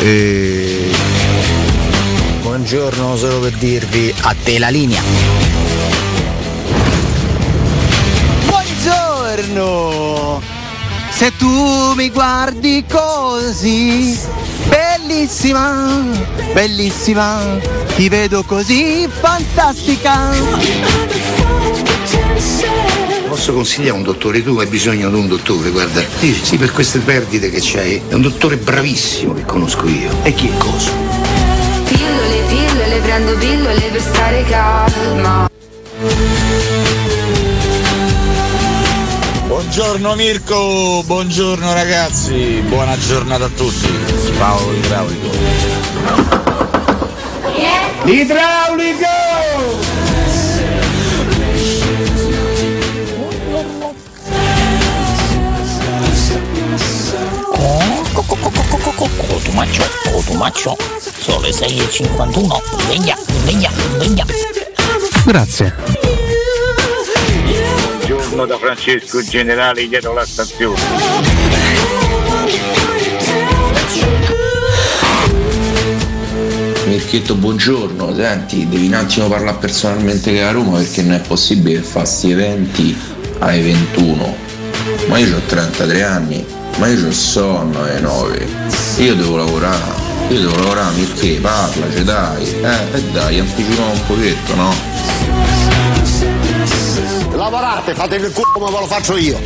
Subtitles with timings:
[0.00, 0.92] E...
[2.40, 5.02] Buongiorno, solo per dirvi a te la linea.
[8.46, 10.40] Buongiorno!
[11.10, 14.16] Se tu mi guardi così,
[14.68, 16.04] bellissima,
[16.52, 17.58] bellissima,
[17.96, 20.30] ti vedo così fantastica.
[23.28, 24.42] Posso consigliare un dottore?
[24.42, 26.02] Tu hai bisogno di un dottore, guarda.
[26.18, 28.00] Sì, sì, per queste perdite che c'hai.
[28.08, 30.10] È un dottore bravissimo che conosco io.
[30.22, 30.90] E chi è cosa?
[31.88, 35.48] Pillole, pillole, prendo pillole per stare calma.
[39.46, 43.88] Buongiorno Mirko, buongiorno ragazzi, buona giornata a tutti.
[44.38, 45.28] Paolo Idraulico.
[48.04, 50.03] Idraulico!
[58.76, 64.24] Cotumaccio, cotumaccio, sono le 6.51, sveglia, sveglia, sveglia.
[65.24, 65.74] Grazie.
[67.98, 70.80] Buongiorno da Francesco Generale dietro la stazione.
[76.86, 78.14] Mirchetto, buongiorno.
[78.14, 82.00] Senti, devi un attimo parlare personalmente con la Roma perché non è possibile che fa
[82.00, 82.96] questi eventi
[83.38, 84.36] alle 21.
[85.06, 86.44] Ma io ho 33 anni,
[86.78, 88.48] ma io ho sonno alle 9.
[88.98, 89.92] Io devo lavorare,
[90.28, 92.42] io devo lavorare, Mirché, parlaci dai.
[92.62, 94.74] Eh, e dai, anticipiamo un pochetto, no?
[97.36, 99.38] Lavorate, fate il culo come ve lo faccio io.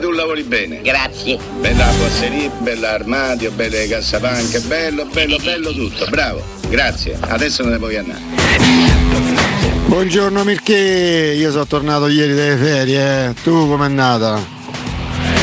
[0.00, 0.82] Tu lavori bene.
[0.82, 1.38] Grazie.
[1.60, 6.06] Bella bosseria, bella armadio, belle cassapanche, bello, bello, bello tutto.
[6.10, 6.42] Bravo.
[6.68, 7.16] Grazie.
[7.20, 8.20] Adesso ne puoi andare.
[9.86, 13.34] Buongiorno Mirché, io sono tornato ieri dalle ferie, eh.
[13.42, 14.53] tu com'è andata?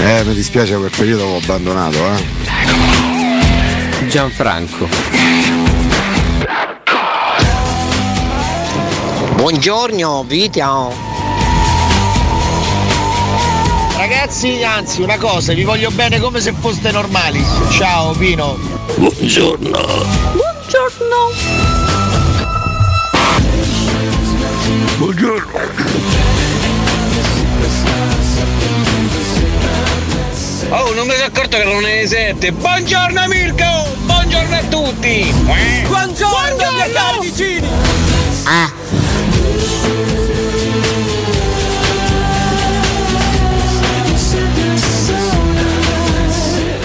[0.04, 2.26] Eh, mi dispiace quel periodo l'ho abbandonato, eh.
[4.08, 4.90] Gianfranco.
[9.36, 10.92] Buongiorno, Vito.
[13.96, 17.46] Ragazzi, anzi, una cosa, vi voglio bene come se foste normali.
[17.70, 18.58] Ciao, Pino.
[18.96, 19.70] Buongiorno.
[20.34, 21.16] Buongiorno!
[24.98, 26.41] Buongiorno.
[30.74, 32.54] Oh, non mi sono accorto che erano le 7.
[32.54, 33.66] Buongiorno Mirko!
[34.06, 35.30] Buongiorno a tutti!
[35.34, 37.20] Buongiorno, Buongiorno!
[37.20, 37.68] vicini!
[38.46, 38.72] Ah,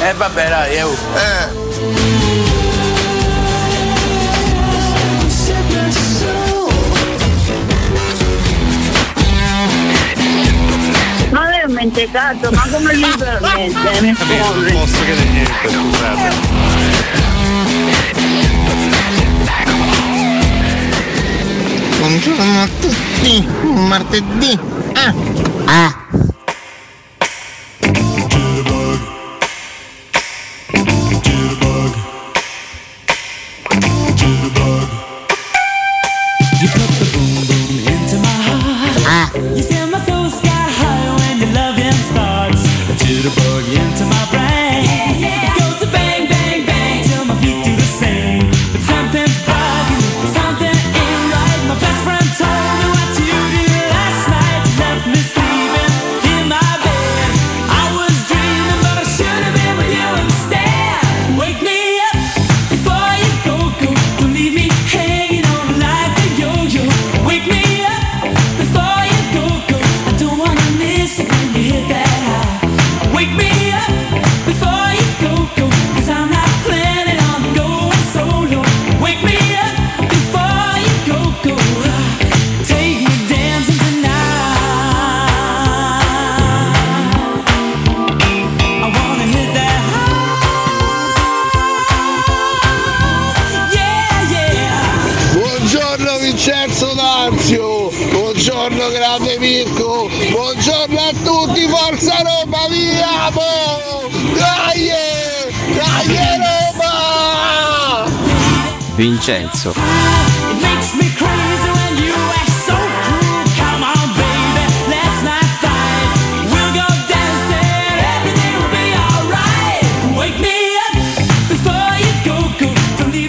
[0.09, 1.66] Eh vabbè dai, eh.
[11.87, 14.01] È un mentecato, ma come gli permette?
[14.01, 14.73] Mi scusi.
[14.73, 16.35] posso chiedere niente, scusate.
[21.99, 24.59] Buongiorno a tutti, martedì.
[24.95, 25.15] Ah,
[25.67, 26.06] ah.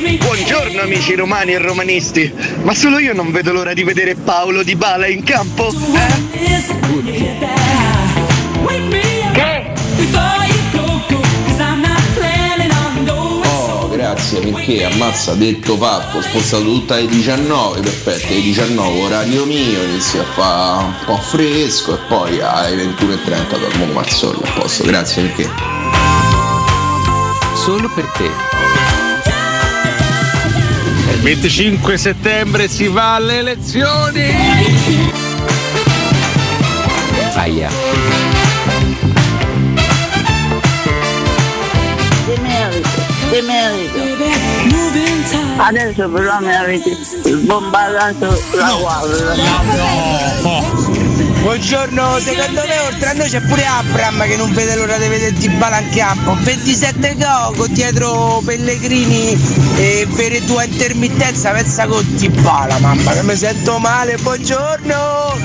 [0.02, 0.18] Me.
[0.18, 2.34] Buongiorno amici romani e romanisti,
[2.64, 5.72] ma solo io non vedo l'ora di vedere Paolo Di Bala in campo.
[9.34, 9.74] Che?
[14.30, 19.82] Grazie perché ammazza detto fatto, ho spostato tutta alle 19, perfetto, alle 19 orario mio,
[19.84, 24.84] inizio a fare un po' fresco e poi alle 21.30 dormo un mazzollo a posto,
[24.84, 25.50] grazie perché.
[27.56, 28.30] Solo per te.
[31.14, 34.36] Il 25 settembre si va alle elezioni!
[37.34, 38.17] Aia.
[45.58, 49.46] Adesso però mi avete sbombardato la guardia.
[51.42, 55.34] Buongiorno, secondo me oltre a noi c'è pure Abram che non vede l'ora di vedere
[55.34, 56.36] Dybala in campo.
[56.42, 59.36] 27 gol dietro Pellegrini
[59.78, 65.36] e per tua intermittenza pensa con Dybala, mamma che mi sento male, buongiorno!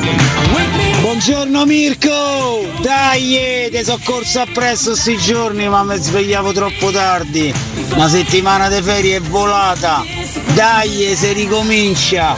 [1.01, 2.67] Buongiorno Mirko!
[2.83, 7.72] Dai, ti so corso appresso sti giorni ma mi svegliavo troppo tardi.
[7.95, 10.05] Una settimana di ferie è volata.
[10.55, 12.35] Dai, se ricomincia.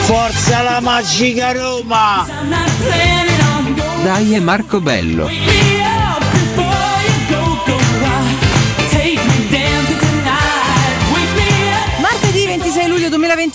[0.00, 2.26] Forza la magica Roma!
[4.02, 5.75] Dai, Marco Bello.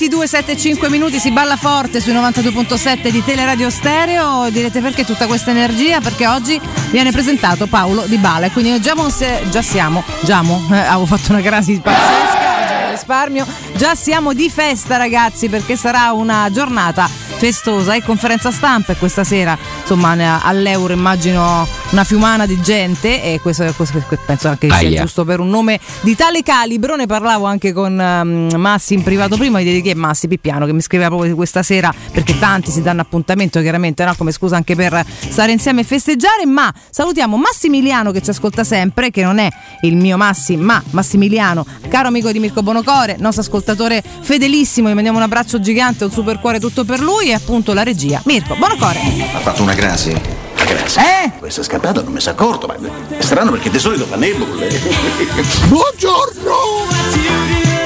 [0.01, 4.49] 22,75 minuti si balla forte sui 92.7 di Teleradio Stereo.
[4.49, 6.01] Direte perché tutta questa energia?
[6.01, 6.59] Perché oggi
[6.89, 11.33] viene presentato Paolo Di Bala quindi già, monse, già siamo, già mo, eh, avevo fatto
[11.33, 13.45] una crasi pazzesca, risparmio,
[13.75, 19.23] già siamo di festa ragazzi perché sarà una giornata festosa e conferenza stampa e questa
[19.23, 24.87] sera insomma all'Euro immagino una fiumana di gente e questo, questo- penso anche che sia
[24.87, 25.01] Aia.
[25.01, 29.35] giusto per un nome di tale calibro ne parlavo anche con ehm, Massi in privato
[29.35, 32.39] prima di dire che è Massi Pippiano che mi scriveva proprio di questa sera perché
[32.39, 34.15] tanti si danno appuntamento chiaramente no?
[34.15, 39.11] come scusa anche per stare insieme e festeggiare ma salutiamo Massimiliano che ci ascolta sempre
[39.11, 39.49] che non è
[39.81, 45.17] il mio Massi ma Massimiliano caro amico di Mirko Bonocore nostro ascoltatore fedelissimo gli mandiamo
[45.17, 48.99] un abbraccio gigante un super cuore tutto per lui e appunto la regia Mirko Bonocore
[49.35, 50.49] Ha fatto una crasi?
[50.75, 50.99] Crasi?
[50.99, 51.31] Eh?
[51.37, 54.15] Questo è scappato, non mi si è accorto, ma è strano perché di solito fa
[54.15, 54.67] nebule.
[55.67, 56.89] Buongiorno!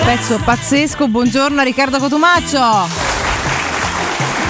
[0.06, 3.25] Pezzo pazzesco, buongiorno a Riccardo Cotumaccio.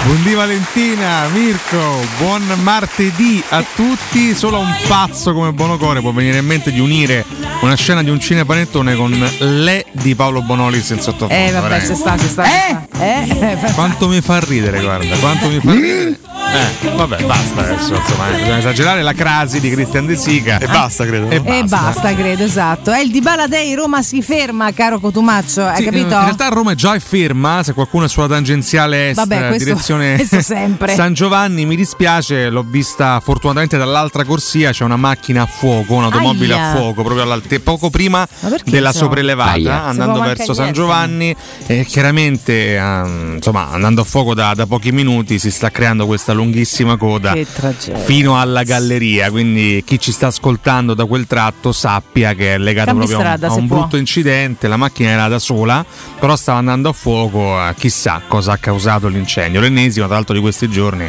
[0.06, 4.36] Buondì Valentina, Mirko, buon martedì a tutti.
[4.36, 7.24] Solo a un pazzo come Bonocore può venire in mente di unire
[7.62, 11.34] una scena di un cinepanettone con le di Paolo Bonolis in sottofondo.
[11.34, 12.44] Eh vabbè, c'è sta, c'è sta.
[12.44, 12.76] Eh?
[13.00, 13.56] Eh?
[13.74, 16.18] Quanto mi fa ridere, guarda, quanto mi fa ridere.
[16.46, 20.58] Eh, vabbè, basta adesso, insomma, eh, bisogna esagerare la crasi di Cristian De Sica.
[20.58, 21.28] E basta, credo.
[21.28, 22.92] E E basta, credo, esatto.
[22.92, 26.14] È il Di Bala Day, Roma si ferma, caro Cotumaccio, hai Sì, capito?
[26.14, 29.95] In realtà Roma è già ferma, se qualcuno è sulla tangenziale est, Vabbè, questo- direzione
[30.42, 30.94] sempre.
[30.94, 36.54] San Giovanni, mi dispiace, l'ho vista fortunatamente dall'altra corsia, c'è una macchina a fuoco, un'automobile
[36.54, 36.70] Aia.
[36.70, 38.26] a fuoco, proprio all'alte- poco prima
[38.64, 38.92] della insomma?
[38.92, 39.84] sopraelevata, Aia.
[39.84, 40.72] andando verso San.
[40.72, 41.34] Giovanni
[41.66, 46.32] e chiaramente ehm, insomma, andando a fuoco da, da pochi minuti si sta creando questa
[46.32, 47.34] lunghissima coda
[48.04, 52.86] fino alla galleria, quindi chi ci sta ascoltando da quel tratto sappia che è legato
[52.88, 55.84] Cambi proprio a un- strada, a un brutto incidente, la macchina era da sola,
[56.18, 59.60] però stava andando a fuoco, eh, chissà cosa ha causato l'incendio.
[59.60, 61.06] L'ennesimo, tra l'altro, di questi giorni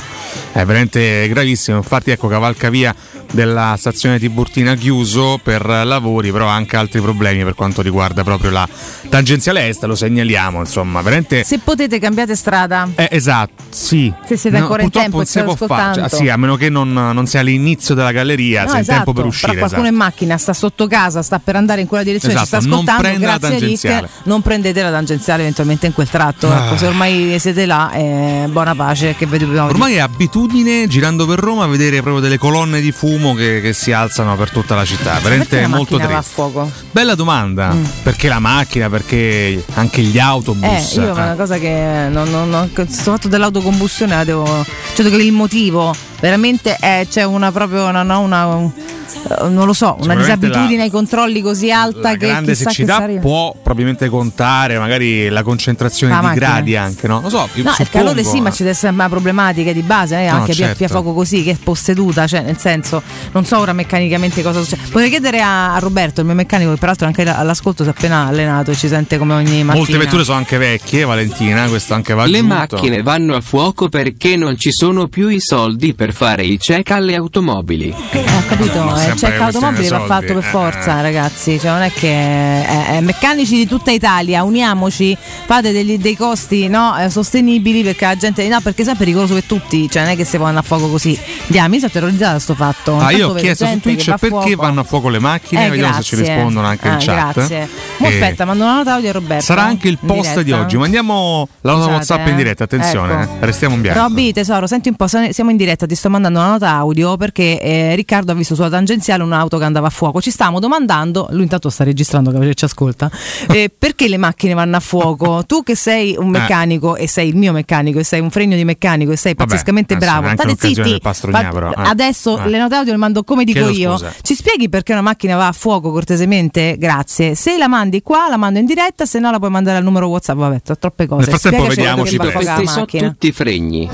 [0.51, 1.77] è veramente gravissimo.
[1.77, 2.95] Infatti, ecco, cavalcavia
[3.31, 8.67] della stazione Tiburtina chiuso per lavori, però anche altri problemi per quanto riguarda proprio la
[9.09, 11.43] tangenziale est, lo segnaliamo, insomma, veramente.
[11.43, 12.87] Se potete cambiate strada.
[12.95, 14.11] Eh, esatto, sì.
[14.25, 16.07] Se siete ancora in tempo non si può fare.
[16.07, 18.95] Cioè, sì, a meno che non, non sia all'inizio della galleria, No, sei in esatto,
[18.97, 19.53] tempo per uscire.
[19.53, 20.03] Però qualcuno esatto.
[20.03, 22.85] in macchina sta sotto casa, sta per andare in quella direzione, ci sta Esatto, non
[22.87, 23.19] ascoltando.
[23.25, 24.09] la Grazie Rick, tangenziale.
[24.23, 26.49] non prendete la tangenziale eventualmente in quel tratto.
[26.51, 26.65] Ah.
[26.65, 29.15] Ecco, se ormai siete là, eh, buona pace.
[29.15, 33.16] Che vi dobbiamo Ormai è abitudine girando per Roma vedere proprio delle colonne di fumo
[33.35, 35.19] che, che si alzano per tutta la città.
[35.19, 36.33] Veramente molto va a triste.
[36.33, 36.71] fuoco?
[36.91, 37.75] Bella domanda.
[38.03, 38.89] Perché la macchina?
[38.89, 40.93] Perché anche gli Eh, autobus?
[40.95, 44.65] io è una cosa che non, non, non, questo fatto dell'autocombustione la devo.
[44.95, 49.65] Cioè che il motivo veramente è c'è una proprio una, no, una- un- eh, non
[49.65, 53.07] lo so, una disabitudine la- ai controlli così alta La che grande chissà che siccità
[53.21, 56.45] può probabilmente contare magari la concentrazione La di macchina.
[56.47, 57.21] gradi anche, no?
[57.21, 57.89] Lo so, No, il suppongo.
[57.91, 60.75] calore sì, ma ci deve essere una problematica di base, eh, No, anche certo.
[60.77, 64.81] via fuoco così, che è posseduta, cioè nel senso, non so ora meccanicamente cosa succede.
[64.89, 68.27] Potrei chiedere a, a Roberto, il mio meccanico, che peraltro anche all'ascolto si è appena
[68.27, 69.73] allenato e ci sente come ogni mattina.
[69.75, 72.55] Molte vetture sono anche vecchie, Valentina, questo anche va Le aggiunto.
[72.55, 76.91] macchine vanno a fuoco perché non ci sono più i soldi per fare il check
[76.91, 77.93] alle automobili.
[78.11, 81.01] Eh, ho capito, Non il sempre check una automobile va di fatto per soldi, forza,
[81.01, 81.59] ragazzi.
[81.59, 86.67] Cioè, non è che eh, eh, meccanici di tutta Italia, uniamoci, fate degli- dei costi
[86.67, 88.47] no, eh, sostenibili perché la gente.
[88.47, 90.89] No, perché sai, è pericoloso per tutti, cioè non è che si vanno a fuoco
[90.89, 91.17] così.
[91.47, 92.97] Diamo, mi sono terrorizzata da sto fatto.
[92.97, 94.55] Ah, io ho chiesto su Twitch perché fuoco.
[94.55, 96.33] vanno a fuoco le macchine, Eh, vediamo se ci grazie.
[96.35, 97.33] rispondono anche in Ah, chat.
[97.33, 97.69] Grazie.
[97.97, 99.43] Mo Eh, aspetta, mando una nota audio a Roberto.
[99.43, 100.63] Sarà anche il in post di diretta.
[100.63, 100.77] oggi.
[100.77, 102.35] Mandiamo la nota WhatsApp in eh.
[102.35, 103.31] diretta, attenzione, Ecco.
[103.41, 103.45] eh.
[103.45, 103.99] restiamo in bianco.
[104.01, 107.17] Robby, tesoro, senti un po', se- siamo in diretta, ti sto mandando una nota audio
[107.17, 110.21] perché eh, Riccardo ha visto sulla tangenziale un'auto che andava a fuoco.
[110.21, 113.09] Ci stavamo domandando, lui intanto sta registrando che ci ascolta,
[113.49, 115.43] eh, perché le macchine vanno a fuoco?
[115.45, 116.39] Tu che sei un Eh.
[116.39, 119.49] meccanico e sei il mio meccanico e sei un fregno di meccanico e sei Vabbè,
[119.49, 120.99] pazzescamente bravo, state zitti.
[121.01, 121.13] Fa-
[121.51, 121.73] però, eh.
[121.75, 122.49] Adesso Eh.
[122.49, 123.91] le note audio le mando come dico Chiedo io.
[123.97, 124.13] scusa.
[124.21, 126.75] Ci spieghi perché una macchina va a fuoco cortesemente?
[126.77, 127.35] Grazie.
[127.35, 130.07] Se la mandi qua, la mando in diretta, se no la puoi mandare al numero
[130.07, 130.37] WhatsApp.
[130.37, 131.29] Vabbè, ho troppe cose.
[131.29, 132.43] Nel frattempo Spiegaci vediamo perché ci va a pensi.
[132.43, 133.89] fuoco la Questi sono tutti fregni.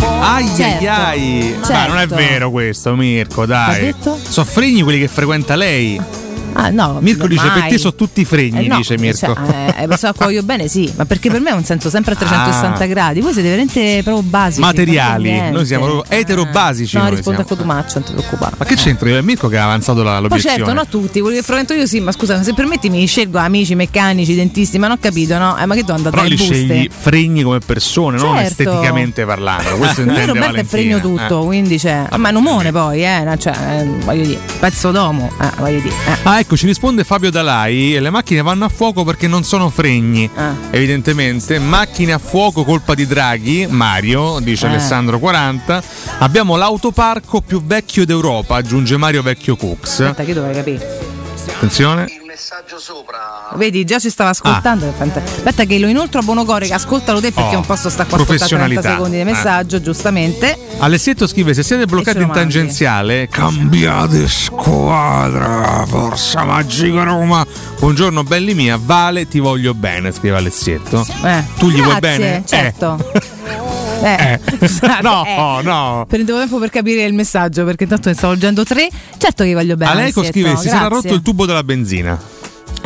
[0.00, 1.56] Ai Certo, ai ai.
[1.58, 1.88] Ma certo.
[1.92, 3.94] non è vero questo, Mirko, dai.
[4.28, 6.00] Sono fregni quelli che frequenta lei.
[6.58, 7.60] Ah, no, Mirko dice mai.
[7.60, 9.34] per te sono tutti fregni, Eh no, dice Mirko.
[9.34, 12.14] Cioè, eh, lo so, accoglio bene, sì, ma perché per me è un senso sempre
[12.14, 12.86] a 360 Ah.
[12.86, 13.20] gradi.
[13.20, 14.60] Voi siete veramente proprio basici.
[14.60, 16.96] Materiali, non noi siamo proprio eterobasici.
[16.96, 17.44] No, rispondo a.
[17.44, 18.54] Cotumaccio, non ti preoccupare.
[18.58, 19.08] Ma che c'entra?
[19.08, 20.56] È Mirko che ha avanzato la, l'obiezione.
[20.56, 23.74] certo, no tutti, quelli che frequento io sì, ma scusa, se permetti mi scelgo amici,
[23.74, 25.56] meccanici, dentisti, ma non ho capito, no?
[25.58, 26.90] Eh, ma che tu andate Però alle li scegli buste?
[26.98, 28.62] fregni come persone, non Certo.
[28.62, 29.76] esteticamente parlando.
[29.76, 31.44] Questo Io intende Roberto è fregno tutto, Eh.
[31.44, 32.06] quindi c'è.
[32.16, 35.94] ma è un umone poi, eh, cioè, eh, voglio dire, pezzo d'uomo, eh, voglio dire.
[36.06, 36.16] eh.
[36.24, 37.98] Ah, ecco, ci risponde Fabio Dalai.
[37.98, 40.30] Le macchine vanno a fuoco perché non sono fregni.
[40.36, 40.54] Ah.
[40.70, 44.68] Evidentemente, macchine a fuoco colpa di Draghi, Mario, dice Eh.
[44.70, 45.82] Alessandro 40.
[46.20, 50.00] Abbiamo l'autoparco più vecchio d'Europa, aggiunge Mario Vecchio Cooks.
[50.00, 50.98] Aspetta, che dovrei capire.
[51.56, 52.06] Attenzione.
[53.56, 54.92] Vedi, già ci stava ascoltando.
[54.96, 55.36] fantastico.
[55.36, 57.52] Aspetta, che lo inoltro a Bonocore, che ascoltalo te perché Ah.
[57.52, 58.90] Oh, non posso stare qua a ascoltare 30 professionalità.
[58.90, 59.24] secondi di Eh.
[59.24, 60.58] messaggio, giustamente.
[60.78, 65.84] Alessietto scrive: Se siete bloccati in tangenziale, cambiate squadra.
[65.86, 67.44] Forza Magica Roma.
[67.78, 68.78] Buongiorno, belli mia.
[68.80, 71.06] Vale, ti voglio bene, scrive Alessietto.
[71.24, 71.42] Eh.
[71.58, 72.42] Tu gli vuoi Grazie, bene?
[72.46, 72.98] Certo.
[73.12, 73.74] Eh.
[74.02, 74.40] Eh.
[74.58, 75.62] scusate, No, eh.
[75.62, 76.04] no.
[76.08, 78.88] Prendevo tempo per capire il messaggio perché intanto ne stavo leggendo tre.
[79.16, 79.90] Certo che voglio bene.
[79.90, 82.18] Alessietto, scrive: Si sarà rotto il tubo della benzina.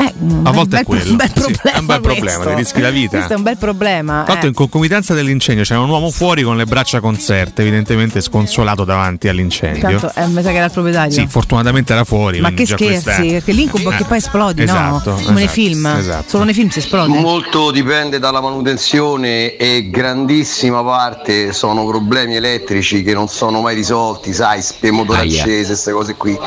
[0.03, 1.09] Eh, A volte è quello.
[1.11, 1.71] Un bel Sì, problema.
[1.73, 2.49] è un bel problema, questo.
[2.49, 3.09] ti rischi la vita.
[3.17, 4.23] Questo è un bel problema.
[4.27, 4.47] L'altro, eh.
[4.47, 9.99] in concomitanza dell'incendio c'era un uomo fuori con le braccia conserte, evidentemente sconsolato davanti all'incendio.
[9.99, 11.11] Tanto, eh, mi sa che era il proprietario.
[11.11, 12.39] Sì, fortunatamente era fuori.
[12.39, 15.15] Ma che questa scherzi, perché l'incubo è che Eh, poi esplodi, esatto, no?
[15.17, 15.85] Come nei esatto, film.
[15.85, 16.29] esatto.
[16.29, 17.19] Solo nei film si esplode.
[17.19, 24.33] Molto dipende dalla manutenzione e grandissima parte sono problemi elettrici che non sono mai risolti,
[24.33, 26.37] sai, spe motore accese, queste cose qui,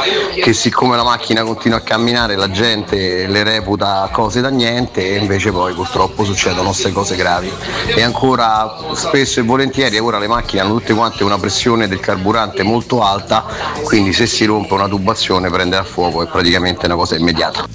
[0.42, 5.16] che siccome la macchina continua a camminare la gente le reputa cose da niente e
[5.16, 7.52] invece poi purtroppo succedono queste cose gravi.
[7.86, 12.62] E ancora spesso e volentieri ora le macchine hanno tutte quante una pressione del carburante
[12.62, 13.44] molto alta,
[13.84, 17.66] quindi se si rompe una tubazione prende a fuoco è praticamente una cosa immediata.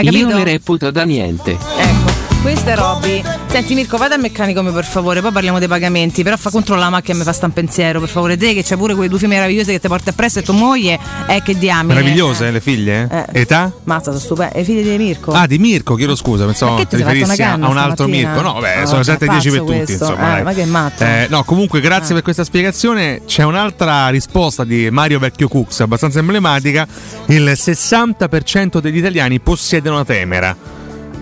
[0.00, 1.52] Io le reputo da niente.
[1.52, 2.25] Ecco.
[2.42, 3.22] Questo è Robby.
[3.48, 6.22] Senti Mirko, vai dal meccanico mio per favore, poi parliamo dei pagamenti.
[6.22, 8.36] Però fa controlla la macchina e mi fa sta un pensiero, per favore.
[8.36, 10.96] Te che c'hai pure quelle due figlie meravigliose che ti porti appresso e tua moglie.
[11.26, 11.94] Eh, che diamine.
[11.94, 13.08] Meravigliose le figlie?
[13.32, 13.40] Eh.
[13.40, 13.72] Età?
[13.84, 14.58] Mazza, sono stupende.
[14.58, 15.32] Le figlie di Mirko.
[15.32, 18.06] Ah, di Mirko, chiedo scusa, pensavo ti riferissi a un altro?
[18.06, 18.40] Mirko.
[18.42, 19.92] No, beh, No, sono vabbè, 7-10 per pazzo tutti, questo.
[20.04, 20.38] insomma.
[20.38, 21.02] Eh, ma che matto.
[21.04, 22.14] Eh, no, comunque, grazie Eh.
[22.14, 23.22] per questa spiegazione.
[23.26, 26.86] C'è un'altra risposta di Mario Vecchio Cooks, abbastanza emblematica.
[27.26, 30.75] Il 60% degli italiani possiedono una Temera.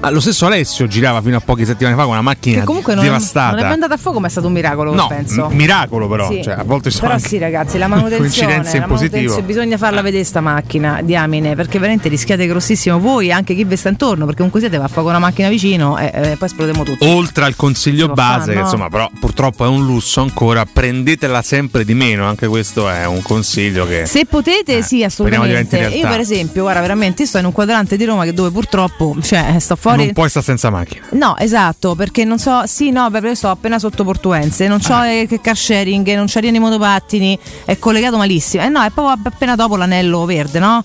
[0.05, 2.95] Ah, lo stesso Alessio girava fino a poche settimane fa con una macchina Che comunque
[2.95, 3.57] non è, devastata.
[3.57, 5.49] non è andata a fuoco, ma è stato un miracolo, No, penso.
[5.49, 6.43] m- miracolo però, Sì.
[6.43, 10.41] cioè, a volte sono Però sì, ragazzi, la manutenzione, la manutenzione bisogna farla vedere sta
[10.41, 14.61] macchina, diamine, perché veramente rischiate grossissimo voi e anche chi vi sta intorno, perché comunque
[14.61, 17.07] siete va a fuoco una macchina vicino e e poi esplodiamo tutti.
[17.09, 21.95] Oltre al consiglio base, che insomma, però purtroppo è un lusso ancora, prendetela sempre di
[21.95, 22.27] meno.
[22.27, 24.07] Anche questo è un consiglio che.
[24.07, 26.07] Se potete, sì, speriamo diventi assolutamente.
[26.07, 29.57] Io, per esempio, guarda, veramente sto in un quadrante di Roma che dove purtroppo, cioè,
[29.59, 29.94] sto fuori.
[29.97, 31.07] Non puoi stare senza macchina.
[31.11, 35.27] No, esatto, perché non so, sì, no, perché sto appena sotto Portuense, non c'ho eh,
[35.29, 38.63] che car sharing, non c'ho riene motopattini, è collegato malissimo.
[38.63, 40.85] Eh no, è proprio appena dopo l'anello verde, no?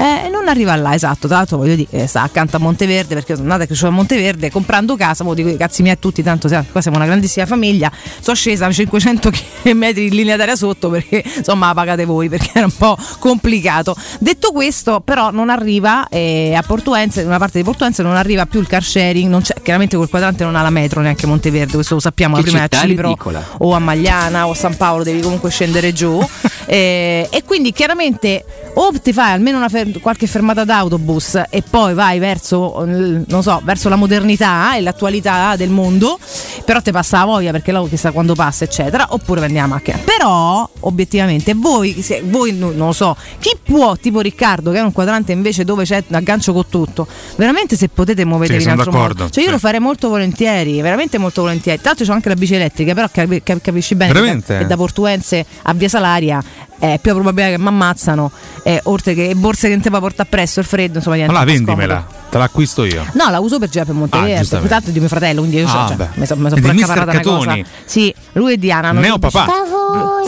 [0.00, 1.28] Eh, non arriva là, esatto.
[1.28, 4.50] Tra l'altro, voglio dire, sta accanto a Monteverde perché sono nata e cresciuta a Monteverde.
[4.50, 7.90] Comprando casa, mo dico cazzi miei a tutti, tanto qua siamo una grandissima famiglia.
[8.20, 9.30] Sono scesa a 500
[9.74, 13.94] metri in linea d'aria sotto perché insomma la pagate voi perché era un po' complicato.
[14.18, 18.60] Detto questo, però, non arriva eh, a Portuense, una parte di Portuense non arriva più
[18.60, 19.28] il car sharing.
[19.28, 22.36] non c'è- chiaramente quel quadrante non ha la metro neanche Monteverde, questo lo sappiamo.
[22.36, 23.44] La Che prima è a Cipro ridicola.
[23.58, 26.18] o a Magliana o a San Paolo, devi comunque scendere giù.
[26.70, 31.94] Eh, e quindi chiaramente o ti fai almeno una fer- qualche fermata d'autobus e poi
[31.94, 36.18] vai verso, non so, verso la modernità e l'attualità del mondo,
[36.64, 39.98] però ti passa la voglia perché là chissà quando passa, eccetera, oppure prendi la macchina.
[40.04, 44.82] Però, obiettivamente, voi, se- voi no- non lo so, chi può, tipo Riccardo, che è
[44.82, 47.06] un quadrante invece dove c'è un aggancio con tutto,
[47.36, 49.28] veramente se potete muovetevi Sì, in altro modo.
[49.30, 49.50] Cioè io sì.
[49.50, 51.78] lo farei molto volentieri, veramente molto volentieri.
[51.80, 54.66] Tra l'altro c'ho anche la bici elettrica, però capi- capi- capisci bene che da, che
[54.66, 56.42] da Portuense a Via Salaria
[56.80, 58.32] è più probabile che mi ammazzano,
[58.64, 61.44] eh, oltre che borse che non ti va portare appresso il freddo, insomma, Allora un
[61.44, 62.19] po' vendimela, scomodo.
[62.30, 63.04] Te l'acquisto io.
[63.12, 64.68] No, la uso per Ah, Monteverde, giustamente.
[64.72, 66.92] tanto è di mio fratello, quindi io so, Ah, cioè, mi sono son Quindi pure
[66.92, 67.58] accaparrata una cosa.
[67.84, 69.46] Sì, lui e Diana Neo papà.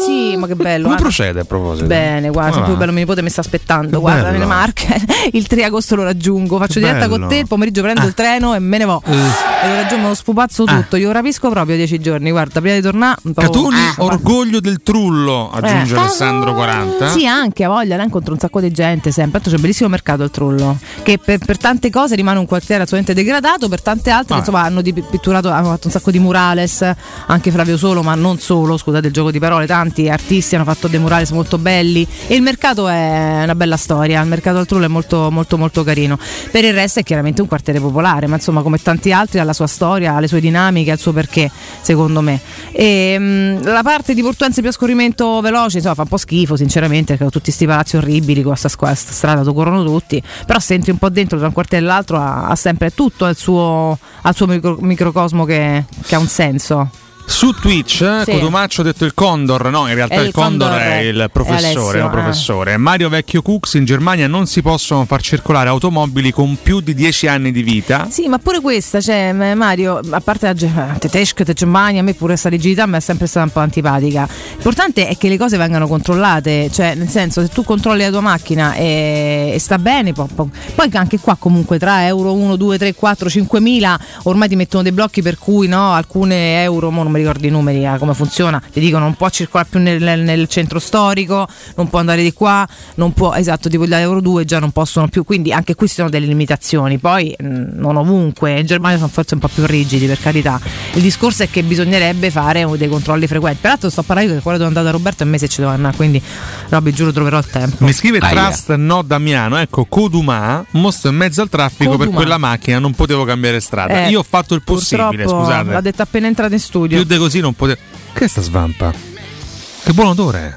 [0.05, 0.83] Sì, ma che bello.
[0.85, 1.87] Come hanno- procede a proposito?
[1.87, 3.91] Bene, guarda, sempre più bello, mio nipote mi sta aspettando.
[3.91, 4.33] Che guarda, bello.
[4.33, 5.01] nelle marche.
[5.33, 7.19] Il 3 agosto lo raggiungo, faccio Che diretta bello.
[7.21, 8.05] con te, il pomeriggio prendo Ah.
[8.07, 9.01] il treno e me ne vo.
[9.07, 9.13] Eh.
[9.13, 10.75] E lo raggiungo lo spupazzo Ah.
[10.75, 10.97] tutto.
[10.97, 12.31] Io rapisco proprio dieci giorni.
[12.31, 13.21] Guarda, prima di tornare.
[13.35, 15.99] Catoni, Ah, orgoglio del trullo, aggiunge Eh.
[15.99, 17.11] Alessandro 40.
[17.11, 19.33] Sì, anche a voglia, là incontro un sacco di gente sempre.
[19.33, 20.77] Tanto c'è un bellissimo mercato il trullo.
[21.03, 24.39] Che per, per tante cose rimane un quartiere assolutamente degradato, per tante altre, Ah.
[24.39, 26.85] insomma, hanno pitturato, hanno fatto un sacco di murales,
[27.27, 30.89] anche Flavio Solo, ma non solo, scusate il gioco di parole, tanti artisti hanno fatto
[30.89, 32.05] dei murales molto belli.
[32.27, 34.21] E il mercato è una bella storia.
[34.21, 36.19] Il mercato al trullo è molto, molto, molto carino.
[36.51, 39.53] Per il resto è chiaramente un quartiere popolare, ma insomma, come tanti altri, ha la
[39.53, 41.51] sua storia, ha le sue dinamiche, ha il suo perché,
[41.83, 42.41] secondo me.
[42.73, 46.57] E, mh, la parte di Portuense più a scorrimento veloce, insomma, fa un po' schifo,
[46.57, 50.23] sinceramente, perché ho tutti questi palazzi orribili con questa strada, dove corrono tutti.
[50.47, 53.37] Però se entri un po' dentro tra un quartiere l'altro ha, ha sempre tutto al
[53.37, 56.89] suo, al suo micro- microcosmo che, che ha un senso.
[57.25, 58.33] Su Twitch, eh, Sì.
[58.33, 61.29] Cotumaccio ha detto il Condor, no, in realtà il, il Condor, Condor, è è il
[61.33, 62.11] professore, Alessio, è un eh.
[62.11, 62.77] professore.
[62.77, 67.27] Mario Vecchio Cooks in Germania non si possono far circolare automobili con più di 10
[67.29, 68.07] anni di vita.
[68.11, 72.15] Sì, ma pure questa, cioè Mario, a parte la Ge- tedesco, te Germania, a me
[72.15, 74.29] pure questa rigidità mi è sempre stata un po' antipatica.
[74.53, 78.21] L'importante è che le cose vengano controllate, cioè nel senso se tu controlli la tua
[78.21, 82.79] macchina e, e sta bene, po- po- poi anche qua comunque tra euro 1, 2,
[82.79, 87.03] 3, 4, 5 mila ormai ti mettono dei blocchi per cui no, alcune euro, mo
[87.13, 90.21] mi ricordo i numeri, eh, come funziona, ti dicono non può circolare più nel, nel-
[90.21, 91.47] nel centro storico,
[91.77, 95.09] non può andare di qua, non può, esatto, tipo gli euro 2 già non possono
[95.09, 99.11] più, quindi anche qui ci sono delle limitazioni, poi mh, non ovunque, in Germania sono
[99.11, 100.61] forse un po' più rigidi per carità,
[100.95, 104.71] il discorso è che bisognerebbe fare dei controlli frequenti, peraltro sto parlando che quello dove
[104.73, 106.21] è andata Roberto e me se ci devo andare, quindi
[106.69, 107.85] Robby giuro troverò il tempo.
[107.85, 108.33] Mi scrive Aia.
[108.43, 112.17] Trust No Damiano, ecco Codumà, mostro in mezzo al traffico per Codumà.
[112.17, 114.07] quella macchina, non potevo cambiare strada.
[114.07, 115.71] Eh, Io ho fatto il possibile, scusate.
[115.71, 116.97] L'ha detto appena entrato in studio.
[117.03, 117.81] Più di così non potevo.
[118.13, 118.93] Che è sta svampa?
[118.93, 120.57] Che buon odore.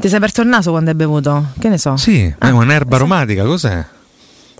[0.00, 1.48] Ti sei aperto il naso quando hai bevuto?
[1.58, 1.94] Che ne so?
[1.98, 3.84] Sì, è un'erba aromatica, cos'è?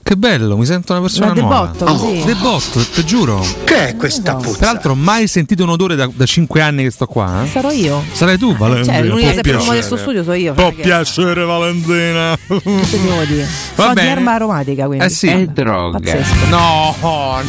[0.05, 1.71] Che bello, mi sento una persona Ma nuova.
[1.73, 2.23] debotto, così?
[2.25, 3.47] Debotto, te giuro.
[3.65, 4.59] Che è questa puzza?
[4.59, 7.45] Peraltro, mai sentito un odore da, da 5 anni che sto qua.
[7.45, 7.49] eh?
[7.49, 8.03] Sarò io.
[8.13, 8.97] Sarai tu, Valentina.
[8.97, 9.83] Cioè, l'unica che profumo di piacere.
[9.83, 10.53] sto studio sono io.
[10.55, 12.37] Può è che- piacere, Valentina.
[12.47, 13.47] Che devo dire?
[13.77, 15.05] Va so di erba aromatica quindi.
[15.05, 15.27] Eh sì.
[15.29, 15.99] È droga.
[15.99, 16.35] Pazzesco.
[16.51, 17.41] No, no.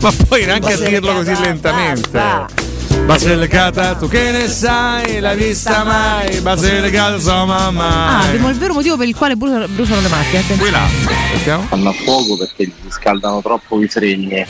[0.00, 2.67] Ma poi neanche a dirlo così lentamente.
[3.04, 6.40] Basilicata, tu che ne sai, l'hai vista mai?
[6.40, 8.26] Basilicata, insomma, Ah, mai.
[8.26, 10.38] abbiamo il vero motivo per il quale bruciano, bruciano le macchine.
[10.40, 10.60] attenzione.
[10.60, 11.58] Qui là.
[11.68, 14.44] Fanno a fuoco perché gli si scaldano troppo i fregni.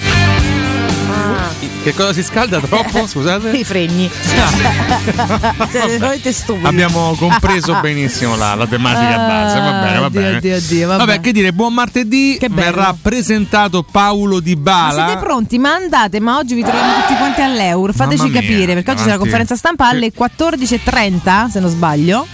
[1.82, 3.06] Che cosa si scalda troppo?
[3.06, 3.50] Scusate.
[3.56, 4.10] I fregni.
[5.70, 6.66] Siete veramente stupidi.
[6.66, 9.58] Abbiamo compreso benissimo la, la tematica base.
[9.60, 10.36] Va bene, va Oddio, bene.
[10.36, 11.04] oddio, oddio, vabbè.
[11.06, 12.36] Vabbè, che dire, buon martedì.
[12.38, 12.60] Che bello.
[12.60, 15.16] Verrà presentato Paolo Di Ma siete Bala.
[15.16, 15.58] pronti?
[15.58, 17.94] Ma andate, ma oggi vi troviamo tutti quanti all'Eur.
[17.94, 22.26] Fateci mia, capire, perché oggi c'è la conferenza stampa alle 14.30, se non sbaglio.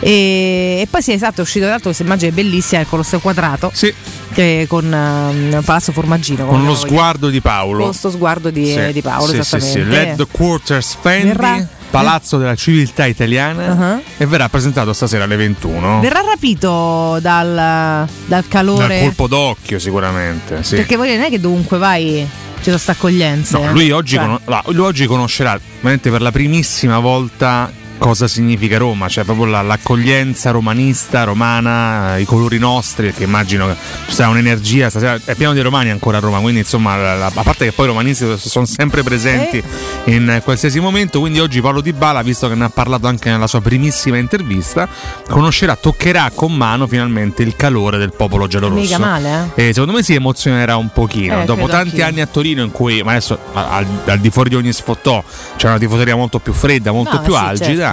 [0.00, 3.70] E, e poi sì, esatto, è uscito tra l'altro questa immagine bellissima, il Colosseo Quadrato.
[3.72, 3.92] Sì.
[4.30, 6.46] Che con ehm, Palazzo Formaggino.
[6.46, 7.78] Con lo lo sguardo di Paolo.
[7.78, 8.17] Con questo sguardo
[8.50, 9.82] di, Sì, di Paolo, sì, sì, esattamente.
[9.82, 9.88] sì.
[9.88, 13.72] L'Headquarters Fendi, Verrà- Palazzo della Civiltà Italiana.
[13.72, 14.02] Uh-huh.
[14.18, 16.00] E verrà presentato stasera alle 21.
[16.00, 19.00] Verrà rapito dal, dal Dal calore.
[19.00, 20.62] colpo d'occhio, sicuramente.
[20.62, 20.76] Sì.
[20.76, 22.28] Perché voi non è che dovunque vai
[22.58, 23.56] ci sono sta accoglienze.
[23.58, 28.78] No, lui oggi, Cioè, no, lui oggi conoscerà veramente per la primissima volta cosa significa
[28.78, 33.74] Roma, cioè proprio la- l'accoglienza romanista, romana, i colori nostri, che immagino che
[34.08, 37.32] ci sia un'energia, stasera è pieno di romani ancora a Roma, quindi insomma la- la-
[37.34, 39.62] a parte che poi i romanisti sono sempre presenti
[40.04, 43.46] in qualsiasi momento, quindi oggi Paolo Di Bala, visto che ne ha parlato anche nella
[43.46, 44.88] sua primissima intervista,
[45.28, 48.80] conoscerà, toccherà con mano finalmente il calore del popolo giallorosso.
[48.80, 49.68] Mica male, eh?
[49.68, 51.42] E secondo me si emozionerà un pochino.
[51.42, 52.04] Eh, Dopo tanti anch'io.
[52.06, 55.22] anni a Torino in cui, ma adesso a- al, al di fuori di ogni sfottò,
[55.56, 57.87] c'è una tifoseria molto più fredda, molto No, più sì, algida,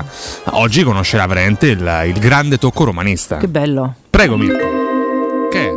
[0.52, 3.38] oggi conoscerà veramente il, il grande tocco romanista.
[3.38, 3.94] Che bello.
[4.10, 5.48] Prego Mirko.
[5.52, 5.74] Che?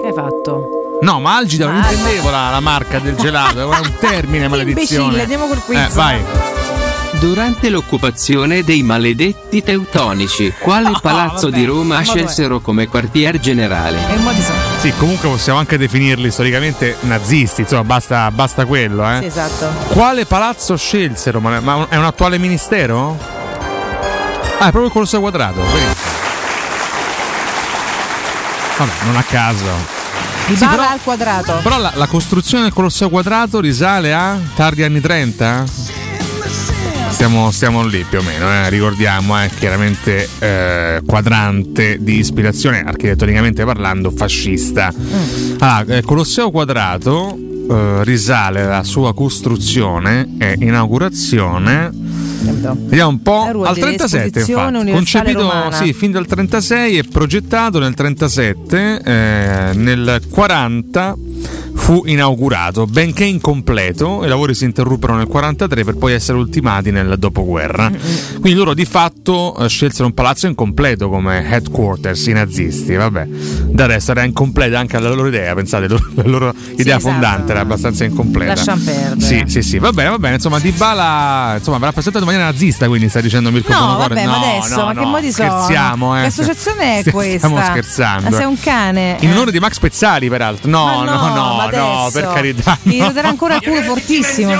[0.00, 0.68] Che hai fatto?
[1.00, 5.02] No, ma algida non intendevo la, la marca del gelato, è un termine, maledizione.
[5.04, 5.78] Imbecille, andiamo col quiz.
[5.78, 6.47] Eh, vai.
[7.12, 13.98] Durante l'occupazione dei maledetti teutonici, quale palazzo di Roma scelsero come quartier generale?
[14.78, 19.18] Sì, comunque possiamo anche definirli storicamente nazisti, insomma, basta, basta quello, eh.
[19.20, 19.68] Sì, esatto.
[19.88, 21.40] Quale palazzo scelsero?
[21.40, 23.18] Ma ma è un attuale ministero?
[24.58, 25.60] Ah, è proprio il Colosseo Quadrato.
[28.78, 29.96] Vabbè, non a caso.
[30.46, 31.58] Di Sì, però- al quadrato.
[31.62, 35.64] Però la, la costruzione del Colosseo Quadrato risale a tardi anni 30?
[37.10, 38.70] Siamo, siamo lì più o meno, eh.
[38.70, 44.92] ricordiamo, è chiaramente eh, quadrante di ispirazione, architettonicamente parlando, fascista.
[45.58, 47.36] Allora, eh, Colosseo Quadrato
[47.70, 51.90] eh, risale alla sua costruzione e inaugurazione.
[52.40, 54.92] Vediamo un po' al di 37 Esposizione infatti.
[54.92, 61.16] Concepito sì, fin dal 36 e progettato nel 37, eh, nel 40
[61.74, 67.16] fu inaugurato, benché incompleto, i lavori si interruppero nel 43 per poi essere ultimati nel
[67.18, 67.90] dopoguerra.
[68.40, 73.26] Quindi loro di fatto eh, scelsero un palazzo incompleto come headquarters i nazisti, vabbè.
[73.68, 77.12] Da adesso era incompleta anche la loro idea, pensate, la loro, idea esatto.
[77.12, 78.54] fondante era abbastanza incompleta.
[78.54, 79.20] Lasciam perdere.
[79.20, 82.50] Sì, sì, sì, va bene, va bene, insomma Di Bala insomma, verrà presentato in maniera
[82.50, 84.14] nazista, quindi sta dicendo Mirko No, Bonocore.
[84.14, 85.48] vabbè, no, ma adesso, no, ma che no, modi sono?
[85.48, 86.20] Scherziamo, eh.
[86.20, 87.64] Che associazione è Stiamo questa?
[87.70, 88.30] scherzando.
[88.30, 89.16] Ma sei un cane.
[89.20, 89.32] In eh.
[89.32, 90.68] onore di Max Pezzali, peraltro.
[90.70, 92.78] No, Ma no, no, no, no, per carità.
[92.82, 93.06] Gli no.
[93.06, 94.54] roderà ancora il culo fortissimo.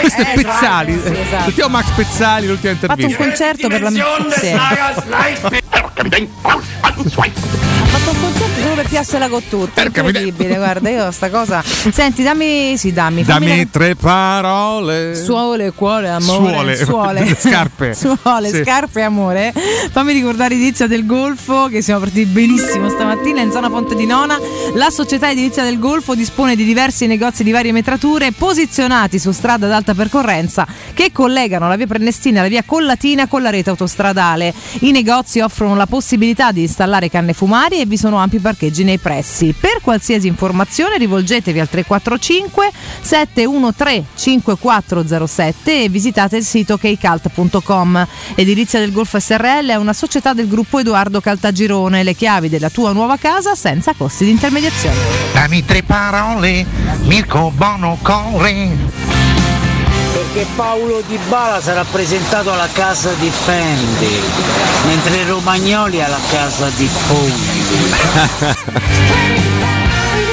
[0.00, 0.92] Questo è Eh, Pezzali.
[0.92, 1.42] esatto, sì, esatto.
[1.44, 3.24] Sentiamo Max Pezzali, l'ultima Ha fatto un intervista.
[3.24, 4.00] concerto per la sì.
[4.50, 4.74] Ha
[7.86, 9.80] fatto un concerto solo per piarsela con tutti.
[9.80, 11.62] Incredibile, guarda, io sta cosa.
[11.62, 12.76] Senti, dammi.
[12.76, 13.22] Sì, dammi.
[13.24, 15.14] fammi Dammi tre parole.
[15.14, 16.76] Suole, cuore, amore.
[16.76, 16.76] Suole.
[16.76, 17.24] Suole.
[17.24, 17.94] Le scarpe.
[18.22, 18.62] Suole, Sì.
[18.62, 19.52] scarpe, amore.
[19.90, 24.38] Fammi ricordare Edilizia del Golfo, che siamo partiti benissimo stamattina in zona Ponte di Nona.
[24.74, 29.66] La società Edilizia del Golfo dispone di diversi negozi di varie metrature posizionati su strada
[29.66, 33.70] ad alta percorrenza che collegano la via Prenestina e la via Collatina con la rete
[33.70, 34.52] autostradale.
[34.80, 38.98] I negozi offrono la possibilità di installare canne fumari e vi sono ampi parcheggi nei
[38.98, 39.54] pressi.
[39.58, 42.70] Per qualsiasi informazione rivolgetevi al 345
[43.00, 48.06] 713 5407 e visitate il sito keycult.com.
[48.34, 52.02] Edilizia del Golfo SRL è una società del gruppo Edoardo Caltagirone.
[52.02, 54.96] Le chiavi della tua nuova casa senza costi di intermediazione.
[55.32, 56.64] Dammi tre parole,
[57.02, 59.27] Mirko Bonocore.
[60.18, 64.20] Perché Paolo Di Bala sarà presentato alla casa di Fendi,
[64.84, 66.90] mentre Romagnoli alla casa di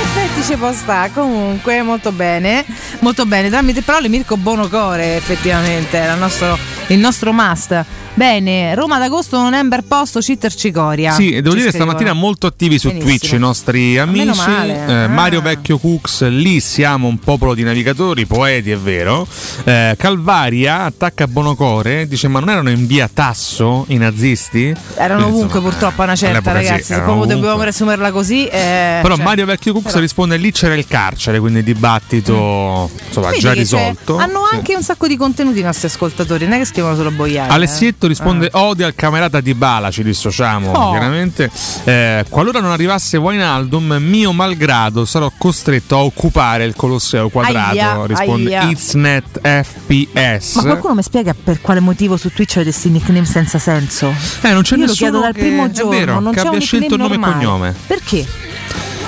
[0.01, 2.65] effetti ci può stare, comunque molto bene,
[3.01, 3.49] molto bene.
[3.49, 7.83] Tramite parole Mirko Bonocore effettivamente, era il nostro, il nostro must.
[8.13, 11.11] Bene, Roma d'agosto non è un bel posto, Citter Cicoria.
[11.11, 11.91] Sì, devo Ci dire scrivono.
[11.91, 13.09] stamattina molto attivi su Benissimo.
[13.17, 14.23] Twitch i nostri amici.
[14.49, 15.07] Eh, Ah.
[15.07, 19.27] Mario Vecchio Cooks, lì siamo un popolo di navigatori, poeti, è vero.
[19.65, 24.73] Eh, Calvaria attacca Bonocore, dice ma non erano in via Tasso i nazisti?
[24.95, 28.45] Erano Quindi, ovunque insomma, purtroppo una certa all'epoca sì, ragazzi, se proprio dobbiamo riassumerla così.
[28.47, 32.89] eh, Però cioè, Mario Vecchio Cooks però- risponde lì c'era il carcere, quindi il dibattito
[33.07, 34.17] insomma, Vedi già risolto.
[34.17, 34.55] hanno Sì.
[34.55, 37.53] anche un sacco di contenuti i nostri ascoltatori, non è che scrivono solo boiate.
[37.53, 38.09] Alessietto eh.
[38.09, 40.89] risponde odio al camerata di Bala, ci dissociamo Oh.
[40.91, 41.49] chiaramente.
[41.85, 48.05] Eh, qualora non arrivasse Wijnaldum, mio malgrado sarò costretto a occupare il Colosseo quadrato, Aia,
[48.05, 48.69] risponde aia.
[48.69, 50.55] Itsnet FPS.
[50.55, 54.13] Ma qualcuno mi spiega per quale motivo su Twitch avete questi nickname senza senso?
[54.41, 56.39] Eh, non c'è Io lo nessuno chiedo dal che- primo è giorno, vero, non che
[56.41, 57.45] c'è abbia un scelto nickname nome e normale.
[57.45, 57.75] cognome.
[57.87, 58.27] Perché?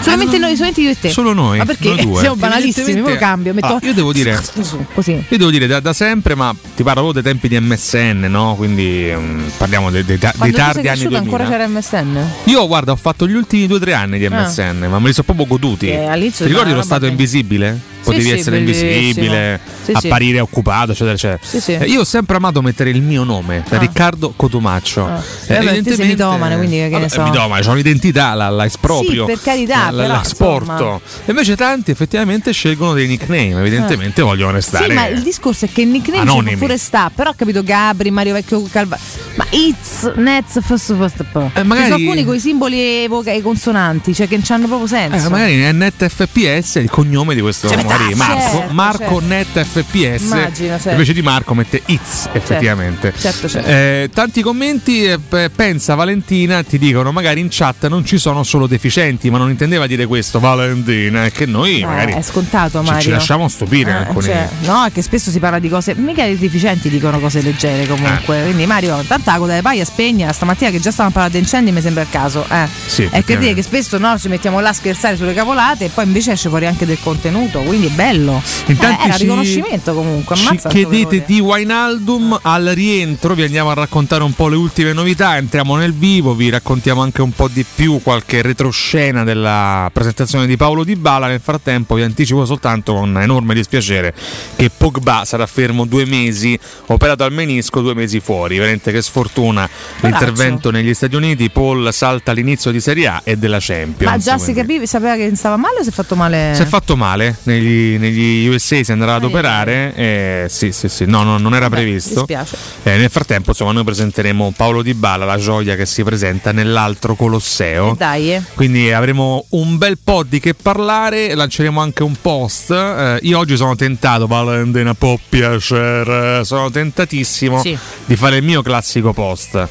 [0.01, 1.09] Solamente noi, solamente io e te.
[1.09, 1.89] Solo noi, Ma perché?
[1.89, 2.19] noi due.
[2.21, 3.53] Siamo banalissimi, Evidentemente- poi cambio.
[3.53, 4.39] Metto Ah, io devo dire-
[4.93, 5.11] così.
[5.11, 8.55] Io devo dire da, da sempre, ma ti parlo dei tempi di MSN, no?
[8.55, 11.19] Quindi mm, parliamo dei, dei dei tu sei tardi anni cresciuto 2000.
[11.19, 12.25] ancora c'era MSN?
[12.45, 14.41] Io guarda, ho fatto gli ultimi due o tre anni di Ah.
[14.47, 15.91] MSN, ma me li sono proprio goduti.
[15.91, 17.95] All'inizio Ti ricordi lo stato invisibile?
[18.07, 18.89] potevi sì, essere bellissimo.
[18.89, 20.07] invisibile, Sì, sì.
[20.07, 21.39] apparire occupato, eccetera, eccetera.
[21.43, 21.73] Sì, sì.
[21.73, 23.77] Eh, Io ho sempre amato mettere il mio nome, Ah.
[23.77, 25.05] Riccardo Cotumaccio.
[25.05, 25.21] Ah.
[25.47, 27.21] Eh, beh, te sei mitomane, quindi che ne so.
[27.23, 29.25] Mitomane, c'ho un'identità, la, la esproprio.
[29.25, 31.01] Sì, per carità, la, però, la sporto.
[31.25, 34.87] Invece tanti effettivamente scelgono dei nickname, evidentemente vogliono restare.
[34.87, 36.55] Sì, ma il discorso è che il nickname ci Anonimi.
[36.57, 38.97] può pure sta, però ho capito Gabri, Mario Vecchio Calva.
[39.35, 43.41] Ma It's, Nets, First, First, Eh, magari- Ci sono alcuni con i simboli e e
[43.41, 45.27] consonanti, cioè che non hanno proprio senso.
[45.27, 48.41] Eh, magari è NetFPS è il cognome di questo Cioè, magari Marco.
[48.57, 49.25] certo, Marco certo.
[49.25, 50.21] NetFPS.
[50.21, 50.89] Immagino, certo.
[50.89, 53.13] Invece di Marco mette It's, effettivamente.
[53.17, 53.67] certo, certo.
[53.69, 55.19] Eh, tanti commenti, eh,
[55.53, 59.87] pensa Valentina, ti dicono magari in chat non ci sono solo deficienti, ma non intendeva
[59.87, 63.01] dire questo Valentina, è che noi Eh, magari è scontato, ci, Mario.
[63.01, 64.25] ci lasciamo stupire Eh, alcuni.
[64.25, 65.93] cioè, no, è che spesso si parla di cose.
[65.95, 68.39] Mica i deficienti dicono cose leggere comunque.
[68.39, 68.43] Eh.
[68.45, 71.81] Quindi Mario, tanta coda di paglia spegna stamattina che già stavamo parlando di incendi, mi
[71.81, 72.45] sembra il caso.
[72.49, 72.67] Eh.
[72.87, 75.89] Sì, è che dire che spesso no, ci mettiamo là a scherzare sulle cavolate e
[75.89, 77.59] poi invece esce fuori anche del contenuto.
[77.61, 78.41] Quindi è bello.
[78.65, 80.35] Eh, tanti era ci- riconoscimento comunque.
[80.35, 84.93] Ci Ammazza chiedete di Wainaldum al rientro, vi andiamo a raccontare un po' le ultime
[84.93, 90.45] novità, entriamo nel vivo, vi raccontiamo anche un po' di più qualche retroscena della presentazione
[90.47, 91.27] di Paolo Di Bala.
[91.27, 94.13] Nel frattempo vi anticipo soltanto con enorme dispiacere
[94.55, 98.57] che Pogba sarà fermo due mesi, operato al menisco due mesi fuori.
[98.57, 99.67] Veramente che sfortuna
[100.01, 101.49] l'intervento negli Stati Uniti.
[101.49, 104.11] Paul salta all'inizio di Serie A e della Champions.
[104.11, 106.51] Ma già si quindi- capiva, sapeva che stava male o si è fatto male?
[106.53, 109.93] si è fatto male negli, negli USA, si andrà ad operare.
[109.95, 112.25] eh, sì, sì, sì, no, no, non era previsto.
[112.25, 112.55] dispiace.
[112.83, 117.15] Eh, nel frattempo, insomma, noi presenteremo Paolo Di Bala, la gioia che si presenta nell'altro
[117.15, 117.95] Colosseo.
[117.97, 118.41] Dai.
[118.53, 122.71] Quindi avremo un bel po' di che parlare, lanceremo anche un post.
[122.71, 127.77] Eh, io oggi sono tentato, Valentina, può piacere, sono tentatissimo Sì.
[128.05, 129.67] di fare il mio classico post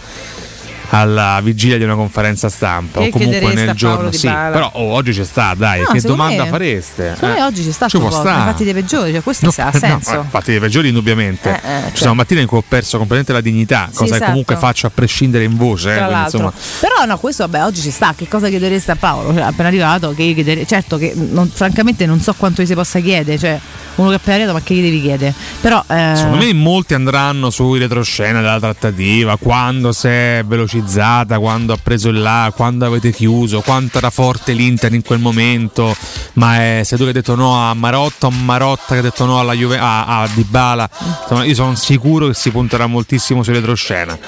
[0.90, 5.12] alla vigilia di una conferenza stampa Che o comunque nel giorno sì, però oh, oggi
[5.12, 8.38] ci sta dai No, che domanda me- fareste me oggi ci sta Ci può stare.
[8.38, 10.12] infatti dei peggiori, cioè questo No, ha no, senso.
[10.14, 11.96] eh, infatti dei peggiori indubbiamente Eh, eh, ci certo.
[11.98, 14.30] sono mattine in cui ho perso completamente la dignità Sì, cosa che esatto.
[14.30, 17.90] comunque faccio a prescindere in voce eh, quindi, insomma, però no, questo vabbè, oggi ci
[17.90, 18.14] sta.
[18.16, 19.32] Che cosa chiedereste a Paolo?
[19.32, 23.00] Cioè, appena arrivato, che chiedere- certo che non- francamente non so quanto gli si possa
[23.00, 23.38] chiedere.
[23.38, 23.58] Cioè,
[23.96, 25.34] uno che è appena arrivato, ma che gli devi chiedere?
[25.60, 30.42] Però eh, Secondo me molti andranno sui retroscena della trattativa, quando si è
[30.76, 35.18] velocizzata, quando ha preso il là, quando avete chiuso, quanto era forte l'Inter in quel
[35.18, 35.94] momento,
[36.34, 39.24] ma è, sei tu che hai detto no a Marotta o Marotta che ha detto
[39.24, 40.88] no alla Juve, a, a Dybala.
[41.22, 44.18] Insomma, io sono sicuro che si punterà moltissimo sui retroscena.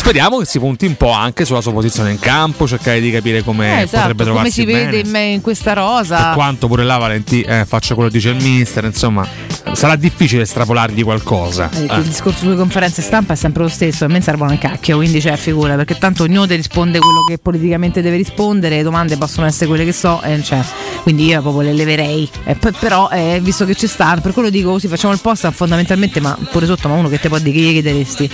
[0.00, 3.42] Speriamo che si punti un po' anche sulla sua posizione in campo, cercare di capire
[3.44, 4.90] come eh, esatto, potrebbe come trovarsi si bene.
[4.90, 6.16] vede in, in questa rosa.
[6.24, 9.24] Per quanto pure là Valentì eh, faccia quello che dice il mister, insomma,
[9.72, 11.68] sarà difficile estrapolargli qualcosa.
[11.72, 11.96] Eh, Eh.
[11.98, 15.20] Il discorso sulle conferenze stampa è sempre lo stesso, a me servono un cacchio, quindi
[15.20, 19.46] c'è figura, perché tanto ognuno ti risponde quello che politicamente deve rispondere, le domande possono
[19.46, 20.60] essere quelle che so, e cioè,
[21.02, 22.28] quindi io proprio le leverei.
[22.44, 25.48] E poi, però, eh, visto che ci stanno, per quello dico così, facciamo il post
[25.50, 28.30] fondamentalmente, ma pure sotto, ma uno che te può dire che gli chiederesti?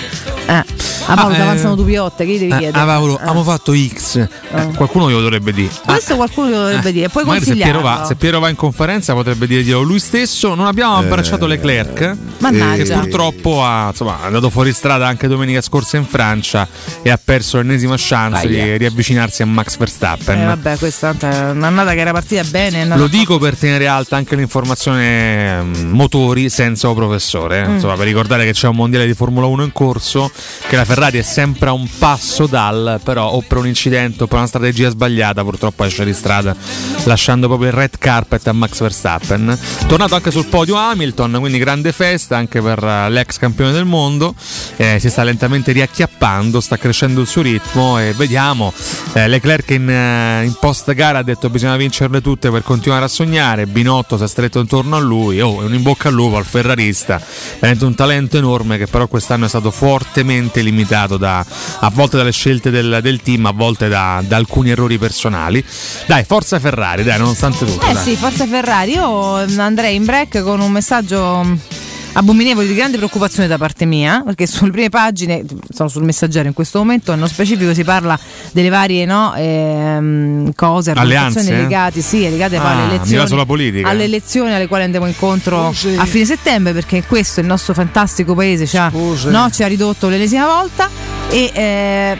[0.46, 0.64] Eh, a
[1.08, 2.78] Ah, eh, avanzano due piotte, che devi Eh, chiedere?
[2.78, 3.20] ah, Paolo, Eh.
[3.22, 4.16] abbiamo fatto X.
[4.16, 4.28] Eh,
[4.76, 5.70] qualcuno glielo dovrebbe dire.
[5.84, 9.46] Questo qualcuno glielo dovrebbe dire, Magari se Piero, va, se Piero va in conferenza potrebbe
[9.46, 10.54] dirglielo lui stesso.
[10.54, 12.82] Non abbiamo abbracciato Leclerc, Mannaggia.
[12.82, 16.66] che purtroppo ha, insomma, è andato fuori strada anche domenica scorsa in Francia
[17.02, 18.64] e ha perso l'ennesima chance Aia.
[18.64, 20.40] di riavvicinarsi a Max Verstappen.
[20.40, 22.84] Eh, vabbè, questa è un'annata che era partita bene.
[22.96, 27.68] Lo dico per tenere alta anche l'informazione mm, motori senza o professore, eh.
[27.68, 27.74] Mm.
[27.74, 30.30] insomma, per ricordare che c'è un mondiale di Formula 1 in corso,
[30.68, 34.26] che la Ferrari è sempre a un passo dal, però o per un incidente o
[34.26, 36.56] per una strategia sbagliata purtroppo esce di strada,
[37.04, 39.58] lasciando proprio il red carpet a Max Verstappen.
[39.86, 44.34] Tornato anche sul podio Hamilton, quindi grande festa anche per eh, l'ex campione del mondo,
[44.78, 48.72] Eh, si sta lentamente riacchiappando, sta crescendo il suo ritmo e vediamo.
[49.12, 53.08] Eh, Leclerc in, eh, in post gara ha detto bisogna vincerle tutte per continuare a
[53.08, 56.44] sognare, Binotto si è stretto intorno a lui, oh, un in bocca al lupo al
[56.44, 57.20] ferrarista,
[57.54, 62.32] veramente un talento enorme che però quest'anno è stato fortemente limitato da, a volte dalle
[62.32, 65.64] scelte del, del team, a volte da, da alcuni errori personali.
[66.06, 67.86] Dai, forza Ferrari, dai, nonostante tutto.
[67.86, 68.02] Eh dai.
[68.02, 68.92] sì, forza Ferrari.
[68.92, 71.84] Io andrei in break con un messaggio
[72.16, 76.54] abominevole di grande preoccupazione da parte mia, perché sulle prime pagine, sono sul messaggero in
[76.54, 78.18] questo momento, nello specifico si parla
[78.52, 81.62] delle varie no, ehm, cose, argomentazioni eh?
[81.62, 83.28] legate, sì, legate Ah, alle elezioni.
[83.28, 83.88] sulla politica.
[83.88, 88.66] Alle elezioni alle quali andiamo incontro a fine settembre, perché questo il nostro fantastico paese
[88.66, 90.88] ci ha, no, ci ha ridotto l'ennesima volta.
[91.28, 92.18] E eh,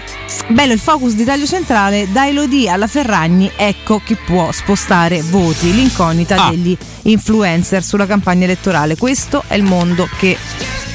[0.49, 5.23] bello il focus di taglio centrale, dai lo di alla Ferragni, ecco chi può spostare
[5.23, 6.51] voti, l'incognita Ah.
[6.51, 8.97] degli influencer sulla campagna elettorale.
[8.97, 10.37] Questo è il mondo che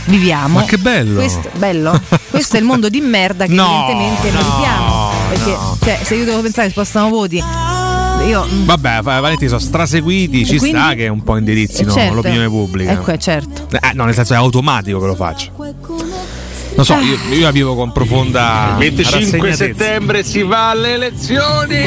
[0.06, 0.60] viviamo.
[0.60, 1.16] Ma che bello!
[1.16, 2.00] Questo, bello?
[2.30, 5.10] Questo è il mondo di merda che No, evidentemente no, meritiamo.
[5.30, 5.78] Perché no.
[5.82, 7.44] cioè, se io devo pensare che spostano voti
[8.28, 10.78] io mm, Vabbè, va- Valenti sono straseguiti, ci quindi?
[10.78, 12.14] sta che un po' indirizzino eh, certo.
[12.16, 12.92] l'opinione pubblica.
[12.92, 13.68] Ecco, eh, certo.
[13.72, 15.52] Eh, no, nel senso è automatico che lo faccio.
[16.74, 19.56] Non so, io, io la vivo con profonda 25 rassegnatezza.
[19.84, 21.80] settembre si va alle elezioni.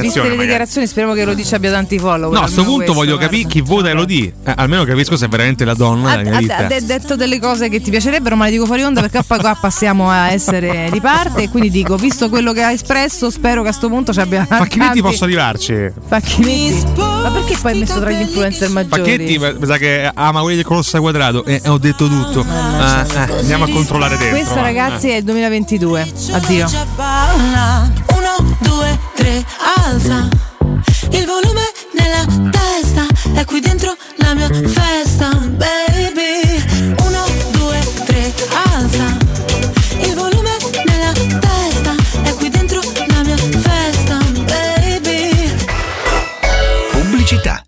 [0.00, 2.36] Viste le dichiarazioni, speriamo che lo dice abbia tanti follower.
[2.38, 4.32] No, a sto almeno punto questo, voglio capire chi vota Elodie.
[4.44, 7.68] Eh, almeno capisco se è veramente la donna Ha, ha- ha de- detto delle cose
[7.68, 11.44] che ti piacerebbero, ma le dico fuori onda perché qua passiamo a essere di parte.
[11.44, 14.44] E quindi dico, visto quello che ha espresso, spero che a sto punto ci abbia.
[14.44, 15.90] Facchinetti tanti- posso arrivarci.
[16.06, 16.84] Facchinetti.
[16.96, 19.00] Ma perché poi hai messo tra gli influencer maggiori?
[19.02, 22.44] Facchetti mi sa che ama quelli del colosso quadrato e ho detto tutto.
[22.88, 24.36] Eh, eh, andiamo a controllare dentro.
[24.36, 26.12] Questo, ragazzi, è il 2022.
[26.32, 26.66] Addio.
[28.16, 29.44] Uno, due, tre,
[29.84, 30.26] alza
[31.10, 31.60] il volume
[31.92, 33.06] nella testa.
[33.34, 36.94] È qui dentro la mia festa, baby.
[37.04, 38.32] Uno, due, tre,
[38.72, 39.16] alza
[40.00, 41.94] il volume nella testa.
[42.22, 45.54] È qui dentro la mia festa, baby.
[46.92, 47.67] Pubblicità.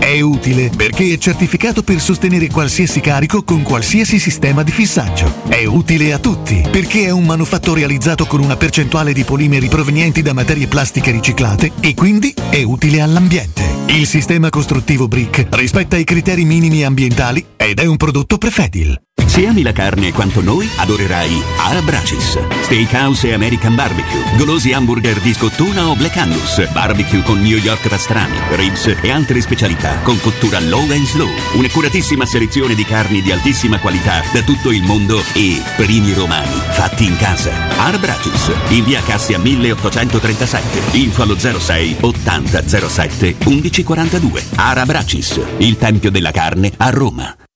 [0.11, 5.63] è utile perché è certificato per sostenere qualsiasi carico con qualsiasi sistema di fissaggio, è
[5.63, 10.33] utile a tutti perché è un manufatto realizzato con una percentuale di polimeri provenienti da
[10.33, 13.63] materie plastiche riciclate e quindi è utile all'ambiente.
[13.87, 18.99] Il sistema costruttivo Brick rispetta i criteri minimi ambientali ed è un prodotto Prefedil.
[19.31, 22.37] Se ami la carne quanto noi, adorerai Arabracis.
[22.63, 24.35] Steakhouse e American Barbecue.
[24.35, 26.69] Golosi hamburger di scottuna o Black Angus.
[26.71, 31.29] Barbecue con New York pastrami, ribs e altre specialità con cottura low and slow.
[31.55, 37.05] Un'accuratissima selezione di carni di altissima qualità da tutto il mondo e primi romani fatti
[37.05, 37.51] in casa.
[37.77, 38.51] Arabracis.
[38.69, 40.97] In via Cassia 1837.
[40.97, 44.43] Info allo 06 80 07 1142.
[44.55, 45.39] Arabracis.
[45.57, 47.35] Il tempio della carne a Roma.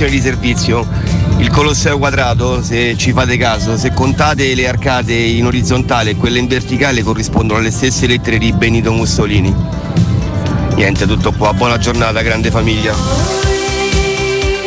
[0.00, 0.88] Informazione di servizio.
[1.38, 6.38] Il Colosseo quadrato, se ci fate caso, se contate le arcate in orizzontale e quelle
[6.38, 9.54] in verticale corrispondono alle stesse lettere di Benito Mussolini.
[10.74, 12.94] Niente, tutto qua, buona giornata, grande famiglia.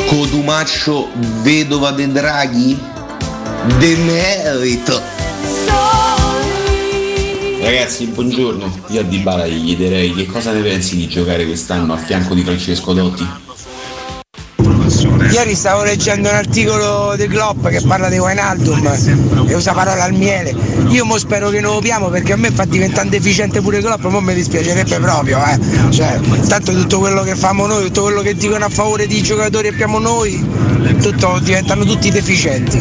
[0.07, 1.09] Codumaccio
[1.41, 2.79] vedova de Draghi?
[3.79, 5.01] Demerito.
[7.61, 8.81] Ragazzi, buongiorno.
[8.89, 12.43] Io a Dybala gli chiederei che cosa ne pensi di giocare quest'anno a fianco di
[12.43, 13.42] Francesco Dotti?
[15.33, 18.85] Ieri stavo leggendo un articolo di Klopp che parla di Wijnaldum
[19.47, 20.55] e usa parola al miele.
[20.89, 24.03] Io mo spero che non lo piamo perché a me fa diventare deficiente pure Klopp,
[24.03, 25.59] ma mi dispiacerebbe proprio, eh.
[25.89, 29.69] Cioè, tanto tutto quello che famo noi, tutto quello che dicono a favore di giocatori
[29.69, 30.39] che abbiamo noi,
[31.01, 32.79] tutto, diventano tutti deficienti.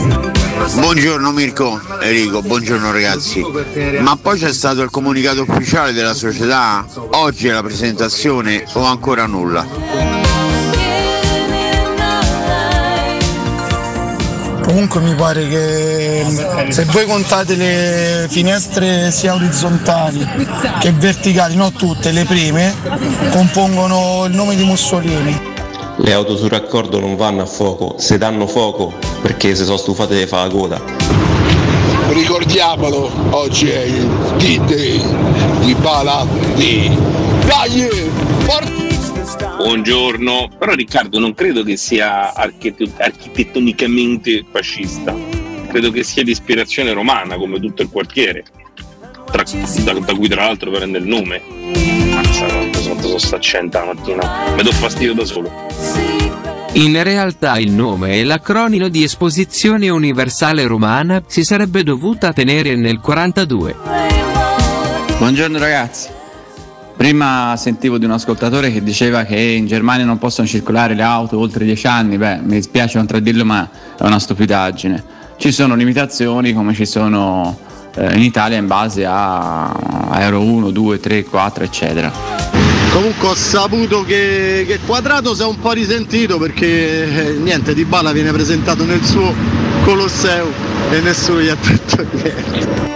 [0.74, 3.42] Buongiorno Mirko, Enrico, buongiorno ragazzi.
[4.00, 6.84] Ma poi c'è stato il comunicato ufficiale della società?
[7.12, 10.21] Oggi è la presentazione o ancora nulla?
[14.62, 16.24] Comunque mi pare che
[16.68, 20.26] se voi contate le finestre sia orizzontali
[20.80, 22.74] che verticali, non tutte, le prime,
[23.30, 25.50] compongono il nome di Mussolini.
[25.96, 30.16] Le auto sul raccordo non vanno a fuoco, se danno fuoco perché se sono stufate
[30.16, 30.80] di fare la coda.
[32.08, 34.06] Ricordiamolo, oggi è il
[34.36, 35.02] D-Day
[35.60, 36.96] di Bala D.
[37.46, 38.10] Dai!
[38.40, 38.91] Forza!
[39.56, 45.14] Buongiorno, però Riccardo non credo che sia archite- architettonicamente fascista,
[45.68, 48.44] credo che sia di ispirazione romana come tutto il quartiere,
[49.30, 49.44] tra-
[49.84, 51.40] da, da cui tra l'altro prende il nome.
[52.10, 55.50] Mazza quanto sono sta accento la mattina, mi do fastidio da solo.
[56.74, 62.98] In realtà il nome è l'acronimo di Esposizione Universale Romana, si sarebbe dovuta tenere nel
[62.98, 63.76] 42.
[65.18, 66.20] Buongiorno ragazzi.
[67.02, 71.36] Prima sentivo di un ascoltatore che diceva che in Germania non possono circolare le auto
[71.36, 72.16] oltre 10 anni.
[72.16, 75.02] Beh, mi dispiace contraddirlo, ma è una stupidaggine.
[75.36, 77.58] Ci sono limitazioni come ci sono
[77.96, 79.76] eh, in Italia in base a,
[80.20, 82.12] Euro 1, 2, 3, 4, eccetera.
[82.92, 87.84] Comunque ho saputo che, che Quadrato si è un po' risentito perché eh, niente, Di
[87.84, 89.34] Bala viene presentato nel suo
[89.82, 90.52] Colosseo
[90.92, 92.90] e nessuno gli ha detto niente.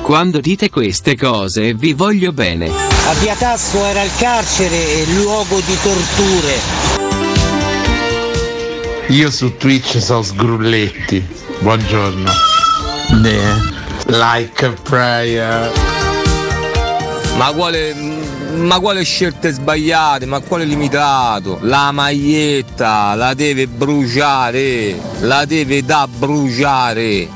[0.00, 2.89] Quando dite queste cose vi voglio bene.
[3.10, 6.60] A Via Tasso era il carcere e luogo di torture.
[9.08, 11.26] Io su Twitch so sgrulletti.
[11.58, 12.30] Buongiorno.
[14.06, 15.72] Like a prayer.
[17.36, 17.94] Ma quale,
[18.54, 20.24] ma quale scelte sbagliate?
[20.26, 21.58] Ma quale limitato?
[21.62, 27.28] La maglietta la deve bruciare, la deve da bruciare.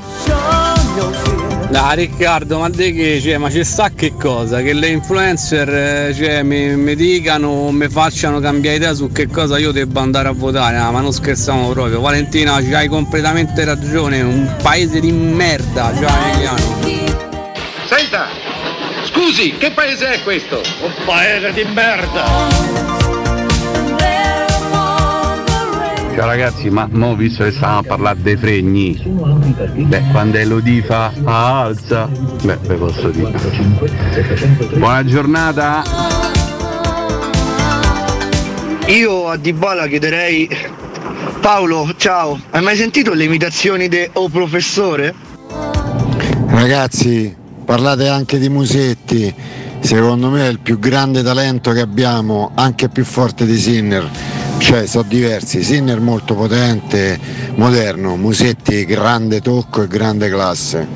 [1.75, 3.19] No, Riccardo, ma di che?
[3.21, 4.61] Cioè, ma ci sta che cosa?
[4.61, 9.27] Che le influencer eh, cioè, mi, mi dicano o mi facciano cambiare idea su che
[9.27, 10.77] cosa io devo andare a votare.
[10.77, 11.99] No, ma non scherziamo proprio.
[11.99, 14.21] Valentina, hai completamente ragione.
[14.21, 16.49] Un paese di merda, cioè.
[17.83, 18.27] Senta!
[19.03, 20.61] Scusi, che paese è questo?
[20.81, 22.94] Un paese di merda!
[26.15, 31.11] Ciao ragazzi, ma mo visto che stavamo a parlare dei fregni, beh, quando Elodie fa
[31.25, 32.07] ah, alza,
[32.41, 33.37] beh, ve posso dire.
[34.77, 35.83] Buona giornata!
[38.87, 40.47] Io a Dybala chiederei
[41.41, 45.13] Paolo, ciao, hai mai sentito le imitazioni di O professore?
[46.47, 47.35] Ragazzi,
[47.65, 49.35] parlate anche di Musetti,
[49.81, 54.34] secondo me è il più grande talento che abbiamo, anche più forte di Sinner.
[54.65, 57.19] Cioè, sono diversi, Sinner molto potente,
[57.53, 60.87] moderno, Musetti grande tocco e grande classe.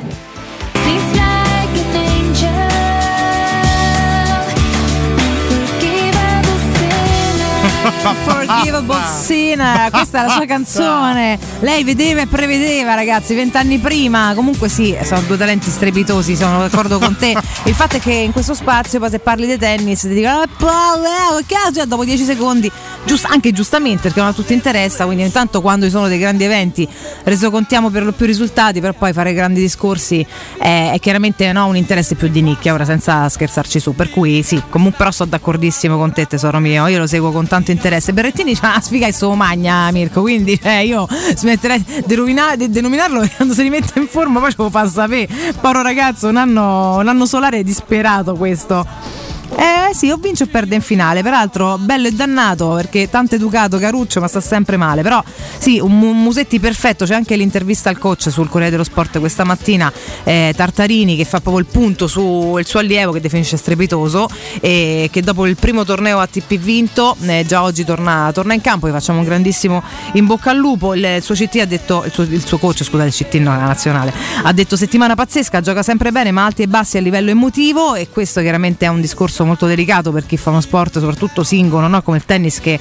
[8.50, 11.38] Unforgivable Sinner, questa è la sua canzone.
[11.60, 14.34] Lei vedeva e prevedeva, ragazzi, vent'anni prima.
[14.34, 17.36] Comunque sì, sono due talenti strepitosi, sono d'accordo con te.
[17.66, 20.48] Il fatto è che in questo spazio, poi se parli di tennis, ti dicono, "Ah,
[20.58, 22.72] Paolo, eh, che cazzo?" dopo dieci secondi,
[23.04, 26.44] giust- anche giustamente, perché non a tutti interessa, quindi intanto quando ci sono dei grandi
[26.44, 26.88] eventi
[27.24, 30.26] resocontiamo per lo più risultati, per poi fare grandi discorsi
[30.58, 33.94] è, è chiaramente no, un interesse più di nicchia, ora senza scherzarci su.
[33.94, 37.48] Per cui sì, comunque però sono d'accordissimo con te, tesoro mio, io lo seguo con
[37.48, 38.12] tanto interesse.
[38.12, 42.16] Berrettini c'ha una sfiga e so magna, Mirko, quindi cioè, io smetterei di,
[42.58, 45.28] di denominarlo quando si rimette in forma poi ce lo fa sapere.
[45.60, 49.19] Povero ragazzo, un anno, un anno solare disperato questo.
[49.56, 51.24] Eh sì, o vince o perde in finale.
[51.24, 55.02] Peraltro, bello e dannato perché tanto educato Caruccio, ma sta sempre male.
[55.02, 55.22] Però
[55.58, 57.06] sì, un Mu- Musetti perfetto.
[57.06, 59.92] C'è anche l'intervista al coach sul Corriere dello Sport questa mattina.
[60.24, 64.30] eh, Tartarini che fa proprio il punto sul suo allievo che definisce strepitoso.
[64.62, 68.88] E che dopo il primo torneo ATP vinto, eh, già oggi torna, torna in campo.
[68.88, 69.82] Gli facciamo un grandissimo
[70.14, 70.94] in bocca al lupo.
[70.94, 73.56] Il, il suo CT ha detto, il suo, il suo coach, scusate, il CT no,
[73.56, 77.32] la nazionale, ha detto settimana pazzesca, gioca sempre bene, ma alti e bassi a livello
[77.32, 77.96] emotivo.
[77.96, 81.88] E questo chiaramente è un discorso molto delicato per chi fa uno sport, soprattutto singolo,
[81.88, 82.02] no?
[82.02, 82.80] come il tennis che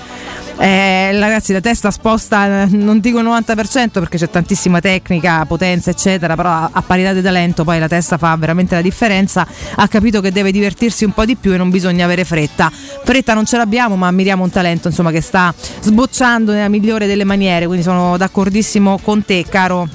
[0.60, 5.90] eh, ragazzi la testa sposta, eh, non dico il 90% perché c'è tantissima tecnica, potenza
[5.90, 9.46] eccetera, però a, a parità di talento poi la testa fa veramente la differenza,
[9.76, 12.70] ha capito che deve divertirsi un po' di più e non bisogna avere fretta.
[12.72, 17.24] Fretta non ce l'abbiamo ma ammiriamo un talento insomma che sta sbocciando nella migliore delle
[17.24, 19.88] maniere, quindi sono d'accordissimo con te caro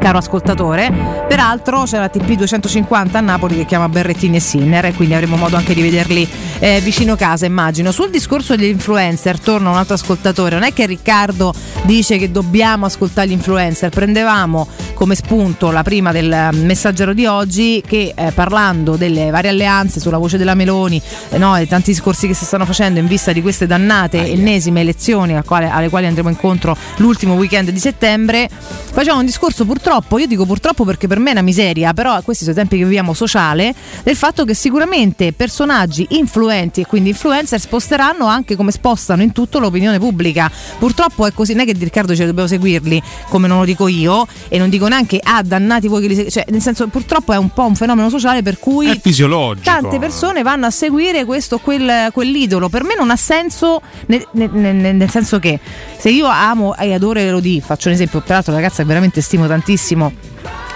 [0.00, 0.90] caro ascoltatore.
[1.28, 5.36] Peraltro c'è la TP 250 a Napoli che chiama Berrettini e Sinner e quindi avremo
[5.36, 6.28] modo anche di vederli
[6.58, 7.92] eh, vicino casa, immagino.
[7.92, 12.86] Sul discorso degli influencer, torna un altro ascoltatore, non è che Riccardo dice che dobbiamo
[12.86, 18.32] ascoltare gli influencer, prendevamo come spunto la prima del eh, messaggero di oggi che eh,
[18.32, 22.44] parlando delle varie alleanze sulla voce della Meloni eh, no, e tanti discorsi che si
[22.44, 26.76] stanno facendo in vista di queste dannate ennesime elezioni al quale- alle quali andremo incontro
[26.96, 31.32] l'ultimo weekend di settembre, facciamo un discorso purtroppo, io dico purtroppo perché per me è
[31.32, 36.06] una miseria, però questi sono i tempi che viviamo sociale, del fatto che sicuramente personaggi
[36.10, 40.50] influenti e quindi influencer sposteranno anche come spostano in tutto l'opinione pubblica.
[40.78, 44.26] Purtroppo è così, non è che Riccardo ce dobbiamo seguirli come non lo dico io
[44.48, 47.36] e non dico neanche ah dannati voi che li seguite, cioè nel senso purtroppo è
[47.36, 49.64] un po' un fenomeno sociale per cui È fisiologico.
[49.64, 52.68] tante persone vanno a seguire questo o quel, quell'idolo.
[52.68, 55.58] Per me non ha senso, nel, nel- nel- nel senso che
[55.98, 59.46] se io amo e adoro Elodie, faccio un esempio, peraltro una ragazza che veramente stimo
[59.46, 60.12] tantissimo prestissimo.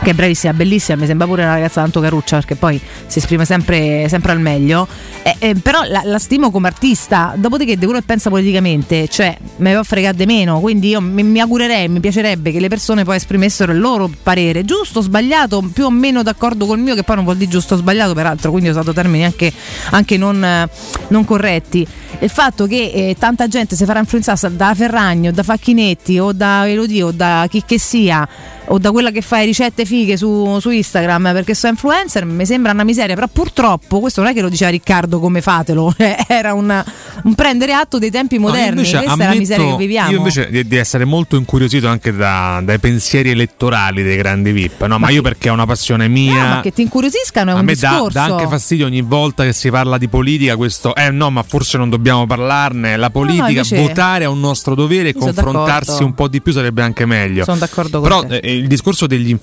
[0.03, 3.47] Che è bravissima, bellissima, mi sembra pure una ragazza tanto caruccia perché poi si esprime
[3.47, 4.87] sempre, sempre al meglio.
[5.23, 9.35] Eh, eh, però la, la stimo come artista, dopodiché di quello che pensa politicamente, cioè
[9.57, 10.61] me ne va fregare di meno.
[10.61, 14.67] Quindi io mi, mi augurerei, mi piacerebbe che le persone poi esprimessero il loro parere,
[14.67, 17.77] giusto, sbagliato, più o meno d'accordo col mio, che poi non vuol dire giusto o
[17.79, 19.51] sbagliato, peraltro, quindi ho usato termini anche,
[19.91, 20.69] anche non,
[21.09, 21.87] non corretti.
[22.21, 26.69] Il fatto che eh, tanta gente si farà influenzare da Ferragno, da Facchinetti o da
[26.69, 28.27] Elodie o da chi che sia
[28.67, 32.45] o da quella che fa le ricette fighe su, su Instagram perché sono influencer mi
[32.45, 35.95] sembra una miseria però purtroppo questo non è che lo diceva Riccardo come fatelo
[36.27, 36.85] era un,
[37.23, 40.11] un prendere atto dei tempi No, moderni invece questa è la ammetto- miseria che viviamo
[40.11, 44.81] Io invece di, di essere molto incuriosito anche da- dai pensieri elettorali dei grandi VIP.
[44.81, 46.43] No, ma, Ma io che- perché è una passione mia.
[46.43, 49.03] No, ma che ti incuriosiscono è a un me dà, discorso dà anche fastidio ogni
[49.03, 53.11] volta che si parla di politica questo eh no ma forse non dobbiamo parlarne la
[53.11, 57.05] politica invece- votare è un nostro dovere e confrontarsi un po' di più sarebbe anche
[57.07, 59.43] meglio sono d'accordo con però te eh, il discorso degli influencer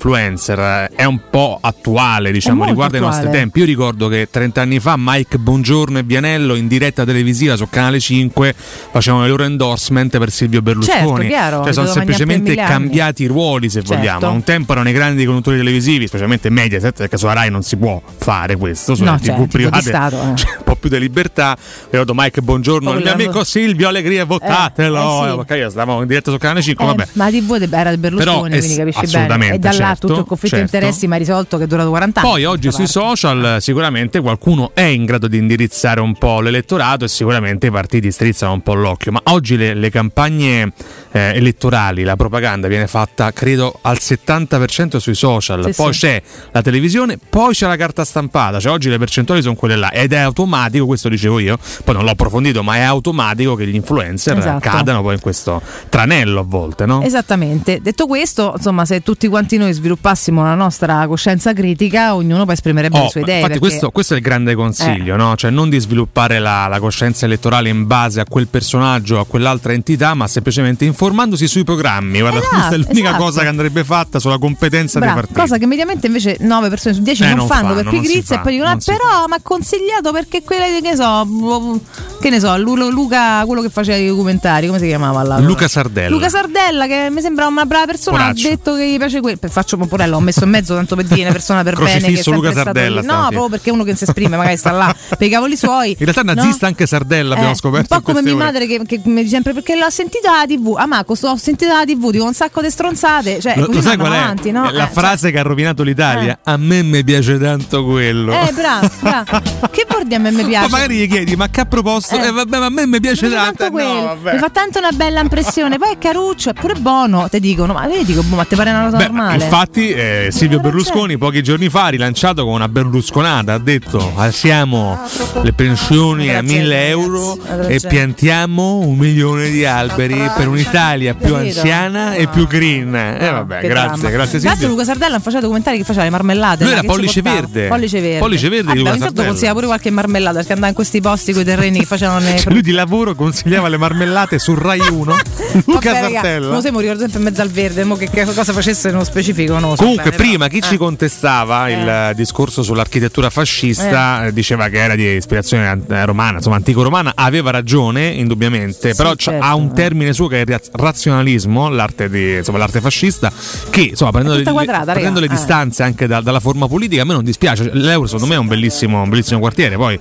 [0.60, 3.38] eh, è un po' attuale diciamo riguarda i nostri attuale.
[3.40, 7.68] tempi io ricordo che 30 anni fa Mike Bongiorno e Vianello in diretta televisiva su
[7.70, 8.56] Canale 5
[8.92, 13.70] facevano le loro endorsement per Silvio Berlusconi Certo, chiaro, cioè sono semplicemente cambiati i ruoli
[13.70, 13.96] se Certo.
[13.96, 17.78] vogliamo un tempo erano i grandi conduttori televisivi specialmente Mediaset perché sulla Rai non si
[17.78, 20.34] può fare questo sulle No, tv di private Stato, eh.
[20.36, 21.56] c'è un po' più di libertà
[21.90, 25.70] ricordo Mike Buongiorno il mio amico Silvio Allegria votatelo eh, eh, sì.
[25.72, 28.60] stavamo in diretta su Canale 5 Eh, vabbè ma TV era del Berlusconi, Però, eh,
[28.60, 29.08] quindi capisci bene.
[29.08, 30.72] assolutamente, E da là certo, tutto il conflitto certo.
[30.72, 32.30] di interessi mi ha risolto che è durato 40 anni.
[32.30, 37.08] Poi oggi sui social sicuramente qualcuno è in grado di indirizzare un po' l'elettorato e
[37.08, 40.72] sicuramente i partiti strizzano un po' l'occhio, ma oggi le, le campagne
[41.12, 46.00] eh, elettorali, la propaganda viene fatta credo al 70% sui social, Sì, poi sì.
[46.02, 46.22] c'è
[46.52, 50.14] la televisione, poi c'è la carta stampata, cioè oggi le percentuali sono quelle là ed
[50.14, 54.38] è automatico, questo dicevo io, poi non l'ho approfondito, ma è automatico che gli influencer
[54.38, 54.60] Esatto.
[54.60, 57.02] cadano poi in questo tranello a volte, no?
[57.04, 57.82] Esattamente.
[57.82, 62.98] Detto questo, insomma, se tutti quanti noi sviluppassimo la nostra coscienza critica, ognuno poi esprimerebbe
[62.98, 63.36] Oh, le sue idee.
[63.42, 65.36] infatti perché- questo, questo è il grande consiglio, no?
[65.36, 69.26] cioè non di sviluppare la, la coscienza elettorale in base a quel personaggio o a
[69.26, 72.20] quell'altra entità, ma semplicemente informandosi sui programmi.
[72.20, 73.24] Guarda, Esatto, questa è l'unica esatto.
[73.24, 75.40] cosa che andrebbe fatta sulla competenza Bravo, dei partiti.
[75.42, 78.36] cosa che mediamente invece 9 persone su 10 Eh, non, non fanno, fanno, per pigrizia
[78.38, 81.80] e poi dicono: "Ah, però mi ha consigliato perché quella che ne so,
[82.22, 85.40] che ne so, Lu- Luca, quello che faceva i documentari, come si chiamava là?
[85.40, 86.10] Luca Sardella.
[86.10, 88.48] Luca Sardella, che mi sembra una brava persona, Poraccio.
[88.48, 89.38] ha detto che gli piace quello.
[89.50, 92.12] Faccio Pomporello, ho messo in mezzo tanto per dire una persona per bene.
[92.12, 93.02] Che è Luca Sardella.
[93.02, 95.90] No, proprio perché uno che si esprime, magari sta là per i cavoli suoi.
[95.92, 96.34] In realtà no?
[96.34, 97.94] nazista anche Sardella, abbiamo Eh, scoperto.
[97.94, 98.44] Un po' come mia ore.
[98.44, 100.76] madre che, che mi dice sempre perché l'ho sentita alla TV.
[100.78, 103.40] Ah, Marco, ho sentito alla TV, dico un sacco di stronzate.
[103.40, 104.18] Cioè, Lo, lo sai qual è?
[104.18, 104.70] avanti, no?
[104.72, 106.40] La Eh, frase che ha rovinato l'Italia.
[106.44, 108.32] A me mi piace tanto quello.
[108.34, 109.40] Eh, bravo, bravo.
[109.72, 110.68] Che vuol dire a me mi piace?
[110.70, 112.16] Ma magari gli chiedi, ma che ha proposto?
[112.16, 112.26] Eh.
[112.28, 113.58] Eh, vabbè, ma a me mi piace Mi tanto.
[113.58, 114.02] tanto Eh, quello.
[114.02, 115.78] no, mi fa tanto una bella impressione.
[115.78, 117.28] Poi è caruccio, è pure buono.
[117.30, 119.44] Ti dicono, ma vedi, ma ti pare una cosa Beh, normale?
[119.44, 125.00] infatti eh, Silvio Berlusconi pochi giorni fa ha rilanciato con una berlusconata, ha detto alziamo
[125.42, 127.38] le pensioni a 1000 euro
[127.68, 132.96] e piantiamo un milione di alberi per un'Italia più anziana e più green.
[132.96, 134.68] Eh vabbè, Che grazie, grazie Tra l'altro Silvio.
[134.70, 136.64] Luca Sardella hanno faceva documentari che faceva le marmellate.
[136.64, 137.22] Lui era che ci Pollice.
[137.22, 137.68] Verde.
[137.68, 138.20] Pollice verde.
[138.20, 139.30] Pollice verde di Vabbè, Luca ogni tanto Sardella.
[139.30, 142.38] consiglia pure qualche marmellata perché andava in questi posti con i terreni che facevano le.
[142.40, 145.16] Cioè, lui di lavoro consigliava le marmellate su Rai 1.
[145.66, 146.48] Luca Vabbè, Sardella.
[146.48, 149.51] Lo mi ricordo sempre in mezzo al verde, mo che, che cosa facesse nello specifico.
[149.60, 150.60] So Comunque, bene, prima però.
[150.62, 156.06] chi ci contestava il eh, discorso sull'architettura fascista eh, diceva che era di ispirazione eh,
[156.06, 159.74] romana, insomma antico-romana, aveva ragione, indubbiamente, però c'ha- certo, ha un eh.
[159.74, 163.32] termine suo che è il raz- razionalismo, l'arte, di, insomma, l'arte fascista,
[163.70, 165.30] che insomma, prendendo, tutta le, quadrata, prendendo le Eh.
[165.30, 167.70] distanze anche da- dalla forma politica, a me non dispiace.
[167.74, 169.76] L'Euro, secondo me, è un bellissimo, un bellissimo quartiere.
[169.76, 170.00] Poi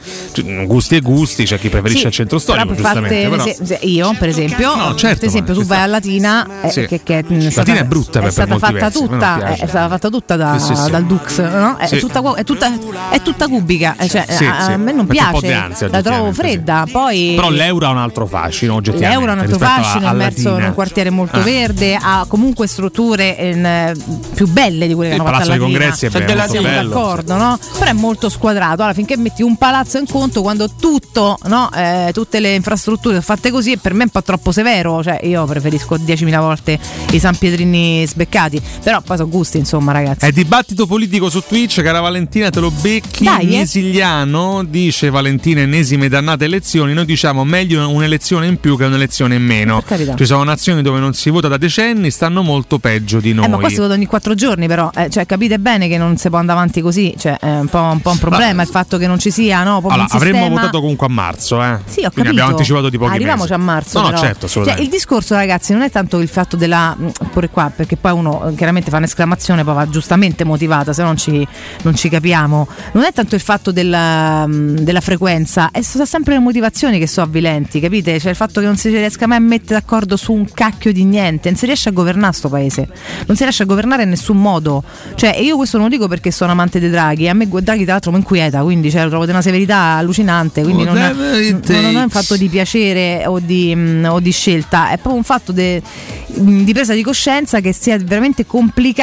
[0.66, 3.28] gusti e gusti, c'è chi preferisce Sì, il centro storico, però giustamente.
[3.28, 6.70] però- se- se- io, per esempio, No, certo, per esempio, tu vai a Latina, eh,
[6.70, 6.86] Sì.
[6.86, 9.18] che, che è, Latina stata, è brutta per- per stata fatta versi, a me non
[9.34, 9.64] tutta, piace.
[9.64, 10.90] è stata fatta tutta da- Sì, sì, sì.
[10.90, 11.76] dal Dux, no?
[11.76, 11.98] È, Sì.
[11.98, 12.72] tutta, è, tutta,
[13.10, 14.72] è tutta cubica, eh, cioè, Sì, a, sì.
[14.72, 16.86] a me non piace, ansia, la trovo fredda.
[16.90, 19.16] Poi Però l'euro ha un altro fascino, oggettivamente.
[19.16, 21.42] L'euro ha un altro fascino, è immerso in un quartiere molto Ah.
[21.42, 23.94] verde, ha comunque strutture eh,
[24.34, 25.78] più belle di quelle che hanno fatto Palazzo a dei Latina.
[25.78, 26.88] Congressi è Cioè, bello, siamo bello.
[26.90, 27.58] d'accordo, no?
[27.78, 28.74] Però è molto squadrato.
[28.82, 33.36] Allora, finché metti un palazzo in conto, quando tutto, no, eh, tutte le infrastrutture sono
[33.36, 35.02] fatte così, per me è un po' troppo severo.
[35.02, 36.78] Cioè, io preferisco 10.000 volte
[37.12, 38.60] i San Pietrini sbeccati.
[38.82, 40.24] Però poi sono gusti, insomma, ragazzi.
[40.24, 43.24] È dibattito politico su Twitch, cara Valentina, te lo becchi.
[43.24, 43.58] Dai, eh.
[43.58, 46.94] Nesiliano dice Valentina, ennesime dannate elezioni.
[46.94, 49.82] Noi diciamo meglio un'elezione in più che un'elezione in meno.
[50.14, 53.44] Ci sono nazioni dove non si vota da decenni, stanno molto peggio di noi.
[53.44, 56.16] Eh, ma qua si vota ogni quattro giorni, però, eh, cioè, capite bene che non
[56.16, 57.14] si può andare avanti così.
[57.18, 59.80] Cioè, è un po', un, po' un problema il fatto che non ci sia, no?
[59.80, 60.36] Proprio Allora, sistema...
[60.38, 61.78] avremmo votato comunque a marzo, eh.
[61.84, 62.28] Sì, ho Quindi capito.
[62.30, 63.60] abbiamo anticipato di pochi Arriviamoci mesi.
[63.60, 64.00] a marzo.
[64.00, 66.96] No, no, certo, Cioè, il discorso, ragazzi, non è tanto il fatto della.
[67.32, 71.08] pure qua, perché poi uno eh, chiaramente fa un'esclamazione, poi va giustamente motivata, se no
[71.08, 71.46] non ci,
[71.82, 72.68] non ci capiamo.
[72.92, 77.06] Non è tanto il fatto della, mh, della frequenza, è sono sempre le motivazioni che
[77.06, 78.18] sono avvilenti, capite?
[78.18, 81.04] Cioè il fatto che non si riesca mai a mettere d'accordo su un cacchio di
[81.04, 82.88] niente, non si riesce a governare sto paese,
[83.26, 84.82] non si riesce a governare in nessun modo.
[85.14, 87.92] Cioè, io questo non lo dico perché sono amante dei Draghi, a me Draghi tra
[87.92, 91.96] l'altro mi inquieta, quindi cioè, lo trovo di una severità allucinante, quindi non è, non
[91.96, 95.52] è un fatto di piacere o di, mh, o di scelta, è proprio un fatto
[95.52, 95.82] de-
[96.26, 98.99] mh, di presa di coscienza che sia veramente complicato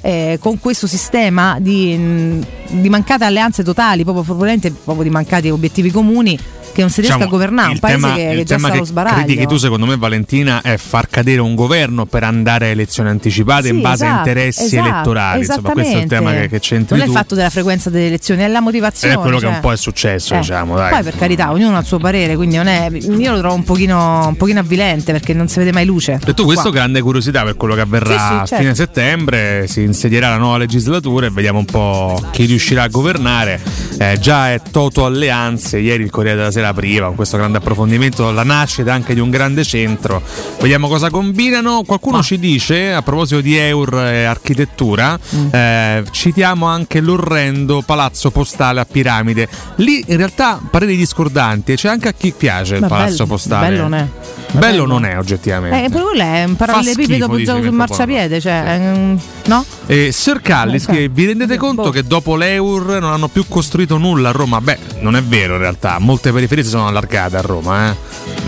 [0.00, 5.48] eh, con questo sistema di, mh, di mancate alleanze totali, proprio, probabilmente proprio di mancati
[5.48, 6.38] obiettivi comuni
[6.78, 8.80] che non si riesca Diciamo, a governare, un paese tema, che, che già sta allo
[8.80, 9.16] che sbaraglio.
[9.24, 13.68] critichi tu secondo me Valentina è far cadere un governo per andare a elezioni anticipate
[13.68, 16.60] in Sì, base a esatto, interessi esatto, elettorali insomma questo è il tema che, che
[16.60, 19.14] c'entri Non è tu il fatto della frequenza delle elezioni, è la motivazione.
[19.14, 19.54] è quello che cioè.
[19.54, 20.90] un po' è successo Eh, diciamo dai.
[20.90, 23.64] Poi per carità, ognuno ha il suo parere, quindi non è, io lo trovo un
[23.64, 26.20] pochino, un pochino avvilente perché non si vede mai luce.
[26.24, 26.78] Detto questo, Qua.
[26.78, 28.56] grande curiosità per quello che avverrà Sì, sì, a certo.
[28.56, 29.66] fine settembre.
[29.66, 33.60] Si insedierà la nuova legislatura e vediamo un po' chi riuscirà a governare.
[33.98, 35.78] Eh, già è Toto Alleanze.
[35.78, 39.30] Ieri il Corriere della Sera apriva con questo grande approfondimento la nascita anche di un
[39.30, 40.22] grande centro.
[40.60, 41.82] Vediamo cosa combinano.
[41.84, 45.48] Qualcuno ci dice, a proposito di Eur e architettura, Mm.
[45.54, 49.48] eh, citiamo anche l'orrendo palazzo postale a piramide.
[49.76, 53.68] Lì in realtà pareri discordanti, c'è anche a chi piace il Ma palazzo bello- postale.
[53.68, 54.06] bello non è.
[54.52, 55.84] Bello non è oggettivamente.
[55.84, 59.64] Eh, pure quello è un parallelepipedo dice sul marciapiede, cioè, ehm, no?
[59.86, 61.66] E Sir Callis, Eh, che vi rendete boh.
[61.66, 64.60] conto che dopo l'Eur non hanno più costruito nulla a Roma?
[64.60, 67.96] Beh, non è vero in realtà, molte periferie si sono allargate a Roma, eh.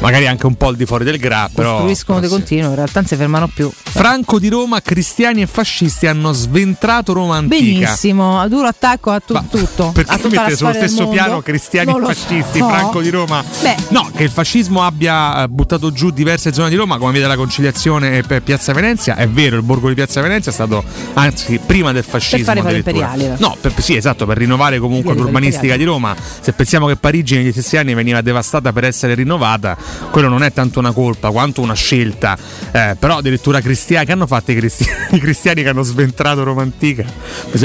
[0.00, 1.72] magari anche un po' al di fuori del Gra, però.
[1.74, 2.42] Costruiscono di però sì.
[2.42, 3.70] continuo, in realtà non si fermano più.
[3.92, 7.62] Franco di Roma, cristiani e fascisti hanno sventrato Roma antica.
[7.62, 9.88] Benissimo, a duro attacco a tu- tutto.
[9.88, 12.68] a Perché tutta la mette sullo stesso piano cristiani Non e fascisti, so.
[12.68, 13.44] Franco di Roma?
[13.62, 15.48] Beh, No, che il fascismo abbia eh,
[15.90, 19.28] buttato giù diverse zone di Roma, come vede la conciliazione e per Piazza Venezia, è
[19.28, 20.82] vero, il borgo di Piazza Venezia è stato,
[21.14, 22.44] anzi, prima del fascismo.
[22.44, 23.12] fare i fari addirittura.
[23.12, 26.14] imperiali, No, per- sì, esatto, per rinnovare comunque Via dei l'urbanistica di Roma.
[26.40, 29.76] Se pensiamo che Parigi negli stessi anni veniva devastata per essere rinnovata,
[30.10, 32.36] quello non è tanto una colpa quanto una scelta.
[32.72, 36.62] Eh, però addirittura cristiani, che hanno fatto i cristiani, i cristiani che hanno sventrato Roma
[36.62, 37.04] antica?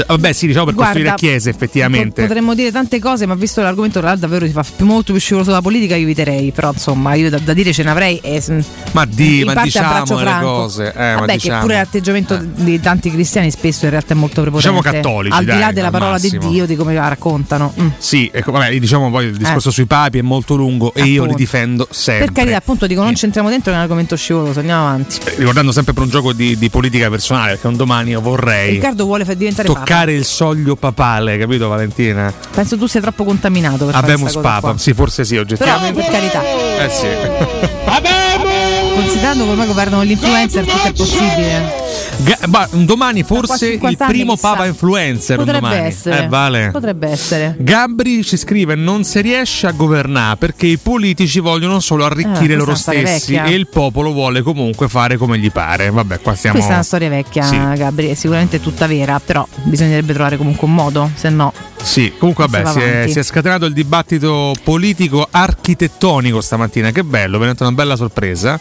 [0.06, 2.22] Vabbè, sì, diciamo per Guarda, costruire chiese, effettivamente.
[2.22, 5.62] po- Potremmo dire tante cose, ma visto l'argomento davvero si fa molto più scivoloso dalla
[5.62, 6.50] politica, io eviterei.
[6.52, 7.90] Però insomma, io da, da dire ce ne
[8.22, 8.60] E, mm,
[8.92, 10.46] Ma di, in ma parte diciamo le Franco.
[10.46, 10.92] cose.
[10.94, 11.54] Eh, ma Vabbè, diciamo.
[11.58, 14.70] che pure l'atteggiamento di tanti cristiani spesso in realtà è molto prepotente.
[14.80, 16.40] Diciamo cattolici, Al di là dai, della parola massimo.
[16.40, 17.72] di Dio, di come la raccontano.
[17.80, 17.88] Mm.
[17.98, 19.72] Sì, ecco, vabbè, diciamo poi il discorso Eh.
[19.72, 21.36] sui papi è molto lungo e io li Appunto.
[21.36, 22.26] difendo sempre.
[22.26, 25.18] Per carità, appunto, dico, non c'entriamo dentro che è un argomento scivoloso, andiamo avanti.
[25.36, 29.04] Ricordando sempre per un gioco di, di politica personale, perché un domani io vorrei Riccardo
[29.04, 32.24] vuole far diventare toccare il soglio papale, capito Valentina?
[32.32, 32.48] papa.
[32.54, 34.78] Penso tu sia troppo contaminato per fare Abemus questa cosa Papa, qua.
[34.78, 36.00] sì, forse sì, Però oggettivamente.
[36.02, 36.42] per carità.
[36.42, 37.06] Eh sì.
[38.96, 41.85] considerando che ormai governano gli influencer, tutto è possibile.
[42.18, 44.48] Ga- ma domani forse il 50 anni, primo chissà.
[44.50, 45.36] papa influencer.
[45.36, 45.86] Potrebbe domani.
[45.86, 46.24] essere.
[46.24, 46.70] Eh, vale.
[46.72, 47.56] Potrebbe essere.
[47.58, 52.56] Gabri ci scrive: Non si riesce a governare perché i politici vogliono solo arricchire Eh,
[52.56, 55.90] loro è stessi e il popolo vuole comunque fare come gli pare.
[55.90, 56.54] Vabbè, qua siamo.
[56.56, 57.56] Questa è una storia vecchia, Sì.
[57.74, 61.52] Gabri, è sicuramente tutta vera, però bisognerebbe trovare comunque un modo, se no.
[61.82, 67.36] Sì, comunque vabbè, Si è, si è scatenato il dibattito politico architettonico stamattina, che bello,
[67.38, 68.58] veramente una bella sorpresa.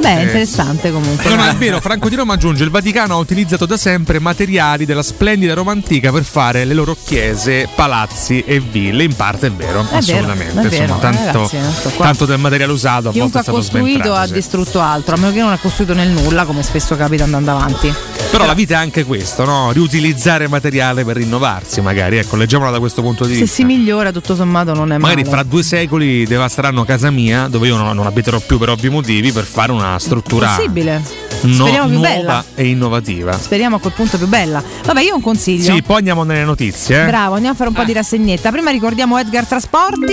[0.00, 0.22] Beh, Eh.
[0.22, 1.28] interessante comunque.
[1.30, 4.84] No, no, è vero, Franco Di Roma aggiunge: il Vaticano ha utilizzato da sempre materiali
[4.84, 9.04] della splendida Roma antica per fare le loro chiese, palazzi e ville.
[9.04, 10.68] In parte è vero, È vero, assolutamente.
[10.68, 12.04] vero, Insomma, tanto, ragazzi, non sto qua.
[12.06, 14.32] tanto del materiale usato a volte è stato costruito ha sì.
[14.32, 17.94] distrutto altro, a meno che non ha costruito nel nulla, come spesso capita andando avanti.
[18.32, 19.70] Però la vita è anche questo, no?
[19.72, 22.16] Riutilizzare materiale per rinnovarsi, magari.
[22.16, 23.54] Ecco, leggiamola da questo punto di Se vista.
[23.56, 25.32] si migliora, tutto sommato non è Magari male.
[25.34, 29.30] fra due secoli devasteranno casa mia, dove io non, non abiterò più per ovvi motivi,
[29.32, 31.00] per fare una struttura Possibile.
[31.42, 32.44] no- Speriamo più nuova bella.
[32.54, 33.38] e innovativa.
[33.38, 34.62] Speriamo a quel punto più bella.
[34.84, 35.72] Vabbè, io un consiglio.
[35.74, 37.02] Sì, poi andiamo nelle notizie.
[37.02, 37.06] eh.
[37.06, 38.50] Bravo, andiamo a fare un po' di rassegnetta.
[38.50, 40.12] Prima ricordiamo Edgar Trasporti,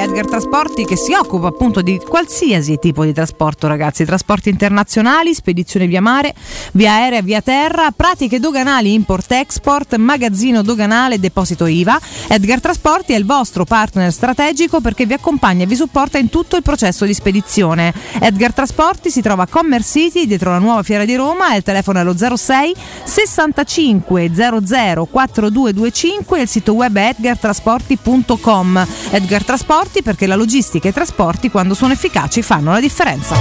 [0.00, 5.86] Edgar Trasporti che si occupa appunto di qualsiasi tipo di trasporto, ragazzi, trasporti internazionali, spedizione
[5.86, 6.34] via mare,
[6.72, 11.98] via aerea, via terra, pratiche doganali, import-export, magazzino doganale, deposito IVA.
[12.28, 16.56] Edgar Trasporti è il vostro partner strategico perché vi accompagna e vi supporta in tutto
[16.56, 17.92] il processo di spedizione.
[18.20, 18.66] Edgar Trasporti
[19.10, 22.16] si trova a Commerce City, dietro la nuova fiera di Roma, il telefono è lo
[22.16, 28.86] 06 65 00 4225 e il sito web è edgartrasporti.com.
[29.10, 33.36] Edgar Trasporti perché la logistica e i trasporti quando sono efficaci fanno la differenza.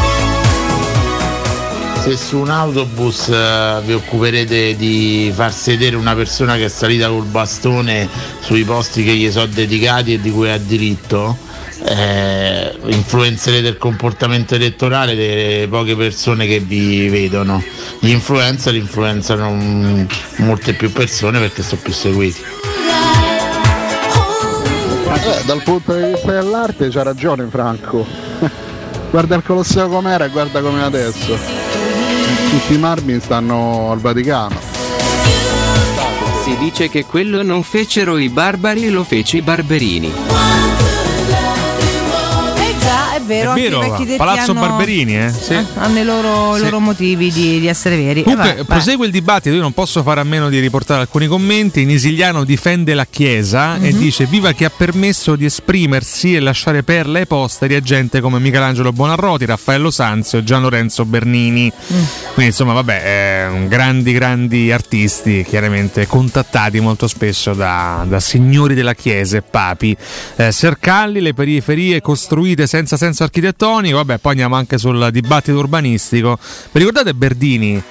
[2.02, 7.10] Se su un autobus eh, vi occuperete di far sedere una persona che è salita
[7.10, 8.08] col bastone
[8.40, 11.47] sui posti che gli sono dedicati e di cui ha diritto,
[11.88, 17.64] eh, influenzerete il comportamento elettorale delle poche persone che vi vedono.
[18.00, 20.06] Gli influencer influenzano mm,
[20.38, 22.44] molte più persone perché sono più seguiti.
[25.28, 28.06] Eh, dal punto di vista dell'arte c'ha ragione Franco.
[29.10, 31.38] guarda il Colosseo com'era e guarda com'è adesso.
[32.50, 34.60] Tutti i marmi stanno al Vaticano.
[36.44, 40.14] Si dice che quello non fecero i barbari, lo fece i barberini.
[43.36, 45.32] Eh già, è vero, anche vero, Palazzo hanno, Barberini, eh?
[45.32, 45.56] Sì.
[45.76, 46.64] hanno i loro, Sì.
[46.64, 48.22] loro motivi di, di essere veri.
[48.22, 49.56] Eh, Comunque, vabbè, prosegue il dibattito.
[49.56, 51.82] Io non posso fare a meno di riportare alcuni commenti.
[51.82, 54.00] In Isiliano difende la Chiesa e Mhm.
[54.00, 58.40] dice: Viva chi ha permesso di esprimersi e lasciare perle ai posteri a gente come
[58.40, 61.72] Michelangelo Bonarroti, Raffaello Sanzio e Gian Lorenzo Bernini.
[61.72, 62.04] Mm.
[62.34, 68.94] Quindi, insomma, vabbè, eh, grandi, grandi artisti, chiaramente contattati molto spesso da, da signori della
[68.94, 69.96] Chiesa e papi.
[70.36, 73.98] Eh, Sercalli, le periferie costruite senza senso architettonico.
[73.98, 76.38] Vabbè, poi andiamo anche sul dibattito urbanistico.
[76.72, 77.84] Vi ricordate Berdini?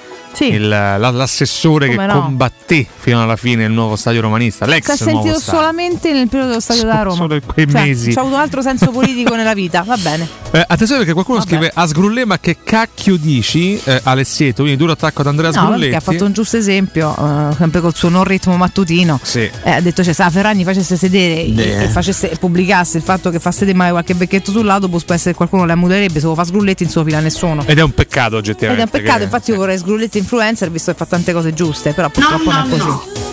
[0.45, 2.21] Il- la- l'assessore Come che no.
[2.21, 6.49] combatté fino alla fine il nuovo stadio romanista, l'ex si è sentito solamente nel periodo
[6.49, 7.15] dello stadio da Roma.
[7.15, 8.13] solo in quei Cioè, mesi.
[8.13, 10.27] C'ha avuto un altro senso politico nella vita, va bene.
[10.51, 14.93] Eh, attenzione perché qualcuno scrive a Sgrullè ma che cacchio dici eh, Alessieto, quindi duro
[14.93, 15.95] attacco ad Andrea No, Sgrulletti.
[15.95, 19.19] ha fatto un giusto esempio, eh, sempre col suo non ritmo mattutino.
[19.21, 19.49] Sì.
[19.63, 23.29] Eh, ha detto cioè, se la Ferragni facesse sedere e facesse, e pubblicasse il fatto
[23.29, 26.35] che fa sedere mai qualche becchetto sull'autobus, può essere che qualcuno la muterebbe, se lo
[26.35, 27.63] fa Sgrulletti non se lo fila nessuno.
[27.65, 28.81] Ed è un peccato Ed oggettivamente.
[28.81, 31.93] è un peccato, che- infatti io vorrei Sgrulletti influencer visto che fa tante cose giuste,
[31.93, 33.25] però purtroppo non è così.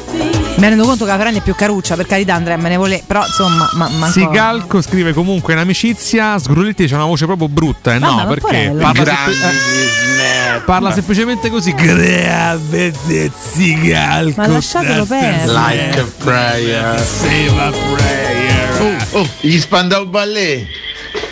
[0.57, 3.03] Mi rendo conto che la Ferragni è più caruccia, per carità Andrea, me ne vuole,
[3.05, 7.93] però insomma, ma, manco- Sigalco scrive comunque in amicizia Sgrulletti c'ha una voce proprio brutta,
[7.95, 7.99] eh?
[7.99, 11.75] Vabbè, no, perché parla, Grandi eh, parla semplicemente così.
[11.75, 12.93] Grave
[13.53, 14.41] Sigalco.
[14.41, 15.53] Ma lasciatelo perdere.
[15.53, 17.01] Like a prayer.
[17.01, 19.09] Save a prayer.
[19.13, 20.67] Oh, gli Spandau Ballet.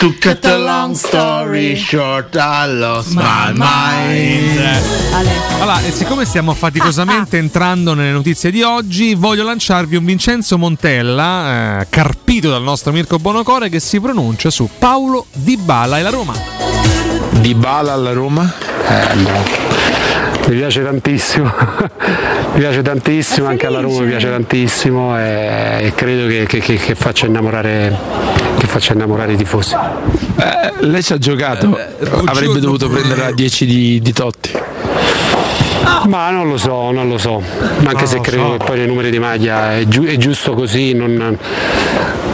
[0.02, 4.60] To cut a long story short, I lost my mind.
[5.60, 11.82] Allora, e siccome stiamo faticosamente entrando nelle notizie di oggi, voglio lanciarvi un Vincenzo Montella,
[11.82, 16.10] eh, carpito dal nostro Mirko Bonocore, che si pronuncia su Paolo Di Bala e la
[16.10, 16.34] Roma.
[17.38, 18.52] Di Bala alla Roma?
[18.88, 19.70] Eh, no.
[20.48, 21.44] Mi piace tantissimo,
[22.54, 26.76] mi piace tantissimo, anche alla Roma mi piace tantissimo e, e credo che, che- che-
[26.76, 27.96] che faccia innamorare,
[28.62, 29.74] che faccia innamorare i tifosi.
[29.74, 31.76] Eh, lei ci ha giocato,
[32.26, 34.50] avrebbe dovuto prendere a 10 di, di Totti.
[36.06, 37.42] Ma non lo so, non lo so,
[37.84, 41.36] anche se credo che poi nei numeri di maglia è, giu- è giusto così non,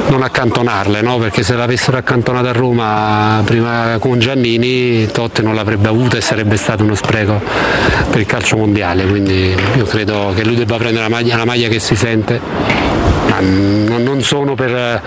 [0.09, 1.17] non accantonarle, no?
[1.19, 6.57] perché se l'avessero accantonata a Roma prima con Giannini Totti non l'avrebbe avuta e sarebbe
[6.57, 7.41] stato uno spreco
[8.11, 11.69] per il calcio mondiale, quindi io credo che lui debba prendere la maglia, la maglia
[11.69, 12.41] che si sente,
[13.41, 15.03] ma non sono per,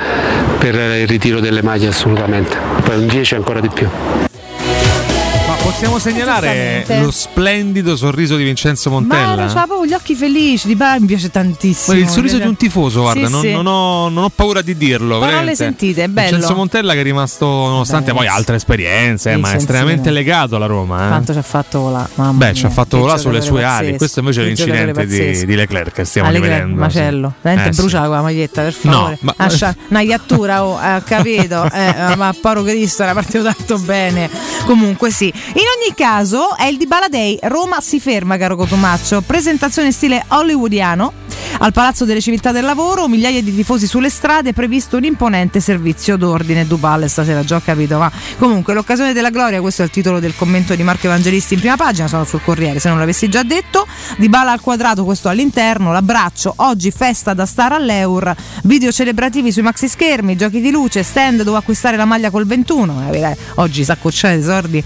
[0.58, 3.88] per il ritiro delle maglie assolutamente, poi un 10 ancora di più.
[5.82, 7.00] Possiamo segnalare Giustamente.
[7.06, 9.34] lo splendido sorriso di Vincenzo Ma Montella?
[9.34, 11.98] era- c'ha proprio gli occhi felici, di Bala mi piace tantissimo.
[11.98, 13.52] Il sorriso di un tifoso, guarda, Sì, non, sì.
[13.52, 15.16] non ho, non ho paura di dirlo.
[15.18, 15.56] Parole veramente.
[15.56, 16.30] sentite, è bello.
[16.30, 20.56] Vincenzo Montella che è rimasto, nonostante Beh, poi altre esperienze, sì, ma è estremamente legato
[20.56, 21.06] alla Roma.
[21.06, 21.08] eh.
[21.08, 22.10] Quanto ci ha fatto volare?
[22.16, 23.98] Mamma Beh, ci ha mia, fatto volare sulle sue ali.
[23.98, 26.80] Questo invece è l'incidente di, di Leclerc che stiamo Leclerc, rivedendo.
[26.80, 27.34] macello.
[27.42, 27.82] Veramente Eh, sì.
[27.82, 29.18] brucia la maglietta, per No, favore.
[29.22, 31.68] ma- Lascia una iattura, oh, eh, capito?
[31.72, 34.30] Eh, eh, ma poro Cristo era partito tanto bene.
[34.66, 35.26] Comunque sì.
[35.26, 37.38] In ogni caso è il Dybala Day.
[37.44, 39.22] Roma si ferma, caro Cotomaccio.
[39.22, 41.14] Presentazione stile hollywoodiano.
[41.60, 46.18] Al Palazzo delle Civiltà del Lavoro, migliaia di tifosi sulle strade, previsto un imponente servizio
[46.18, 46.66] d'ordine.
[46.66, 50.34] Dubale stasera, già ho capito, ma comunque l'occasione della gloria, questo è il titolo del
[50.36, 53.86] commento di Marco Evangelisti in prima pagina, sono sul Corriere, se non l'avessi già detto.
[54.18, 59.62] Di Bala al quadrato, questo all'interno, l'abbraccio, oggi festa da star all'Eur, video celebrativi sui
[59.62, 64.36] maxi schermi, giochi di luce, stand dove acquistare la maglia col 21, eh, oggi s'accocciare
[64.36, 64.84] i sordi.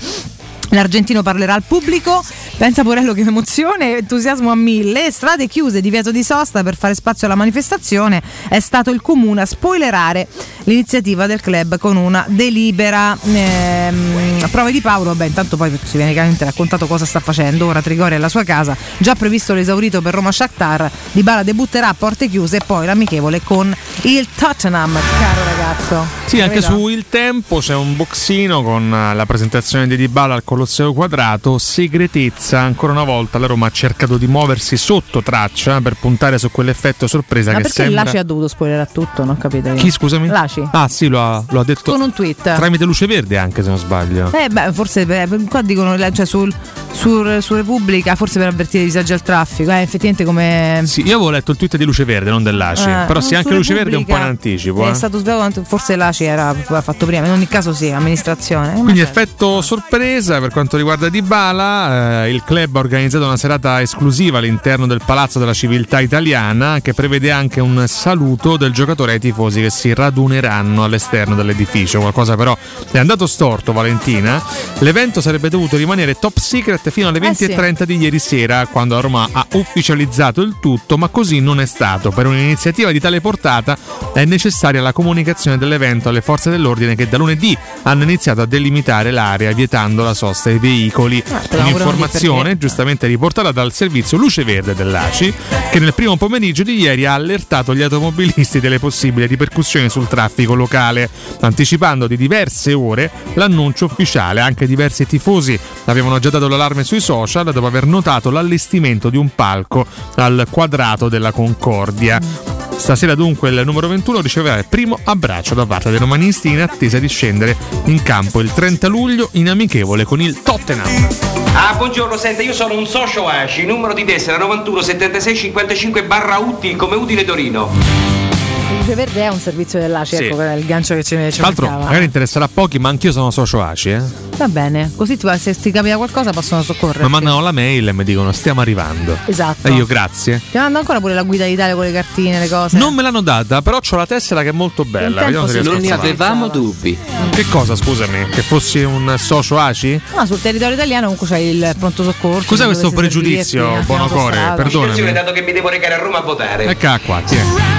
[0.69, 2.23] L'argentino parlerà al pubblico,
[2.57, 7.27] pensa Porello che emozione, entusiasmo a mille, strade chiuse, divieto di sosta per fare spazio
[7.27, 10.27] alla manifestazione, è stato il comune a spoilerare
[10.63, 13.17] l'iniziativa del club con una delibera.
[13.23, 17.81] Ehm, prove di Paolo, beh intanto poi ci viene chiaramente raccontato cosa sta facendo, ora
[17.81, 22.27] Trigori alla sua casa, già previsto l'esaurito per Roma Shakhtar, Di Bala debutterà a porte
[22.27, 26.05] chiuse e poi l'amichevole con il Tottenham, caro ragazzo.
[26.25, 30.93] Sì, anche su Il Tempo c'è un boxino con la presentazione di Dybala al Colosseo
[30.93, 31.57] Quadrato.
[31.57, 36.49] Segretezza, ancora una volta la Roma ha cercato di muoversi sotto traccia per puntare su
[36.49, 38.03] quell'effetto sorpresa Ma che perché sembra.
[38.03, 39.25] Laci ha dovuto spoilerare tutto?
[39.25, 39.73] Non io.
[39.75, 40.27] Chi scusami?
[40.27, 40.65] Laci.
[40.71, 42.41] Ah, sì, lo ha, lo ha detto Con un tweet.
[42.41, 44.31] tramite luce verde anche se non sbaglio.
[44.31, 46.53] Eh, beh, forse eh, qua dicono cioè, sul,
[46.93, 49.71] sul- su Repubblica, forse per avvertire i disagi al traffico.
[49.71, 50.83] Eh, effettivamente come.
[50.85, 52.89] Sì, io avevo letto il tweet di luce verde, non dell'ACI.
[52.89, 54.87] Eh, però sì, anche luce verde è un po' in anticipo.
[54.87, 54.93] È eh.
[54.93, 57.25] stato sbagliato, forse l'ACI era fatto prima.
[57.25, 58.77] In ogni caso, sì, amministrazione.
[58.77, 63.81] Eh, Quindi effetto sorpresa per quanto riguarda Dybala, eh, il club ha organizzato una serata
[63.81, 69.19] esclusiva all'interno del Palazzo della Civiltà Italiana che prevede anche un saluto del giocatore ai
[69.19, 71.99] tifosi che si raduneranno all'esterno dell'edificio.
[71.99, 72.55] Qualcosa però
[72.91, 74.39] è andato storto Valentina.
[74.79, 77.45] L'evento sarebbe dovuto rimanere top secret fino alle Eh sì.
[77.47, 81.65] 20.30 di ieri sera quando la Roma ha ufficializzato il tutto, ma così non è
[81.65, 82.11] stato.
[82.11, 83.75] Per un'iniziativa di tale portata
[84.13, 89.09] è necessaria la comunicazione dell'evento alle forze dell'ordine che da lunedì hanno iniziato a delimitare
[89.09, 91.23] l'area vietando la sosta ai veicoli.
[91.23, 95.33] di Un'informazione giustamente riportata dal servizio Luce Verde dell'ACI
[95.71, 100.53] che nel primo pomeriggio di ieri ha allertato gli automobilisti delle possibili ripercussioni sul traffico
[100.53, 101.09] locale,
[101.41, 104.41] anticipando di diverse ore l'annuncio ufficiale.
[104.41, 109.29] Anche diversi tifosi avevano già dato l'allarme sui social dopo aver notato l'allestimento di un
[109.33, 112.64] palco al quadrato della Concordia.
[112.77, 116.99] Stasera dunque il numero 21 riceverà il primo abbraccio da parte dei romanisti in attesa
[116.99, 117.55] di scendere
[117.85, 121.07] in campo il 30 luglio in amichevole con il Tottenham.
[121.53, 126.37] Ah, buongiorno, senta, io sono un socio ACI, numero di tessera 91 76 55 barra
[126.37, 128.24] UTI come utile Torino.
[128.71, 130.23] Il luce verde è un servizio dell'ACI, Sì.
[130.25, 133.29] ecco il gancio che ci, ci Tra l'altro, magari interesserà a pochi, ma anch'io sono
[133.31, 133.89] socio ACI.
[133.91, 134.01] Eh?
[134.37, 137.03] Va bene, così ti- se ti capita qualcosa possono soccorrere.
[137.03, 139.17] Mi mandano la mail e mi dicono stiamo arrivando.
[139.27, 139.67] Esatto.
[139.67, 140.41] E io grazie.
[140.51, 142.77] Ti mando ancora pure la guida d'Italia con le cartine, le cose.
[142.77, 145.29] Non me l'hanno data, però ho la tessera che è molto bella.
[145.29, 145.49] Non
[145.79, 146.97] ne avevamo dubbi.
[147.31, 148.29] Che cosa, scusami?
[148.29, 150.01] Che fossi un socio ACI?
[150.15, 152.47] Ma sul territorio italiano comunque c'è il pronto soccorso.
[152.47, 154.53] Cos'è questo pregiudizio, autostrada.
[154.55, 155.11] Perdonami.
[155.13, 156.65] Dato che mi devo recare a Roma a votare.
[156.65, 157.74] Ecco qua, tieni.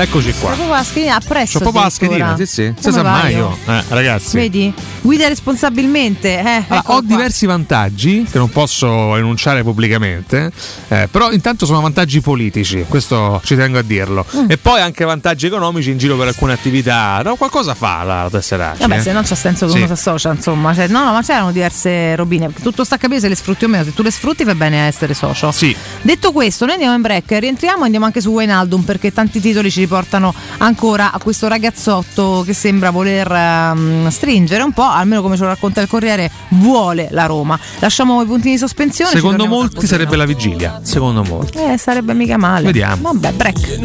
[0.00, 0.54] Eccoci qua.
[0.56, 1.90] C'è schedina appresso.
[1.90, 2.74] Schedina, sì, sì.
[2.80, 3.54] Come sa mai io.
[3.66, 4.36] Eh, ragazzi.
[4.36, 4.72] Vedi?
[5.02, 6.38] Guida responsabilmente.
[6.38, 7.02] Eh, Allora, eccolo ho qua.
[7.02, 10.50] diversi vantaggi che non posso enunciare pubblicamente,
[10.88, 14.24] eh, però intanto sono vantaggi politici, questo ci tengo a dirlo.
[14.36, 14.44] Mm.
[14.48, 17.20] E poi anche vantaggi economici in giro per alcune attività.
[17.22, 18.74] No, qualcosa fa la, la tessera.
[18.78, 19.02] Vabbè, eh.
[19.02, 19.76] se no c'ha senso che Sì.
[19.78, 20.74] uno si associa, insomma.
[20.74, 22.50] Cioè, no, no, ma c'erano diverse robine.
[22.62, 23.84] Tutto sta a capire se le sfrutti o meno.
[23.84, 25.52] Se tu le sfrutti, fa bene a essere socio.
[25.52, 25.76] Sì.
[26.00, 29.70] Detto questo, noi andiamo in break, rientriamo e andiamo anche su Wijnaldum perché tanti titoli
[29.70, 35.34] ci riportano ancora a questo ragazzotto che sembra voler ehm, stringere un po', almeno come
[35.36, 37.58] ce lo racconta il Corriere, vuole la Roma.
[37.80, 39.10] Lasciamo i puntini di sospensione.
[39.10, 40.80] Secondo molti sarebbe la vigilia.
[40.84, 41.58] Secondo molti.
[41.58, 42.66] Eh, sarebbe mica male.
[42.66, 43.10] Vediamo.
[43.12, 43.78] Vabbè, break.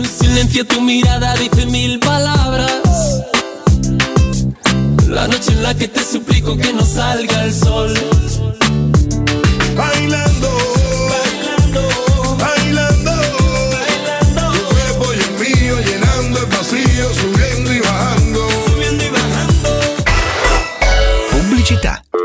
[5.07, 7.93] La noche en la que te suplico que no salga el sol.
[9.77, 10.24] Bailando,
[21.85, 22.24] Invita.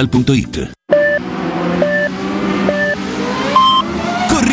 [0.00, 0.79] al punto it.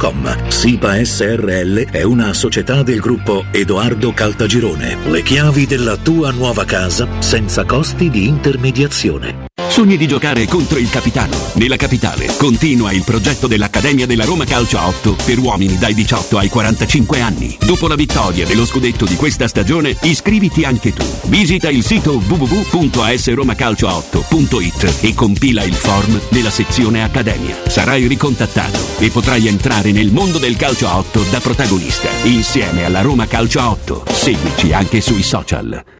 [0.00, 0.48] www.keicalt.com.
[0.48, 4.96] SIPA SRL è una società del gruppo Edoardo Caltagirone.
[5.06, 9.48] Le chiavi della tua nuova casa senza costi di intermediazione.
[9.68, 11.36] Sogni di giocare contro il capitano.
[11.54, 16.38] Nella capitale continua il progetto dell'Accademia della Roma Calcio a 8 per uomini dai 18
[16.38, 17.56] ai 45 anni.
[17.64, 21.04] Dopo la vittoria dello scudetto di questa stagione, iscriviti anche tu.
[21.26, 27.56] Visita il sito www.asromacalcio8.it e compila il form nella sezione Accademia.
[27.68, 33.00] Sarai ricontattato e potrai entrare nel mondo del calcio a 8 da protagonista, insieme alla
[33.00, 34.04] Roma Calcio a 8.
[34.08, 35.99] Seguici anche sui social.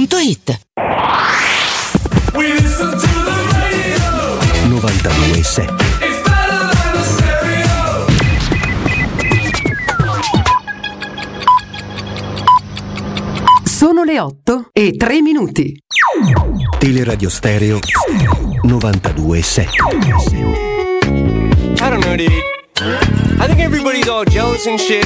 [0.01, 0.59] otticasalvagente.it.
[4.67, 5.89] 92.7
[13.65, 15.77] Sono le 8 e 3 minuti.
[16.77, 17.79] Teleradio Stereo
[18.63, 19.67] 92.7
[21.79, 22.31] I don't know, dude.
[23.39, 25.05] I think everybody's all jealous and shit.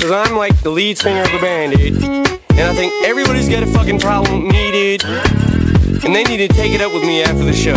[0.00, 2.33] Cause I'm like the lead singer of the band, dude.
[2.56, 5.04] And I think everybody's got a fucking problem needed.
[5.04, 7.76] And they need to take it up with me after the show.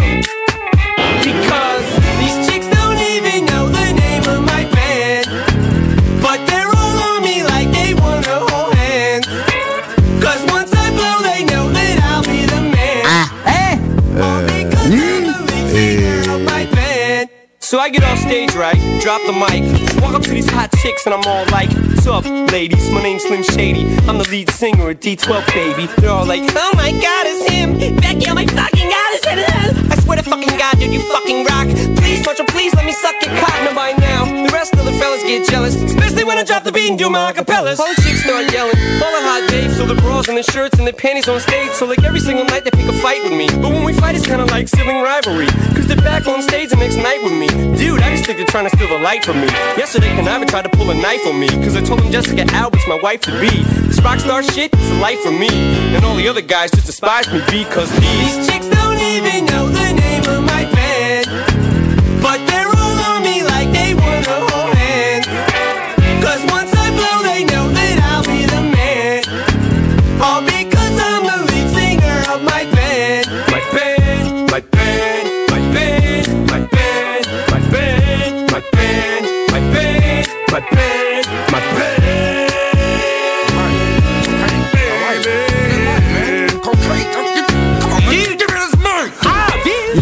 [1.24, 2.07] Because
[17.68, 18.80] So I get on stage, right?
[19.04, 19.60] Drop the mic.
[20.02, 22.90] Walk up to these hot chicks and I'm all like, What's up, ladies?
[22.92, 23.84] My name's Slim Shady.
[24.08, 25.92] I'm the lead singer of D12, baby.
[26.00, 27.76] They're all like, Oh my god, it's him.
[28.00, 29.92] Becky, oh my fucking god, it's him.
[29.92, 31.68] I swear to fucking god, dude, you fucking rock.
[32.00, 33.36] Please, Marshall, please let me suck your.
[33.36, 35.76] Now by now, rest the fellas get jealous.
[35.76, 37.78] Especially when I drop the beat and do my acapellas.
[37.78, 38.76] The chicks start yelling.
[39.02, 41.72] All the hot babes, so the bras and the shirts and the panties on stage.
[41.72, 43.48] So like every single night they pick a fight with me.
[43.48, 45.48] But when we fight, it's kinda like sibling rivalry.
[45.76, 47.48] Cause they're back on stage the next night with me.
[47.78, 49.48] Dude, I just think they're trying to steal the light from me.
[49.78, 51.50] Yesterday, Conniver tried to pull a knife on me.
[51.50, 53.64] Cause I told him Jessica Albert's my wife to be.
[53.88, 55.50] This rock star shit is a life for me.
[55.96, 59.77] And all the other guys just despise me because these chicks don't even know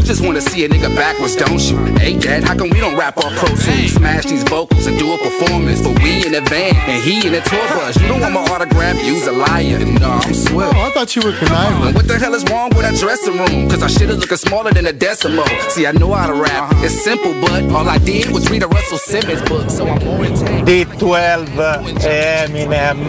[0.06, 1.78] just wanna see a nigga backwards, don't you?
[1.98, 3.94] Hey, Dad, how come we don't rap off Pro Tools?
[3.94, 5.82] Smash these vocals and do a performance.
[5.82, 8.00] But we in the van and he in the tour bus.
[8.00, 9.80] You don't want my autograph, you's a liar.
[9.84, 10.74] No, uh, I'm swift.
[10.76, 11.96] Oh, I thought you were conniving.
[11.96, 13.70] What the hell is wrong with that dressing room?
[13.70, 15.48] Cause our shit is looking smaller than a decimal.
[15.70, 16.72] See, I know how to rap.
[16.72, 16.86] Uh-huh.
[16.86, 20.24] It's simple, but all I did was read a Russell Simmons book, so I'm more
[20.24, 20.70] intense.
[20.70, 23.08] D12 e Eminem,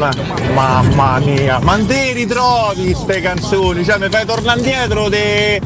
[0.55, 3.85] mamma mia, ma te ritrovi ste canzoni?
[3.85, 5.61] Cioè mi fai tornare indietro di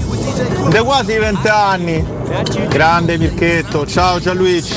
[0.82, 2.04] quasi vent'anni.
[2.68, 4.74] Grande Mirchetto, ciao Gianluigi.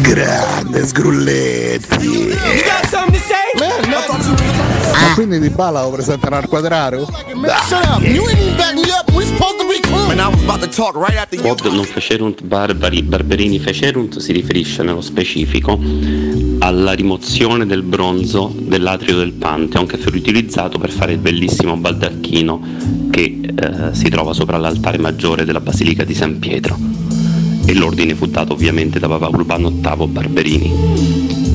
[0.00, 2.34] Grande Sgrulletti.
[4.82, 4.92] Say?
[5.08, 7.06] Ma quindi Di Bala lo presenterà al quadraro?
[7.06, 8.02] Shut up!
[8.02, 9.10] You ain't even back me up.
[9.12, 10.06] We're supposed to be cool.
[10.06, 11.42] Man, I was about to talk right after you.
[11.42, 15.78] Quod non fecerunt barbari, barberini fecerunt si riferisce nello specifico
[16.58, 22.60] alla rimozione del bronzo dell'atrio del Pantheon che fu utilizzato per fare il bellissimo baldacchino
[23.10, 26.76] che eh, si trova sopra l'altare maggiore della Basilica di San Pietro
[27.66, 31.51] e l'ordine fu dato ovviamente da Papa Urbano VIII Barberini.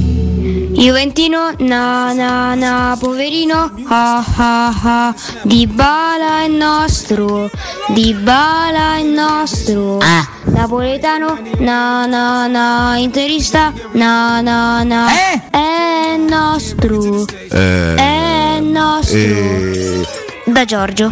[0.78, 7.50] Juventino, na na na, poverino, ah ah ah, Di Bala è nostro,
[7.96, 9.98] Di Bala è nostro.
[10.54, 15.08] Napoletano, na na na, interista, na na na,
[15.50, 20.27] è nostro, è nostro.
[20.58, 21.12] Da Giorgio.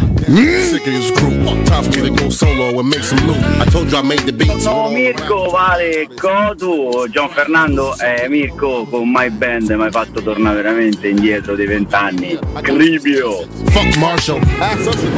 [4.58, 10.56] Sono Mirko, Vale, Cotu, Gian Fernando e Mirko con My Band mi hai fatto tornare
[10.56, 12.36] veramente indietro dei vent'anni.
[12.60, 13.46] Cribio!
[13.66, 14.40] Fuck Marshall.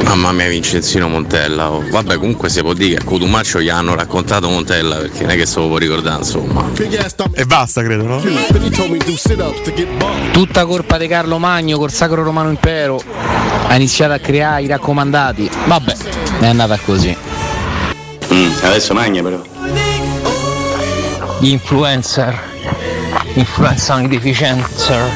[0.03, 1.83] Mamma mia Vincenzino Montella, oh.
[1.89, 5.37] vabbè comunque si può dire che a Cotumaccio gli hanno raccontato Montella perché non è
[5.37, 6.69] che se lo può ricordare insomma.
[7.33, 8.19] E basta credo, no?
[10.31, 13.01] Tutta colpa di Carlo Magno col Sacro Romano Impero.
[13.69, 15.49] Ha iniziato a creare i raccomandati.
[15.65, 15.95] Vabbè,
[16.39, 17.15] è andata così.
[18.33, 19.41] Mm, adesso magna però.
[21.39, 22.37] Gli influencer.
[23.33, 25.09] Influencer deficiencer.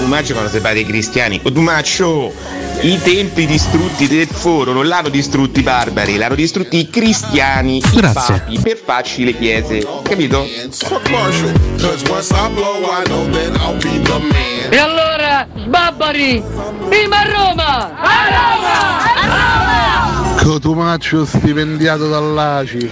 [0.00, 1.40] Dumaccio quando si parla dei cristiani.
[1.42, 2.53] Oh, Dumaccio!
[2.80, 8.34] I templi distrutti del foro non l'hanno distrutti i barbari, l'hanno distrutti i cristiani, Grazie.
[8.34, 9.86] i papi, per farci le chiese.
[10.02, 10.44] Capito?
[14.70, 16.42] E allora, sbabbari!
[16.88, 18.00] Viva Roma!
[18.00, 18.98] A Roma!
[19.14, 20.42] A Roma!
[20.42, 22.90] Cotumaccio stipendiato dall'ACI.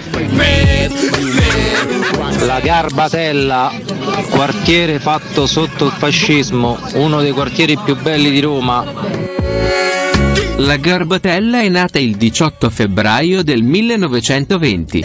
[2.46, 3.70] La Garbatella,
[4.30, 8.84] quartiere fatto sotto il fascismo, uno dei quartieri più belli di Roma.
[10.56, 15.04] La Garbatella è nata il 18 febbraio del 1920.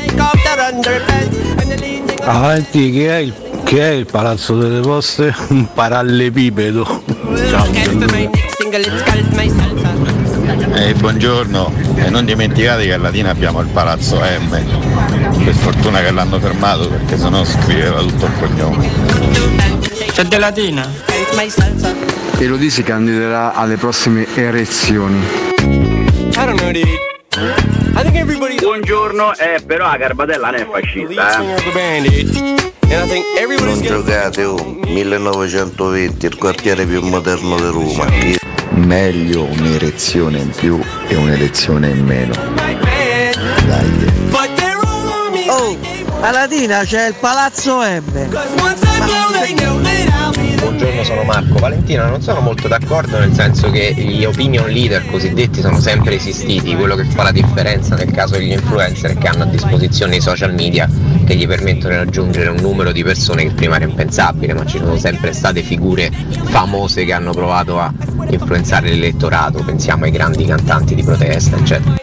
[2.21, 3.33] Avanti, che è il,
[3.63, 5.33] che è il palazzo delle poste?
[5.49, 7.03] Un parallepipedo.
[7.49, 7.65] Ciao,
[10.75, 15.43] Eh, buongiorno, e non dimenticate che a Latina abbiamo il palazzo M.
[15.43, 18.89] Per fortuna che l'hanno fermato perché sennò scriveva tutto il cognome.
[20.11, 20.87] C'è della Latina?
[22.39, 25.19] Elodie si candiderà alle prossime elezioni.
[28.59, 31.61] Buongiorno, eh, però la Garbatella non è fascista, eh.
[33.65, 38.05] Non giocate, oh, 1920, il quartiere più moderno di Roma.
[38.69, 42.33] Meglio un'erezione in più e un'elezione in meno.
[45.49, 45.75] Oh,
[46.21, 48.29] a Latina c'è il palazzo M.
[50.77, 51.57] buongiorno, sono Marco.
[51.57, 56.75] Valentina, non sono molto d'accordo nel senso che gli opinion leader cosiddetti sono sempre esistiti,
[56.75, 60.21] quello che fa la differenza nel caso degli influencer è che hanno a disposizione i
[60.21, 60.87] social media
[61.25, 64.77] che gli permettono di raggiungere un numero di persone che prima era impensabile, ma ci
[64.77, 66.11] sono sempre state figure
[66.43, 67.91] famose che hanno provato a
[68.29, 71.95] influenzare l'elettorato, pensiamo ai grandi cantanti di protesta, eccetera.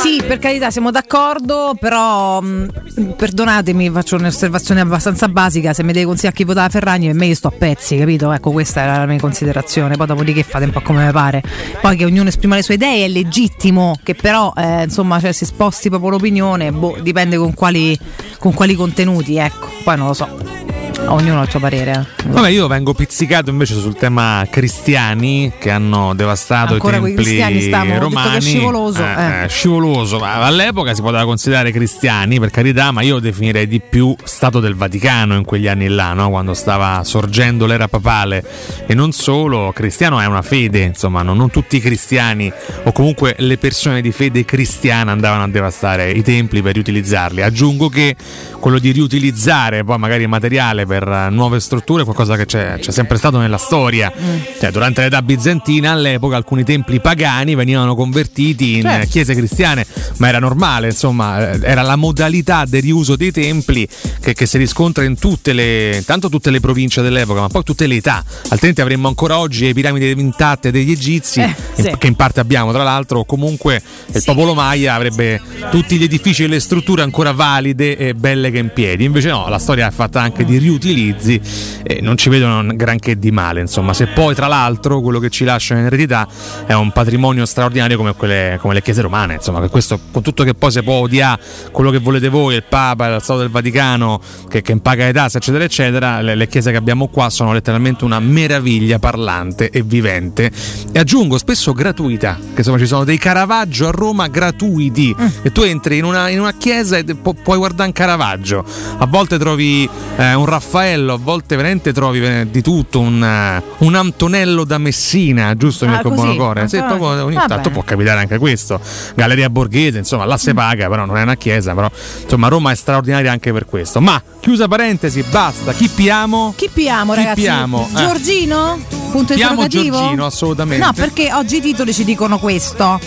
[0.00, 6.06] Sì, per carità, siamo d'accordo, però mh, perdonatemi, faccio un'osservazione abbastanza basica, se mi devi
[6.06, 8.32] consigliare chi votava Ferragni, per me io sto a pezzi, capito?
[8.32, 11.42] Ecco, questa era la mia considerazione, poi dopodiché fate un po' come vi pare.
[11.80, 15.44] Poi che ognuno esprima le sue idee è legittimo, che però eh, insomma cioè, si
[15.44, 17.98] sposti proprio l'opinione, boh, dipende con quali,
[18.38, 20.77] con quali contenuti, ecco, poi non lo so.
[21.08, 22.06] Ognuno ha il suo parere.
[22.26, 27.98] Vabbè, io vengo pizzicato invece sul tema cristiani che hanno devastato Ancora i templi è
[27.98, 28.40] romani.
[28.40, 29.44] scivoloso, Eh, eh.
[29.44, 34.60] eh, scivoloso, all'epoca si poteva considerare cristiani, per carità, ma io definirei di più Stato
[34.60, 36.28] del Vaticano in quegli anni là, no?
[36.30, 38.44] quando stava sorgendo l'era papale.
[38.86, 42.52] E non solo, cristiano è una fede, insomma, non, non tutti i cristiani
[42.84, 47.42] o comunque le persone di fede cristiana andavano a devastare i templi per riutilizzarli.
[47.42, 48.14] Aggiungo che
[48.60, 52.90] quello di riutilizzare poi magari il materiale per eh, nuove strutture qualcosa che c'è, c'è
[52.90, 54.12] sempre stato nella storia.
[54.58, 59.08] Cioè, durante l'età bizantina all'epoca alcuni templi pagani venivano convertiti in Certo.
[59.08, 63.86] chiese cristiane, ma era normale, insomma, eh, era la modalità del riuso dei templi
[64.20, 67.86] che, che si riscontra in tutte le, tanto tutte le province dell'epoca, ma poi tutte
[67.86, 68.24] le età.
[68.48, 71.92] Altrimenti avremmo ancora oggi le piramidi intatte degli egizi, in- sì.
[71.98, 76.46] che in parte abbiamo tra l'altro, comunque il popolo Maya avrebbe tutti gli edifici e
[76.46, 79.04] le strutture ancora valide e belle che in piedi.
[79.04, 81.40] Invece no, la storia è fatta anche di riutilizzi
[81.82, 83.92] e non ci vedono granché di male, insomma.
[83.92, 86.26] Se poi tra l'altro quello che ci lasciano in eredità
[86.66, 90.44] è un patrimonio straordinario come, quelle, come le chiese romane, insomma, che questo con tutto
[90.44, 91.40] che poi si può odiare
[91.72, 95.38] quello che volete voi, il Papa, lo Stato del Vaticano, che, che paga le tasse,
[95.38, 100.50] eccetera, eccetera, le, le chiese che abbiamo qua sono letteralmente una meraviglia parlante e vivente.
[100.92, 105.62] E aggiungo spesso gratuita, che insomma ci sono dei Caravaggio a Roma gratuiti, e tu
[105.62, 108.64] entri in una, in una chiesa e pu- puoi guardare un Caravaggio.
[108.98, 113.62] A volte trovi eh, un Raffaello, a volte veramente trovi eh, di tutto, un, eh,
[113.78, 116.20] un Antonello da Messina, giusto Ah, Mirko così?
[116.22, 116.68] Buonocore?
[116.68, 117.48] Sì, proprio ogni vabbè.
[117.48, 118.78] tanto può capitare anche questo.
[119.14, 121.90] Galleria Borghese, insomma, là si paga, però non è una chiesa, però
[122.22, 124.00] insomma Roma è straordinaria anche per questo.
[124.00, 126.52] Ma chiusa parentesi, basta, chi piamo?
[126.54, 127.40] Chi piamo, Chi ragazzi?
[127.40, 127.88] piamo?
[127.90, 127.96] Eh.
[127.96, 128.78] Giorgino?
[129.10, 129.96] Punto Piamo interrogativo?
[129.98, 130.84] Giorgino, assolutamente.
[130.84, 133.00] No, perché oggi i titoli ci dicono questo.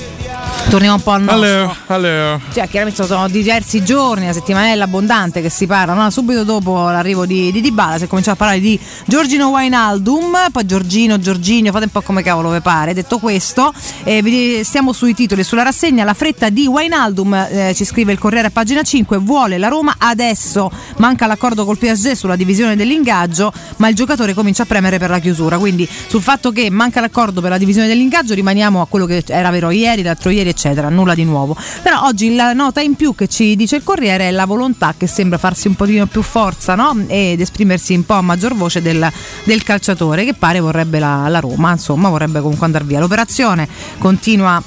[0.70, 1.44] Torniamo un po' al nostro.
[1.44, 2.40] Allora, allora.
[2.54, 5.94] Cioè, chiaramente sono diversi giorni, una settimanella abbondante che si parla.
[5.94, 6.10] no?
[6.10, 10.66] Subito dopo l'arrivo di, di Dybala si è cominciato a parlare di Giorgino Wijnaldum, poi
[10.66, 12.94] Giorgino, Giorginio, fate un po' come cavolo vi pare.
[12.94, 13.74] Detto questo,
[14.04, 16.04] eh, stiamo sui titoli, sulla rassegna.
[16.04, 19.96] La fretta di Wijnaldum, eh, ci scrive il Corriere a pagina 5, vuole la Roma
[19.98, 20.72] adesso.
[20.98, 25.20] Manca l'accordo col PSG sulla divisione dell'ingaggio, ma il giocatore comincia a premere per la
[25.20, 25.58] chiusura.
[25.58, 29.50] Quindi sul fatto che manca l'accordo per la divisione dell'ingaggio rimaniamo a quello che era
[29.50, 31.56] vero ieri, l'altro ieri, eccetera, nulla di nuovo.
[31.82, 35.08] Però oggi la nota in più che ci dice il Corriere è la volontà che
[35.08, 37.06] sembra farsi un pochino più forza no?
[37.42, 39.12] Ed esprimersi un po' a maggior voce del,
[39.44, 43.00] del calciatore che pare vorrebbe la, la Roma, insomma vorrebbe comunque andare via.
[43.00, 44.62] L'operazione continua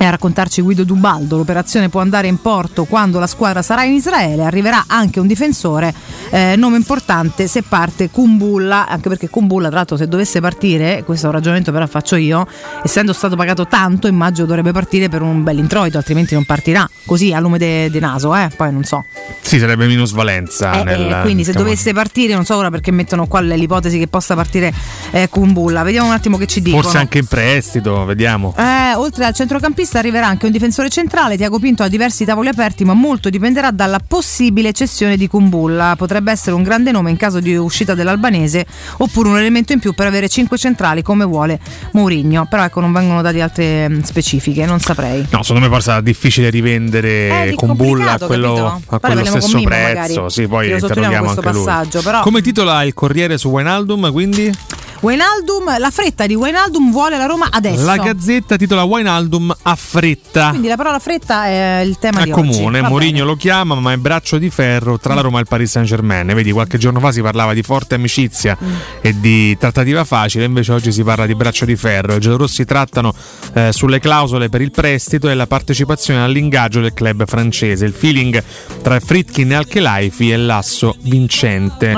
[0.00, 3.92] e a raccontarci Guido Dubaldo, l'operazione può andare in porto quando la squadra sarà in
[3.92, 5.92] Israele, arriverà anche un difensore,
[6.30, 11.26] eh, nome importante se parte Kumbulla, anche perché Kumbulla tra l'altro se dovesse partire, questo
[11.26, 12.46] è un ragionamento però faccio io,
[12.82, 17.34] essendo stato pagato tanto immagino dovrebbe partire per un bel introito, altrimenti non partirà, così
[17.34, 18.48] a lume de, de naso, eh?
[18.56, 19.04] poi non so.
[19.42, 20.80] Sì, sarebbe minusvalenza.
[20.80, 23.98] Eh, nel, eh, quindi se diciamo, dovesse partire, non so ora perché mettono qua l'ipotesi
[23.98, 24.72] che possa partire
[25.10, 26.80] eh, Kumbulla, vediamo un attimo che ci dicono.
[26.80, 28.54] Forse anche in prestito, vediamo.
[28.56, 31.36] Eh, oltre al centrocampista arriverà anche un difensore centrale.
[31.36, 35.94] Tiago Pinto ha diversi tavoli aperti, ma molto dipenderà dalla possibile cessione di Kumbulla.
[35.96, 38.66] Potrebbe essere un grande nome in caso di uscita dell'albanese,
[38.98, 41.58] oppure un elemento in più per avere cinque centrali come vuole
[41.92, 42.46] Mourinho.
[42.48, 45.26] Però ecco, non vengono date altre mh, specifiche, non saprei.
[45.30, 49.24] No, secondo me poi sarà difficile rivendere Eh, di con Bulla a quello, a quello
[49.24, 49.86] stesso Mimmo, prezzo.
[50.20, 51.64] magari, Sì, poi interroghiamo questo anche lui.
[51.64, 54.12] passaggio, però- Come titola il Corriere su Wijnaldum?
[54.12, 54.52] Quindi
[55.00, 57.84] Wijnaldum, la fretta di Wijnaldum vuole la Roma adesso.
[57.86, 60.50] la Gazzetta titola Wijnaldum a fretta.
[60.50, 62.40] Quindi la parola fretta è il tema È di oggi.
[62.42, 65.70] comune, Mourinho lo chiama, ma è braccio di ferro tra la Roma e il Paris
[65.70, 66.26] Saint Germain.
[66.26, 68.74] Vedi, qualche giorno fa si parlava di forte amicizia Mm.
[69.00, 72.16] e di trattativa facile, invece oggi si parla di braccio di ferro.
[72.16, 73.14] I giallorossi trattano
[73.54, 77.86] eh, sulle clausole per il prestito e la partecipazione all'ingaggio del club francese.
[77.86, 78.42] Il feeling
[78.82, 81.94] tra Fritkin e Alchelaifi è l'asso vincente.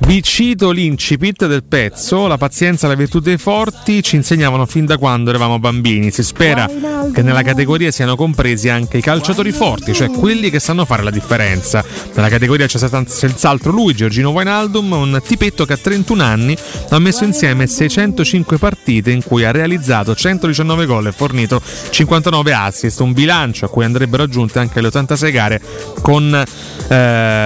[0.00, 2.32] Vi cito l'incipit del pezzo.
[2.34, 6.10] La pazienza, la virtù dei forti ci insegnavano fin da quando eravamo bambini.
[6.10, 6.68] Si spera
[7.12, 11.12] che nella categoria siano compresi anche i calciatori forti, cioè quelli che sanno fare la
[11.12, 11.84] differenza.
[12.12, 16.56] Nella categoria c'è senz'altro lui, Giorgino Wijnaldum, un tipetto che a 31 anni
[16.88, 22.98] ha messo insieme 605 partite in cui ha realizzato 119 gol e fornito 59 assist,
[22.98, 25.60] un bilancio a cui andrebbero aggiunte anche le 86 gare
[26.02, 26.44] con eh,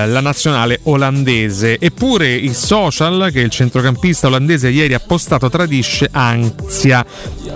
[0.07, 1.79] la nazionale olandese.
[1.79, 7.05] Eppure i social che il centrocampista olandese ieri ha postato tradisce ansia.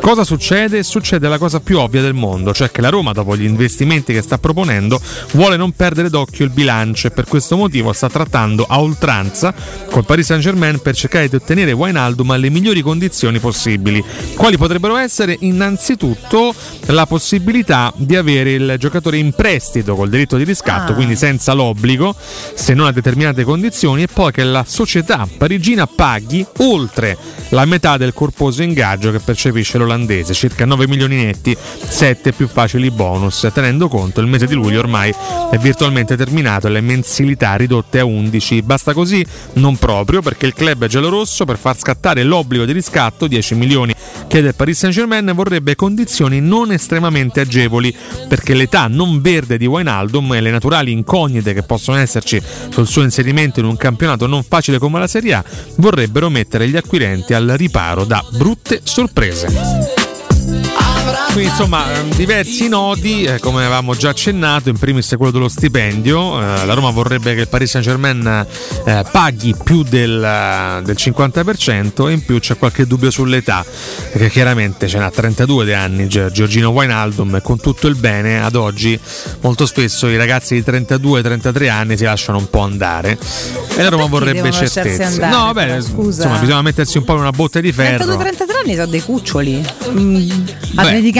[0.00, 0.82] Cosa succede?
[0.82, 4.22] Succede la cosa più ovvia del mondo, cioè che la Roma, dopo gli investimenti che
[4.22, 5.00] sta proponendo,
[5.32, 9.54] vuole non perdere d'occhio il bilancio e per questo motivo sta trattando a oltranza
[9.90, 14.02] col Paris Saint Germain per cercare di ottenere Wijnaldum alle migliori condizioni possibili.
[14.34, 15.36] Quali potrebbero essere?
[15.40, 16.54] Innanzitutto
[16.86, 20.94] la possibilità di avere il giocatore in prestito col diritto di riscatto, Ah.
[20.94, 22.14] quindi senza l'obbligo,
[22.54, 27.11] se non a determinate condizioni, e poi che la società parigina paghi oltre
[27.50, 32.90] la metà del corposo ingaggio che percepisce l'olandese, circa 9 milioni netti, 7 più facili
[32.90, 35.14] bonus, tenendo conto il mese di luglio ormai
[35.50, 38.62] è virtualmente terminato e le mensilità ridotte a 11.
[38.62, 39.24] Basta così?
[39.54, 43.94] Non proprio, perché il club giallorosso per far scattare l'obbligo di riscatto, 10 milioni
[44.28, 47.94] chiede il Paris Saint Germain, vorrebbe condizioni non estremamente agevoli,
[48.28, 52.40] perché l'età non verde di Wijnaldum e le naturali incognite che possono esserci
[52.70, 55.44] sul suo inserimento in un campionato non facile come la Serie A
[55.76, 57.01] vorrebbero mettere gli acquirenti
[57.34, 60.01] al riparo da brutte sorprese.
[61.32, 66.38] Quindi insomma ehm, diversi nodi, eh, come avevamo già accennato, in primis quello dello stipendio,
[66.38, 68.46] eh, la Roma vorrebbe che il Paris Saint Germain
[68.84, 73.64] eh, paghi più del, eh, del 50% e in più c'è qualche dubbio sull'età,
[74.12, 78.42] perché chiaramente ce n'ha 32 di anni Gi- Giorgino Wijnaldum e con tutto il bene
[78.42, 78.98] ad oggi
[79.40, 83.16] molto spesso i ragazzi di 32-33 anni si lasciano un po' andare
[83.74, 85.02] e la Roma vorrebbe certezze.
[85.02, 86.24] andare, No, beh, scusa.
[86.24, 88.04] insomma bisogna mettersi un po' in una botte di ferro.
[88.04, 88.26] 32-33
[88.64, 89.64] anni sono dei cuccioli.
[89.88, 90.30] Mm,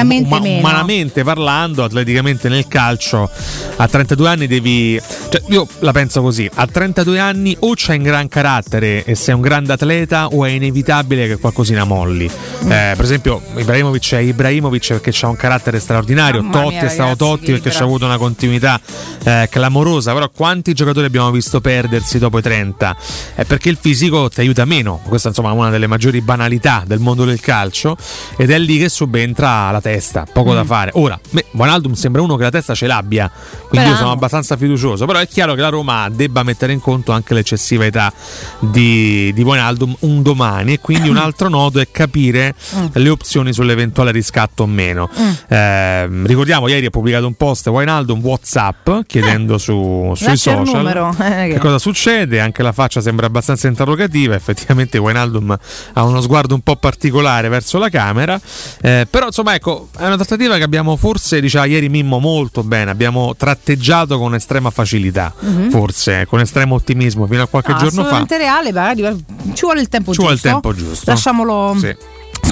[0.02, 0.58] atleticamente uma- meno.
[0.58, 3.30] Umanamente parlando, atleticamente nel calcio,
[3.76, 5.00] a 32 anni devi.
[5.28, 9.34] Cioè, io la penso così: a 32 anni o c'hai un gran carattere e sei
[9.34, 12.30] un grande atleta, o è inevitabile che qualcosina molli.
[12.64, 12.70] Mm.
[12.70, 16.42] Eh, per esempio, Ibrahimovic è Ibrahimovic perché ha un carattere straordinario.
[16.42, 18.80] Mamma Totti mia, è stato ragazzi, Totti perché però- ci ha avuto una continuità
[19.24, 20.12] eh, clamorosa.
[20.12, 22.96] Però, quanti giocatori abbiamo visto perdersi dopo i 30?
[23.34, 25.00] È perché il fisico ti aiuta meno.
[25.06, 27.96] Questa insomma è una delle maggiori banalità del mondo del calcio.
[28.36, 29.91] Ed è lì che subentra la testa.
[30.32, 30.90] Poco da fare.
[30.94, 33.30] Ora, me, Wijnaldum sembra uno che la testa ce l'abbia.
[33.68, 33.96] Quindi io Bravo.
[33.96, 35.04] sono abbastanza fiducioso.
[35.06, 38.12] Però è chiaro che la Roma debba mettere in conto anche l'eccessiva età
[38.58, 40.74] di, di Wijnaldum un domani.
[40.74, 42.86] E quindi un altro nodo è capire Mm.
[42.94, 45.08] le opzioni sull'eventuale riscatto o meno.
[45.48, 51.46] Ehm, ricordiamo, ieri ha pubblicato un post Wijnaldum WhatsApp chiedendo su- sui lascia social eh,
[51.48, 52.40] che- che cosa succede.
[52.40, 54.34] Anche la faccia sembra abbastanza interrogativa.
[54.34, 55.56] Effettivamente, Wijnaldum
[55.92, 58.40] ha uno sguardo un po' particolare verso la camera.
[58.80, 62.90] Eh, però, insomma, ecco, è una trattativa che abbiamo forse, diceva ieri Mimmo, molto bene.
[62.90, 65.70] Abbiamo tratteggiato con estrema facilità, Mhm.
[65.70, 68.24] forse con estremo ottimismo fino a qualche No, giorno fa.
[68.28, 70.60] reale, magari ci vuole il tempo Ci vuole il giusto.
[70.60, 71.10] tempo giusto.
[71.10, 71.94] Lasciamolo Sì.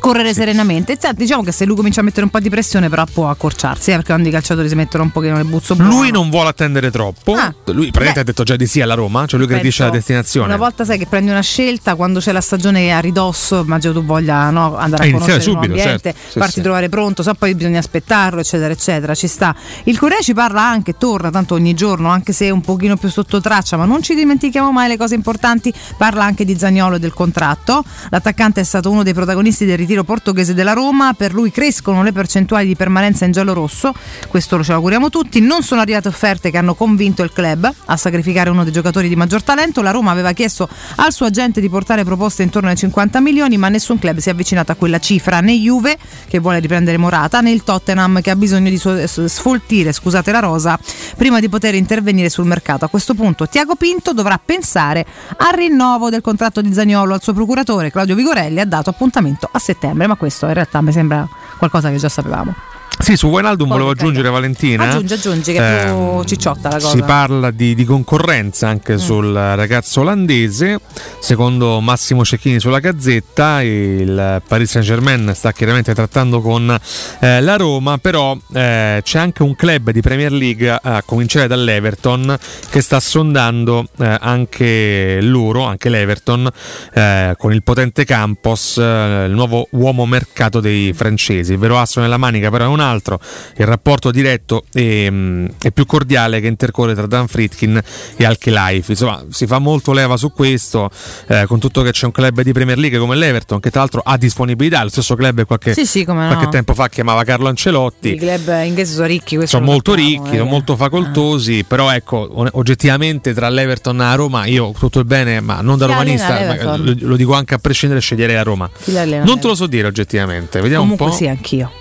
[0.00, 0.96] Scorrere serenamente.
[0.98, 3.90] Cioè, diciamo che se lui comincia a mettere un po' di pressione, però può accorciarsi,
[3.90, 5.90] eh, perché quando i calciatori si mettono un pochino nel buzzo buono.
[5.90, 7.34] Lui non vuole attendere troppo.
[7.34, 10.46] Ah, lui praticamente ha detto già di sì alla Roma, cioè lui gradisce la destinazione.
[10.46, 14.04] Una volta sai che prendi una scelta, quando c'è la stagione a ridosso, immagino tu
[14.04, 16.30] voglia no, andare Eh, a iniziare conoscere subito, ambiente, certo.
[16.30, 16.60] Sì, farti sì.
[16.62, 19.14] trovare pronto, so poi bisogna aspettarlo, eccetera, eccetera.
[19.14, 19.54] Ci sta.
[19.84, 23.40] Il Corriere ci parla anche, torna tanto ogni giorno, anche se un pochino più sotto
[23.40, 25.72] traccia, ma non ci dimentichiamo mai le cose importanti.
[25.96, 27.84] Parla anche di Zagnolo e del contratto.
[28.08, 31.12] L'attaccante è stato uno dei protagonisti del ritiro portoghese della Roma.
[31.12, 33.92] Per lui crescono le percentuali di permanenza in giallo-rosso.
[34.28, 35.40] Questo lo ce l'auguriamo tutti.
[35.40, 39.16] Non sono arrivate offerte che hanno convinto il club a sacrificare uno dei giocatori di
[39.16, 39.82] maggior talento.
[39.82, 43.68] La Roma aveva chiesto al suo agente di portare proposte intorno ai 50 milioni, ma
[43.68, 45.40] nessun club si è avvicinato a quella cifra.
[45.40, 45.98] Né Juve,
[46.28, 50.40] che vuole riprendere Morata, né il Tottenham, che ha bisogno di s- sfoltire scusate, la
[50.40, 50.78] rosa
[51.16, 52.84] prima di poter intervenire sul mercato.
[52.84, 55.04] A questo punto Tiago Pinto dovrà pensare
[55.36, 59.58] al rinnovo del contratto di Zagnolo al suo procuratore Claudio Vigorelli ha dato appuntamento a
[59.58, 61.26] settembre, ma questo in realtà mi sembra
[61.56, 62.54] qualcosa che già sapevamo.
[62.98, 64.88] Sì, su Wijnaldum volevo per aggiungere Valentina.
[64.88, 66.90] Aggiungi, aggiungi, che è più Ehm, cicciotta la cosa.
[66.90, 70.80] Si parla di, di concorrenza anche sul ragazzo olandese.
[71.18, 76.78] Secondo Massimo Cecchini sulla Gazzetta, il Paris Saint Germain sta chiaramente trattando con
[77.20, 82.36] eh, la Roma, però eh, c'è anche un club di Premier League, a cominciare dall'Everton,
[82.68, 86.48] che sta sondando eh, anche loro, anche l'Everton,
[86.92, 91.52] eh, con il potente Campos, eh, il nuovo uomo mercato dei francesi.
[91.52, 93.20] Il vero asso nella manica però è un non altro
[93.56, 97.80] il rapporto diretto e, mm, e più cordiale che intercorre tra Dan Fritkin
[98.16, 98.92] e Alkelaifi.
[98.92, 100.90] Insomma, si fa molto leva su questo,
[101.26, 104.00] eh, con tutto che c'è un club di Premier League come l'Everton, che tra l'altro
[104.04, 106.14] ha disponibilità, lo stesso club qualche, Sì, sì, no.
[106.14, 110.34] qualche tempo fa chiamava Carlo Ancelotti I club inglesi sono ricchi, sono molto sappiamo, ricchi,
[110.34, 110.38] eh.
[110.38, 115.40] sono molto facoltosi, però ecco, oggettivamente tra l'Everton e la Roma, io tutto il bene,
[115.40, 118.70] ma non da Chi romanista, lo, lo dico anche a prescindere, sceglierei la Roma.
[118.86, 121.16] Non te lo so dire oggettivamente, vediamo Comunque un po'.
[121.16, 121.79] sì, anch'io.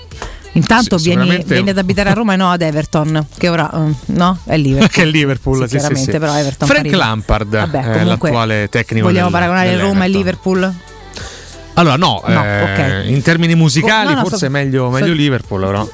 [0.54, 3.94] Intanto Sì, vieni, vieni ad abitare a Roma e no ad Everton, che ora eh,
[4.08, 4.40] no?
[4.46, 4.90] È Liverpool.
[4.90, 6.18] Che è Liverpool, sì, sì, chiaramente, sì.
[6.18, 6.96] però Everton Frank Parigi.
[7.00, 10.08] Lampard Vabbè, è comunque, l'attuale tecnico Vogliamo del- paragonare Roma e.
[10.08, 10.74] Liverpool?
[11.76, 12.62] Allora no, No, eh,
[13.04, 13.10] ok.
[13.10, 15.78] in termini musicali No, no, forse sto- è meglio, meglio Liverpool, però.
[15.78, 15.88] Non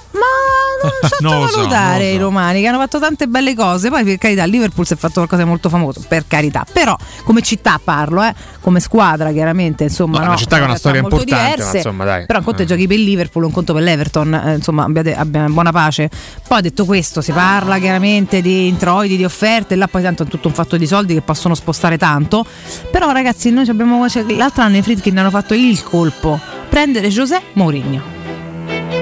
[1.16, 3.90] So, sottovalutare non lo i romani che hanno fatto tante belle cose.
[3.90, 6.66] Poi, per carità, Liverpool si è fatto qualcosa di molto famoso, per carità.
[6.72, 10.64] Però, come città parlo, eh, come squadra, chiaramente, insomma, No, è no, una città ha
[10.64, 11.78] una storia importante, diverse.
[11.78, 12.26] insomma, dai.
[12.26, 12.66] Però un conto Eh.
[12.66, 16.10] giochi per il Liverpool, un conto per l'Everton, eh, insomma, abbiate, abbiamo buona pace.
[16.48, 20.48] Poi detto questo, si parla chiaramente di introiti, di offerte, là poi tanto è tutto
[20.48, 22.46] un fatto di soldi che possono spostare tanto.
[22.92, 24.08] Però, ragazzi, noi abbiamo.
[24.10, 26.40] Cioè, l'altro anno i Friedkin hanno fatto il colpo:
[26.70, 28.15] prendere José Mourinho.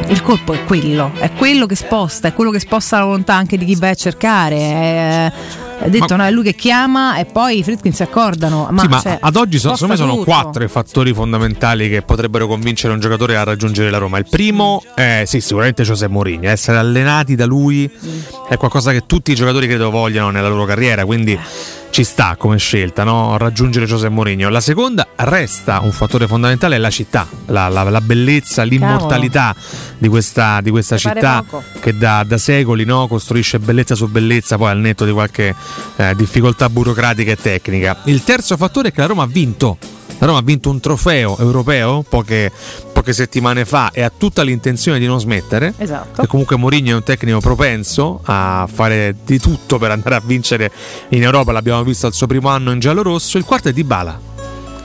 [0.08, 3.58] Il colpo è quello, è quello che sposta, è quello che sposta la volontà anche
[3.58, 4.56] di chi vai a cercare.
[4.58, 5.32] È,
[5.80, 8.68] è detto, no, è lui che chiama e poi i Friedkin si accordano.
[8.72, 10.26] Ma, sì, ma cioè, ad oggi so- secondo me sono tutto.
[10.26, 14.18] quattro i fattori fondamentali che potrebbero convincere un giocatore a raggiungere la Roma.
[14.18, 17.90] Il primo è sì, sicuramente José Mourinho, essere allenati da lui
[18.50, 21.38] è qualcosa che tutti i giocatori credo vogliono nella loro carriera, quindi
[21.94, 23.38] ci sta come scelta, no?
[23.38, 24.50] raggiungere José Mourinho.
[24.50, 29.56] La seconda resta un fattore fondamentale, è la città, la, la- la bellezza, l'immortalità
[30.00, 31.46] di questa, di questa città
[31.80, 35.54] che da, da secoli no, costruisce bellezza su bellezza, poi al netto di qualche
[35.98, 37.98] eh, difficoltà burocratica e tecnica.
[38.06, 39.78] Il terzo fattore è che la Roma ha vinto.
[40.24, 42.50] La Roma ha vinto un trofeo europeo poche,
[42.94, 45.74] poche settimane fa e ha tutta l'intenzione di non smettere.
[45.76, 46.22] Esatto.
[46.22, 50.72] E comunque Mourinho è un tecnico propenso a fare di tutto per andare a vincere
[51.10, 53.38] in Europa, l'abbiamo visto al suo primo anno in giallo-rosso.
[53.38, 54.33] Il quarto è Dybala.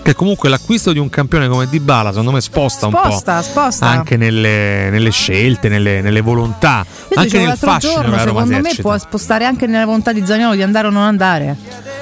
[0.08, 3.84] Che comunque l'acquisto di un campione come Dybala secondo me sposta, un Sposta, po' sposta.
[3.88, 8.82] anche nelle, nelle scelte, nelle, nelle volontà, Io anche nel fascino giorno, secondo me esercita.
[8.82, 11.56] può spostare anche nella volontà di Zagnolo di andare o non andare.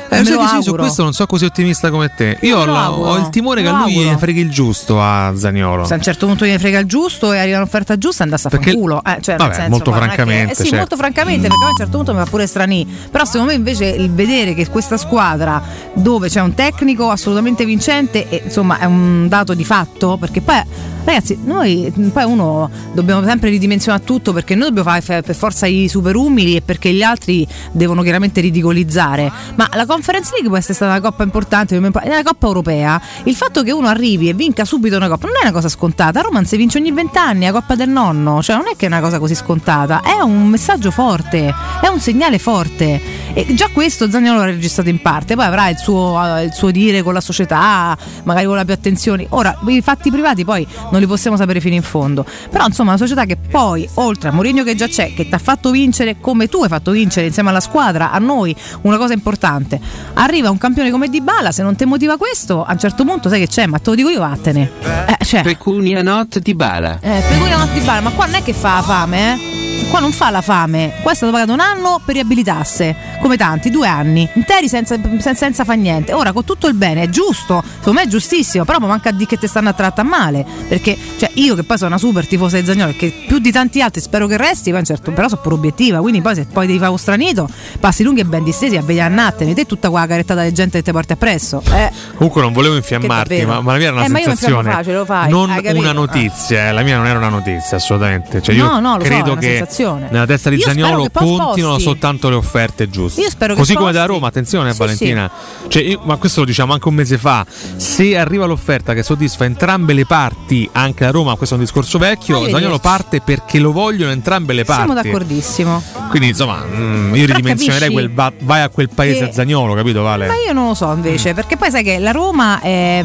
[0.09, 2.39] Eh, sai che sì, su questo non sono così ottimista come te.
[2.43, 4.19] Io ho, auguro, ho il timore che a lui auguro.
[4.19, 5.85] freghi il giusto a Zagnolo.
[5.85, 8.51] Se a un certo punto gli frega il giusto e arriva un'offerta giusta, andasse a
[8.51, 9.03] Perché- fanculo.
[9.05, 10.77] Eh, cioè, vabbè, senso, molto è che- francamente, eh sì, certo.
[10.77, 12.87] molto francamente, perché a un certo punto mi fa pure strani.
[13.11, 15.61] Però secondo me invece il vedere che questa squadra
[15.95, 20.95] dove c'è un tecnico assolutamente vincente, e, insomma, è un dato di fatto, perché poi.
[21.07, 25.87] Ragazzi, noi poi uno dobbiamo sempre ridimensionare tutto perché noi dobbiamo fare per forza i
[25.87, 29.31] super umili e perché gli altri devono chiaramente ridicolizzare.
[29.55, 33.37] Ma la Conference League può essere stata una coppa importante, come- nella Coppa Europea, il
[33.37, 36.19] fatto che uno arrivi e vinca subito una coppa non è una cosa scontata.
[36.19, 38.87] A Roma non si vince ogni vent'anni, la Coppa del Nonno, cioè non è che
[38.87, 43.01] è una cosa così scontata, è un messaggio forte, è un segnale forte.
[43.33, 46.73] E già questo Zagnolo l'ha registrato in parte, poi avrà il suo, eh, il suo
[46.73, 47.86] dire con la società,
[48.23, 49.27] magari con la più attenzioni.
[49.31, 52.25] Ora, i fatti privati poi non li possiamo sapere fino in fondo.
[52.51, 55.39] Però insomma una società che poi, oltre a Mourinho che già c'è, che ti ha
[55.39, 59.79] fatto vincere come tu hai fatto vincere insieme alla squadra, a noi, una cosa importante.
[60.15, 63.41] Arriva un campione come Dybala, se non ti motiva questo, a un certo punto sai
[63.41, 64.71] che c'è, ma te lo dico io vattene.
[65.19, 66.99] Eh, cioè, Pecunia not di bala.
[67.01, 69.66] eh, Pecunia non ti bala, ma qua non è che fa fame, eh?
[69.89, 73.71] Qua non fa la fame, qua è stato pagato un anno per riabilitarsi, come tanti,
[73.71, 76.13] due anni, interi senza, senza, senza fa niente.
[76.13, 79.25] Ora, con tutto il bene, è giusto, secondo me è giustissimo, però ma manca di
[79.27, 82.59] che ti stanno a trattare male, perché cioè, io che poi sono una super tifosa
[82.61, 85.55] di Zagnolo, che più di tanti altri spero che resti, poi certo, però sono pure
[85.55, 87.49] obiettiva, quindi poi se poi devi fare un stranito,
[87.81, 90.85] passi lunghi e ben distesi a vedere annattene, te tutta quella carettata di gente che
[90.85, 91.63] ti porti appresso.
[91.73, 91.91] Eh.
[92.17, 94.71] Comunque non volevo infiammarti, ma, ma la mia era una Eh, ma sensazione.
[94.71, 98.43] facile, non una notizia, eh, la mia non era una notizia, assolutamente.
[98.43, 100.09] Cioè, No, io no, lo so, è credo una che sensazione.
[100.11, 101.83] nella testa di Io Zagnolo sposti.
[101.83, 103.21] soltanto le offerte giuste.
[103.21, 104.13] Io spero che Così come da sposti.
[104.15, 105.31] Roma, attenzione Sì, Valentina.
[105.69, 107.45] Cioè, io- ma questo lo diciamo anche un mese fa.
[107.77, 111.99] Se arriva l'offerta che soddisfa entrambe le parti, anche la Roma, questo è un discorso
[111.99, 112.49] vecchio.
[112.49, 114.85] Zagnolo parte perché lo vogliono entrambe le parti.
[114.87, 115.83] Siamo d'accordissimo.
[116.11, 119.75] Quindi insomma, mm, io Però ridimensionerei quel va- vai a quel paese che- a Zagnolo,
[119.75, 120.27] capito Vale?
[120.27, 123.01] Ma io non lo so invece, perché poi sai che la Roma è,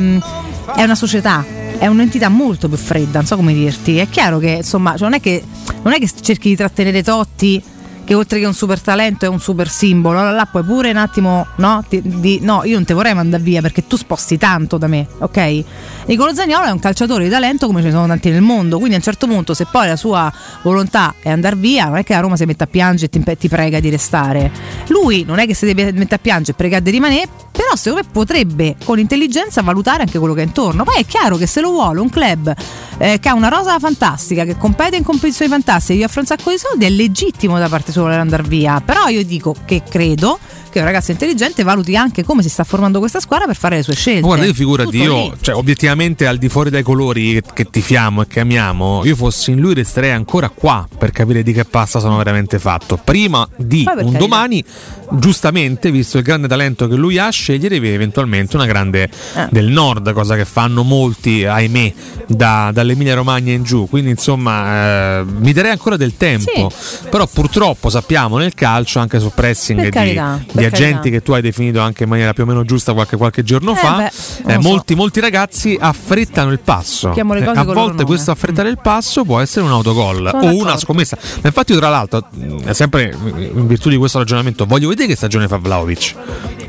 [0.76, 1.44] è una società.
[1.82, 3.98] È un'entità molto più fredda, non so come dirti.
[3.98, 5.44] È chiaro che insomma, cioè non, è che,
[5.82, 7.60] non è che cerchi di trattenere Totti
[8.04, 10.98] che oltre che un super talento è un super simbolo, allora là puoi pure un
[10.98, 11.84] attimo, no?
[11.88, 15.08] Ti- di- no, io non ti vorrei mandare via perché tu sposti tanto da me,
[15.20, 15.64] ok?
[16.06, 18.96] Nicolo Zagnolo è un calciatore di talento come ce ne sono tanti nel mondo, quindi
[18.96, 20.32] a un certo punto se poi la sua
[20.64, 23.38] volontà è andare via, non è che la Roma si mette a piangere e ti,
[23.38, 24.52] ti prega di restare.
[24.88, 28.06] Lui non è che si deve mettere a piangere e pregare di rimanere, però secondo
[28.06, 30.84] me potrebbe con intelligenza valutare anche quello che è intorno.
[30.84, 32.54] Poi è chiaro che se lo vuole un club
[32.98, 36.50] eh, che ha una rosa fantastica, che compete in competizioni fantastiche, gli offre un sacco
[36.50, 38.82] di soldi, è legittimo da parte sua voler andare via.
[38.84, 40.40] Però io dico che credo
[40.72, 43.84] che un ragazzo intelligente valuti anche come si sta formando questa squadra per fare le
[43.84, 44.22] sue scelte.
[44.22, 45.34] Guarda, io figurati, Tutto io, lì.
[45.42, 49.52] cioè, obiettivamente, al di fuori dai colori che, che tifiamo e che amiamo, io fossi
[49.52, 52.98] in lui resterei ancora qua per capire di che pasta sono veramente fatto.
[53.04, 54.18] Prima di un carità.
[54.18, 54.64] domani,
[55.12, 59.48] giustamente, visto il grande talento che lui ha, scegliere eventualmente una grande Eh.
[59.52, 61.94] del nord, cosa che fanno molti, ahimè,
[62.28, 63.88] da- dall'Emilia Romagna in giù.
[63.90, 66.72] Quindi, insomma, eh, mi darei ancora del tempo.
[67.10, 71.32] Però, purtroppo, sappiamo nel calcio, anche sul pressing di, carità, di per agenti che tu
[71.34, 74.52] hai definito anche in maniera più o meno giusta qualche, qualche giorno Eh fa, beh,
[74.52, 74.68] eh, lo so.
[74.70, 77.14] molti, molti ragazzi affrettano il passo.
[77.14, 80.56] Eh, a volte questo affrettare il passo può essere un autogol o d'accordo.
[80.62, 81.18] una scommessa.
[81.22, 85.48] Ma infatti, tra l'altro, mh, sempre in virtù di questo ragionamento, voglio vedere che stagione
[85.48, 86.16] fa Vlaovic.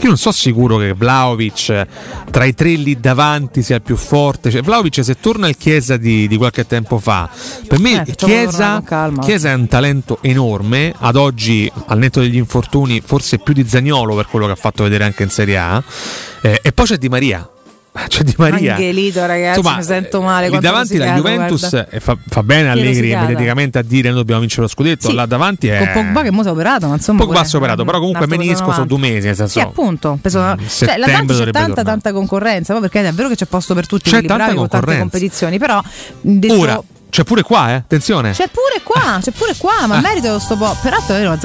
[0.01, 1.87] Io non sono sicuro che Vlaovic eh,
[2.31, 4.51] tra i tre lì davanti sia il più forte.
[4.51, 7.29] Cioè, Vlaovic, se torna il Chiesa di, di qualche tempo fa,
[7.69, 9.23] per me Eh, Chiesa, calma.
[9.23, 10.93] Chiesa è un talento enorme.
[11.05, 14.85] Ad oggi, al netto degli infortuni, forse più di Zagnolo per quello che ha fatto
[14.85, 15.83] vedere anche in Serie A.
[16.43, 17.47] Eh, e poi c'è Di Maria.
[18.09, 18.73] C'è Di Maria.
[18.77, 20.45] Angelito, ragazzi, Insomma, mi sento male.
[20.45, 24.41] Lì quanto davanti la Juventus eh, fa, fa bene Allegri mediaticamente a dire noi dobbiamo
[24.41, 25.09] vincere lo scudetto.
[25.09, 25.15] Sì.
[25.15, 25.93] Là davanti è.
[25.93, 27.23] Con Pogba che mo si è operato, ma insomma.
[27.25, 28.95] Pogba si è operato, però comunque menisco sono 90.
[28.95, 29.27] due mesi.
[29.27, 30.19] Nel senso, Sì, appunto.
[30.23, 31.85] Penso, cioè, là settembre davanti c'è tanta, tornare.
[31.85, 32.73] tanta concorrenza.
[32.73, 34.99] Poi perché è vero che c'è posto per tutti C'è quelli tanta bravi con tante
[34.99, 35.83] competizioni, però
[36.23, 36.83] detto- Ora,
[37.13, 37.75] c'è pure qua, eh.
[37.75, 38.31] Attenzione.
[38.31, 40.01] C'è pure qua, c'è pure qua, ma Ah.
[40.01, 40.75] merito sto po'.
[40.81, 41.37] Peraltro, vero,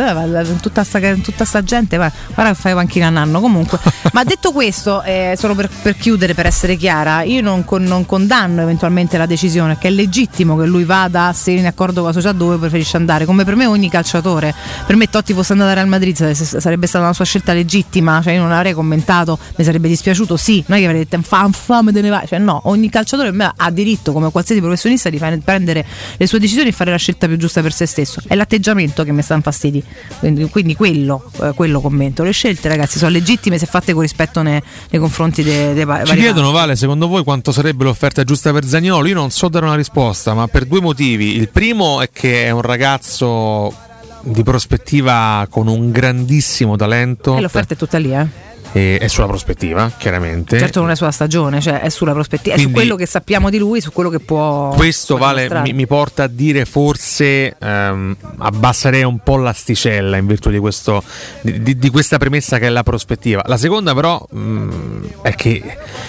[0.62, 3.78] tutta sta, tutta sta gente, guarda guarda che fai panchina un anno comunque.
[4.14, 8.06] ma detto questo, eh, solo per, per chiudere, per essere chiara, io non, con- non
[8.06, 12.14] condanno eventualmente la decisione, che è legittimo che lui vada se in accordo con la
[12.14, 14.56] società dove preferisce andare, come per me ogni calciatore.
[14.86, 18.32] Per me Totti fosse andato al Real Madrid sarebbe stata una sua scelta legittima, cioè
[18.32, 21.92] io non avrei commentato, mi sarebbe dispiaciuto, sì, non è che avrei detto fa fame
[21.92, 25.86] te ne vai, cioè no, ogni calciatore ha diritto come qualsiasi professionista di fare- prendere
[26.16, 28.22] le sue decisioni e fare la scelta più giusta per se stesso.
[28.26, 29.84] È l'atteggiamento che mi sta infastidi.
[30.20, 32.24] Quindi, quindi quello, eh, quello commento.
[32.24, 36.04] Le scelte, ragazzi, sono legittime se fatte con rispetto nei, nei confronti dei, dei va-
[36.06, 39.08] Ci chiedono, Vale, secondo voi quanto sarebbe l'offerta giusta per Zagnolo?
[39.08, 41.36] Io non so dare una risposta, ma per due motivi.
[41.36, 43.74] Il primo è che è un ragazzo
[44.22, 47.38] di prospettiva con un grandissimo talento.
[47.38, 48.46] E l'offerta è tutta lì, eh.
[48.74, 50.60] E è sulla prospettiva, chiaramente.
[50.60, 53.50] Certo non è sulla stagione, cioè è sulla prospettiva, è su Quindi- quello che sappiamo
[53.50, 58.16] di lui, su quello che può Questo vale, mi, mi porta a dire forse ehm,
[58.38, 61.02] abbasserei un po' l'asticella in virtù di, questo,
[61.42, 63.42] di, di- di questa premessa che è la prospettiva.
[63.48, 64.70] La seconda però mh,
[65.22, 65.62] è che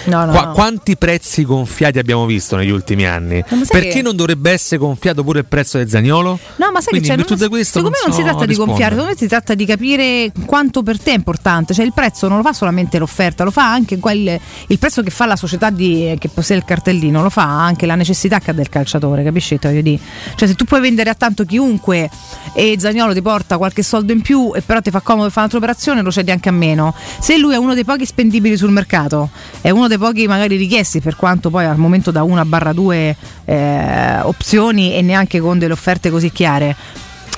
[0.05, 0.51] No, no, qua- no.
[0.51, 3.43] quanti prezzi gonfiati abbiamo visto negli ultimi anni?
[3.67, 6.37] Perché che- non dovrebbe essere gonfiato pure il prezzo del Zagnolo?
[6.57, 7.25] No, ma sai Quindi che c'è?
[7.27, 8.77] Non- di questo secondo me non si so tratta di rispondere.
[8.79, 11.73] gonfiare, secondo me si tratta di capire quanto per te è importante.
[11.73, 15.09] Cioè il prezzo non lo fa solamente l'offerta, lo fa anche quel- il prezzo che
[15.09, 18.53] fa la società di- che possiede il cartellino, lo fa anche la necessità che ha
[18.53, 19.57] del calciatore, capisci?
[19.59, 22.09] Cioè se tu puoi vendere a tanto chiunque
[22.53, 25.57] e Zagnolo ti porta qualche soldo in più e però ti fa comodo fare un'altra
[25.57, 26.93] operazione, lo cedi anche a meno.
[27.19, 29.29] Se lui è uno dei pochi spendibili sul mercato,
[29.61, 33.15] è uno dei pochi magari richiesti, per quanto poi al momento da una barra due
[33.45, 36.75] eh, opzioni e neanche con delle offerte così chiare.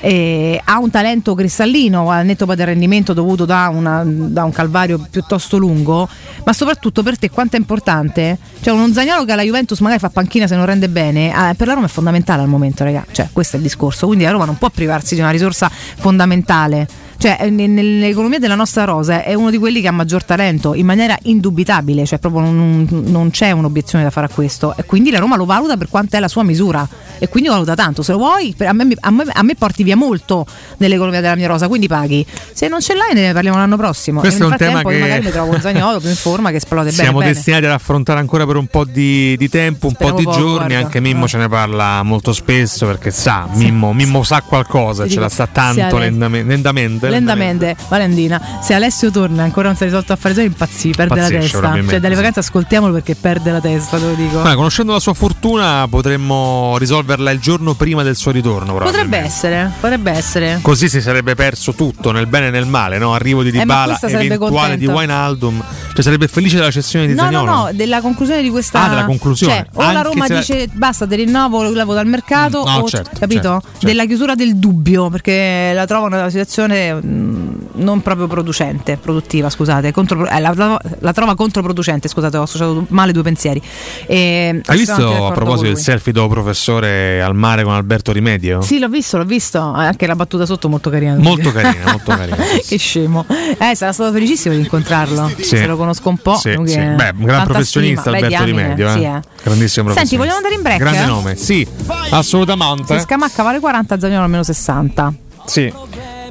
[0.04, 4.50] Eh, ha un talento cristallino al netto poi del rendimento dovuto da, una- da un
[4.50, 6.08] calvario piuttosto lungo
[6.44, 8.36] ma soprattutto per te quanto è importante?
[8.60, 11.68] Cioè uno Zagnolo che alla Juventus magari fa panchina se non rende bene eh, per
[11.68, 13.04] la Roma è fondamentale al momento raga.
[13.10, 14.06] Cioè questo è il discorso.
[14.06, 18.54] Quindi la Roma non può privarsi di una risorsa fondamentale cioè, eh, ne- nell'economia della
[18.54, 22.42] nostra rosa è uno di quelli che ha maggior talento in maniera indubitabile, cioè proprio
[22.42, 24.74] non, non c'è un'obiezione da fare a questo.
[24.76, 26.86] E quindi la Roma lo valuta per quanto è la sua misura.
[27.18, 28.02] E quindi lo valuta tanto.
[28.02, 30.44] Se lo vuoi, a me, a me- a me porti via molto
[30.78, 32.26] nell'economia della mia rosa, quindi paghi.
[32.52, 34.18] Se non ce l'hai, ne parliamo l'anno prossimo.
[34.20, 36.90] Questo è un tema che- magari mi trovo un Zagnolo più in forma che esplode
[36.90, 37.24] Siamo bene.
[37.26, 37.32] bene.
[37.34, 40.38] destinati ad affrontare ancora per un po' di, di tempo, un Speriamo po' di poco,
[40.38, 40.66] giorni.
[40.68, 40.78] guarda.
[40.86, 41.28] Anche Mimmo Eh.
[41.28, 45.46] ce ne parla molto spesso perché sa, Mimmo, Mimmo sa qualcosa, Ti ce la sa
[45.46, 47.08] tanto siamo- lentame- lentamente.
[47.12, 50.90] Lentamente, Valentina, se Alessio torna e ancora non si è risolto a fare giochi, impazzi,
[50.90, 51.74] perde la testa.
[51.88, 54.40] Cioè, dalle vacanze ascoltiamolo perché perde la testa, te lo dico.
[54.40, 58.74] Ma conoscendo la sua fortuna potremmo risolverla il giorno prima del suo ritorno.
[58.74, 60.58] Potrebbe essere, potrebbe essere.
[60.62, 63.14] Così si sarebbe perso tutto nel bene e nel male, no?
[63.14, 64.86] Arrivo di Eh, Dybala, sarebbe eventuale di.
[64.86, 65.62] Wijnaldum,
[65.94, 67.50] cioè sarebbe felice della cessione di No, no, Zaniolo.
[67.50, 68.84] no, della conclusione di questa.
[68.84, 69.54] Ah, della conclusione.
[69.54, 72.66] Cioè, o la Anche Roma la- dice basta, ti rinnovo, lo levo dal mercato, Mm,
[72.66, 73.40] no, o certo, capito?
[73.42, 73.86] certo, certo.
[73.86, 79.92] Della chiusura del dubbio, perché la trovo una situazione mm, non proprio producente, produttiva, scusate,
[79.92, 83.60] contro- eh, la, la- la trova controproducente, scusate, ho associato male due pensieri.
[84.06, 85.80] E, Hai visto a proposito lui.
[85.80, 88.60] selfie dopo professore al mare con Alberto Rimedio?
[88.62, 89.58] Sì, l'ho visto, l'ho visto.
[89.58, 91.16] Eh, Anche la battuta sotto molto carina.
[91.16, 92.36] Molto carina, molto carina.
[92.66, 93.24] che scemo.
[93.28, 95.30] Eh, sarà stato felicissimo di incontrarlo.
[95.36, 95.44] Sì.
[95.56, 96.36] Se lo conosco un po'.
[96.36, 96.74] Sì, sì.
[96.74, 98.18] che- Beh, un gran tanta professionista stima.
[98.18, 98.92] Beh, Alberto diamine, Rimedio, eh.
[98.92, 99.20] sì, eh.
[99.42, 99.98] Grandissimo professionista.
[100.00, 100.78] Senti, vogliamo andare in break?
[100.78, 101.66] Grande nome, sì,
[102.10, 102.94] assolutamente.
[102.98, 105.12] Se Scamacca vale 40, Zagnolo almeno 60.
[105.46, 105.72] Sì.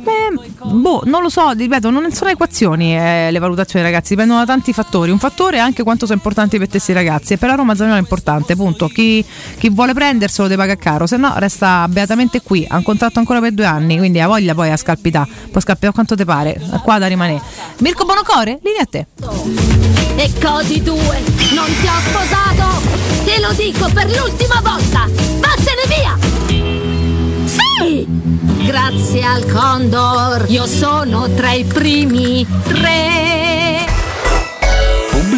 [0.03, 4.45] Beh, boh, non lo so, ripeto, non sono equazioni eh, le valutazioni, ragazzi, dipendono da
[4.45, 5.11] tanti fattori.
[5.11, 7.33] Un fattore è anche quanto sono importanti per te stessi ragazzi.
[7.33, 8.87] E per la Roma Zagnolo è importante, punto.
[8.87, 9.23] Chi,
[9.57, 12.65] chi vuole prenderselo deve pagare caro, se no resta beatamente qui.
[12.67, 15.25] Ha un contratto ancora per due anni, quindi ha voglia poi a scalpità.
[15.25, 17.41] Puoi scalpitare quanto ti pare, qua da rimanere.
[17.77, 19.05] Mirko Bonocore, linea a te.
[20.15, 20.95] E Codi 2,
[21.53, 22.89] non ti ho sposato!
[23.23, 25.07] Te lo dico per l'ultima volta!
[25.39, 26.17] Vattene via!
[27.45, 28.40] Sì!
[28.65, 33.11] Grazie al Condor, io sono tra i primi tre!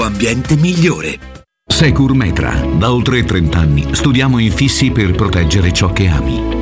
[0.00, 1.18] ambiente migliore.
[1.66, 2.66] Secur Metra.
[2.78, 6.61] Da oltre 30 anni studiamo infissi per proteggere ciò che ami.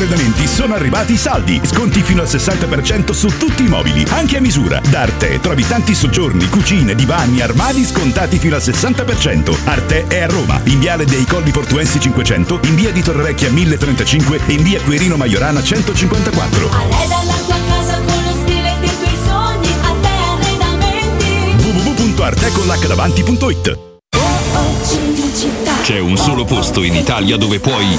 [0.00, 1.60] Arredamenti sono arrivati i saldi.
[1.62, 4.80] Sconti fino al 60% su tutti i mobili, anche a misura.
[4.88, 9.54] Da Arte trovi tanti soggiorni, cucine, divani, armadi scontati fino al 60%.
[9.64, 14.40] Arte è a Roma, in viale dei Colli Portuensi 500, in via di Torrevecchia 1035
[14.46, 16.70] e in via Quirino Maiorana 154.
[16.70, 21.84] Arreda la tua casa con lo stile dei tuoi sogni, a te arredamenti!
[21.84, 23.78] www.arteconlacdavanti.it
[24.82, 25.74] Cinecittà!
[25.82, 27.98] C'è un solo posto in Italia dove puoi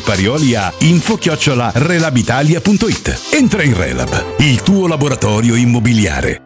[0.00, 3.20] Parioli a info-relabitalia.it.
[3.32, 6.45] Entra in Relab, il tuo laboratorio immobiliare.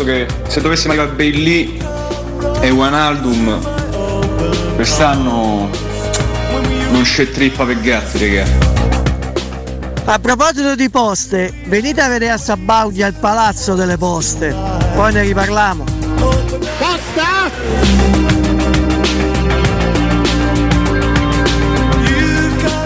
[0.00, 1.78] Penso che se dovessimo arrivare Bailey
[2.60, 5.68] e One Album quest'anno
[6.90, 8.68] non c'è trippa per gatti, raga.
[10.04, 14.54] A proposito di poste, venite a vedere a Sabaudia il palazzo delle poste,
[14.94, 15.84] poi ne riparliamo.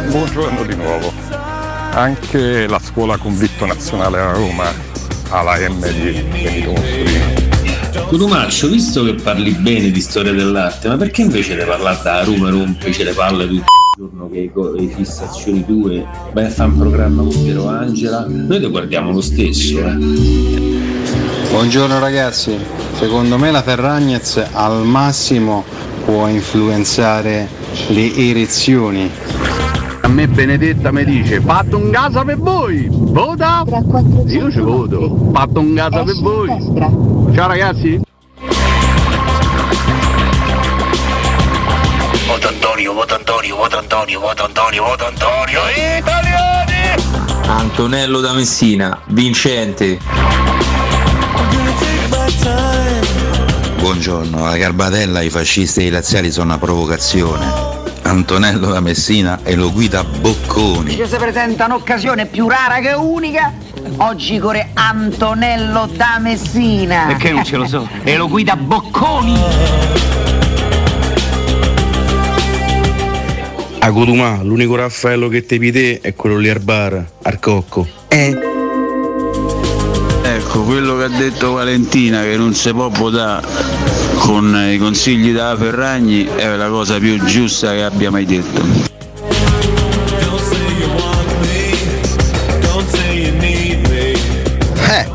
[0.09, 1.13] Buongiorno di nuovo.
[1.93, 4.94] Anche la scuola convitto nazionale a Roma
[5.35, 7.43] ha la M di Benito Mussolini.
[8.07, 12.51] Cotumaccio, visto che parli bene di storia dell'arte, ma perché invece di parlare da Roma
[12.51, 13.65] rompici le palle tutto
[13.97, 18.27] il giorno che le fissazioni tue vai a fare un programma con Piero Angela?
[18.29, 19.97] Noi ti guardiamo lo stesso, eh.
[21.51, 22.57] Buongiorno ragazzi,
[22.97, 25.65] secondo me la Ferragnez al massimo
[26.05, 27.49] può influenzare
[27.89, 29.11] le erezioni.
[30.05, 33.65] A me Benedetta mi dice fatto un casa per voi, vota?
[34.27, 36.49] Io ci voto, fatto un casa per voi.
[37.35, 37.99] Ciao ragazzi.
[42.27, 45.61] Voto Antonio, voto Antonio, voto Antonio, voto Antonio, voto Antonio,
[45.99, 47.03] italiani!
[47.47, 49.99] Antonello da Messina, vincente.
[53.79, 57.74] Buongiorno, la garbatella ai fascisti e ai laziali sono una provocazione.
[58.15, 60.93] Antonello da Messina e lo guida Bocconi.
[60.93, 63.53] Ci si presenta un'occasione più rara che unica.
[63.97, 67.07] Oggi corre Antonello da Messina.
[67.09, 67.89] Perché non ce lo so?
[68.05, 69.37] E lo guida Bocconi.
[73.81, 77.85] A Cotumà, l'unico Raffaello che ti pide è quello lì al bar, al cocco.
[78.07, 78.54] Eh?
[80.55, 83.47] Mirko, quello che ha detto Valentina che non si può votare
[84.19, 88.93] con i consigli della Ferragni è la cosa più giusta che abbia mai detto.
[94.91, 95.07] Eh,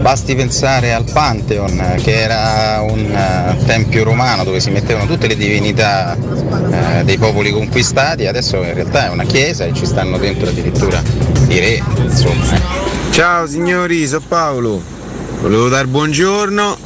[0.00, 5.36] basti pensare al Pantheon, che era un eh, tempio romano dove si mettevano tutte le
[5.36, 10.48] divinità eh, dei popoli conquistati, adesso in realtà è una chiesa e ci stanno dentro
[10.48, 11.00] addirittura
[11.46, 12.83] i re, insomma.
[13.14, 14.82] Ciao signori, sono Paolo.
[15.40, 16.76] Volevo dar buongiorno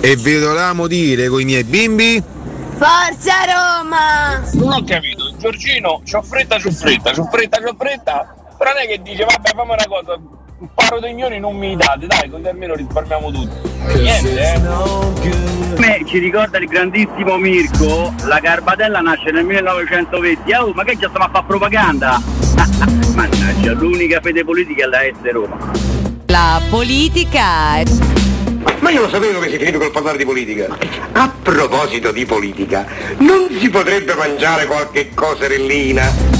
[0.00, 2.20] e vi volevamo dire con i miei bimbi.
[2.70, 4.42] Forza Roma!
[4.54, 8.34] Non ho capito, Giorgino, c'ho fretta, c'ho fretta, c'ho fretta, c'ho fretta.
[8.58, 10.18] Però non è che dice, vabbè, fammi una cosa,
[10.58, 13.70] un paro di milioni non mi date, dai, così almeno risparmiamo tutti.
[14.00, 15.57] Niente, eh.
[15.76, 21.08] Me ci ricorda il grandissimo Mirko, la Garbatella nasce nel 1920, oh, ma che già
[21.08, 22.20] stiamo a fare propaganda?
[23.14, 25.56] Mannaggia, l'unica fede politica è la S Roma.
[26.26, 27.82] La politica.
[28.80, 30.76] Ma io lo sapevo che si finito col parlare di politica.
[31.12, 32.86] A proposito di politica,
[33.18, 36.37] non si potrebbe mangiare qualche coserellina?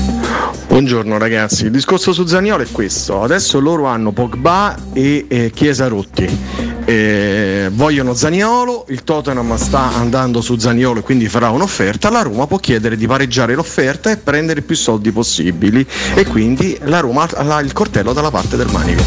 [0.69, 5.89] Buongiorno ragazzi, il discorso su Zaniolo è questo, adesso loro hanno Pogba e eh, Chiesa
[5.89, 12.23] rotti, Eh, vogliono Zaniolo, il Tottenham sta andando su Zaniolo e quindi farà un'offerta, la
[12.23, 15.87] Roma può chiedere di pareggiare l'offerta e prendere più soldi possibili.
[16.15, 19.03] E quindi la Roma ha il coltello dalla parte del manico.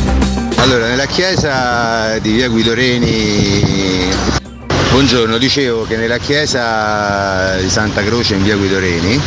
[0.57, 4.11] Allora, nella chiesa di via Guido Reni,
[4.91, 9.19] buongiorno, dicevo che nella chiesa di Santa Croce in via Guido Reni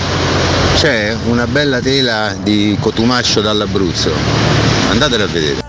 [0.77, 4.13] c'è una bella tela di cotumaccio dall'Abruzzo.
[4.91, 5.64] Andatela a vedere.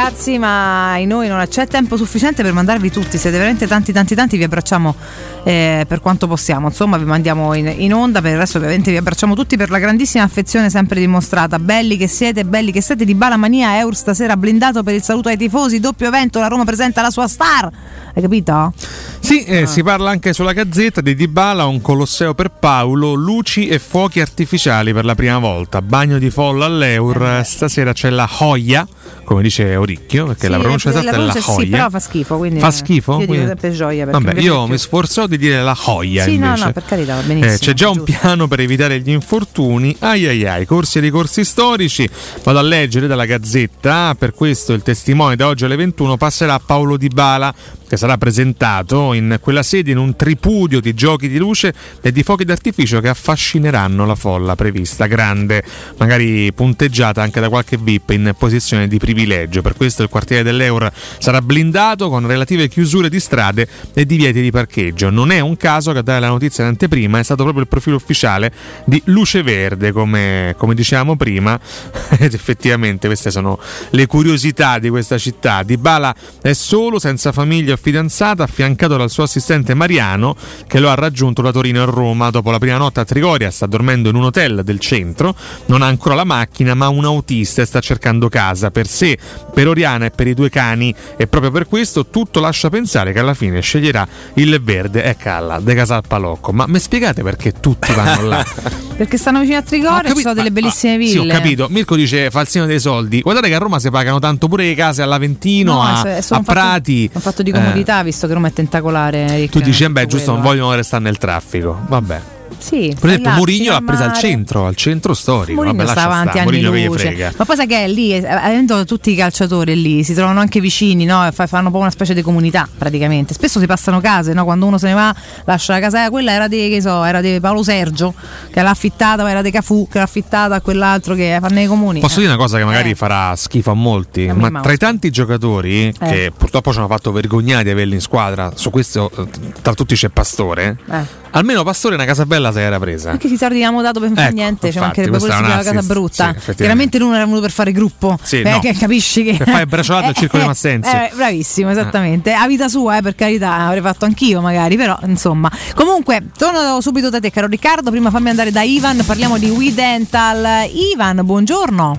[0.00, 3.18] Ragazzi, ma in noi non c'è tempo sufficiente per mandarvi tutti.
[3.18, 4.36] Siete veramente tanti, tanti, tanti.
[4.36, 4.94] Vi abbracciamo
[5.42, 6.68] eh, per quanto possiamo.
[6.68, 8.20] Insomma, vi mandiamo in, in onda.
[8.22, 11.58] Per il resto, ovviamente, vi abbracciamo tutti per la grandissima affezione sempre dimostrata.
[11.58, 13.04] Belli che siete, belli che siete.
[13.04, 15.80] Di Bala Mania Eur stasera blindato per il saluto ai tifosi.
[15.80, 16.38] Doppio evento.
[16.38, 17.68] La Roma presenta la sua star.
[18.14, 18.72] Hai capito?
[19.20, 23.78] Sì, eh, si parla anche sulla gazzetta di Dybala, un colosseo per Paolo, luci e
[23.78, 28.86] fuochi artificiali per la prima volta, bagno di folla all'Eur, stasera c'è la Hoia,
[29.28, 32.36] come dice Oricchio, perché Sì, la pronuncia esatta è la pronuncia sì, però fa schifo.
[32.38, 33.12] Quindi Fa schifo?
[33.12, 34.06] Io dico Quindi- sempre gioia.
[34.06, 34.76] Vabbè, mi io mi più.
[34.78, 36.64] sforzò di dire la Hoia Sì, no, invece.
[36.64, 37.52] no, per carità, va benissimo.
[37.52, 39.94] Eh, c'è già un piano per evitare gli infortuni.
[39.98, 42.08] Ai ai ai, corsi e ricorsi storici.
[42.42, 44.14] Vado a leggere dalla gazzetta.
[44.18, 47.52] Per questo il testimone da oggi alle 21 passerà a Paolo Di Bala,
[47.88, 52.22] che sarà presentato in quella sede in un tripudio di giochi di luce e di
[52.22, 55.62] fuochi d'artificio che affascineranno la folla prevista, grande,
[55.96, 59.62] magari punteggiata anche da qualche VIP in posizione di privilegio.
[59.62, 64.50] Per questo il quartiere dell'Eur sarà blindato con relative chiusure di strade e divieti di
[64.50, 65.08] parcheggio.
[65.08, 67.68] Non è un caso che a dare la notizia in anteprima è stato proprio il
[67.68, 68.52] profilo ufficiale
[68.84, 71.58] di Luce Verde, come, come dicevamo prima.
[72.18, 73.58] Ed effettivamente queste sono
[73.90, 75.62] le curiosità di questa città.
[75.62, 80.36] Di Bala è solo, senza famiglia fidanzata, affiancato dal suo assistente Mariano,
[80.66, 83.50] che lo ha raggiunto da Torino a Roma dopo la prima notte a Trigoria.
[83.50, 85.34] Sta dormendo in un hotel del centro,
[85.66, 89.16] non ha ancora la macchina, ma un autista e sta cercando casa per sé,
[89.54, 90.94] per Oriana e per i due cani.
[91.16, 95.60] E proprio per questo tutto lascia pensare che alla fine sceglierà il verde e Calla,
[95.60, 96.52] De Casal Palocco.
[96.52, 98.46] Ma mi spiegate perché tutti vanno là?
[98.98, 101.10] Perché stanno vicino a Trigoria, ci sono delle bellissime ville.
[101.12, 101.68] Sì, ho capito.
[101.70, 103.20] Mirko dice falsino dei soldi.
[103.20, 106.42] Guardate che a Roma si pagano tanto pure le case all'Aventino, No, a, a fatto-
[106.42, 107.08] Prati.
[107.12, 109.48] Un fatto di Eh, comodità, visto che Roma è tentacolare.
[109.50, 110.56] tu dici, eh, beh, giusto, non quello, eh.
[110.58, 111.78] vogliono restare nel traffico.
[111.88, 112.36] Vabbè.
[112.58, 115.54] Sì, Per esempio, Mourinho l'ha presa al centro, al centro storico.
[115.62, 117.32] Mourinho Vabbè, sta avanti anni che luce.
[117.36, 120.60] Ma poi sai che è lì, eh, avendo tutti i calciatori lì, si trovano anche
[120.60, 121.28] vicini, no?
[121.32, 123.34] Fa- fanno un po' una specie di comunità praticamente.
[123.34, 124.44] Spesso si passano case, no?
[124.44, 125.14] Quando uno se ne va,
[125.44, 128.14] lascia la casa, eh, quella era di, che so, era di Paolo Sergio,
[128.50, 132.00] che l'ha affittata, era di Cafu, che l'ha affittata a quell'altro che fanno nei comuni.
[132.00, 132.22] Posso Eh.
[132.22, 135.92] dire una cosa che magari farà schifo a molti, me ma tra i tanti giocatori
[135.98, 136.32] che Eh.
[136.36, 140.08] purtroppo ci hanno fatto vergognare di averli in squadra, su questo eh, tra tutti c'è
[140.08, 141.00] Pastore, Eh.
[141.30, 143.10] almeno Pastore una casa bella se era presa.
[143.10, 145.42] Perché si abbiamo dato per non fare Ecco, niente, cioè infatti, mancherebbe pure questa si
[145.42, 146.34] è chiama un casa brutta.
[146.38, 146.54] sì.
[146.54, 148.18] Chiaramente lui non era venuto per fare gruppo.
[148.22, 148.58] Sì, Eh, no.
[148.60, 149.44] che capisci che.
[149.44, 150.90] Fai il bracciolato al circo di Massenzi.
[150.94, 152.32] Eh, bravissimo, esattamente.
[152.32, 155.50] A vita sua, eh, per carità, avrei fatto anch'io magari, però insomma.
[155.74, 157.90] Comunque, torno subito da te, caro Riccardo.
[157.90, 160.68] Prima fammi andare da Ivan, parliamo di We Dental.
[160.92, 161.98] Ivan, buongiorno.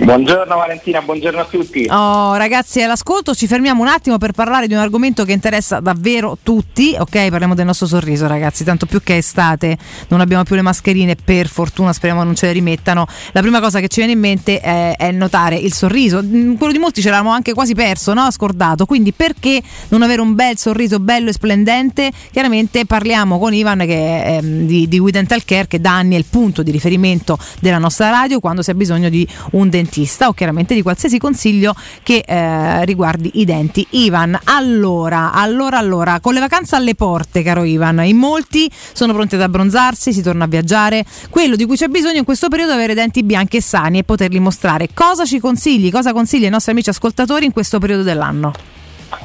[0.00, 1.84] Buongiorno Valentina, buongiorno a tutti.
[1.90, 6.38] Oh, ragazzi, all'ascolto ci fermiamo un attimo per parlare di un argomento che interessa davvero
[6.40, 6.94] tutti.
[6.96, 8.62] Ok, parliamo del nostro sorriso, ragazzi.
[8.62, 9.67] Tanto più che è estate,
[10.08, 13.06] non abbiamo più le mascherine, per fortuna, speriamo non ce le rimettano.
[13.32, 16.22] La prima cosa che ci viene in mente è, è notare il sorriso.
[16.22, 18.30] Mm, Quello di molti ce l'avevamo anche quasi perso, no?
[18.30, 18.86] Scordato.
[18.86, 22.10] Quindi perché non avere un bel sorriso bello e splendente?
[22.30, 26.18] Chiaramente parliamo con Ivan che ehm, di, di We Dental Care, che da anni è
[26.18, 30.32] il punto di riferimento della nostra radio quando si ha bisogno di un dentista o
[30.32, 33.86] chiaramente di qualsiasi consiglio che eh, riguardi i denti.
[33.90, 39.34] Ivan, allora, allora, allora, con le vacanze alle porte, caro Ivan, in molti sono pronti
[39.34, 41.04] ad abbronzarsi, si torna a viaggiare.
[41.28, 44.04] Quello di cui c'è bisogno in questo periodo è avere denti bianchi e sani e
[44.04, 44.88] poterli mostrare.
[44.94, 45.90] Cosa ci consigli?
[45.90, 48.52] Cosa consigli ai nostri amici ascoltatori in questo periodo dell'anno?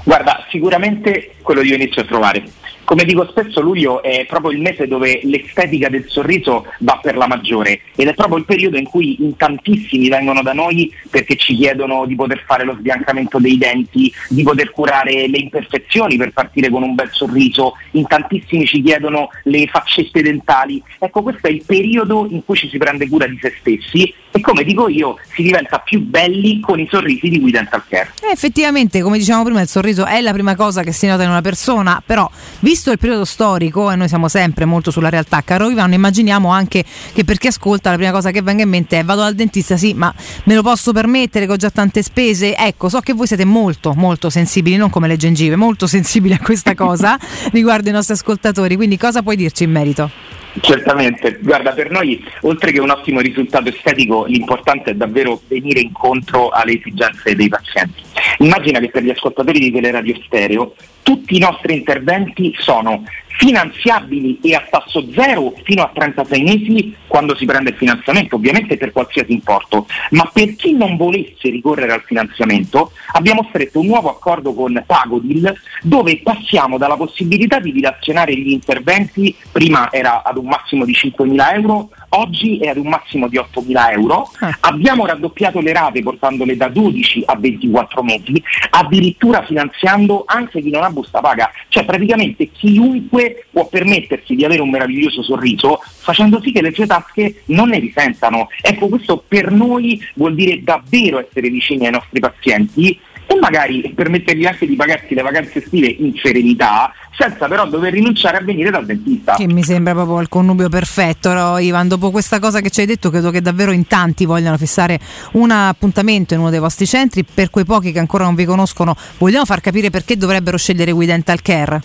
[0.04, 2.44] Guarda, sicuramente quello io inizio a trovare.
[2.86, 7.28] Come dico spesso, luglio è proprio il mese dove l'estetica del sorriso va per la
[7.28, 11.56] maggiore ed è proprio il periodo in cui in tantissimi vengono da noi perché ci
[11.56, 16.70] chiedono di poter fare lo sbiancamento dei denti, di poter curare le imperfezioni per partire
[16.70, 20.82] con un bel sorriso, in tantissimi ci chiedono le faccette dentali.
[21.00, 24.42] Ecco, questo è il periodo in cui ci si prende cura di se stessi e
[24.42, 28.14] come dico io, si diventa più belli con i sorrisi di We Dental Care.
[28.24, 31.30] Eh, effettivamente, come dicevamo prima, il sorriso è la prima cosa che si nota in
[31.30, 32.28] una persona, però
[32.74, 36.84] visto il periodo storico, e noi siamo sempre molto sulla realtà, caro Ivano, immaginiamo anche
[37.14, 39.78] che per chi ascolta la prima cosa che venga in mente è vado dal dentista,
[39.78, 40.12] sì, ma
[40.46, 42.58] me lo posso permettere che ho già tante spese?
[42.58, 46.40] Ecco, so che voi siete molto, molto sensibili, non come le gengive, molto sensibili a
[46.40, 47.16] questa cosa
[47.52, 50.43] riguardo i nostri ascoltatori, quindi cosa puoi dirci in merito?
[50.62, 56.50] Certamente, guarda, per noi oltre che un ottimo risultato estetico, l'importante è davvero venire incontro
[56.50, 58.02] alle esigenze dei pazienti.
[58.38, 63.04] Immagina che per gli ascoltatori di Teleradio Stereo tutti i nostri interventi sono
[63.38, 68.78] finanziabili e a tasso zero fino a 36 mesi quando si prende il finanziamento, ovviamente
[68.78, 74.10] per qualsiasi importo, ma per chi non volesse ricorrere al finanziamento abbiamo stretto un nuovo
[74.10, 80.46] accordo con Pagodil dove passiamo dalla possibilità di dilazionare gli interventi, prima era ad un
[80.46, 84.30] massimo di 5.000 euro, oggi è ad un massimo di 8.000 euro,
[84.62, 88.42] abbiamo raddoppiato le rate portandole da 12 a 24 mesi,
[88.72, 94.62] addirittura finanziando anche chi non ha busta paga, cioè praticamente chiunque può permettersi di avere
[94.62, 98.48] un meraviglioso sorriso facendo sì che le sue tasche non ne risentano.
[98.62, 104.46] Ecco, questo per noi vuol dire davvero essere vicini ai nostri pazienti e magari permettergli
[104.46, 108.86] anche di pagarsi le vacanze estive in serenità senza però dover rinunciare a venire dal
[108.86, 109.36] dentista.
[109.36, 111.88] Che mi sembra proprio il connubio perfetto, no, Ivan.
[111.88, 115.00] Dopo questa cosa che ci hai detto, credo che davvero in tanti vogliano fissare
[115.34, 117.24] un appuntamento in uno dei vostri centri.
[117.24, 121.06] Per quei pochi che ancora non vi conoscono, vogliamo far capire perché dovrebbero scegliere We
[121.06, 121.82] Dental Care?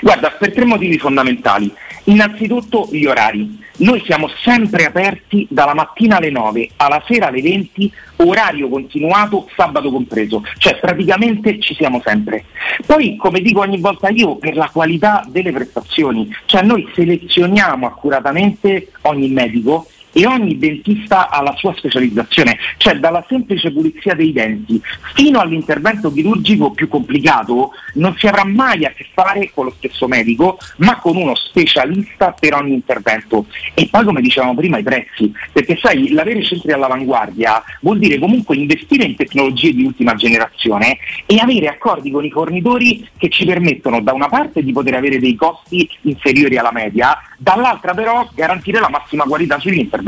[0.00, 1.72] Guarda, per tre motivi fondamentali.
[2.08, 3.58] Innanzitutto gli orari.
[3.78, 9.90] Noi siamo sempre aperti dalla mattina alle 9 alla sera alle 20, orario continuato, sabato
[9.90, 12.46] compreso, cioè praticamente ci siamo sempre.
[12.84, 18.90] Poi, come dico ogni volta io, per la qualità delle prestazioni, cioè noi selezioniamo accuratamente
[19.02, 19.86] ogni medico
[20.18, 24.82] e ogni dentista ha la sua specializzazione, cioè dalla semplice pulizia dei denti
[25.14, 30.08] fino all'intervento chirurgico più complicato non si avrà mai a che fare con lo stesso
[30.08, 33.46] medico, ma con uno specialista per ogni intervento.
[33.74, 38.56] E poi come dicevamo prima i prezzi, perché sai, l'avere centri all'avanguardia vuol dire comunque
[38.56, 44.00] investire in tecnologie di ultima generazione e avere accordi con i fornitori che ci permettono
[44.00, 48.88] da una parte di poter avere dei costi inferiori alla media, dall'altra però garantire la
[48.88, 50.07] massima qualità sugli interventi.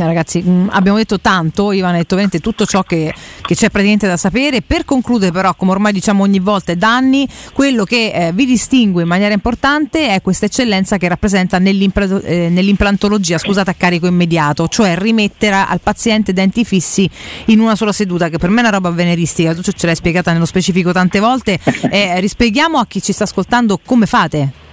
[0.00, 3.12] Eh, ragazzi, mh, abbiamo detto tanto, Ivan ha detto veramente tutto ciò che,
[3.42, 4.62] che c'è praticamente da sapere.
[4.62, 8.46] Per concludere, però, come ormai diciamo ogni volta e da anni, quello che eh, vi
[8.46, 14.68] distingue in maniera importante è questa eccellenza che rappresenta eh, nell'implantologia scusate, a carico immediato,
[14.68, 17.08] cioè rimettere al paziente denti fissi
[17.46, 20.32] in una sola seduta, che per me è una roba veneristica, tu ce l'hai spiegata
[20.32, 21.58] nello specifico tante volte.
[21.90, 24.67] Eh, rispieghiamo a chi ci sta ascoltando come fate.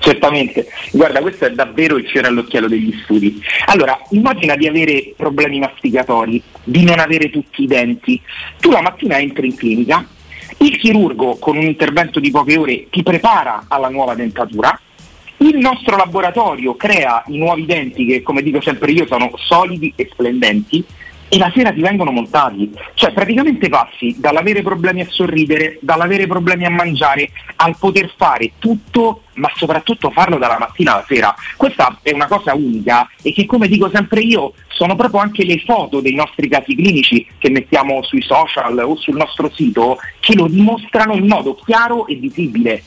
[0.00, 3.38] Certamente, guarda, questo è davvero il fiore all'occhiello degli studi.
[3.66, 8.18] Allora, immagina di avere problemi masticatori, di non avere tutti i denti.
[8.58, 10.06] Tu la mattina entri in clinica,
[10.58, 14.80] il chirurgo con un intervento di poche ore ti prepara alla nuova dentatura,
[15.36, 20.08] il nostro laboratorio crea i nuovi denti che, come dico sempre io, sono solidi e
[20.10, 20.82] splendenti
[21.30, 22.70] e la sera ti vengono montati.
[22.94, 29.22] Cioè praticamente passi dall'avere problemi a sorridere, dall'avere problemi a mangiare, al poter fare tutto,
[29.34, 31.34] ma soprattutto farlo dalla mattina alla sera.
[31.56, 35.62] Questa è una cosa unica e che come dico sempre io sono proprio anche le
[35.64, 40.48] foto dei nostri casi clinici che mettiamo sui social o sul nostro sito che lo
[40.48, 42.82] dimostrano in modo chiaro e visibile.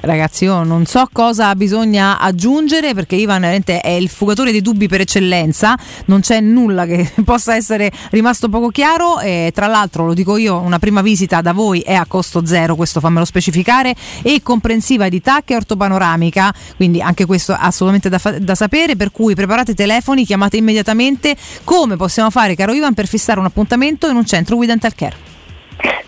[0.00, 5.00] Ragazzi, io non so cosa bisogna aggiungere perché Ivan è il fugatore dei dubbi per
[5.02, 9.20] eccellenza, non c'è nulla che possa essere rimasto poco chiaro.
[9.20, 12.74] E tra l'altro lo dico io, una prima visita da voi è a costo zero,
[12.74, 18.38] questo fammelo specificare, e comprensiva di TAC e ortopanoramica, quindi anche questo assolutamente da, fa-
[18.38, 21.36] da sapere, per cui preparate i telefoni, chiamate immediatamente.
[21.64, 25.32] Come possiamo fare caro Ivan per fissare un appuntamento in un centro We Dental Care.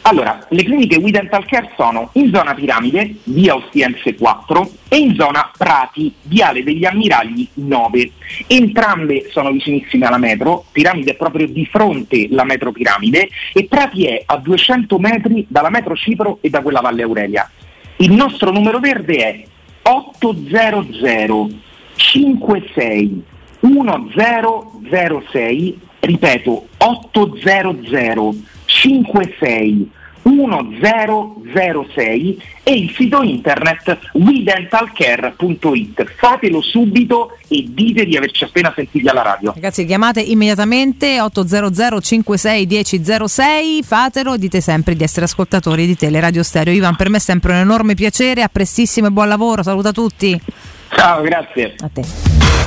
[0.06, 5.14] Allora, le cliniche We Dental Care sono in zona Piramide, via Ostiense 4 e in
[5.14, 8.10] zona Prati, viale degli Ammiragli 9.
[8.48, 14.04] Entrambe sono vicinissime alla metro, Piramide è proprio di fronte alla metro Piramide e Prati
[14.04, 17.50] è a 200 metri dalla metro Cipro e da quella Valle Aurelia.
[17.96, 19.42] Il nostro numero verde è
[19.88, 21.48] 800
[21.96, 23.22] 56
[23.60, 28.34] 1006, ripeto 800
[28.64, 29.90] 56
[30.24, 36.14] 1006 e il sito internet wedentalcare.it.
[36.16, 39.52] Fatelo subito e dite di averci appena sentiti alla radio.
[39.52, 46.74] Ragazzi, chiamate immediatamente 800 56 1006, fatelo, dite sempre di essere ascoltatori di Teleradio Stereo.
[46.74, 50.40] Ivan, per me è sempre un enorme piacere, a prestissimo e buon lavoro, saluta tutti.
[50.88, 51.74] Ciao, grazie.
[51.80, 52.02] A te.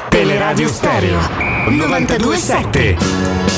[0.10, 1.20] Teleradio Stereo
[1.70, 3.57] 927.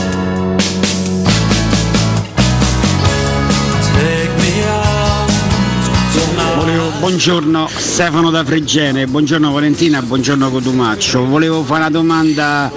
[6.99, 11.25] Buongiorno Stefano da Fregene, buongiorno Valentina, buongiorno Cotumaccio.
[11.25, 12.71] Volevo fare una domanda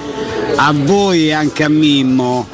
[0.54, 2.46] a voi e anche a Mimmo.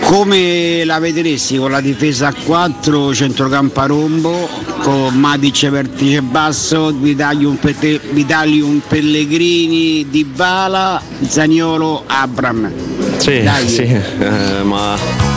[0.00, 4.48] Come la vedresti con la difesa a 4, centrocampo a rombo,
[4.82, 12.70] con Matic vertice basso, Vitalium, Pete- Vitalium Pellegrini, Dybala, Zaniolo, Abram?
[13.16, 13.68] Sì, Dai.
[13.68, 15.33] sì, eh, ma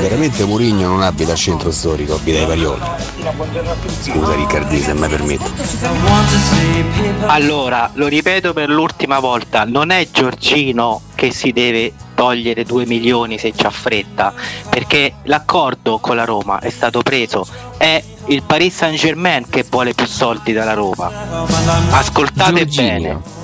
[0.00, 2.80] veramente Murigno non abita al centro storico, abita ai Parioli.
[4.02, 5.50] Scusa Riccardi se mi permetto.
[7.26, 13.38] Allora, lo ripeto per l'ultima volta, non è Giorgino che si deve togliere 2 milioni
[13.38, 14.32] se c'ha fretta,
[14.68, 17.46] perché l'accordo con la Roma è stato preso,
[17.76, 21.10] è il Paris Saint Germain che vuole più soldi dalla Roma.
[21.90, 23.42] Ascoltate bene.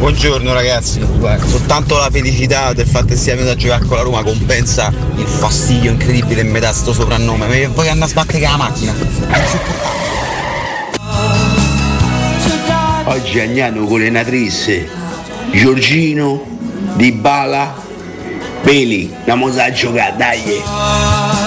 [0.00, 4.02] Buongiorno ragazzi, Guarda, soltanto la felicità del fatto che sia venuto a giocare con la
[4.02, 7.46] Roma compensa il fastidio incredibile che mi dà sto soprannome.
[7.46, 8.94] Mi voglio andare a sbattere la macchina.
[13.04, 14.88] Oggi Agnano con le natrisse,
[15.52, 16.46] Giorgino,
[16.94, 17.74] Dybala,
[18.62, 21.39] Beli, andiamo a giocare, dai!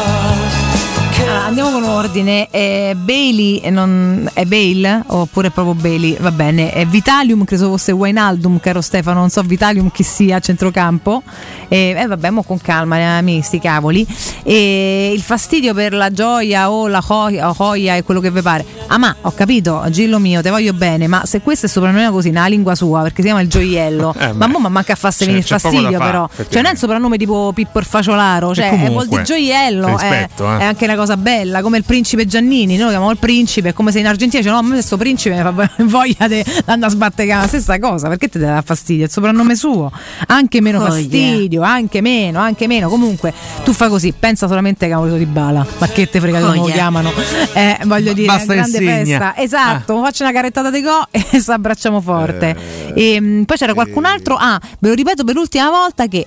[1.53, 2.47] Andiamo con ordine.
[2.49, 6.17] Eh, Bailey eh, non- è Bale oppure proprio Bailey?
[6.19, 6.71] Va bene.
[6.71, 9.19] È Vitalium, credo fosse Wainaldum, caro Stefano.
[9.19, 11.21] Non so Vitalium chi sia a centrocampo.
[11.67, 14.03] E eh, vabbè, mo con calma, eh, mi sti cavoli.
[14.41, 18.65] E il fastidio per la gioia o la joia e quello che vi pare.
[18.87, 22.29] Ah, ma ho capito, Gillo mio, te voglio bene, ma se questo è soprannome così,
[22.29, 25.25] nella lingua sua, perché si chiama il gioiello, Eh, ma mo ma manca a farsi
[25.25, 26.29] venire il fastidio, fare, però.
[26.35, 29.87] Cioè, non è un soprannome tipo Pippo il Faciolaro, cioè comunque, vuol dire gioiello.
[29.87, 30.59] rispetto, è, eh.
[30.59, 33.73] è anche una cosa bella, come il principe Giannini, noi lo chiamiamo il principe, è
[33.73, 36.91] come se in Argentina dice no, a me questo principe mi fa voglia di andare
[36.91, 39.03] a sbattere la stessa cosa, perché ti dà fastidio?
[39.03, 39.91] È il soprannome suo,
[40.27, 43.33] anche meno Oh, fastidio, anche meno, anche meno, comunque
[43.63, 46.45] tu fai così, pensa solamente che ha voluto di bala, ma che te frega Oh,
[46.45, 46.73] come lo yeah.
[46.75, 47.11] chiamano,
[47.53, 48.93] eh, voglio dire, Basta grande segna.
[48.93, 52.55] festa, esatto, faccio una carrettata di go e ci abbracciamo forte.
[52.95, 56.25] E, mh, poi c'era qualcun altro, ah, ve lo ripeto per l'ultima volta che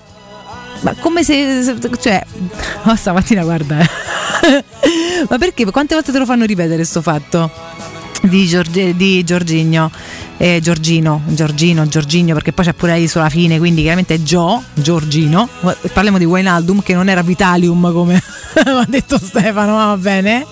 [0.80, 2.22] ma come se, se- cioè
[2.84, 3.76] oh, stamattina guarda.
[5.28, 5.64] Ma perché?
[5.70, 7.50] Quante volte te lo fanno ripetere sto fatto
[8.22, 9.90] di, Giorgi- di Giorgigno
[10.38, 14.62] eh, Giorgino Giorgino Giorgino perché poi c'è pure lei sulla fine quindi chiaramente è Gio
[14.74, 15.48] Giorgino
[15.92, 18.20] parliamo di Wainaldum che non era Vitalium come
[18.64, 20.46] ha detto Stefano ma va bene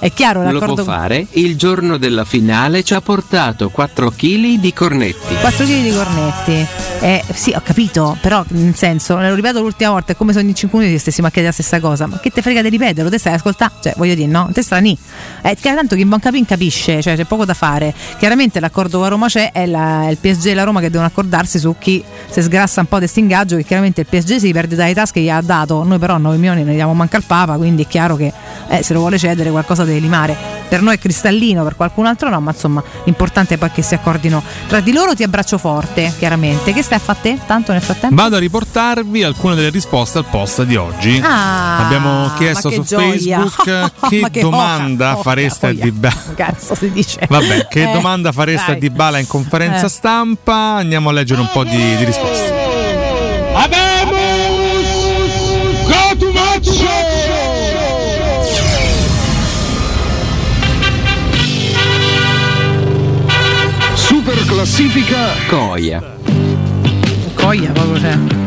[0.00, 1.26] è chiaro Lo può l'accordo fare.
[1.32, 5.34] Il giorno della finale ci ha portato 4 kg di cornetti.
[5.40, 6.66] 4 kg di cornetti.
[7.00, 10.54] Eh, sì, ho capito, però nel senso, lo ripeto l'ultima volta, è come se ogni
[10.54, 12.06] 5 minuti stessimo a chiedere la stessa cosa.
[12.06, 13.10] Ma che te frega di ripeterlo?
[13.10, 13.74] Te stai ascoltando?
[13.82, 14.48] Cioè, voglio dire, no?
[14.52, 14.96] Te strani.
[15.42, 16.44] Eh, che tanto chi in buon capin
[16.82, 17.94] capisce, cioè c'è poco da fare.
[18.18, 20.90] Chiaramente l'accordo con la Roma c'è, è, la- è il PSG e la Roma che
[20.90, 24.52] devono accordarsi su chi si sgrassa un po' di ingaggio, che chiaramente il PSG si
[24.52, 25.82] perde dalle tasche che gli ha dato.
[25.84, 28.32] Noi però 9 milioni ne diamo manca al Papa, quindi è chiaro che
[28.68, 30.36] eh, se lo vuole cedere qualcosa deve limare.
[30.68, 33.94] Per noi è cristallino, per qualcun altro no, ma insomma l'importante è poi che si
[33.94, 35.14] accordino tra di loro.
[35.14, 36.72] Ti abbraccio forte, chiaramente.
[36.72, 37.38] Che stai a fare te?
[37.46, 38.14] Tanto nel frattempo?
[38.16, 41.20] Vado a riportarvi alcune delle risposte al post di oggi.
[41.22, 43.40] Ah, Abbiamo chiesto su gioia.
[43.40, 45.82] Facebook che, che domanda oca, oca, fareste a oia.
[45.84, 46.14] Dybala.
[46.34, 47.20] Cazzo Basta si dice.
[47.28, 48.76] Vabbè, che eh, domanda fareste dai.
[48.76, 49.90] a Dybala in conferenza eh.
[49.90, 50.76] stampa?
[50.76, 52.60] Andiamo a leggere un po' di, di risposte.
[63.94, 66.16] Super classifica Coia.
[67.34, 68.41] Coia proprio c'è.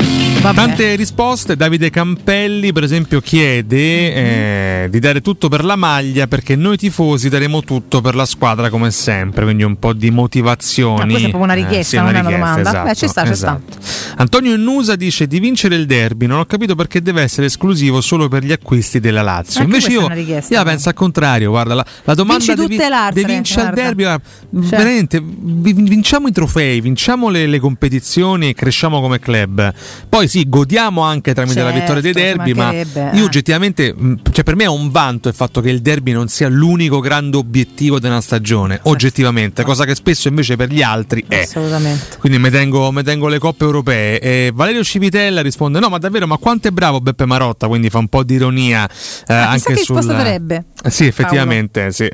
[0.53, 0.67] Vabbè.
[0.67, 6.55] Tante risposte, Davide Campelli per esempio chiede eh, di dare tutto per la maglia perché
[6.55, 11.01] noi tifosi daremo tutto per la squadra come sempre, quindi un po' di motivazioni.
[11.01, 12.61] Ah, questa è proprio una richiesta, Eh, sì, non è una domanda.
[12.69, 13.77] esatto, Beh, ci sta, ci esatto.
[14.17, 18.27] Antonio Innusa dice di vincere il derby, non ho capito perché deve essere esclusivo solo
[18.27, 19.61] per gli acquisti della Lazio.
[19.61, 20.63] Anche Invece io, una io la però.
[20.63, 23.81] penso al contrario, guarda, la, la domanda di, vincere al guarda.
[23.81, 24.77] derby, guarda, Cioè.
[24.77, 29.73] veramente vi- vinciamo i trofei, vinciamo le, le competizioni e cresciamo come club.
[30.07, 33.21] Poi sì, godiamo anche tramite la Certo, vittoria dei ci derby, ma io eh.
[33.21, 36.49] oggettivamente, mh, cioè per me è un vanto il fatto che il derby non sia
[36.49, 41.41] l'unico grande obiettivo della stagione, oggettivamente, cosa che spesso invece per gli altri è.
[41.43, 42.17] Assolutamente.
[42.19, 44.19] Quindi mi tengo, tengo le coppe europee.
[44.19, 47.67] E Valerio Civitella risponde: No, ma davvero, ma quanto è bravo Beppe Marotta?
[47.67, 48.85] Quindi fa un po' di ironia
[49.27, 49.95] eh, Ah, anche che sul.
[49.95, 50.65] risposta darebbe.
[50.83, 52.09] Eh, Sì, effettivamente, sì.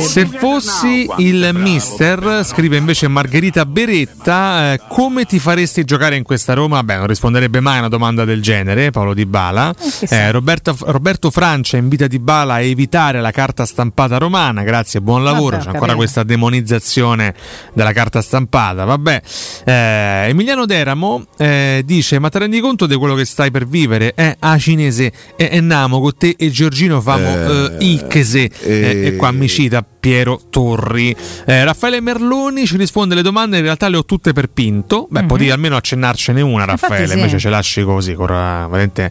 [0.00, 6.49] Se fossi il mister, scrive invece Margherita Beretta, eh, come ti faresti giocare in questa
[6.54, 6.82] Roma?
[6.82, 9.74] Beh, non risponderebbe mai a una domanda del genere, Paolo Di Bala.
[10.08, 15.22] Eh, Roberto, Roberto Francia invita Di Bala a evitare la carta stampata romana, grazie, buon
[15.24, 15.56] lavoro.
[15.56, 15.96] Vabbè, C'è ancora carino.
[15.96, 17.34] questa demonizzazione
[17.72, 18.84] della carta stampata.
[18.84, 19.22] Vabbè,
[19.64, 19.72] Eh,
[20.28, 24.12] Emiliano Deramo eh, dice: Ma ti rendi conto di quello che stai per vivere?
[24.14, 27.76] Eh, a cinese, e eh, Namo con te e Giorgino famo eh.
[28.62, 31.14] Eh, e qua mi cita Piero Torri.
[31.44, 35.06] Eh, Raffaele Merloni ci risponde le domande, in realtà le ho tutte per Pinto.
[35.10, 35.26] Beh, Mhm.
[35.28, 37.14] potevi almeno accennarcene una, Raffaele, sì.
[37.14, 39.10] invece ce lasci così, con, eh,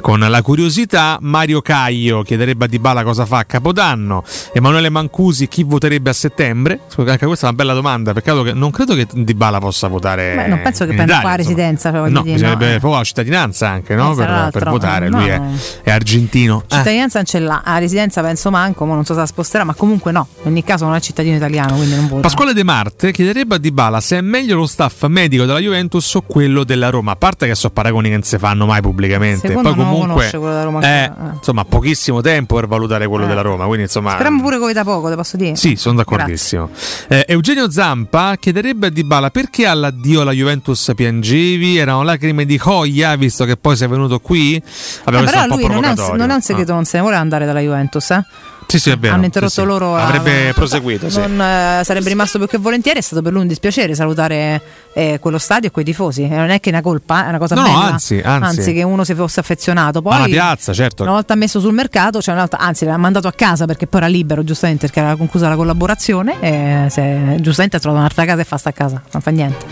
[0.00, 1.18] con la curiosità.
[1.20, 4.24] Mario Caio chiederebbe a Dybala cosa fa a Capodanno.
[4.54, 6.80] Emanuele Mancusi chi voterebbe a settembre?
[6.88, 10.34] Scusa, Anche questa è una bella domanda, peccato che non credo che Dybala possa votare.
[10.36, 12.96] Beh, non penso che prenda Italia, qua la residenza, cioè, No, dire, bisognerebbe no, eh.
[12.96, 14.12] la cittadinanza anche no?
[14.12, 15.08] Eh, per, per votare.
[15.08, 15.18] no.
[15.20, 15.40] Lui è,
[15.82, 16.62] è argentino.
[16.66, 16.74] Eh.
[16.76, 19.74] Cittadinanza non ce l'ha, la residenza penso manco, ma non so se la sposterà, ma
[19.74, 20.28] comunque no.
[20.42, 22.22] In ogni caso non è cittadino italiano, quindi non vota.
[22.22, 26.22] Pasquale De Marte chiederebbe a Dybala se è meglio lo staff medico della Juventus o
[26.22, 27.12] quello della Roma.
[27.12, 29.48] A parte che so paragoni che non si fanno mai pubblicamente.
[29.48, 31.10] Secondo Poi comunque conosce quello della Roma eh, eh.
[31.34, 33.64] insomma, pochissimo tempo per valutare quello della Roma.
[33.66, 34.12] Quindi insomma.
[34.12, 35.56] Speriamo pure che da poco, te posso dire.
[35.56, 36.70] Sì, sono d'accordissimo.
[37.08, 41.76] Eh, Eugenio Zampa chiederebbe a Dybala perché all'addio alla Juventus piangevi?
[41.76, 44.54] Erano lacrime di coia, visto che poi sei venuto qui?
[44.56, 44.62] Eh,
[45.04, 46.76] però un po' lui non è un, non è un segreto, Ah.
[46.76, 48.10] non se ne vuole andare dalla Juventus.
[48.10, 48.24] Eh?
[48.70, 49.14] Sì, sì, è vero.
[49.14, 49.66] Hanno interrotto Sì, sì.
[49.66, 51.18] loro la- Avrebbe proseguito, sì.
[51.20, 54.60] Non eh, sarebbe rimasto più che volentieri, è stato per lui un dispiacere salutare
[54.92, 56.22] eh, quello stadio e quei tifosi.
[56.24, 57.80] Eh, non è che è una colpa, è una cosa No, no, bella.
[57.80, 58.72] anzi, anzi.
[58.72, 60.02] che uno si fosse affezionato.
[60.02, 61.02] Poi Alla piazza, certo.
[61.02, 64.00] Una volta messo sul mercato, cioè una volta, anzi l'ha mandato a casa perché poi
[64.00, 66.36] era libero, giustamente, perché era conclusa la collaborazione.
[66.40, 69.66] E se, giustamente ha trovato un'altra casa e fa sta a casa, non fa niente.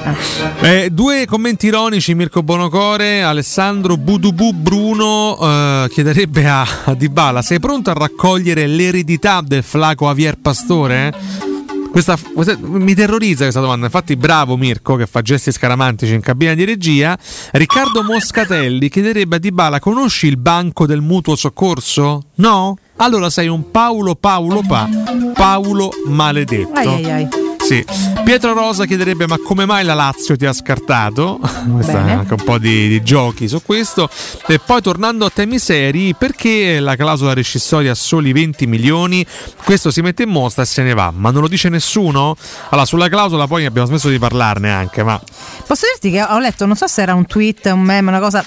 [0.61, 0.85] eh.
[0.85, 7.61] Eh, due commenti ironici, Mirko Bonocore, Alessandro Budubu Bruno eh, chiederebbe a, a Dybala sei
[7.61, 11.15] pronto a raccogliere l'eredità del flaco Javier Pastore?
[11.91, 16.55] Questa, questa- mi terrorizza questa domanda, infatti bravo Mirko che fa gesti scaramantici in cabina
[16.55, 17.19] di regia.
[17.53, 22.25] Riccardo Moscatelli chiederebbe a Dybala conosci il banco del mutuo soccorso?
[22.37, 22.77] No?
[22.97, 24.89] Allora sei un Paolo Paolo Pa,
[25.35, 26.79] Paolo maledetto.
[26.79, 27.29] Ai, ai, ai.
[27.69, 27.85] Sì.
[28.25, 31.39] Pietro Rosa chiederebbe: Ma come mai la Lazio ti ha scartato?
[31.71, 32.13] Questa Bene.
[32.13, 34.09] anche un po' di, di giochi su questo.
[34.47, 39.25] E poi tornando a temi seri, perché la clausola rescissoria a soli 20 milioni?
[39.65, 42.35] Questo si mette in mostra e se ne va, ma non lo dice nessuno?
[42.71, 45.21] Allora, sulla clausola poi abbiamo smesso di parlarne anche, ma
[45.67, 48.43] Posso dirti che ho letto, non so se era un tweet, un meme, una cosa.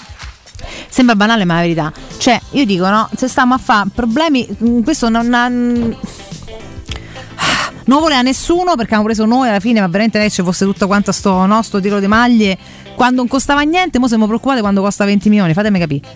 [0.89, 1.93] Sembra banale, ma è la verità.
[2.17, 5.47] Cioè, io dico, no, se stiamo a fare problemi, mm, questo non ha.
[7.91, 10.87] Non voleva nessuno perché abbiamo preso noi alla fine, ma veramente che ci fosse tutto
[10.87, 12.57] quanto sto nostro tiro di maglie.
[12.95, 15.53] Quando non costava niente, mo siamo preoccupati quando costa 20 milioni.
[15.53, 16.07] Fatemi capire.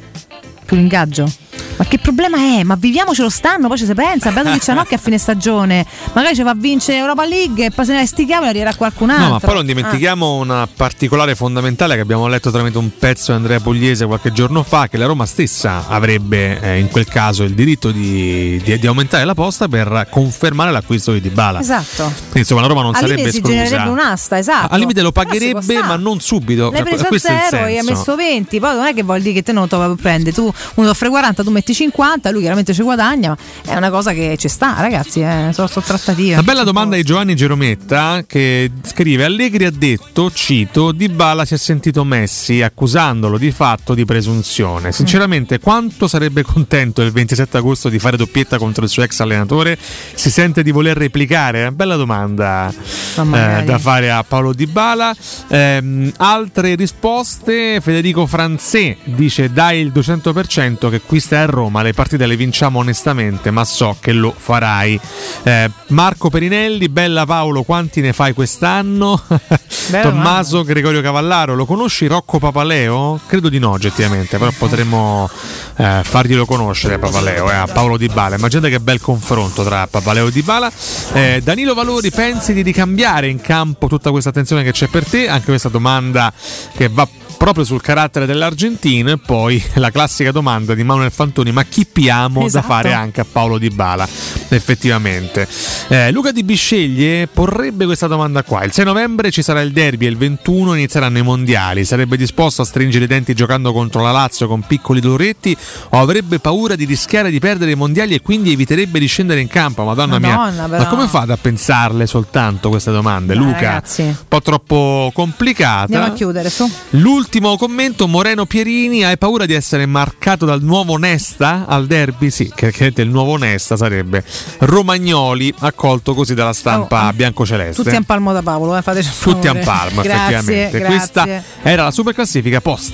[0.66, 1.32] Più l'ingaggio.
[1.78, 2.64] Ma che problema è?
[2.64, 4.32] Ma viviamoci lo stanno, poi ci si pensa.
[4.32, 5.86] Bedovic Anocchi a fine stagione.
[6.14, 9.26] Magari ci fa vincere Europa League e poi se ne stichiamo e arriverà qualcun altro.
[9.26, 9.66] No, ma poi non Ah.
[9.66, 14.64] dimentichiamo una particolare fondamentale che abbiamo letto tramite un pezzo di Andrea Pugliese qualche giorno
[14.64, 18.88] fa, che la Roma stessa avrebbe eh, in quel caso il diritto di, di- di
[18.88, 21.60] aumentare la posta per confermare l'acquisto di Dybala.
[21.60, 22.04] Esatto.
[22.06, 23.54] Quindi, insomma, la Roma non Al sarebbe si esclusa.
[23.54, 24.74] genererebbe un'asta, esatto.
[24.74, 26.72] Al limite lo pagherebbe, ma non subito.
[26.72, 29.34] L'hai preso a Questo zero e hai messo 20, poi non è che vuol dire
[29.34, 32.82] che te non lo prendi, tu uno offre 40, tu metti 50, lui chiaramente ci
[32.82, 36.34] guadagna, ma è una cosa che ci sta, ragazzi, eh, sono, sono trattative.
[36.34, 41.58] Una bella domanda di Giovanni Gerometta che scrive Allegri ha detto, cito, Dybala si è
[41.58, 44.92] sentito Messi accusandolo di fatto di presunzione.
[44.92, 49.78] Sinceramente quanto sarebbe contento il 27 agosto di fare doppietta contro il suo ex allenatore?
[50.14, 51.62] Si sente di voler replicare?
[51.62, 55.16] Una bella domanda eh, da fare a Paolo Dybala.
[55.50, 62.26] Ehm, altre risposte, Federico Franzé dice dai il 200% che questa è Roma le partite
[62.26, 65.00] le vinciamo onestamente, ma so che lo farai.
[65.44, 69.22] Eh, Marco Perinelli, bella Paolo, quanti ne fai quest'anno?
[70.02, 73.20] Tommaso Gregorio Cavallaro, lo conosci Rocco Papaleo?
[73.26, 75.30] Credo di no, oggettivamente, però potremmo
[75.78, 78.36] eh, farglielo conoscere Papaleo, eh, a Paolo Di Bala.
[78.36, 80.72] Immaginate che bel confronto tra Papaleo e Di Bala.
[81.14, 85.28] Eh, Danilo Valori, pensi di ricambiare in campo tutta questa attenzione che c'è per te?
[85.28, 86.32] Anche questa domanda
[86.76, 87.08] che va
[87.38, 92.46] proprio sul carattere dell'argentino e poi la classica domanda di Manuel Fantoni ma chi piamo
[92.46, 92.68] Esatto.
[92.68, 94.08] da fare anche a Paolo Di Bala?
[94.50, 95.48] Effettivamente.
[95.90, 98.64] Eh, Luca Di Bisceglie porrebbe questa domanda qua.
[98.64, 101.86] Il 6 novembre ci sarà il derby e il 21 inizieranno i mondiali.
[101.86, 105.56] Sarebbe disposto a stringere i denti giocando contro la Lazio con piccoli doloretti
[105.90, 109.48] o avrebbe paura di rischiare di perdere i mondiali e quindi eviterebbe di scendere in
[109.48, 109.84] campo?
[109.84, 110.84] Madonna, Madonna, mia però.
[110.84, 113.54] ma come fate a pensarle soltanto queste domande Dai, Luca?
[113.60, 114.02] ragazzi.
[114.04, 115.84] un po' troppo complicata.
[115.84, 116.70] Andiamo a chiudere su.
[116.92, 117.25] L'ultimo
[117.58, 122.30] commento, Moreno Pierini, hai paura di essere marcato dal nuovo Nesta al derby?
[122.30, 124.24] Sì, che, che il nuovo Nesta sarebbe
[124.60, 127.84] Romagnoli, accolto così dalla stampa Oh, biancoceleste.
[127.84, 130.78] Tutti a palmo da Paolo, eh, fateci un Tutti a palmo, Grazie, effettivamente.
[130.80, 130.96] grazie.
[130.96, 132.94] Questa era la super classifica post.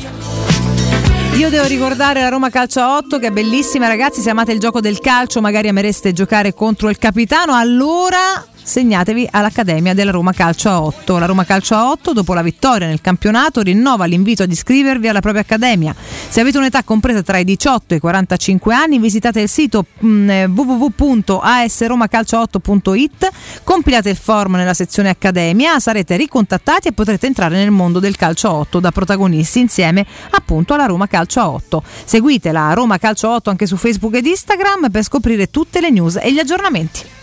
[1.36, 4.22] Io devo ricordare la Roma Calcio a 8 che è bellissima, ragazzi.
[4.22, 7.56] Se amate il gioco del calcio, magari amereste giocare contro il capitano.
[7.56, 11.18] Allora segnatevi all'Accademia della Roma Calcio a 8.
[11.18, 15.20] La Roma Calcio a 8, dopo la vittoria nel campionato, rinnova l'invito ad iscrivervi alla
[15.20, 15.96] propria accademia.
[16.30, 20.30] Se avete un'età compresa tra i 18 e i 45 anni, visitate il sito mm,
[20.30, 23.30] eh, www.asromacalcio8.it,
[23.64, 28.48] compilate il form nella sezione Accademia, sarete ricontattati e potrete entrare nel mondo del calcio
[28.48, 31.84] a 8 da protagonisti insieme appunto alla Roma Calcio a 8.
[32.06, 35.90] Seguite la Roma Calcio a 8 anche su Facebook ed Instagram per scoprire tutte le
[35.90, 37.20] news e gli aggiornamenti.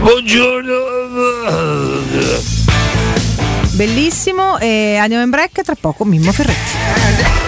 [0.00, 0.74] Buongiorno.
[3.72, 7.47] Bellissimo e andiamo in break tra poco Mimmo Ferretti.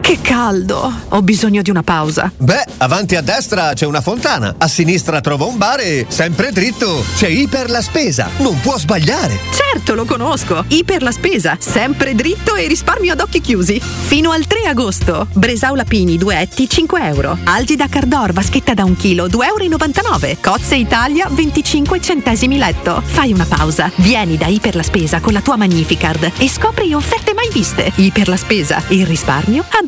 [0.00, 0.90] Che caldo!
[1.10, 2.32] Ho bisogno di una pausa.
[2.34, 7.04] Beh, avanti a destra c'è una fontana, a sinistra trovo un bar e sempre dritto
[7.16, 8.30] c'è Iper la Spesa.
[8.38, 9.38] Non può sbagliare.
[9.52, 10.64] Certo, lo conosco.
[10.66, 13.78] Iper la spesa, sempre dritto e risparmio ad occhi chiusi.
[13.80, 15.26] Fino al 3 agosto.
[15.34, 17.36] Bresaula Pini, duetti, 5 euro.
[17.44, 20.38] Algida Cardor, vaschetta da un chilo, 2,99 euro.
[20.40, 23.02] Cozze Italia, 25 centesimi letto.
[23.04, 23.90] Fai una pausa.
[23.96, 27.92] Vieni da Iper la Spesa con la tua Magnificard e scopri offerte mai viste.
[27.94, 29.87] Iper la Spesa, il risparmio ad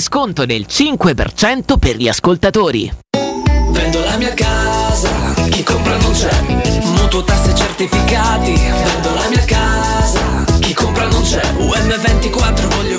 [0.00, 2.90] sconto del 5% per gli ascoltatori.
[3.70, 5.10] Vendo la mia casa,
[5.50, 6.30] chi compra non c'è.
[6.96, 11.42] Mutuo tasse certificati, vendo la mia casa, chi compra non c'è.
[11.58, 12.98] UM24 voglio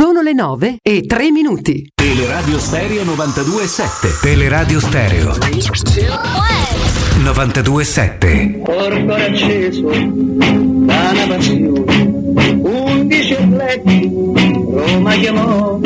[0.00, 1.90] Sono le 9 e 3 minuti.
[1.94, 4.22] Teleradio Stereo 92.7.
[4.22, 5.32] Teleradio Stereo
[7.22, 8.62] 92.7.
[8.62, 14.10] Corpo acceso da una passione, undici atleti
[14.70, 15.78] Roma chiamò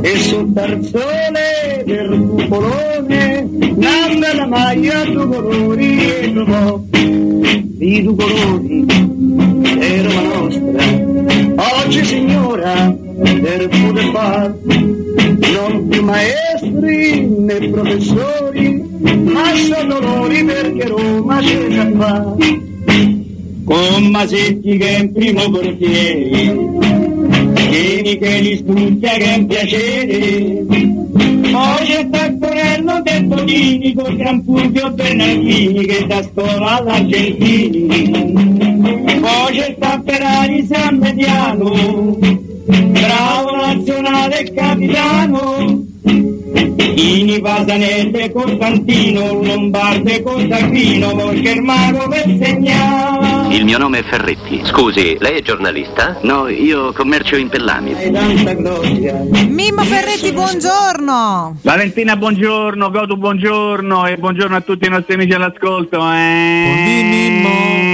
[0.00, 8.86] e sul tarzone del cupolone nanda la maglia due colori e trovò di due colori
[9.78, 10.84] è Roma nostra
[11.84, 14.54] oggi signora per poter far.
[14.64, 22.36] Non più maestri né professori ma sono loro perché Roma c'è già fa
[23.64, 26.88] con Masetti che è in primo portiere
[28.18, 30.64] che li studia che è un piacere.
[31.50, 37.86] Poi c'è Taccorello del Bonini con Gran Fulvio Bernardini che da scuola all'Argentini.
[39.20, 42.39] Poi c'è sta Ferrari San Mediano
[42.70, 53.64] bravo nazionale e capitano Ini Pasanelle Costantino Lombarde Costantino perché il mago per segnare Il
[53.64, 54.60] mio nome è Ferretti.
[54.64, 56.18] Scusi, lei è giornalista?
[56.22, 57.94] No, io commercio in pellami.
[59.48, 61.58] Mimmo Ferretti, buongiorno!
[61.62, 65.96] Valentina, buongiorno, Godu, buongiorno e buongiorno a tutti i nostri amici all'ascolto.
[65.96, 66.64] Eh.
[67.42, 67.89] Vabbè,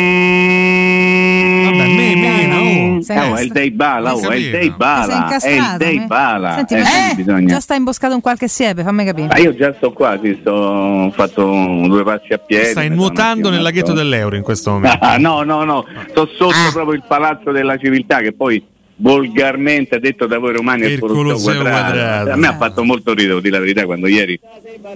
[3.14, 3.30] oh.
[3.32, 6.06] Oh, è il day bala, oh, è il day Sei bala, è il day eh?
[6.06, 6.54] bala.
[6.54, 9.26] Senti, Eh, bisogna- già sta imboscato in qualche siepe, fammi capire.
[9.28, 11.42] Ma io già sto qua, sì, sto, ho fatto
[11.86, 12.66] due passi a piedi.
[12.70, 14.98] Stai nuotando nel laghetto dell'euro in questo momento.
[15.00, 16.70] Ah, no, no, no, sto sotto Ah.
[16.72, 18.64] proprio il palazzo della civiltà che poi
[18.98, 21.92] volgarmente detto da voi romani è il Colosseo Colosseo quadrato.
[21.92, 22.30] Quadrato.
[22.30, 24.38] A me ha fatto molto ridere, devo dire la verità, quando ieri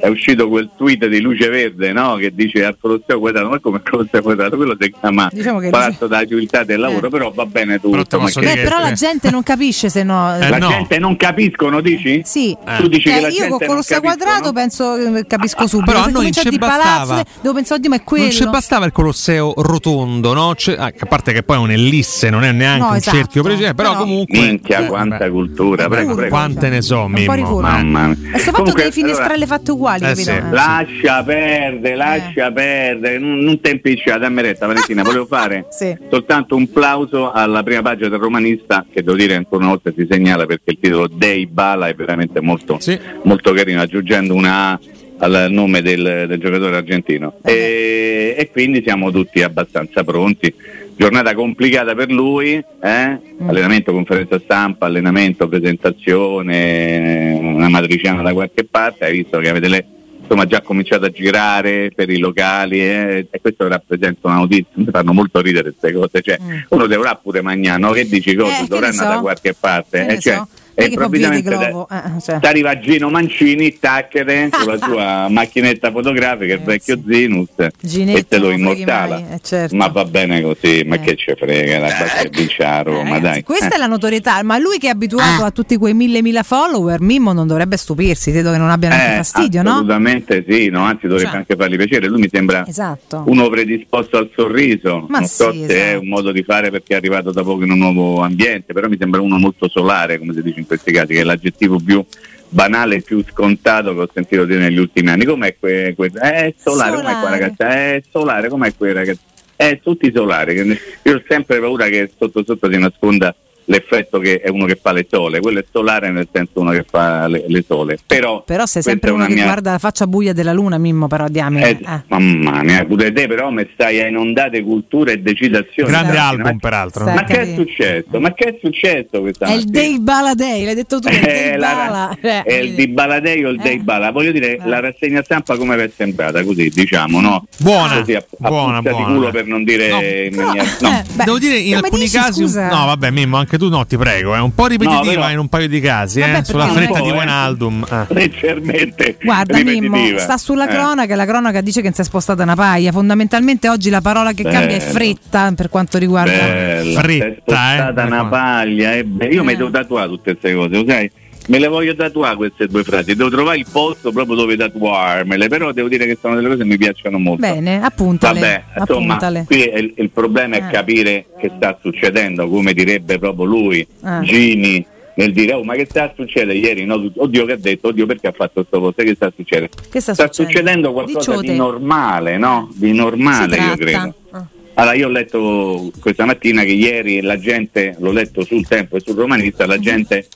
[0.01, 2.16] è uscito quel tweet di Luce Verde no?
[2.16, 4.56] che dice al Colosseo Quadrato, ma come il Colosseo Quadrato?
[4.56, 8.18] Quello si chiama Diciamo Palazzo della civiltà del lavoro, però va bene tutto.
[8.20, 10.36] ma che- Beh, però la gente non capisce se no.
[10.39, 12.22] la gente non capiscono, dici?
[12.24, 15.90] Sì, Tu dici Eh, che la io gente con Colosseo quadrato penso che capisco subito.
[15.90, 18.22] Però a se noi comincia ci di bastava- palazzo, devo pensare, oddio, ma è quello.
[18.24, 20.55] Non ci bastava il Colosseo rotondo, no?
[20.55, 23.16] C'è- ah, a parte che poi è un'ellisse, non è neanche No, un esatto.
[23.16, 24.38] cerchio preciso, però, Però- comunque.
[24.38, 26.30] Minchia, quanta cultura, prego, prego.
[26.30, 27.60] Quante ne so, Mimmo.
[27.60, 28.16] Mamma mia.
[28.34, 30.30] E sto fatto Comunque, delle finestrelle allora- fatte uguali, Eh, sì.
[30.30, 30.42] Eh.
[30.50, 35.96] Lascia perdere, lascia perdere, non, non te impicciare, dammi retta Valentina, volevo fare Sì.
[36.10, 40.06] soltanto un plauso alla prima pagina del romanista che devo dire ancora una volta si
[40.08, 42.78] segnala perché il titolo Dei Bala è veramente molto,
[43.22, 44.80] molto carino, aggiungendo una A
[45.22, 50.54] al nome del, del giocatore argentino e, e quindi siamo tutti abbastanza pronti.
[51.01, 53.18] Giornata complicata per lui, eh?
[53.47, 59.86] allenamento, conferenza stampa, allenamento, presentazione, una matriciana da qualche parte, hai visto che avete le,
[60.20, 64.89] insomma, già cominciato a girare per i locali eh, e questo rappresenta una notizia, mi
[64.90, 67.93] fanno molto ridere queste cose, cioè uno dovrà pure mangiare, no?
[67.93, 68.60] che dici cosa?
[68.60, 68.64] Mm.
[68.64, 69.14] Eh, dovrà andare so.
[69.14, 70.48] da qualche parte, eh, cioè, so.
[70.74, 71.86] E Glovo?
[71.88, 72.38] da- Eh, cioè.
[72.42, 77.48] arriva Gino Mancini, tacchere, con la sua macchinetta fotografica, il vecchio Zinus,
[77.80, 79.18] Ginetto, e te lo immortala.
[79.20, 79.76] mai, eh, certo.
[79.76, 81.88] Ma va bene così, ma che ce frega, la
[82.30, 83.42] vince a Roma, dai.
[83.42, 83.74] Questa Eh.
[83.74, 87.32] è la notorietà, ma lui che è abituato a tutti quei mille mila follower, Mimmo
[87.32, 89.70] non dovrebbe stupirsi, credo che non abbia neanche Eh, fastidio, no?
[89.70, 90.82] Assolutamente sì, no?
[90.84, 91.38] anzi dovrebbe Cioè.
[91.38, 92.09] anche fargli piacere.
[92.09, 93.22] Lui mi sembra Esatto.
[93.26, 95.06] uno predisposto al sorriso.
[95.09, 96.01] Ma non so sì, se è esatto.
[96.02, 98.97] un modo di fare perché è arrivato da poco in un nuovo ambiente, però mi
[98.98, 102.04] sembra uno molto solare, come si dice in questi casi, che è l'aggettivo più
[102.52, 105.24] banale più scontato che ho sentito dire negli ultimi anni.
[105.24, 107.30] Com'è que, que- eh, è solare, com'è Solare.
[107.38, 107.68] ragazza?
[107.68, 109.20] È solare, com'è quei ragazzi?
[109.56, 110.78] È tutti solari.
[111.02, 113.34] Io ho sempre paura che sotto sotto si nasconda
[113.70, 116.84] l'effetto che è uno che fa le sole, quello è solare nel senso uno che
[116.88, 117.98] fa le, le sole.
[118.05, 121.06] Però, Però sei sempre uno una che mia- guarda la faccia buia della luna, Mimmo,
[121.06, 121.68] però diamine.
[121.68, 122.01] eh, eh.
[122.09, 125.90] Mamma mia, pure te però mi stai a inondate cultura e decidazione.
[125.90, 127.05] Grande Ma- album, peraltro.
[127.05, 128.20] Ma Stai che è successo?
[128.20, 129.80] Ma che è successo questa È il mattina?
[129.82, 132.16] Dave Bala Day, l'hai detto tu, è il Eh, la- Bala.
[132.20, 134.10] Eh, è il di Baladei o il Day Bala?
[134.10, 136.42] Voglio dire, la rassegna stampa come vi è sembrata?
[136.42, 137.47] Così diciamo, no?
[137.59, 139.14] Buona, Così a, a buona, puzza di buona.
[139.14, 140.64] culo per non dire No, in maniera.
[140.80, 141.02] No.
[141.24, 142.40] Devo dire in alcuni dici, casi.
[142.42, 142.68] scusa?
[142.68, 144.34] No, vabbè, Mimmo, anche tu no, ti prego.
[144.34, 146.80] È un po' ripetitiva No, però- in un paio di casi, eh, Vabbè, sulla perché
[146.84, 147.12] fretta di eh.
[147.12, 147.86] Wijnaldum.
[147.90, 148.14] Eh.
[148.14, 150.72] Leggermente Guarda Mimmo, sta sulla Eh.
[150.72, 152.90] cronaca e la cronaca dice che non si è spostata una paia.
[152.92, 154.90] Fondamentalmente oggi la parola che cambia è Bello.
[154.92, 156.30] fretta per quanto riguarda...
[156.32, 158.92] Bella, Fretta, è spostata eh, una paglia.
[158.94, 161.10] eh, io mi devo tatuare tutte queste cose, lo sai?
[161.51, 165.72] Me le voglio tatuare queste due frasi, devo trovare il posto proprio dove tatuarmele, però
[165.72, 167.40] devo dire che sono delle cose che mi piacciono molto.
[167.40, 168.39] Bene, appuntale.
[168.39, 169.44] Vabbè, insomma, appuntale.
[169.48, 170.70] qui il, il problema è Eh.
[170.70, 174.20] capire che sta succedendo, come direbbe proprio lui, Ah.
[174.20, 174.86] Gini,
[175.16, 176.85] nel dire, oh ma che sta succedendo ieri?
[176.85, 179.74] No, oddio che ha detto, oddio perché ha fatto questo posto, che sta succedendo?
[179.90, 181.51] Che sta, succedendo qualcosa Diciote.
[181.51, 182.70] di normale, no?
[182.77, 184.14] Di normale io credo.
[184.31, 184.47] Ah.
[184.74, 189.01] Allora, io ho letto questa mattina che ieri la gente, l'ho letto sul tempo e
[189.01, 190.27] sul romanista, la gente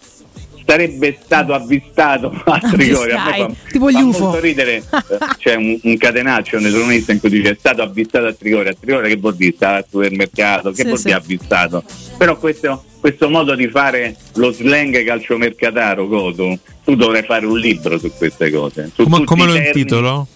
[0.66, 3.12] sarebbe stato avvistato a Trigori.
[3.12, 4.18] A me fa, tipo gli fa UFO.
[4.24, 8.26] molto ridere, Eh, c'è un, un catenaccio nel romanista in cui dice è stato avvistato
[8.26, 8.68] a Trigori.
[8.68, 9.52] A Trigori che vuol dire?
[9.54, 11.04] Stava al supermercato, che Sì, vuol sì.
[11.04, 11.82] dire avvistato?
[12.16, 17.98] Però questo, questo modo di fare lo slang calciomercataro, Coto, tu dovrai fare un libro
[17.98, 18.90] su queste cose.
[18.94, 19.78] Su Come, come lo termini.
[19.78, 20.26] intitolo?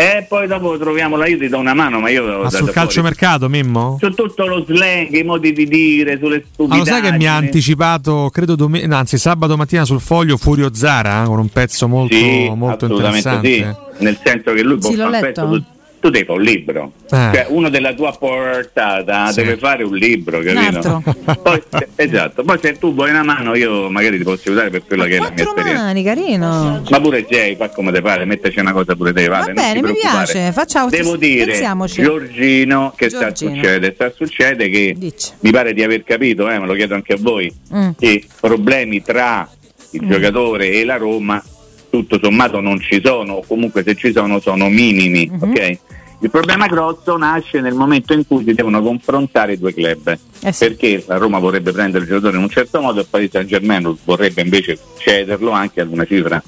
[0.00, 2.58] E poi dopo troviamo la io ti do una mano, ma io ho Ma dato
[2.58, 3.96] sul calciomercato, Mimmo?
[4.00, 6.78] su tutto lo slang, i modi di dire, sulle Ah, stupidaggini.
[6.78, 10.72] lo sai che mi ha anticipato, credo, dome- no, anzi, sabato mattina sul foglio Furio
[10.72, 13.76] Zara con un pezzo molto, Sì, molto interessante.
[13.98, 15.64] sì, nel senso che lui può Sì, l'ho fare un pezzo,
[16.00, 16.92] tu, devi fare un libro.
[17.10, 17.16] Eh.
[17.16, 19.42] Cioè, uno della tua portata Sì.
[19.42, 21.02] deve fare un libro, capito?
[21.42, 21.62] Poi,
[21.96, 25.16] esatto, poi se tu vuoi una mano io magari ti posso aiutare per quella che
[25.16, 25.82] è la mia esperienza.
[25.82, 26.82] mani, carino.
[26.88, 29.80] Ma pure Jay, fa come te pare, metteci una cosa pure te, vale, Va bene,
[29.80, 30.52] ti mi piace.
[30.52, 32.02] Facciamo Devo dire, pensiamoci.
[32.02, 33.54] Giorgino, che sta Giorgino.
[33.54, 33.92] succede?
[33.94, 35.30] Sta succede che Dici.
[35.40, 37.90] mi pare di aver capito, eh, me lo chiedo anche a voi, Mm.
[37.98, 39.48] che problemi tra
[39.92, 40.10] il Mm.
[40.10, 41.42] giocatore e la Roma
[41.90, 45.42] tutto sommato non ci sono, o comunque se ci sono sono minimi, Mhm.
[45.42, 45.78] ok?
[46.20, 50.52] Il problema grosso nasce nel momento in cui si devono confrontare i due club, Eh
[50.52, 50.66] sì.
[50.66, 53.46] perché la Roma vorrebbe prendere il giocatore in un certo modo e il Paris Saint
[53.48, 56.42] Germain vorrebbe invece cederlo anche ad una cifra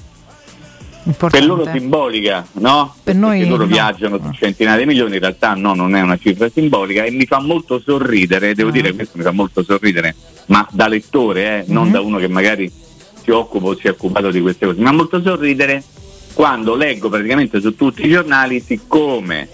[1.03, 1.79] per loro Importante.
[1.79, 2.93] simbolica, no?
[3.01, 3.69] Per noi Perché loro no.
[3.69, 7.25] viaggiano su centinaia di milioni, in realtà no, non è una cifra simbolica e mi
[7.25, 8.73] fa molto sorridere, devo Ah.
[8.73, 10.13] dire questo mi fa molto sorridere,
[10.47, 11.91] ma da lettore, eh, non Mhm.
[11.93, 12.69] da uno che magari
[13.23, 15.81] si occupa o si è occupato di queste cose, mi fa molto sorridere
[16.33, 19.47] quando leggo praticamente su tutti i giornali, siccome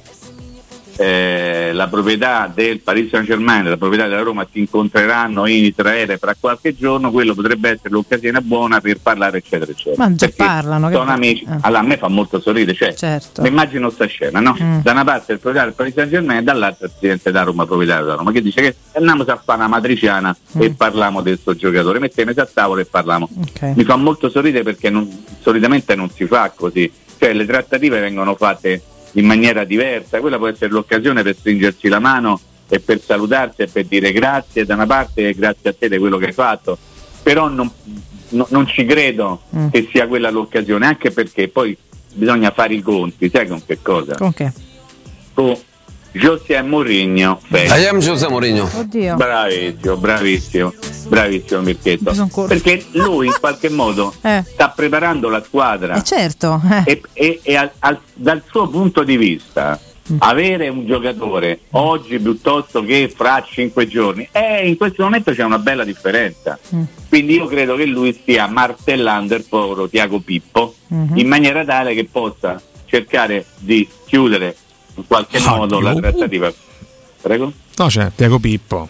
[0.97, 5.63] eh, la proprietà del Paris Saint Germain e la proprietà della Roma si incontreranno in
[5.65, 10.03] Israele fra qualche giorno, quello potrebbe essere l'occasione buona per parlare eccetera eccetera.
[10.07, 11.17] Ma già Perché parlano, che Sono bello.
[11.17, 11.57] amici, Eh.
[11.61, 13.41] allora a me fa molto sorridere, cioè Certo.
[13.43, 14.55] mi immagino sta scena, no?
[14.61, 14.79] Mm.
[14.81, 17.65] Da una parte il proprietario del Paris Saint Germain e dall'altra il presidente da Roma,
[17.65, 21.55] proprietario da Roma, che dice che andiamo a fare una matriciana e parliamo del suo
[21.55, 23.29] giocatore, mettiamo a tavola e parliamo.
[23.39, 23.73] Ok.
[23.75, 25.07] Mi fa molto sorridere perché non-
[25.41, 28.81] solitamente non si fa così, cioè le trattative vengono fatte
[29.13, 32.39] in maniera diversa, quella può essere l'occasione per stringersi la mano
[32.69, 35.97] e per salutarsi e per dire grazie da una parte e grazie a te di
[35.97, 36.77] quello che hai fatto,
[37.23, 37.69] però non,
[38.29, 39.69] no- non ci credo Mm.
[39.69, 41.75] che sia quella l'occasione, anche perché poi
[42.13, 44.15] bisogna fare i conti, sai con che cosa?
[44.15, 44.51] Con che?
[45.33, 45.55] Con
[46.17, 47.39] José Mourinho.
[47.51, 48.69] I am José Mourinho.
[48.73, 49.15] Oddio.
[49.15, 50.73] Bravissimo, bravissimo,
[51.07, 52.45] bravissimo Mirchetto.
[52.47, 54.43] Perché lui in qualche modo Eh.
[54.45, 56.61] sta preparando la squadra Eh certo.
[56.85, 56.91] eh.
[56.91, 59.79] e, e- e al- al- dal suo punto di vista
[60.19, 65.59] avere un giocatore oggi piuttosto che fra cinque giorni eh, in questo momento c'è una
[65.59, 66.83] bella differenza Mm.
[67.09, 71.17] quindi io credo che lui stia martellando il povero Tiago Pippo Mhm.
[71.17, 74.55] in maniera tale che possa cercare di chiudere
[74.97, 76.01] in qualche Ah, modo la Dio.
[76.01, 76.51] trattativa
[77.21, 78.89] prego No, c'è Tiago Pippo.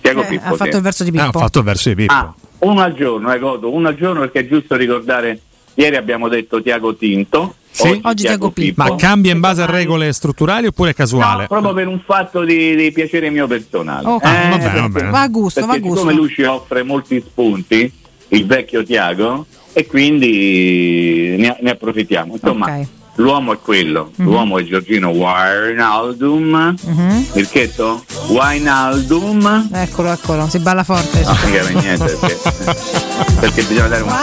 [0.00, 0.76] Tiago Eh, Pippo ha fatto sì.
[0.76, 1.24] il verso di Pippo.
[1.24, 2.12] ha fatto il verso di Pippo.
[2.12, 5.40] Ah, uno al giorno, eh, Godo, uno al giorno perché è giusto ricordare,
[5.74, 8.00] ieri abbiamo detto Tiago Tinto, Sì?
[8.02, 8.82] oggi, Tiago Pippo.
[8.82, 11.42] Ma cambia in base a regole strutturali oppure è casuale?
[11.42, 14.06] No, proprio per un fatto di, di piacere mio personale.
[14.08, 14.24] Ok.
[14.24, 15.10] Eh, va bene, perché- va bene.
[15.10, 15.96] Va a gusto, va a gusto.
[16.00, 17.92] siccome lui ci offre molti spunti,
[18.28, 22.32] il vecchio Tiago, e quindi ne, ne approfittiamo.
[22.34, 22.86] Insomma, Ok.
[23.16, 24.24] L'uomo è quello, Mhm.
[24.26, 27.26] l'uomo è Giorgino Wijnaldum, Mhm.
[27.34, 28.04] Mirchetto?
[28.28, 29.68] Wijnaldum.
[29.72, 31.20] Eccolo, eccolo, si balla forte.
[31.22, 32.38] No, mica per niente, perché,
[33.40, 34.14] perché bisogna dare un po'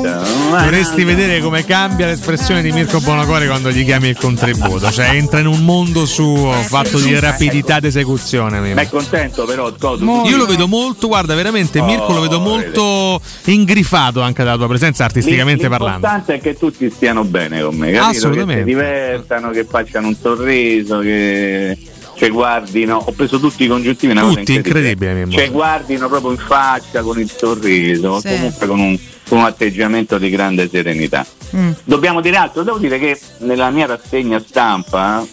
[0.63, 5.39] Dovresti vedere come cambia l'espressione di Mirko Bonocore quando gli chiami il contributo, cioè entra
[5.39, 8.59] in un mondo suo fatto di rapidità d'esecuzione.
[8.59, 8.75] Mimmo.
[8.75, 10.23] Ma è contento però, Godu.
[10.25, 14.67] Io lo vedo molto, guarda, veramente Mirko lo vedo Oh, molto ingrifato anche dalla tua
[14.67, 16.05] presenza artisticamente parlando.
[16.07, 18.09] L'importante è che tutti stiano bene me, capito?
[18.17, 18.53] Assolutamente.
[18.53, 21.77] Che si divertano, che facciano un sorriso, che
[22.15, 22.97] ci guardino.
[22.97, 25.31] Ho preso tutti i congiuntivi, una cosa Tutti, incredibile, Mimmo.
[25.31, 28.27] Ci guardino proprio in faccia con il sorriso, Sì.
[28.29, 31.25] comunque con un, con un atteggiamento di grande serenità.
[31.55, 31.71] Mm.
[31.83, 35.25] Dobbiamo dire altro, devo dire che nella mia rassegna stampa,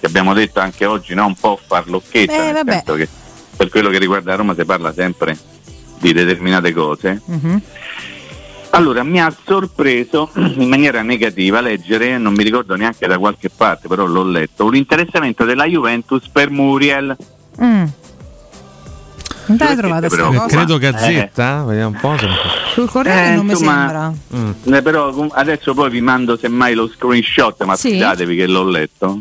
[0.00, 2.72] che abbiamo detto anche oggi, no, un po' farlocchetta, Eh, nel vabbè.
[2.72, 3.08] senso che
[3.56, 5.38] per quello che riguarda Roma si parla sempre
[6.00, 7.20] di determinate cose.
[7.24, 7.60] Mhm.
[8.74, 13.86] Allora, mi ha sorpreso in maniera negativa leggere, non mi ricordo neanche da qualche parte,
[13.88, 17.14] però l'ho letto, un interessamento della Juventus per Muriel.
[17.62, 17.84] Mm.
[19.44, 20.46] Non te l'hai trovata sta però- cosa?
[20.46, 22.16] Credo Gazzetta, vediamo un po'.
[22.72, 24.78] Sul Corriere Eh, non mi insomma, sembra.
[24.78, 27.90] Eh, però adesso poi vi mando semmai lo screenshot, ma Sì?
[27.90, 29.20] fidatevi che l'ho letto.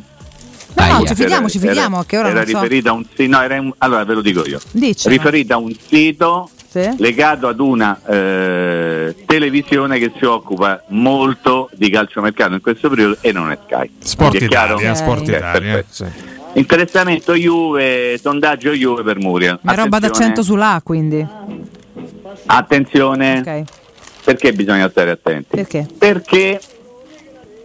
[0.74, 2.54] No, no, ci fidiamo, ci fidiamo, era- che ora era non so.
[2.62, 4.60] riferita a un sì, no, era un- allora ve lo dico io.
[4.72, 5.16] Dicelo.
[5.16, 6.90] Riferita a un sito Sì?
[6.98, 13.32] legato ad una eh, televisione che si occupa molto di calciomercato in questo periodo e
[13.32, 13.92] non è Sky.
[14.00, 14.74] Sport Quindi è chiaro?
[14.76, 15.84] Italia, Sport Eh, Italia.
[15.90, 16.06] sì.
[16.54, 19.60] Interessamento Juve, sondaggio Juve per Muriel.
[19.62, 21.26] Ma roba d'accento sull'A, quindi.
[22.46, 23.62] Attenzione, Ok.
[24.24, 25.48] perché bisogna stare attenti?
[25.50, 25.88] Perché?
[25.98, 26.60] Perché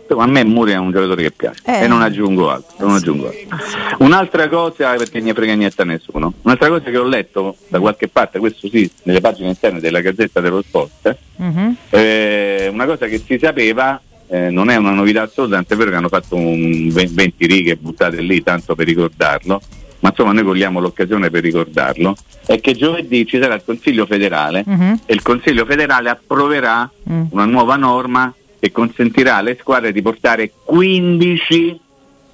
[0.09, 1.85] insomma, a me Muriel è un giocatore che piace Eh.
[1.85, 2.87] e non aggiungo altro.
[2.87, 3.57] non aggiungo altro.
[3.99, 8.09] Un'altra cosa, perché ne frega niente a nessuno, un'altra cosa che ho letto da qualche
[8.09, 11.77] parte, questo sì, nelle pagine interne della Gazzetta dello Sport, Mhm.
[11.91, 15.97] eh, una cosa che si sapeva, eh, non è una novità assoluta, tant'è vero che
[15.97, 19.61] hanno fatto un ve- 20 righe buttate lì tanto per ricordarlo,
[20.01, 22.15] ma insomma noi cogliamo l'occasione per ricordarlo,
[22.47, 25.01] è che giovedì ci sarà il Consiglio federale Mhm.
[25.07, 27.23] e il Consiglio federale approverà Mm.
[27.31, 31.81] una nuova norma che consentirà alle squadre di portare 15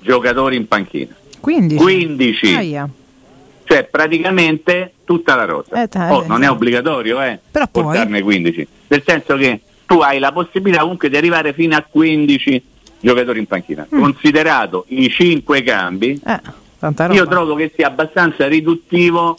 [0.01, 1.15] giocatori in panchina.
[1.41, 1.77] 15.
[1.83, 2.89] 15, Aia.
[3.65, 5.83] cioè praticamente tutta la rosa.
[5.83, 10.19] Eh, Oh, non è obbligatorio eh, Però poi- portarne 15, nel senso che tu hai
[10.19, 12.63] la possibilità comunque di arrivare fino a 15
[13.01, 13.87] giocatori in panchina.
[13.93, 14.01] Mm.
[14.01, 16.41] Considerato i 5 cambi, Eh,
[16.79, 17.19] tanta roba.
[17.19, 19.37] io trovo che sia abbastanza riduttivo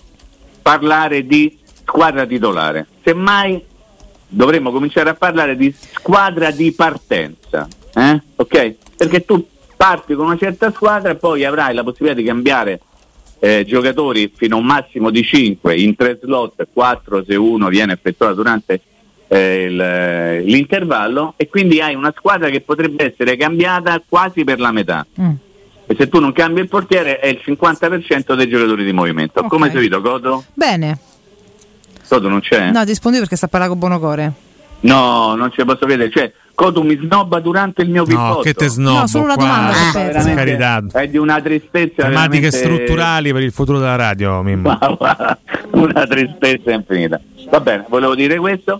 [0.61, 2.85] parlare di squadra titolare.
[3.03, 3.61] Semmai
[4.33, 8.21] dovremmo cominciare a parlare di squadra di partenza, eh?
[8.35, 8.75] ok?
[8.97, 9.45] Perché tu
[9.75, 12.79] parti con una certa squadra e poi avrai la possibilità di cambiare
[13.39, 17.93] eh, giocatori fino a un massimo di 5 in 3 slot, 4 se uno viene
[17.93, 18.79] effettuato durante
[19.27, 24.71] eh, il- l'intervallo e quindi hai una squadra che potrebbe essere cambiata quasi per la
[24.71, 25.05] metà.
[25.19, 25.31] Mm.
[25.85, 29.41] E se tu non cambi il portiere è il 50% dei giocatori di movimento.
[29.41, 29.47] Ok.
[29.47, 30.45] Come hai seguito Godo?
[30.53, 30.97] Bene.
[32.13, 32.69] Godo non c'è?
[32.69, 34.31] No, rispondi perché sta parlando con Bonocore.
[34.81, 36.11] No, non ce posso credere.
[36.11, 38.35] Cioè, Cotu mi snobba durante il mio pippotto.
[38.35, 40.83] No, che te snobbo No, solo una domanda, Ah, per per carità.
[40.91, 44.77] È di una tristezza Tematiche veramente- strutturali per il futuro della radio, Mimmo.
[45.71, 47.19] una tristezza infinita.
[47.49, 48.79] Va bene, volevo dire questo.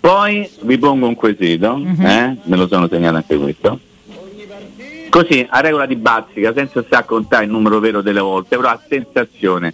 [0.00, 2.04] Poi vi pongo un quesito, Mhm.
[2.04, 2.36] eh?
[2.42, 3.78] me lo sono segnato anche questo.
[5.08, 8.70] Così, a regola di bazzica, senza stare a contare il numero vero delle volte, però
[8.70, 9.72] a sensazione.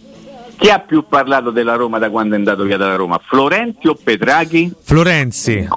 [0.59, 3.21] Chi ha più parlato della Roma da quando è andato via dalla Roma?
[3.25, 4.73] Florenzi o Petraghi?
[4.83, 5.69] Florenzi,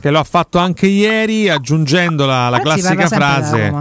[0.00, 3.72] che lo ha fatto anche ieri, aggiungendo la, la Florenzi classica frase.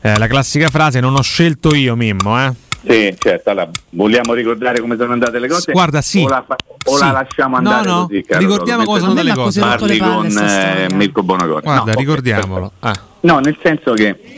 [0.00, 2.36] Eh, la classica frase: Non ho scelto io, Mimmo.
[2.44, 2.52] Eh.
[2.84, 3.50] Sì, certo.
[3.50, 5.70] Allora, vogliamo ricordare come sono andate le cose?
[5.70, 6.24] Guarda, sì.
[6.24, 7.04] O la, fa- o Sì.
[7.04, 9.60] la lasciamo No, andare no, così, caro ricordiamo come sono andate le cose.
[9.60, 10.86] Parli con eh.
[10.94, 11.60] Mirko Bonocore.
[11.62, 12.72] Guarda, No, ricordiamolo.
[12.80, 12.94] Ah.
[13.20, 14.31] No, nel senso che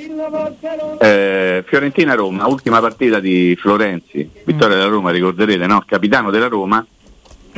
[1.00, 5.82] eh, Fiorentina-Roma, ultima partita di Florenzi, vittoria della Roma, ricorderete, no?
[5.86, 6.84] Capitano della Roma.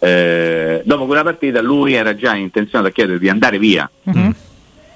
[0.00, 4.34] eh, dopo quella partita lui era già intenzionato a chiedere di andare via, Mhm.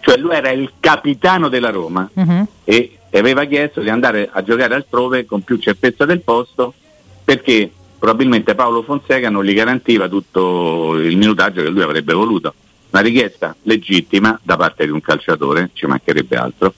[0.01, 2.47] cioè lui era il capitano della Roma Mhm.
[2.65, 6.73] e aveva chiesto di andare a giocare altrove con più certezza del posto
[7.25, 12.55] perché probabilmente Paolo Fonseca non gli garantiva tutto il minutaggio che lui avrebbe voluto.
[12.93, 16.75] Una richiesta legittima da parte di un calciatore, ci mancherebbe altro.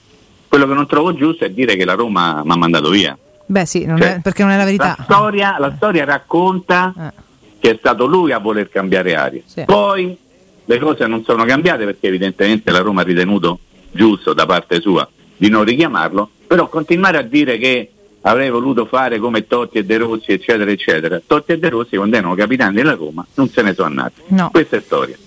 [0.47, 3.17] Quello che non trovo giusto è dire che la Roma mi ha mandato via.
[3.47, 4.95] Beh, sì, non Cioè, è- perché non è la verità.
[4.97, 7.21] La storia, la storia racconta Eh.
[7.59, 9.41] perché è stato lui a voler cambiare aria.
[9.65, 10.17] Poi
[10.63, 13.59] le cose non sono cambiate perché evidentemente la Roma ha ritenuto
[13.91, 17.89] giusto da parte sua di non richiamarlo, però continuare a dire che
[18.21, 21.21] avrei voluto fare come Totti e De Rossi, eccetera, eccetera.
[21.27, 24.21] Totti e De Rossi, quando erano capitani della Roma, non se ne sono andati.
[24.27, 24.49] No.
[24.51, 25.17] Questa è storia.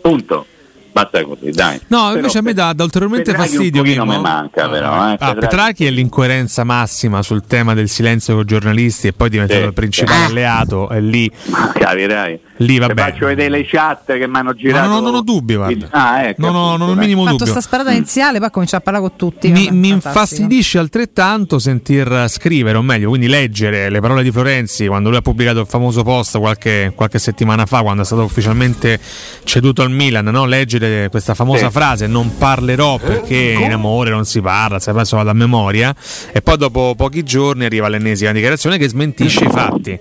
[0.00, 0.46] Punto.
[0.92, 1.80] Basta così, dai.
[1.86, 3.82] No, Però invece a me dà, dà ulteriormente Petraghi fastidio.
[3.82, 5.12] Un mi manca, però.
[5.12, 5.16] Eh.
[5.20, 9.30] Ah, Petraghi- è l'incoerenza massima sul tema del silenzio con i giornalisti e poi è
[9.30, 9.66] diventato Sì.
[9.66, 10.24] il principale Eh.
[10.26, 12.40] alleato e lì, Ma capirai.
[12.60, 12.94] Lì Ti vabbè.
[13.02, 14.88] faccio vedere le chat che mi hanno Ma girato.
[14.88, 15.86] non, non ho dubbi, guarda.
[15.90, 17.52] Ah, ecco, non ho, non ho il minimo fatto dubbio.
[17.52, 19.50] sta sparata iniziale, poi ha cominciato a parlare con tutti.
[19.50, 25.08] Mi, mi infastidisce altrettanto sentir scrivere, o meglio, quindi leggere le parole di Florenzi quando
[25.08, 28.98] lui ha pubblicato il famoso post qualche, qualche settimana fa, quando è stato ufficialmente
[29.44, 30.26] ceduto al Milan.
[30.26, 30.44] No?
[30.44, 31.72] Leggere questa famosa Sì.
[31.72, 35.94] frase: Non parlerò perché in amore non si parla, se penso vado a memoria.
[36.32, 39.98] E poi dopo pochi giorni arriva l'ennesima dichiarazione che smentisce i fatti.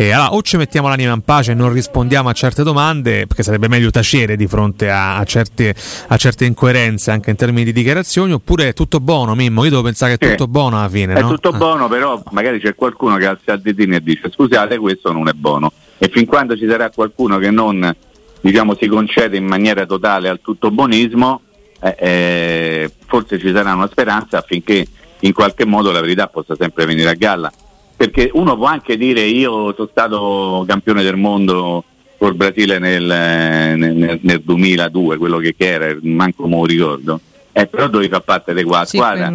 [0.00, 3.42] E allora, o ci mettiamo l'anima in pace e non rispondiamo a certe domande, perché
[3.42, 5.74] sarebbe meglio tacere di fronte a, a certe,
[6.06, 9.64] a certe incoerenze anche in termini di dichiarazioni, oppure è tutto buono, Mimmo.
[9.64, 11.14] Io devo pensare che è tutto buono alla fine.
[11.14, 11.30] È no?
[11.30, 11.56] tutto Ah.
[11.56, 15.32] buono, però magari c'è qualcuno che alza il ditino e dice scusate, questo non è
[15.32, 15.72] buono.
[15.98, 17.92] E fin quando ci sarà qualcuno che non
[18.40, 21.40] diciamo, si concede in maniera totale al tutto buonismo,
[21.80, 24.86] eh, eh, forse ci sarà una speranza affinché
[25.18, 27.50] in qualche modo la verità possa sempre venire a galla.
[27.98, 31.82] Perché uno può anche dire io sono stato campione del mondo
[32.16, 37.20] col Brasile nel, nel- nel- nel 2002, quello che, che era, manco me lo ricordo.
[37.50, 39.26] Eh, però dovevi far parte di quella Sì, squadra.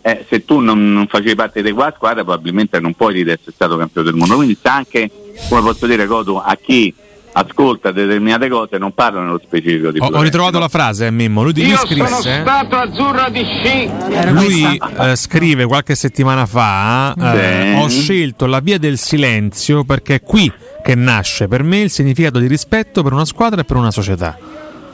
[0.00, 3.30] Eh, se tu non, non facevi parte di quella squadra probabilmente non puoi dire di
[3.32, 5.08] essere stato campione del mondo quindi sta anche
[5.50, 6.92] come posso dire Cotu, a chi
[7.32, 11.42] ascolta determinate cose non parla nello specifico di Ho, ho ritrovato la frase, eh, Mimmo.
[11.42, 12.06] Lui, Io scrisse.
[12.06, 13.90] sono stato azzurro di sci.
[14.30, 17.76] Lui eh, scrive qualche settimana fa: eh.
[17.76, 20.52] Ho scelto la via del silenzio perché è qui
[20.82, 24.36] che nasce per me il significato di rispetto per una squadra e per una società.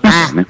[0.01, 0.47] Va bene,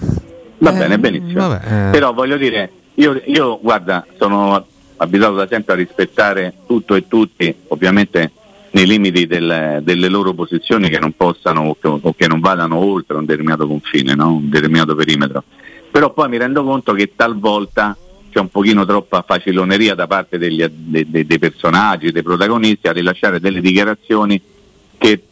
[0.59, 1.49] va bene, benissimo.
[1.49, 1.91] vabbè, eh.
[1.91, 7.55] Però voglio dire, io, io, guarda, sono abituato da sempre a rispettare tutto e tutti,
[7.69, 8.33] ovviamente
[8.71, 13.25] nei limiti del- delle loro posizioni che non possano o che, non vadano oltre un
[13.25, 14.35] determinato confine, no?
[14.35, 15.43] un determinato perimetro.
[15.91, 17.97] Però poi mi rendo conto che talvolta
[18.31, 22.93] c'è un pochino troppa faciloneria da parte degli- de- de- dei personaggi, dei protagonisti a
[22.93, 24.41] rilasciare delle dichiarazioni
[24.99, 25.23] che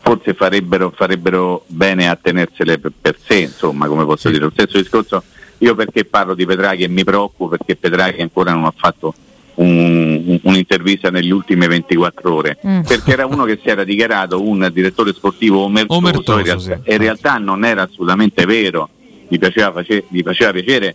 [0.00, 4.44] forse farebbero, farebbero bene a tenersele per, per sé, insomma, come posso dire.
[4.44, 5.22] Lo stesso discorso,
[5.58, 9.14] io perché parlo di Petraghi e mi preoccupo perché Petraghi ancora non ha fatto
[9.54, 12.80] un- un- un'intervista negli ultime 24 ore, Mm.
[12.82, 16.90] perché era uno che si era dichiarato un direttore sportivo omertoso, Omertoso, in, realtà, sì.
[16.92, 18.88] in realtà non era assolutamente vero,
[19.28, 20.94] gli piaceva, face- gli faceva piacere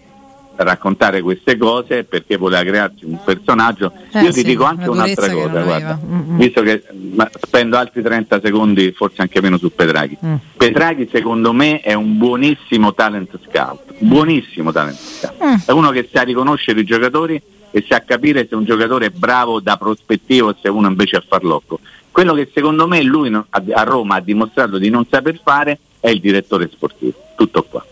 [0.59, 3.91] raccontare queste cose perché voleva crearsi un personaggio.
[4.11, 5.99] Eh, Io ti sì, dico anche una un'altra cosa, guarda.
[6.03, 6.37] Mm, mm.
[6.39, 10.17] visto che ma, spendo altri 30 secondi, forse anche meno su Petraghi.
[10.25, 10.33] Mm.
[10.57, 15.35] Petraghi secondo me è un buonissimo talent scout, buonissimo talent scout.
[15.43, 15.55] Mm.
[15.63, 17.39] È uno che sa riconoscere i giocatori
[17.71, 21.23] e sa capire se un giocatore è bravo da prospettivo o se uno invece è
[21.27, 21.79] farlocco.
[22.11, 26.19] Quello che secondo me lui a Roma ha dimostrato di non saper fare è il
[26.19, 27.85] direttore sportivo, tutto qua.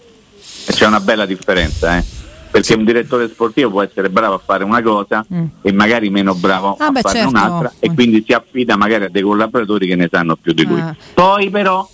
[0.67, 2.03] E c'è una bella differenza, eh?
[2.49, 5.45] perché un direttore sportivo può essere bravo a fare una cosa Mm.
[5.61, 7.29] e magari meno bravo Ah, a beh, fare certo.
[7.31, 10.79] un'altra e quindi si affida magari a dei collaboratori che ne sanno più di lui.
[10.79, 10.95] Ah.
[11.13, 11.87] Poi però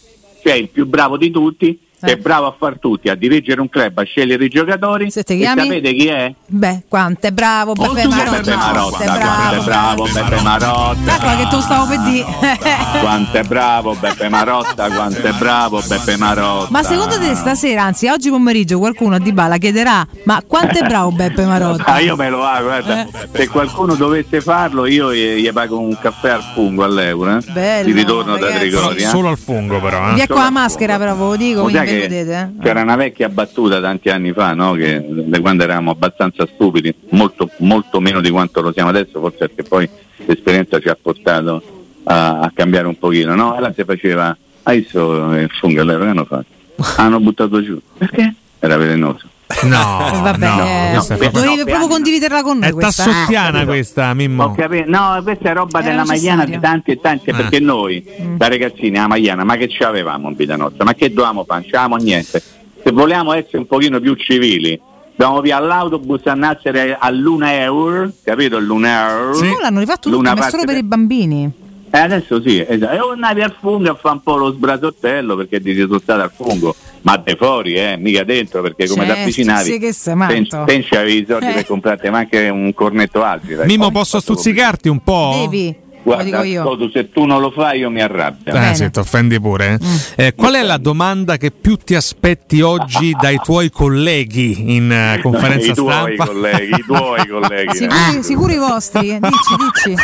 [0.43, 3.70] c'è il più bravo di tutti, che è bravo a far tutti, a dirigere un
[3.70, 5.10] club, a scegliere i giocatori.
[5.12, 5.62] ti e chiami?
[5.62, 6.34] sapete chi è?
[6.46, 8.56] Beh, quanto è bravo Beppe Beppe Marotta.
[8.56, 10.04] Marotta, Quanto è è bravo.
[10.12, 11.16] Beppe Marotta.
[11.16, 12.26] Ecco che tu stavo per dire.
[13.02, 16.68] Quanto è bravo Beppe Marotta, quanto è bravo Beppe Marotta.
[16.70, 21.12] Ma secondo te stasera, anzi oggi pomeriggio qualcuno a Dybala chiederà ma quanto è bravo
[21.12, 21.86] Beppe Marotta?
[21.86, 23.02] Ah, io me lo hago, guarda.
[23.02, 23.08] Eh.
[23.32, 27.38] Se qualcuno dovesse farlo, io gli, gli pago un caffè al fungo all'euro.
[27.38, 27.52] Eh?
[27.52, 28.70] Bello, Di ritorno da ragazzi.
[28.70, 29.10] Trigoria.
[29.10, 30.12] Solo al fungo, però.
[30.12, 30.14] Eh.
[30.14, 32.52] Via con la maschera però ve lo dico, quindi che vedete.
[32.58, 32.64] eh.
[32.64, 34.74] C'era una vecchia battuta tanti anni fa, no?
[34.74, 39.38] che, da quando eravamo abbastanza stupidi, molto, molto meno di quanto lo siamo adesso, forse
[39.38, 39.90] perché poi
[40.26, 41.61] l'esperienza ci ha portato
[42.03, 43.36] a, a cambiare un pochino.
[43.36, 43.53] No?
[43.53, 46.45] Allora si faceva, hai visto il fungo all'euro che hanno fatto?
[47.02, 47.80] Hanno buttato giù.
[47.98, 48.34] Perché?
[48.60, 49.28] Era velenoso.
[49.64, 53.04] No, Eh, Vabbè, no, eh, questa è proprio- dovevi proprio condividerla con noi È questa.
[53.04, 53.06] eh.
[53.06, 54.44] tassottiana questa, Mimmo.
[54.44, 54.90] Ho capito.
[54.90, 57.34] No, questa è roba Era della Magliana di tanti e tanti, Eh.
[57.34, 58.04] perché noi,
[58.36, 60.84] da ragazzini, a Magliana, ma che ci avevamo in vita nostra?
[60.84, 61.62] Ma che dovevamo fare?
[61.62, 62.42] Non c'avevamo niente.
[62.84, 64.80] Se volevamo essere un pochino più civili,
[65.16, 68.60] dovevamo via all'autobus a nascere all'una euro, capito?
[68.60, 69.34] L'una euro.
[69.36, 69.56] Sì.
[69.62, 71.52] l'hanno rifatto tutto, L'una ma è solo per i bambini.
[71.94, 72.94] Eh, adesso sì, esatto.
[72.94, 76.22] E o andavi al fungo a fare un po' lo sbrasottello perché ti sei stato
[76.22, 76.74] al fungo,
[77.04, 80.64] ma de fuori, eh, mica dentro, perché come ti Certo, avvicinavi, che sei matto.
[80.66, 81.54] pensi avevi i soldi Eh.
[81.54, 83.56] per comprarti ma anche un cornetto altri.
[83.56, 83.66] dai.
[83.66, 85.48] Mimmo, posso stuzzicarti un po'?
[85.50, 85.90] Devi.
[86.04, 86.64] Guarda, dico io.
[86.64, 88.52] Toto, se tu non lo fai io mi arrabbio.
[88.56, 89.78] Eh, sì, ti offendi pure.
[90.16, 90.26] eh.
[90.26, 95.20] Eh, qual è la domanda che più ti aspetti oggi dai tuoi colleghi in eh,
[95.22, 96.26] conferenza I tuoi stampa?
[96.26, 97.76] colleghi, i tuoi colleghi.
[97.78, 99.20] Sicuri, sicuri i vostri?
[99.20, 100.02] Dici, dici.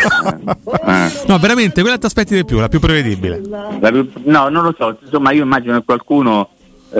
[0.85, 1.11] Eh.
[1.25, 3.41] No, veramente, quella ti aspetti di più, la più prevedibile.
[3.79, 6.49] La più- No, non lo so, insomma io immagino che qualcuno,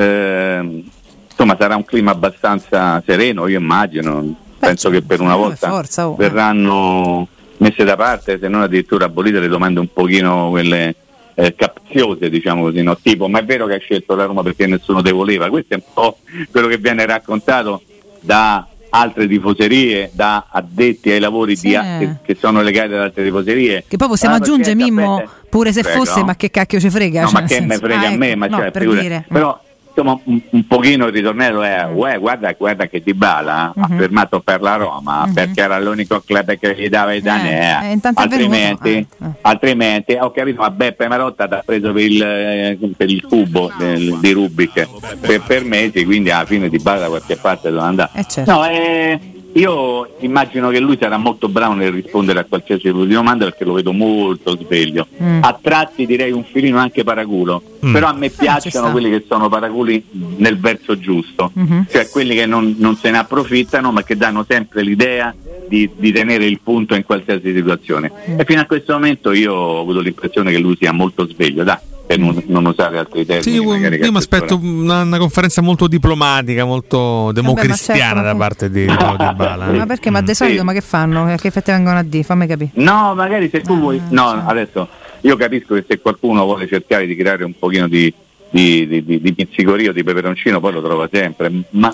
[0.02, 0.84] ehm,
[1.30, 6.16] insomma sarà un clima abbastanza sereno, io immagino, penso che per una volta forza, oh.
[6.16, 7.28] verranno
[7.58, 10.96] messe da parte, se non addirittura abolite le domande un pochino quelle
[11.36, 12.98] eh, capziose, diciamo così, no?
[12.98, 15.78] tipo ma è vero che hai scelto la Roma perché nessuno te voleva, questo è
[15.78, 16.18] un po'
[16.52, 17.82] quello che viene raccontato
[18.20, 21.68] da altre tifoserie, da addetti ai lavori Sì.
[21.68, 23.84] di a- che, sono legati ad altre tifoserie.
[23.88, 26.06] Che poi possiamo Ah, aggiungere, Mimmo, sapete- pure se Prego.
[26.06, 27.22] fosse, ma che cacchio ci frega?
[27.22, 28.88] No, cioè, ma che me senso- frega Ah, a me, ecco, ma no, cioè, per
[28.88, 29.26] dire.
[29.28, 29.62] Però
[29.98, 33.84] insomma un, un pochino il ritornello è uè, guarda, guarda che Dybala Mhm.
[33.84, 35.34] ha firmato per la Roma Mhm.
[35.34, 37.82] perché era l'unico club che gli dava i Danea.
[37.82, 39.08] eh, è venuto, altrimenti,
[39.42, 43.72] altrimenti ho capito, ma Beppe Marotta ti ha preso per il, eh, per il cubo
[43.78, 44.88] del- di Rubik
[45.20, 48.10] per, per mesi, quindi alla fine Dybala da qualche parte dove andare.
[48.14, 48.52] Eh, certo.
[48.52, 49.20] No, eh,
[49.58, 53.66] io immagino che lui sarà molto bravo nel rispondere a qualsiasi tipo di domanda perché
[53.66, 55.08] lo vedo molto sveglio.
[55.22, 55.40] Mm.
[55.44, 57.94] A tratti direi un filino anche paraculo, Mm.
[57.94, 60.04] però a me ci piacciono quelli che sono paraculi
[60.38, 61.88] nel verso giusto, Mhm.
[61.90, 65.34] cioè quelli che non, non se ne approfittano ma che danno sempre l'idea
[65.68, 68.12] di, di tenere il punto in qualsiasi situazione.
[68.30, 68.40] Mm.
[68.40, 71.78] E fino a questo momento io ho avuto l'impressione che lui sia molto sveglio, dai,
[72.08, 73.58] per non, non usare altri termini.
[73.58, 78.86] Sì, io, mi aspetto una, una conferenza molto diplomatica, molto democristiana certo, da parte di
[78.86, 78.96] Di
[79.36, 79.66] Bala.
[79.66, 80.10] Ma perché?
[80.10, 81.26] Ma di solito ma che fanno?
[81.26, 82.24] Che effetti vengono a dire?
[82.24, 82.72] Fammi capire.
[82.76, 84.02] No, magari se tu vuoi.
[84.10, 84.88] No, adesso
[85.22, 88.12] io capisco che se qualcuno vuole cercare di creare un pochino di,
[88.50, 91.52] di, di, di, di pizzicorio, di peperoncino, poi lo trova sempre.
[91.72, 91.94] Ma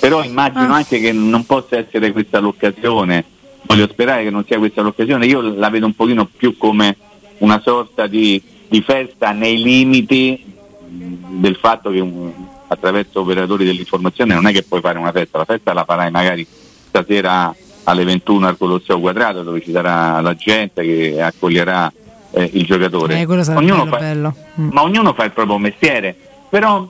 [0.00, 3.22] però immagino anche che non possa essere questa l'occasione.
[3.66, 5.26] Voglio sperare che non sia questa l'occasione.
[5.26, 6.96] Io la vedo un pochino più come
[7.38, 10.42] una sorta di, di festa nei limiti
[10.88, 12.30] del fatto che un-
[12.68, 16.46] attraverso operatori dell'informazione non è che puoi fare una festa, la festa la farai magari
[16.88, 17.52] stasera
[17.84, 21.92] alle 21 al Colosseo Quadrato dove ci sarà la gente che accoglierà
[22.32, 23.18] eh, il giocatore.
[23.20, 24.34] Eh, Ognuno bello, fa- bello.
[24.60, 24.68] Mm.
[24.70, 26.14] Ma ognuno fa il proprio mestiere,
[26.48, 26.88] però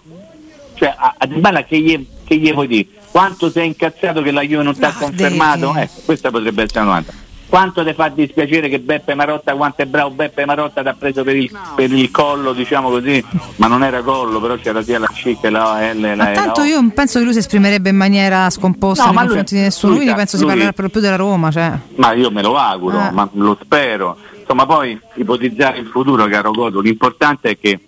[0.74, 2.86] cioè, a, a Dybala che gli, che gli vuoi dire?
[3.10, 5.68] Quanto sei incazzato che la Juve non ti ha confermato?
[5.72, 7.12] devi- Ecco, questa potrebbe essere una domanda.
[7.50, 11.24] Quanto ti fa dispiacere che Beppe Marotta, quanto è bravo Beppe Marotta, ti ha preso
[11.24, 13.22] per il, per il collo, diciamo così,
[13.56, 16.34] ma non era collo, però c'era sia la C che la L, la Ma E,
[16.34, 19.54] tanto io penso che lui si esprimerebbe in maniera scomposta No, nei ma lui- confronti
[19.56, 21.50] di nessuno, lui penso si lui- parlerà per lo più della Roma.
[21.50, 21.72] Cioè.
[21.96, 23.10] Ma io me lo auguro, Eh.
[23.10, 24.16] ma lo spero.
[24.38, 27.80] Insomma, poi ipotizzare il futuro, caro Godo, l'importante è che,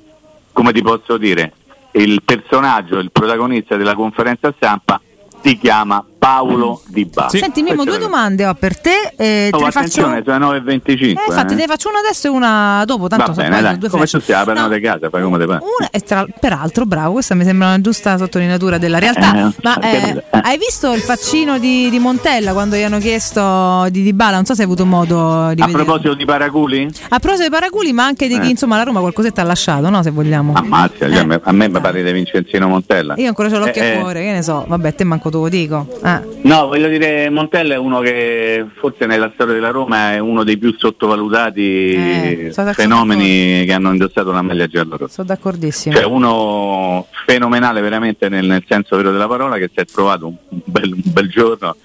[0.52, 1.52] come ti posso dire,
[1.92, 5.00] il personaggio, il protagonista della conferenza stampa
[5.41, 7.31] si chiama Paolo Di Bala.
[7.31, 9.12] Senti Mimmo, due domande ho per te.
[9.17, 9.78] eh, te Oh, faccio...
[9.81, 11.01] attenzione, sono 9.25.
[11.01, 11.57] Eh, infatti, te eh.
[11.57, 13.09] ne faccio una adesso e una dopo.
[13.09, 15.62] Tanto Va bene, dai, due come tu stai parlando di casa, fai come te pare.
[15.81, 19.34] Una, e tra- peraltro, bravo, questa mi sembra una giusta sottolineatura della realtà.
[19.49, 19.97] Eh, ma eh.
[20.31, 20.41] Eh.
[20.42, 24.36] hai visto il faccino di, di Montella quando gli hanno chiesto di Dybala?
[24.36, 25.73] Non so se hai avuto modo di A vedere.
[25.84, 26.84] proposito di paraculi?
[27.09, 28.51] A proposito dei paraculi, ma anche di chi Eh.
[28.51, 30.05] insomma la Roma qualcosetta ha lasciato, no?
[30.05, 30.52] Se vogliamo.
[30.55, 33.15] Ammazza, cioè, a me mi pare di Vincenzino Montella.
[33.17, 34.65] Io ancora ho l'occhio Eh, a eh, cuore, che ne so.
[34.68, 35.89] Vabbè, te manco te lo dico.
[36.05, 36.11] Eh.
[36.42, 40.58] No, voglio dire, Montella è uno che forse nella storia della Roma è uno dei
[40.58, 45.12] più sottovalutati Eh, fenomeni che hanno indossato la maglia giallorossa.
[45.12, 45.94] Sono d'accordissimo.
[45.94, 50.36] Cioè uno fenomenale veramente nel, nel senso vero della parola che si è trovato un
[50.65, 51.76] bel, un bel giorno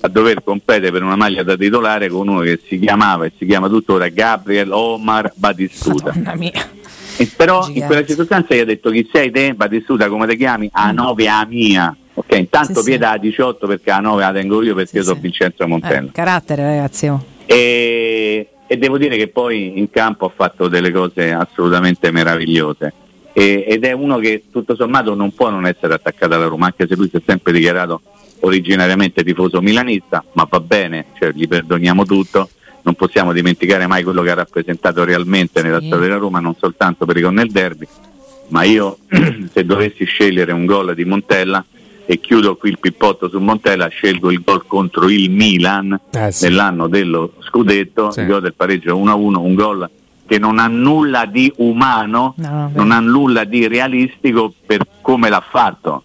[0.00, 3.46] a dover competere per una maglia da titolare con uno che si chiamava e si
[3.46, 6.12] chiama tuttora Gabriel Omar Batistuta.
[6.14, 6.52] Mamma mia.
[7.18, 7.86] E però in Gigante.
[7.86, 10.68] quella circostanza gli ha detto chi sei te, Batistuta, come ti chiami?
[10.72, 11.96] A 9 a mia.
[12.18, 12.84] Ok, intanto Sì, sì.
[12.90, 16.08] pieda a 18 perché a 9 la tengo io perché io sono Vincenzo Montella.
[16.08, 17.08] Eh, carattere, ragazzi.
[17.08, 17.22] oh.
[17.44, 22.92] E, e devo dire che poi in campo ha fatto delle cose assolutamente meravigliose.
[23.34, 26.86] E- ed è uno che tutto sommato non può non essere attaccato alla Roma, anche
[26.86, 28.00] se lui si è sempre dichiarato
[28.40, 32.48] originariamente tifoso milanista, ma va bene, cioè, gli perdoniamo tutto.
[32.82, 37.04] Non possiamo dimenticare mai quello che ha rappresentato realmente nella storia della Roma, non soltanto
[37.04, 37.86] per i gol nel derby,
[38.48, 38.98] ma io
[39.52, 41.64] se dovessi scegliere un gol di Montella
[42.06, 46.44] e chiudo qui il pippotto su Montella, scelgo il gol contro il Milan Eh, sì.
[46.44, 49.90] nell'anno dello scudetto, il gol del pareggio 1-1, un gol
[50.26, 55.42] che non ha nulla di umano, No, non ha nulla di realistico per come l'ha
[55.46, 56.02] fatto,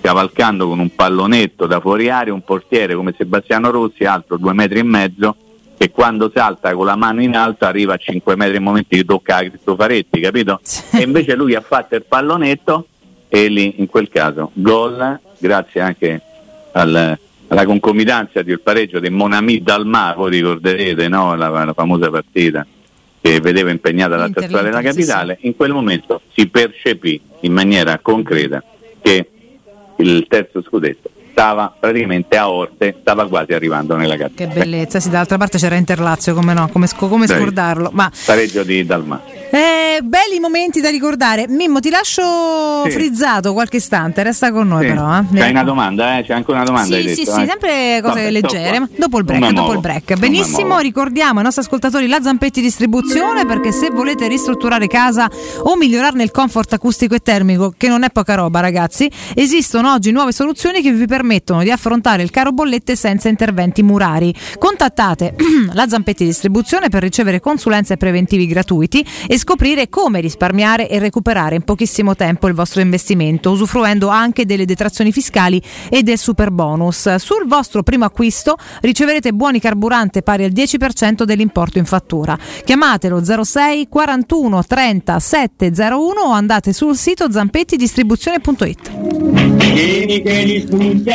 [0.00, 4.80] cavalcando con un pallonetto da fuori area, un portiere come Sebastiano Rossi, altro due metri
[4.80, 5.36] e mezzo,
[5.78, 9.04] che quando salta con la mano in alto arriva a 5 metri in momenti di
[9.04, 10.60] tocca a Cristofaretti, capito?
[10.92, 12.86] E invece lui ha fatto il pallonetto
[13.28, 16.20] e lì in quel caso gol, grazie anche
[16.72, 21.34] al- alla concomitanza del pareggio di Monami Dalmà, voi ricorderete no?
[21.36, 22.66] la, la famosa partita
[23.20, 28.62] che vedeva impegnata la statuale della capitale, in quel momento si percepì in maniera concreta
[29.00, 29.28] che
[29.96, 35.36] il terzo scudetto stava praticamente a Orte, stava quasi arrivando nella Che bellezza, sì, dall'altra
[35.36, 37.90] parte c'era Interlazio, come no, come, come scordarlo.
[37.92, 38.08] Ma...
[38.24, 39.20] Pareggio di Dalma.
[39.50, 41.46] Eh, belli momenti da ricordare.
[41.48, 42.90] Mimmo, ti lascio sì.
[42.90, 44.92] frizzato qualche istante, resta con noi sì.
[44.92, 45.18] però.
[45.18, 45.24] Eh.
[45.34, 46.22] C'è una domanda, eh?
[46.24, 46.94] c'è anche una domanda.
[46.96, 47.46] Sì, sì, detto, sì, eh?
[47.46, 48.88] sempre cose Vabbè, leggere.
[48.96, 50.16] Dopo il break, dopo il break.
[50.16, 55.28] Benissimo, ricordiamo ai nostri ascoltatori la Zampetti Distribuzione perché se volete ristrutturare casa
[55.64, 60.12] o migliorarne il comfort acustico e termico, che non è poca roba, ragazzi, esistono oggi
[60.12, 64.34] nuove soluzioni che vi permettono di affrontare il caro bollette senza interventi murari.
[64.58, 65.34] Contattate
[65.72, 71.62] la Zampetti Distribuzione per ricevere consulenze preventivi gratuiti e scoprire come risparmiare e recuperare in
[71.62, 77.14] pochissimo tempo il vostro investimento, usufruendo anche delle detrazioni fiscali e del super bonus.
[77.14, 82.38] Sul vostro primo acquisto riceverete buoni carburante pari al 10% dell'importo in fattura.
[82.64, 88.90] Chiamatelo 06 41 30 701 o andate sul sito zampettidistribuzione.it.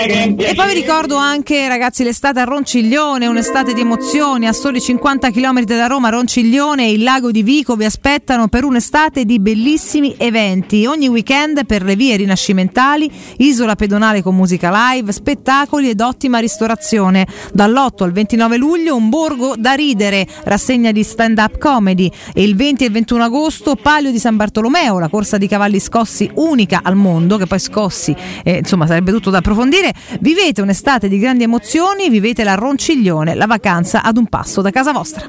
[0.02, 5.30] E poi vi ricordo anche, ragazzi, l'estate a Ronciglione, un'estate di emozioni a soli 50
[5.30, 6.08] km da Roma.
[6.08, 10.86] Ronciglione e il lago di Vico vi aspettano per un'estate di bellissimi eventi.
[10.86, 17.28] Ogni weekend per le vie rinascimentali, isola pedonale con musica live, spettacoli ed ottima ristorazione.
[17.54, 22.10] Dall'8 al 29 luglio un borgo da ridere, rassegna di stand-up comedy.
[22.34, 26.32] E il 20 e 21 agosto Palio di San Bartolomeo, la corsa di cavalli scossi
[26.36, 29.89] unica al mondo, che poi scossi, eh, insomma, sarebbe tutto da approfondire.
[30.20, 34.92] Vivete un'estate di grandi emozioni, vivete la Ronciglione, la vacanza ad un passo da casa
[34.92, 35.28] vostra.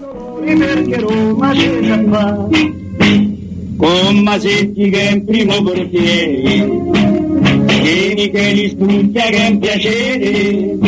[3.76, 7.08] Con Masetti che è in primo portiere,
[7.82, 10.78] Vieni che li che è un piacere,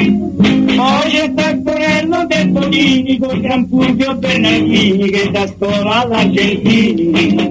[0.76, 7.50] poi c'è Taccorello del Tonini Gran Fulvio Bernardini che da scuola all'Argentini.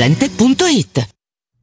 [0.00, 1.19] otticasalvagente.com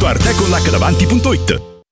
[0.00, 1.69] www.artecollacdavanti.it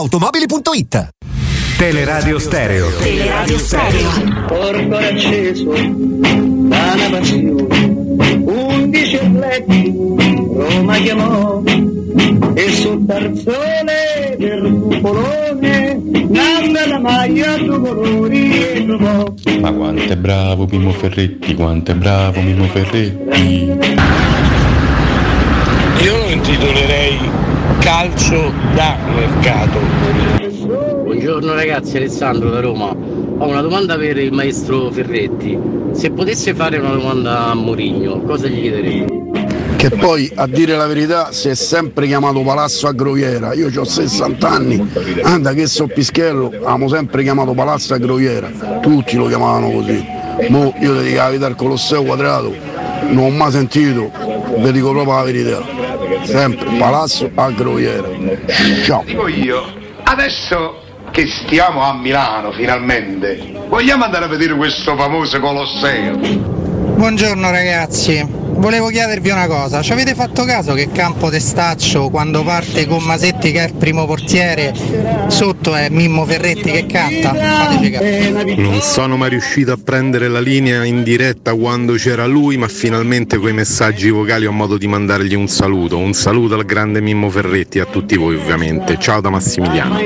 [0.00, 1.08] ValentinoAutomobili.it
[1.76, 2.90] Teleradio Stereo.
[2.98, 4.10] Teleradio Stereo.
[4.46, 11.62] Porto acceso da una passione, undici letti, Roma chiamò,
[12.54, 19.34] e sul tarzone del cupolone, nanda la maglia due colori e trovò.
[19.60, 23.38] Ma quanto è bravo Mimmo Ferretti, quanto è bravo Mimmo Ferretti.
[26.02, 27.18] Io lo intitolerei
[27.80, 29.78] calcio da mercato.
[31.02, 32.88] Buongiorno ragazzi, Alessandro da Roma.
[32.90, 35.58] Ho una domanda per il maestro Ferretti.
[35.92, 39.04] Se potesse fare una domanda a Mourinho, cosa gli chiederei?
[39.76, 43.54] Che poi, a dire la verità, si è sempre chiamato Palazzo a Groviera.
[43.54, 44.90] Io ho 60 anni,
[45.22, 48.50] anda che so Pischello, abbiamo sempre chiamato Palazzo a Groviera.
[48.82, 50.04] Tutti lo chiamavano così.
[50.48, 52.54] Mo io ti dico la verità al Colosseo Quadrato,
[53.08, 54.10] non ho mai sentito,
[54.58, 55.89] vi dico proprio la verità.
[56.24, 58.08] Sempre Palazzo a Groviera.
[58.84, 59.02] Ciao.
[59.04, 59.64] Dico io,
[60.04, 66.16] adesso che stiamo a Milano finalmente, vogliamo andare a vedere questo famoso Colosseo?
[66.16, 72.86] Buongiorno ragazzi, volevo chiedervi una cosa, ci avete fatto caso che Campo Testaccio quando parte
[72.86, 74.74] con Masetti che è il primo portiere,
[75.28, 77.32] sotto è Mimmo Ferretti che canta?
[78.56, 83.38] Non sono mai riuscito a prendere la linea in diretta quando c'era lui, ma finalmente
[83.38, 85.96] coi messaggi vocali ho modo di mandargli un saluto.
[85.96, 88.98] Un saluto al grande Mimmo Ferretti e a tutti voi ovviamente.
[88.98, 89.98] Ciao da Massimiliano.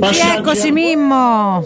[0.00, 1.64] Eccoci Mimmo.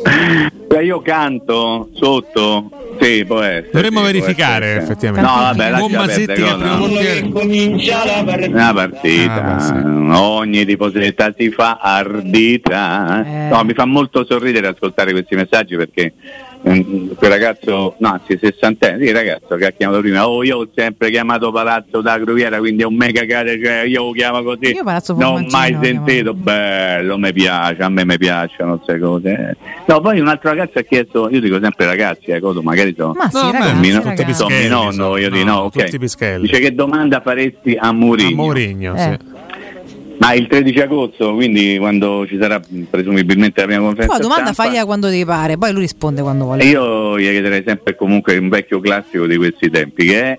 [0.66, 2.70] Beh, io canto sotto.
[3.00, 3.70] Sì, può essere.
[3.72, 4.82] Dovremmo sì, verificare essere.
[4.84, 5.28] effettivamente.
[5.28, 6.78] No, vabbè, Masetti perdere, che primo no.
[6.78, 7.28] portiere.
[7.28, 8.50] Comincia la partita.
[8.52, 13.22] Una partita, ogni tiposetta si fa ardita.
[13.50, 16.12] No, mi fa molto sorridere ascoltare questi messaggi perché
[16.62, 21.10] quel ragazzo, no, anzi sessantenne, il ragazzo che ha chiamato prima, oh io ho sempre
[21.10, 24.72] chiamato Palazzo da Gruviera, quindi è un mega care, cioè io lo chiamo così.
[24.72, 29.56] Io Palazzo non ho mai sentito, bello, mi piace, a me mi piacciono queste cose.
[29.86, 33.12] No, poi un altro ragazzo ha chiesto, io dico sempre ragazzi, eh, cosa, magari sono
[33.14, 34.34] Ma sì, No, ragazzi, beh, mi, tutti ragazzi.
[34.34, 35.08] sono pischelli, mi nonno, sono.
[35.08, 36.38] voglio dire, No, no, ok.
[36.38, 38.30] Dice che domanda faresti a Mourinho?
[38.30, 39.18] A Mourinho, Eh.
[39.20, 39.31] sì.
[40.22, 44.62] Ma il 13 agosto, quindi quando ci sarà presumibilmente la prima conferenza la domanda stampa,
[44.70, 46.62] faglia quando ti pare, poi lui risponde quando vuole.
[46.62, 50.38] io gli chiederei sempre comunque un vecchio classico di questi tempi che è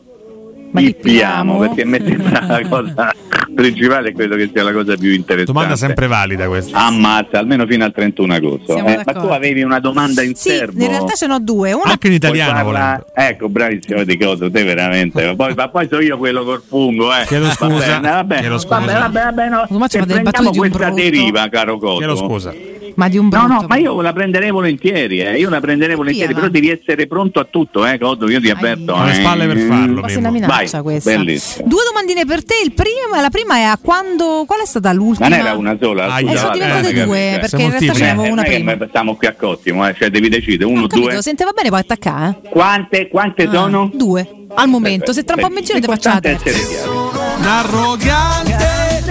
[0.71, 1.57] Ma il chi piamo?
[1.57, 3.13] piamo, perché a me sembra la cosa
[3.53, 5.51] principale e credo che sia la cosa più interessante.
[5.51, 6.77] Domanda sempre valida questa.
[6.85, 8.75] Ammazza, almeno fino al 31 agosto.
[8.77, 10.81] Eh, ma tu avevi una domanda in Sì, serbo?
[10.83, 11.71] in realtà ce n'ho due.
[11.73, 13.05] Una Anche in italiano volendo.
[13.13, 15.25] Ecco, bravissimo di cosa, te veramente.
[15.25, 17.25] Ma poi, ma poi so io quello col fungo, eh.
[17.25, 18.79] Chiedo Va scusa, bene, vabbè, chiedo scusa.
[18.79, 19.87] vabbè, vabbè, vabbè, no.
[19.87, 21.97] Se prendiamo questa deriva, caro Coto.
[21.97, 22.53] Chiedo scusa.
[22.95, 23.61] Ma di un No, brutto.
[23.61, 25.37] no, ma io la prenderei volentieri, eh.
[25.37, 26.53] io la prenderei volentieri, Via, però va.
[26.59, 28.93] devi essere pronto a tutto, eh, Coto, io ti avverto.
[28.93, 29.15] Ho le eh.
[29.15, 30.19] spalle per farlo, Mimmo.
[30.19, 31.11] una minaccia Vai, questa.
[31.15, 31.67] bellissimo.
[31.67, 32.53] Due domandine per te.
[32.63, 34.43] Il prima, la prima è a quando.
[34.45, 35.29] Qual è stata l'ultima?
[35.29, 37.69] Ma non era una sola, Ah, Eh, sono diventate eh, due, eh, perché siamo in
[37.71, 38.85] realtà ce n'avevo eh, una non che prima.
[38.87, 41.21] stiamo qui a cottimo, eh, cioè devi decidere uno, capito, due.
[41.21, 42.39] se va bene puoi attaccare.
[42.43, 42.49] eh?
[42.49, 43.89] Quante, quante sono?
[43.93, 44.27] Due.
[44.55, 46.59] Al momento, se tra un po' mi giro te faccio la L'importante è terza.
[46.59, 47.47] essere chiari.
[47.47, 48.51] Arrogante.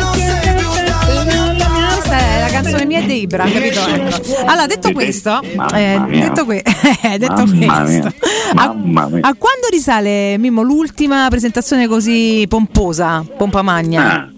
[2.61, 3.79] canzone mia e dei Ibra, capito?
[3.87, 4.45] Ecco.
[4.45, 5.41] Allora, detto questo,
[5.73, 6.27] eh, mia.
[6.29, 6.63] detto, que-
[7.03, 8.13] eh, detto questo, mia.
[8.55, 14.13] a quando risale Mimmo l'ultima presentazione così pomposa, pompa magna?
[14.13, 14.29] Ah.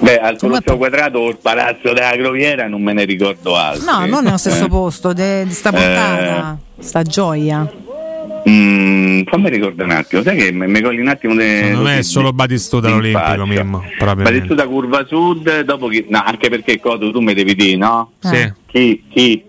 [0.00, 3.84] Beh, al Colosseo Quadrato o il Palazzo della Groviera non me ne ricordo altro.
[3.90, 4.68] No, non nello stesso Eh.
[4.68, 7.70] posto, di sta portata, sta gioia.
[8.48, 12.02] Mm, fammi ricordare un attimo, sai che mi cogli un attimo de, Secondo me è
[12.02, 13.46] solo Batistuta all'Olimpico.
[13.46, 13.84] Mimmo.
[14.16, 18.12] Batistuta curva sud, dopo chi, no, anche perché Coto tu mi devi dire, no?
[18.18, 18.52] Sì.
[18.66, 19.44] Chi, chi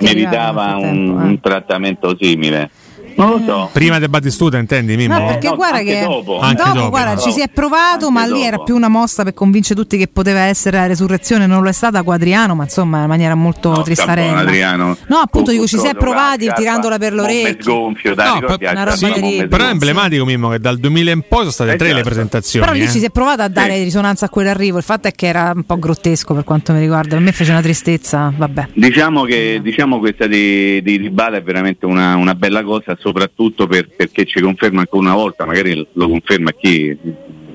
[0.00, 1.24] meritava un, frattempo, eh?
[1.24, 2.70] un trattamento simile?
[3.16, 3.70] Non lo so.
[3.72, 5.18] Prima del Batistuta, intendi, Mimmo?
[5.18, 6.38] No, perché no, guarda anche che dopo.
[6.40, 6.88] Anche dopo, dopo.
[6.90, 8.44] guarda, ci si è provato, Anche ma lì dopo.
[8.44, 11.72] era più una mossa per convincere tutti che poteva essere la resurrezione, non lo è
[11.72, 14.38] stata Quadriano, ma insomma in maniera molto No, tristarella.
[14.40, 14.96] Adriano.
[15.06, 17.62] No, appunto dico, ci si è provati tirandola per l'orecchio.
[17.62, 21.10] sgonfio, dai, No, a una roba di- Momme Però è emblematico, Mimmo, che dal 2000
[21.10, 22.08] in poi sono state tre le Esatto.
[22.08, 22.64] presentazioni.
[22.66, 22.90] Però lì eh.
[22.90, 24.78] ci si è provato a dare risonanza a quell'arrivo.
[24.78, 27.14] Il fatto è che era un po' grottesco per quanto mi riguarda.
[27.16, 28.68] Per me fece una tristezza, vabbè.
[28.74, 33.88] Diciamo che diciamo questa di, di Dybala è veramente una, una bella cosa, soprattutto per-
[33.94, 36.96] perché ci conferma ancora una volta, magari lo conferma chi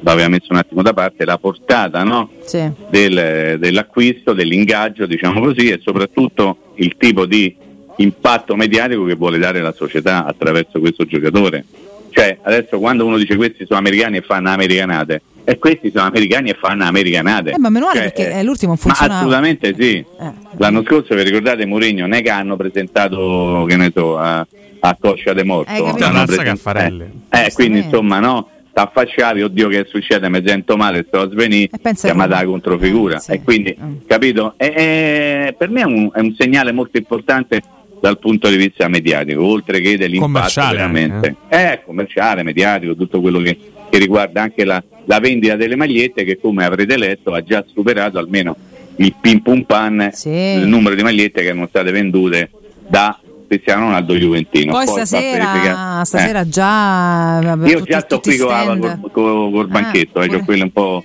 [0.01, 2.30] l'aveva messo un attimo da parte, la portata no?
[2.43, 2.69] Sì.
[2.90, 7.56] del- dell'acquisto, dell'ingaggio, diciamo così, e soprattutto il tipo di
[7.98, 11.66] impatto mediatico che vuole dare la società attraverso questo giocatore.
[12.11, 16.50] Cioè, adesso quando uno dice questi sono americani e fanno americanate, e questi sono americani
[16.50, 17.51] e fanno americanate.
[17.51, 19.95] Eh, ma meno male Cioè, perché eh, eh, l'ultimo non ma assolutamente sì.
[19.98, 20.32] Eh.
[20.58, 24.45] L'anno scorso, vi ricordate, Mourinho non è che hanno presentato, che ne so, a,
[24.80, 25.72] a Coscia de Morto.
[25.72, 25.93] Razza
[26.25, 27.03] presentato- Caffarelli.
[27.30, 28.49] eh, eh, quindi insomma, no?
[28.69, 33.17] Sta affacciavi, oddio che succede, mi sento male, sto a svenire, chiamata la controfigura.
[33.17, 33.31] Eh, sì.
[33.31, 33.93] E quindi, Mm.
[34.06, 34.53] capito?
[34.57, 37.61] E- e per me è un, è un segnale molto importante
[37.99, 41.35] dal punto di vista mediatico, oltre che dell'impatto Commerciale veramente.
[41.49, 43.57] Eh, commerciale, mediatico, tutto quello che,
[43.89, 48.19] che riguarda anche la, la vendita delle magliette che come avrete letto ha già superato
[48.19, 48.56] almeno
[48.97, 50.30] il pim pum pan Sì.
[50.30, 52.51] il numero di magliette che erano state vendute
[52.88, 53.17] da
[53.48, 54.72] Cristiano Ronaldo Juventino.
[54.74, 56.50] Poi Poi stasera, stasera eh.
[56.50, 59.00] già Io già sto qui con stand.
[59.01, 60.40] col, col, col banchetto, eh, pure.
[60.40, 61.03] c'ho quello un po'.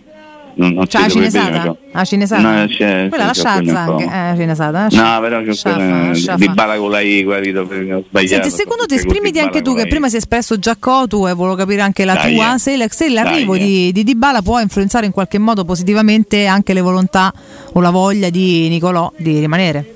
[0.54, 1.76] Non, non C'ha la cinesata?
[1.92, 2.42] La cinesata?
[2.42, 4.04] No, c'è- Quella la c'è sciazza anche.
[4.04, 4.86] Eh, cinesata.
[4.86, 6.36] eh, No, però c'è sciaffa, quella sciaffa.
[6.36, 8.26] di bala con la I, guarito, sbagliato.
[8.26, 11.32] Senti, secondo te esprimiti anche tu, con che prima si è espresso già Cotu e
[11.32, 12.58] volevo capire anche la Dai, tua, eh.
[12.58, 16.82] se, se l'arrivo Dai, di, di Dybala può influenzare in qualche modo positivamente anche le
[16.82, 17.32] volontà
[17.72, 19.94] o la voglia di Nicolò di rimanere.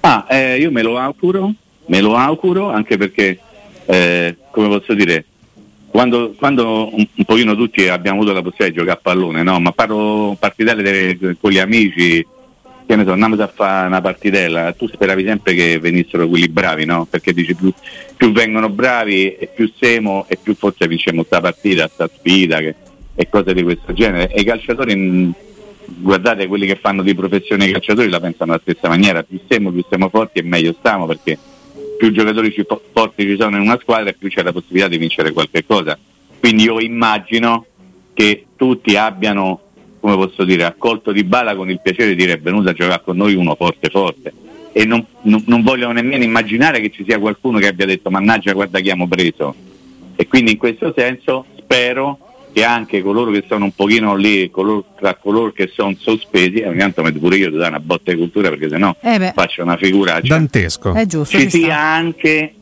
[0.00, 1.52] Ah, eh, io me lo auguro,
[1.88, 3.38] me lo auguro anche perché,
[3.86, 5.24] eh, come posso dire,
[5.90, 9.58] quando, quando un, un pochino tutti abbiamo avuto la possibilità di giocare a pallone, no?
[9.60, 12.24] ma parlo partitelle delle- con gli amici,
[12.86, 16.86] che ne so, andiamo a fare una partitella, tu speravi sempre che venissero quelli bravi,
[16.86, 17.06] no?
[17.08, 17.70] Perché dici più,
[18.16, 22.74] più vengono bravi e più siamo e più forse vinciamo sta partita, sta sfida che-
[23.14, 24.32] e cose di questo genere.
[24.32, 25.32] E i calciatori, mh,
[25.98, 29.70] guardate quelli che fanno di professione i calciatori la pensano alla stessa maniera, più siamo,
[29.70, 31.36] più siamo forti e meglio stiamo perché
[31.98, 35.32] più giocatori ci- forti ci sono in una squadra più c'è la possibilità di vincere
[35.32, 35.98] qualche cosa.
[36.38, 37.66] Quindi io immagino
[38.14, 39.60] che tutti abbiano,
[40.00, 43.02] come posso dire, accolto di bala con il piacere di dire è venuto a giocare
[43.04, 44.32] con noi uno forte forte.
[44.72, 48.52] E non, non, non voglio nemmeno immaginare che ci sia qualcuno che abbia detto mannaggia
[48.52, 49.54] guarda chi abbiamo preso.
[50.14, 52.18] E quindi in questo senso spero
[52.52, 56.68] che anche coloro che sono un pochino lì, coloro- tra coloro che sono sospesi, e
[56.68, 59.32] ogni tanto mi pure io devo dare una botta di cultura perché sennò Eh beh.
[59.34, 60.92] faccio una figuraccia Dantesco.
[60.94, 61.36] È giusto.
[61.38, 61.58] ci ci sta.
[61.58, 62.54] sia anche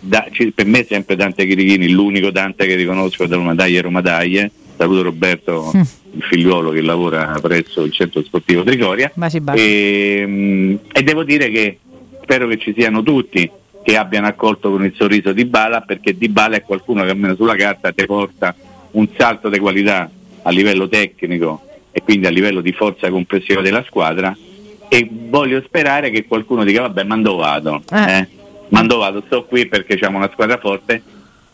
[0.00, 3.80] da- ci- per me è sempre Dante Chirichini l'unico Dante che riconosco da Roma Daglie
[3.80, 5.80] Roma Daglie saluto Roberto Mm.
[6.14, 9.60] il figliuolo che lavora presso il centro sportivo Trigoria Baci, baci.
[9.62, 11.78] e, mm, e devo dire che
[12.22, 13.48] spero che ci siano tutti
[13.84, 17.34] che abbiano accolto con il sorriso di Bala perché Di Bala è qualcuno che almeno
[17.36, 18.54] sulla carta ti porta
[18.92, 20.10] un salto di qualità
[20.42, 24.36] a livello tecnico e quindi a livello di forza complessiva della squadra
[24.88, 28.18] e voglio sperare che qualcuno dica vabbè mando vado Eh.
[28.18, 28.28] eh.
[28.68, 31.02] mando vado sto qui perché abbiamo una squadra forte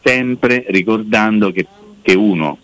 [0.02, 1.66] sempre ricordando che,
[2.02, 2.58] che uno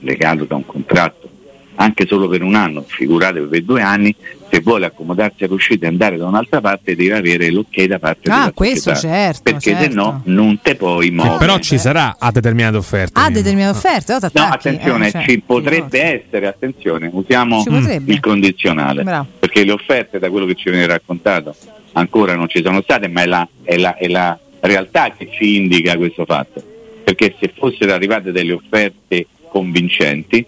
[0.00, 1.30] legato da un contratto
[1.76, 4.14] anche solo per un anno, figuratevi per due anni,
[4.50, 8.38] se vuole accomodarsi all'uscita e andare da un'altra parte deve avere l'ok da parte Ah,
[8.38, 9.82] della questo società, certo, perché certo.
[9.84, 11.36] se no non te puoi Che muovere.
[11.38, 13.20] però ci sarà a determinate offerte.
[13.20, 13.32] Mimmo.
[13.34, 19.02] determinate offerte, o No, t'attacchi, attenzione, eh, cioè, ci potrebbe essere, attenzione, usiamo il condizionale,
[19.02, 19.26] Bravo.
[19.38, 21.54] perché le offerte da quello che ci viene raccontato
[21.92, 25.56] ancora non ci sono state, ma è la, è la- è la realtà che ci
[25.56, 26.62] indica questo fatto,
[27.04, 30.44] perché se fossero arrivate delle offerte convincenti,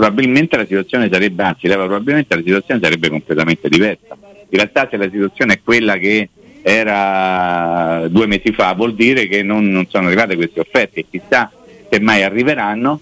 [0.00, 4.16] probabilmente la situazione sarebbe, anzi probabilmente la situazione sarebbe completamente diversa.
[4.48, 6.30] In realtà se la situazione è quella che
[6.62, 11.52] era due mesi fa, vuol dire che non, non sono arrivate queste offerte e chissà
[11.90, 12.98] se mai arriveranno,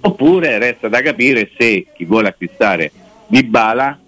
[0.00, 2.92] oppure resta da capire se chi vuole acquistare
[3.26, 3.98] Di Bala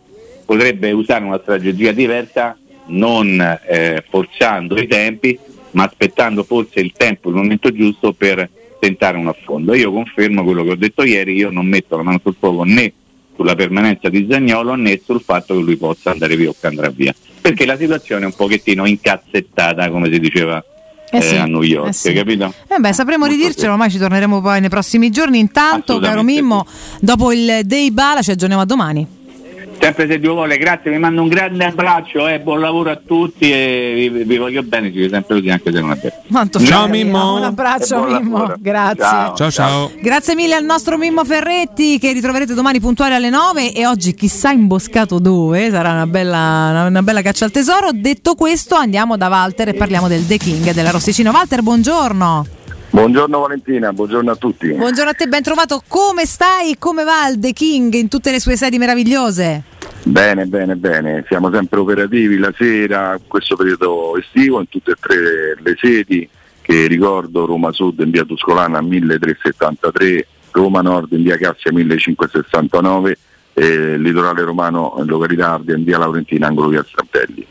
[0.45, 5.37] potrebbe usare una strategia diversa, non eh, forzando i tempi,
[5.73, 9.75] ma aspettando forse il tempo, il momento giusto per tentare un affondo.
[9.75, 12.93] Io confermo quello che ho detto ieri, io non metto la mano sul fuoco né
[13.35, 16.89] sulla permanenza di Zagnolo né sul fatto che lui possa andare via o che andrà
[16.91, 20.65] via, perché la situazione è un pochettino incazzettata, come si diceva
[21.11, 22.13] Eh sì, eh, a New York, eh sì.
[22.13, 22.53] capito?
[22.67, 25.39] Eh beh, sapremo ridircelo, ormai ci torneremo poi nei prossimi giorni.
[25.39, 26.67] Intanto, caro Mimmo,
[27.01, 29.07] dopo il Day Bala ci aggiorniamo a domani.
[29.81, 33.51] Sempre se Dio vuole, grazie, vi mando un grande abbraccio, eh, buon lavoro a tutti
[33.51, 36.13] e vi, vi voglio bene, ci sempre così anche se non è.
[36.31, 37.37] Quanto Ciao, bello, Mimmo.
[37.37, 38.57] Un abbraccio E Mimmo, lavoro.
[38.59, 39.03] grazie.
[39.05, 39.35] Ciao.
[39.37, 39.91] Ciao, ciao.
[40.03, 44.51] Grazie mille al nostro Mimmo Ferretti che ritroverete domani puntuale alle 9 e oggi chissà
[44.51, 46.37] imboscato dove, sarà una bella,
[46.71, 47.91] una- una bella caccia al tesoro.
[47.93, 51.31] Detto questo andiamo da Walter e parliamo del The King della Rossicino.
[51.31, 52.47] Walter, buongiorno.
[52.91, 54.73] Buongiorno Valentina, buongiorno a tutti.
[54.73, 55.83] Buongiorno a te, ben trovato.
[55.87, 56.77] Come stai?
[56.79, 59.63] Come va il The King in tutte le sue sedi meravigliose?
[60.05, 64.95] Bene, bene, bene, siamo sempre operativi la sera, in questo periodo estivo, in tutte e
[64.99, 66.27] tre le sedi,
[66.63, 73.19] che ricordo Roma Sud in via Tuscolana 1373, Roma Nord in via Cassia 1569
[73.53, 77.47] e Litorale Romano in località Ardea in via Laurentina, angolo via Strampelli.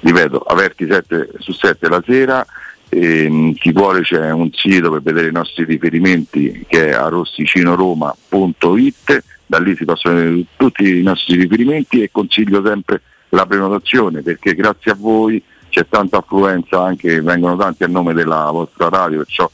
[0.00, 2.46] Ripeto, aperti 7 su 7 la sera,
[2.94, 9.24] e, chi vuole c'è un sito per vedere i nostri riferimenti che è a rossicinoroma.it,
[9.46, 14.54] da lì si possono vedere tutti i nostri riferimenti e consiglio sempre la prenotazione perché
[14.54, 19.50] grazie a voi c'è tanta affluenza anche, vengono tanti a nome della vostra radio, perciò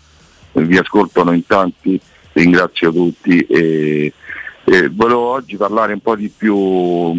[0.52, 1.98] vi ascoltano in tanti,
[2.34, 4.12] ringrazio tutti e,
[4.64, 6.54] e volevo oggi parlare un po' di più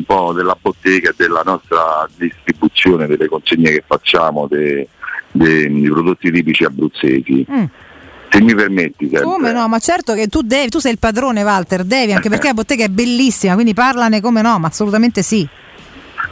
[0.05, 4.87] po' della bottega della nostra distribuzione, delle consegne che facciamo de-
[5.31, 7.45] dei prodotti tipici abruzzesi.
[7.49, 7.63] Mm.
[8.29, 9.23] Se mi permetti, sempre.
[9.23, 9.67] Come no?
[9.67, 12.85] Ma certo che tu devi, tu sei il padrone, Walter, devi, anche perché la bottega
[12.85, 15.47] è bellissima, quindi parlane come no, ma assolutamente sì.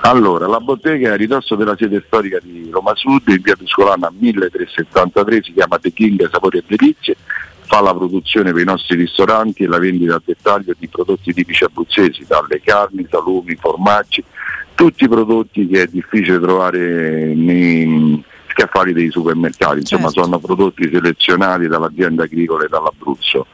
[0.01, 4.11] Allora, la bottega è a ridosso della sede storica di Roma Sud, in via Tuscolana
[4.17, 7.17] 1373, si chiama The King Sapori e Delizie,
[7.65, 11.65] fa la produzione per i nostri ristoranti e la vendita a dettaglio di prodotti tipici
[11.65, 14.23] abruzzesi, dalle carni, salumi, formaggi,
[14.73, 18.23] tutti i prodotti che è difficile trovare nei
[18.59, 23.47] scaffali dei supermercati, insomma sono prodotti selezionati dall'azienda agricola e dall'Abruzzo.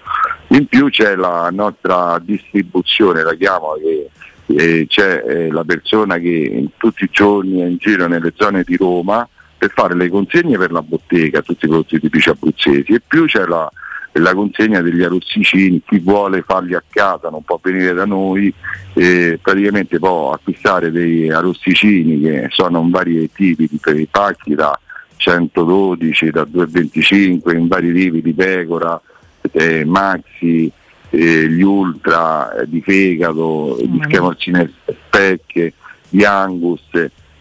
[0.48, 4.09] In più c'è la nostra distribuzione, la chiamo, che
[4.48, 8.75] eh, c'è eh, la persona che tutti i giorni è in giro nelle zone di
[8.75, 9.27] Roma
[9.58, 12.93] per fare le consegne per la bottega, tutti i prodotti tipici abruzzesi.
[12.93, 13.69] E più c'è la,
[14.14, 18.53] la consegna degli arrossicini, chi vuole farli a casa non può venire da noi,
[18.93, 24.56] eh, praticamente può acquistare dei arrossicini che sono in vari tipi di per i pacchi
[24.56, 24.77] da
[25.18, 29.00] 112 da 225 in vari tipi di pecora,
[29.52, 30.72] eh, maxi,
[31.10, 35.74] eh, gli ultra eh, di fegato, di scamozzine specche,
[36.10, 36.82] di angus,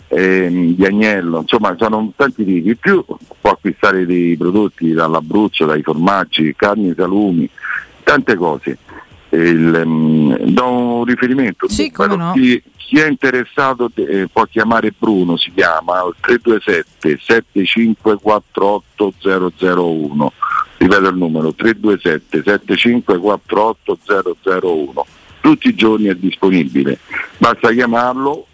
[0.08, 2.68] ehm, di agnello, insomma sono tanti tipi.
[2.68, 3.04] In più
[3.40, 7.48] può acquistare dei prodotti dall'Abruzzo, dai formaggi, carni, salumi,
[8.02, 8.78] tante cose.
[9.34, 12.32] Il, ehm, do un riferimento, Sì, no.
[12.34, 19.14] chi, chi è interessato eh, può chiamare Bruno, si chiama al 327 7548
[19.56, 20.32] 001
[20.76, 23.98] ripeto il numero 327 7548
[24.60, 25.06] 001
[25.44, 27.00] tutti i giorni è disponibile.
[27.36, 28.46] Basta chiamarlo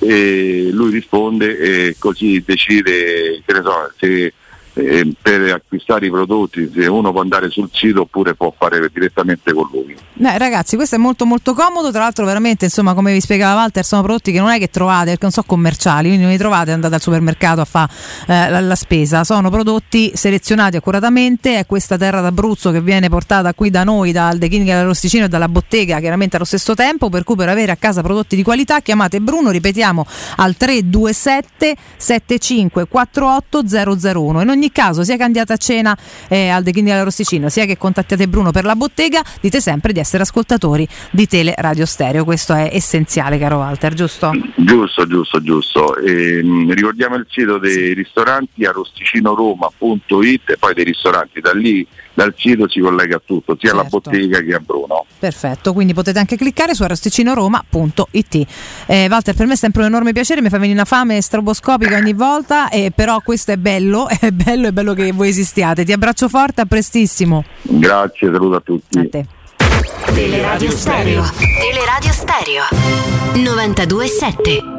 [0.00, 4.32] e lui risponde e così decide che ne so, se
[4.76, 9.52] eh, per acquistare i prodotti se uno può andare sul sito oppure può fare direttamente
[9.52, 9.96] con lui.
[10.18, 13.84] Eh, ragazzi, questo è molto molto comodo, tra l'altro veramente, insomma, come vi spiegava Walter,
[13.84, 16.72] sono prodotti che non è che trovate, perché non sono commerciali, quindi non li trovate
[16.72, 17.90] andate al supermercato a fare
[18.26, 23.70] la, la spesa, sono prodotti selezionati accuratamente, è questa terra d'Abruzzo che viene portata qui
[23.70, 27.36] da noi, dal The King Arrosticino e dalla bottega, chiaramente allo stesso tempo, per cui
[27.36, 30.06] per avere a casa prodotti di qualità chiamate Bruno, ripetiamo,
[30.36, 33.62] al 327 75 48
[34.06, 34.42] 001.
[34.42, 35.96] In ogni caso, sia che andiate a cena
[36.28, 40.00] eh, al The King Arrosticino, sia che contattiate Bruno per la bottega, dite sempre di
[40.00, 44.30] essere ascoltatori di Tele Radio Stereo, questo è essenziale, caro Walter, giusto?
[44.56, 45.96] Giusto, giusto, giusto.
[45.98, 51.86] Ehm, ricordiamo il sito dei ristoranti arrosticinoroma.it e poi dei ristoranti, da lì
[52.16, 55.04] dal sito si collega a tutto, sia alla bottega che a Bruno.
[55.18, 58.46] Perfetto, quindi potete anche cliccare su arrosticinoroma.it.
[58.86, 61.96] Eh, Walter, per me è sempre un enorme piacere, mi fa venire una fame stroboscopica
[61.96, 65.84] ogni volta, eh, però questo è bello, è bello, è bello che voi esistiate.
[65.84, 67.44] Ti abbraccio forte, a prestissimo.
[67.62, 68.98] Grazie, saluto a tutti.
[68.98, 69.26] A te.
[70.14, 71.22] Teleradio Stereo.
[71.60, 72.62] Teleradio Stereo.
[73.34, 74.74] 92.7.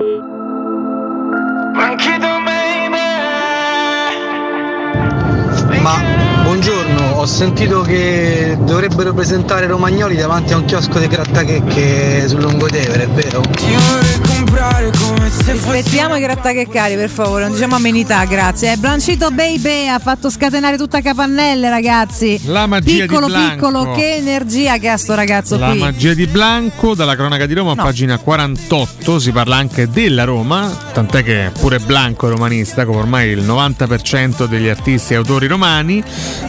[5.82, 6.27] Ma
[6.60, 13.04] buongiorno, ho sentito che dovrebbero presentare Romagnoli davanti a un chiosco di grattachecche sul Lungotevere,
[13.04, 13.42] è vero?
[15.46, 18.74] Rispettiamo i grattacheccari per favore, non diciamo amenità, grazie.
[18.74, 22.42] Eh, Blancito Baby ha fatto scatenare tutta Capannelle, ragazzi.
[22.46, 23.54] La magia piccolo di Blanco.
[23.68, 25.80] piccolo, che energia che ha sto ragazzo La qui.
[25.80, 27.84] magia di Blanco dalla cronaca di Roma, No.
[27.84, 33.30] pagina 48, si parla anche della Roma, tant'è che pure Blanco è romanista, come ormai
[33.30, 36.04] il 90% degli artisti e autori romani.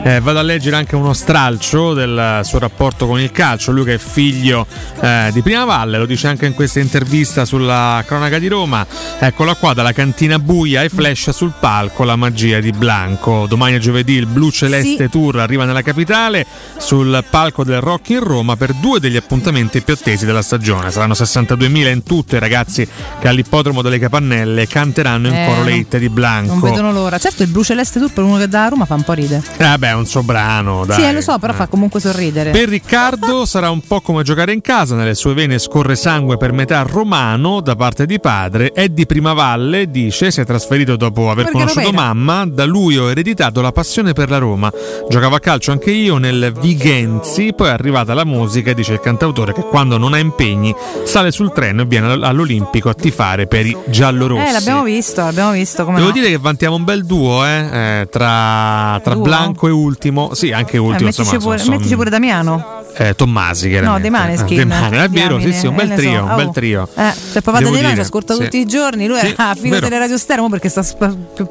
[0.08, 3.94] Eh, vado a leggere anche uno stralcio del suo rapporto con il calcio, lui che
[3.94, 4.66] è figlio
[5.02, 8.86] eh, di Prima Valle, lo dice anche in questa intervista sulla cronaca di Roma.
[9.18, 13.44] Eccola qua, dalla cantina buia ai flash sul palco, la magia di Blanco.
[13.46, 15.08] Domani è giovedì il Blu Celeste Sì.
[15.10, 16.46] Tour arriva nella capitale
[16.78, 20.90] sul palco del Rock in Roma per due degli appuntamenti più attesi della stagione.
[20.90, 22.88] Saranno 62.000 in tutto i ragazzi
[23.20, 26.54] che all'ippodromo delle Capannelle canteranno in Eh, coro le hit di Blanco.
[26.54, 27.18] Non vedono l'ora.
[27.18, 29.42] Certo, il Blu Celeste Tour per uno che da Roma fa un po' ridere.
[29.58, 31.00] Eh, vabbè, un sobrano, dai.
[31.00, 31.56] Sì, eh, lo so, però Eh.
[31.56, 32.50] fa comunque sorridere.
[32.50, 36.52] Per Riccardo sarà un po' come giocare in casa, nelle sue vene scorre sangue per
[36.52, 41.44] metà romano da parte di padre, è di Primavalle, dice, si è trasferito dopo aver
[41.44, 44.72] Perché conosciuto mamma, da lui ho ereditato la passione per la Roma.
[45.08, 49.52] Giocavo a calcio anche io nel Vigenzi, poi è arrivata la musica dice il cantautore
[49.52, 53.66] che quando non ha impegni sale sul treno e viene all- all'Olimpico a tifare per
[53.66, 54.48] i giallorossi.
[54.48, 55.84] Eh, l'abbiamo visto, l'abbiamo visto.
[55.84, 56.10] Devo no?
[56.10, 59.16] dire che vantiamo un bel duo eh, eh, tra, tra?
[59.16, 60.34] Blanco e Ultimo.
[60.34, 61.08] Sì, anche Eh, Ultimo.
[61.08, 62.76] mettici, insomma, pure, son- mettici pure Damiano.
[62.96, 63.94] eh, Tommasi, chiaramente.
[63.96, 64.52] No, dei Maneskin.
[64.52, 66.24] Eh, dei Maneskin, è vero, sì, sì, un bel eh, trio, so.
[66.30, 66.50] un bel Oh.
[66.50, 66.88] trio.
[66.94, 68.42] Eh, cioè papà De Mano dire, ci ascolta sì.
[68.42, 69.86] tutti i giorni, lui Sì, era a filo vero.
[69.86, 70.84] teleradio stereo perché sta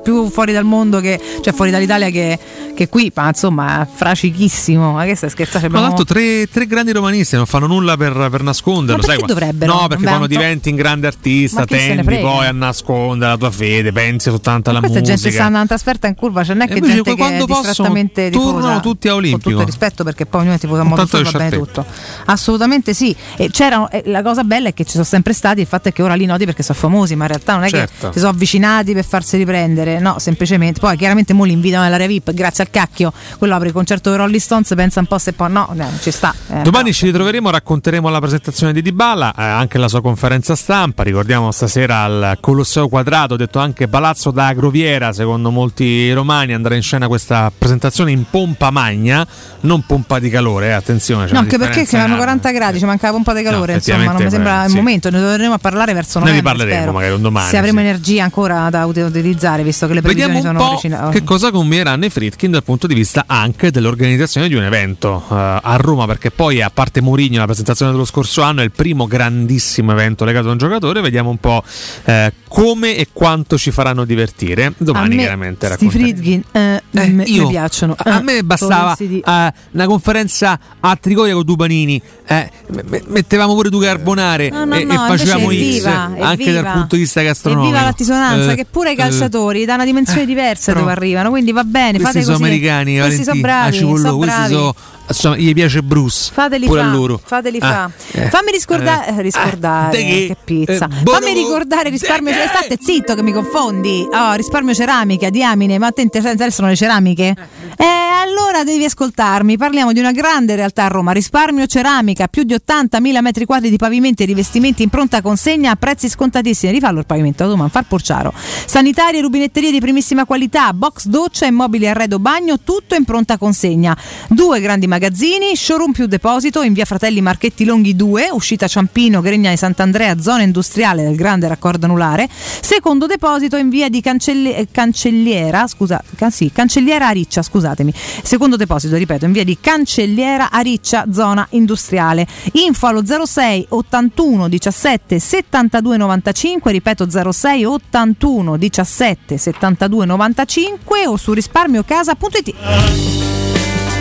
[0.04, 2.38] più, fuori dal mondo che cioè fuori dall'Italia che,
[2.76, 4.92] che qui, ma insomma, fracichissimo.
[4.94, 5.68] Ma che stai scherzando?
[5.68, 9.02] Abbiamo- l'altro tre, tre grandi romanisti non fanno nulla per, per nasconderlo.
[9.06, 9.74] Ma sai, dovrebbero?
[9.74, 13.92] No, perché quando diventi un grande artista Ma tendi poi a nascondere la tua fede,
[13.92, 15.16] pensi soltanto alla Questa musica.
[15.18, 17.90] gente sta andando trasferta in curva, cioè non è che gente che quando possono,
[18.24, 18.52] distrattamente tifosa.
[18.60, 19.50] tornano tutti a Con Olimpico.
[19.50, 21.86] tutto il rispetto perché poi ognuno è tifoso a modo suo, va bene tutto.
[22.26, 23.16] Assolutamente sì.
[23.36, 25.94] E c'era, eh, la cosa bella è che ci sono sempre stati, il fatto è
[25.94, 28.08] che ora li noti perché sono famosi, ma in realtà non è Certo.
[28.08, 30.80] che si sono avvicinati per farsi riprendere, no, semplicemente.
[30.80, 34.18] Poi chiaramente mo li invitano nell'area VIP, grazie al cacchio, quello apre il concerto dei
[34.20, 36.34] Rolling Stones, pensa un po' se poi no, no, ci sta.
[36.52, 41.04] eh, Domani ci ritroveremo, racconteremo la presentazione di Dybala, eh, anche la sua conferenza stampa.
[41.04, 46.82] Ricordiamo stasera al Colosseo Quadrato, detto anche Palazzo da Groviera, secondo molti romani, andrà in
[46.82, 49.26] scena questa presentazione in pompa magna,
[49.62, 51.30] non pompa di calore, eh, attenzione.
[51.32, 52.26] No, anche perché differenza erano enorme.
[52.40, 54.76] 40 gradi, ci mancava un po' di calore, No, insomma, non mi sembra il sì.
[54.76, 56.52] momento, ne dovremo a parlare verso Ne novembre.
[56.52, 56.92] riparleremo spero.
[56.98, 57.86] magari un domani, Se avremo sì.
[57.86, 62.06] energia ancora da ut- utilizzare, visto che le previsioni Vediamo sono vicine- che cosa combineranno
[62.06, 66.32] i Fritkin dal punto di vista anche dell'organizzazione di un evento eh, a Roma, perché
[66.32, 70.50] poi a parte Mourinho la presentazione dello scorso anno è il primo grandissimo evento legato
[70.50, 71.64] a un giocatore, vediamo un po'
[72.06, 74.74] eh, come e quanto ci faranno divertire.
[74.78, 76.16] Domani chiaramente sti racconteremo.
[76.18, 76.82] Friedkin eh,
[77.26, 77.96] io- mi piacciono.
[78.00, 79.24] A Eh, me bastava si dice?
[79.30, 82.50] eh, una conferenza a Trigoria con Dubanini, eh,
[82.86, 86.44] me- mettevamo pure due carbonare No, no, e, no, e facevamo invece X evviva, anche
[86.44, 86.62] evviva.
[86.62, 87.68] dal punto di vista gastronomico.
[87.70, 91.30] Evviva l'altisonanza, Eh, che pure i eh, calciatori da una dimensione diversa però- dove arrivano,
[91.30, 92.50] quindi va bene, questi fate sono così.
[92.50, 94.54] americani, questi sono Valentino, bravi, ah, sono questi bravi.
[94.54, 94.76] sono-
[95.08, 96.32] insomma, gli piace Bruce.
[96.34, 97.22] Fateli pure fa, a loro.
[97.24, 98.20] fateli Ah, fa.
[98.22, 100.86] eh, Fammi riscordare, eh, eh, riscordare de che- che pizza.
[100.86, 102.32] eh, Fammi ricordare risparmio.
[102.34, 104.08] eh, State zitto che mi confondi.
[104.12, 107.34] Oh, risparmio ceramica, diamine, ma attenti, adesso sono le ceramiche.
[107.78, 109.58] Eh, allora devi ascoltarmi.
[109.58, 111.12] Parliamo di una grande realtà a Roma.
[111.12, 115.76] Risparmio ceramica, più di 80.000 metri quadri di pavimenti e rivestimenti in pronta consegna a
[115.76, 116.72] prezzi scontatissimi.
[116.72, 118.34] Rifallo il pavimento, domani, far porciaro.
[118.66, 123.96] Sanitarie, rubinetterie di primissima qualità, box doccia, immobili arredo bagno, tutto in pronta consegna.
[124.28, 129.52] Due grandi magazzini, showroom più deposito in via Fratelli Marchetti Longhi 2, uscita Ciampino, Gregna
[129.52, 132.28] di Sant'Andrea, zona industriale del grande raccordo anulare.
[132.32, 137.94] Secondo deposito in via di Cancelle- eh, Cancelliera, scusa, can- sì, Cancelliera Ariccia, scusatemi.
[138.24, 142.26] Secondo deposito, ripeto, in via di Cancelliera Ariccia, zona industriale.
[142.54, 151.34] Info allo 06 81 17 72 95, ripeto 06 81 17 72 95 o su
[151.34, 153.37] risparmiocasa.it.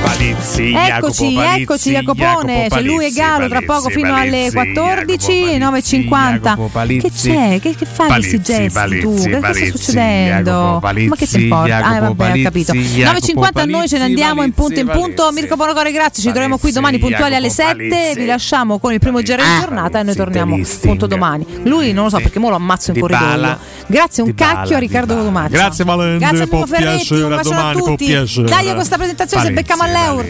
[0.07, 3.89] Palizzi, Eccoci, Jacopo eccoci Palizzi, Jacopone, Jacopo c'è lui e Palizzi, Galo tra Palizzi, poco
[3.91, 6.41] fino alle Palizzi, 14, Jacopo 9.50.
[6.41, 7.31] Jacopo Che Palizzi.
[7.31, 7.61] c'è?
[7.61, 9.11] Che, che fai questi Palizzi, gesti tu?
[9.11, 10.79] Palizzi, Che, Palizzi, sta succedendo?
[10.81, 11.77] Palizzi, Ma che ti importa?
[11.85, 12.73] Ah, vabbè, ho capito.
[12.73, 15.33] Palizzi, 9.50 a noi ce ne andiamo in punto in Palizzi, punto.
[15.33, 16.23] Mirko Bonocore, grazie.
[16.23, 17.89] Ci troviamo qui domani Palizzi, puntuali alle Jacopo 7.
[17.89, 18.21] Palizzi.
[18.21, 21.47] Vi lasciamo con il primo giro di giornata e noi torniamo appunto domani.
[21.65, 23.59] Lui non lo so perché mo lo ammazzo in corridoio.
[23.89, 25.51] Grazie un cacchio a Riccardo Cotomaccio.
[25.51, 28.43] Grazie Valente, Grazie a Ferretti, un bacione a domani, tutti.
[28.45, 30.27] Dai, questa presentazione se Palizzi, becchiamo all'euro.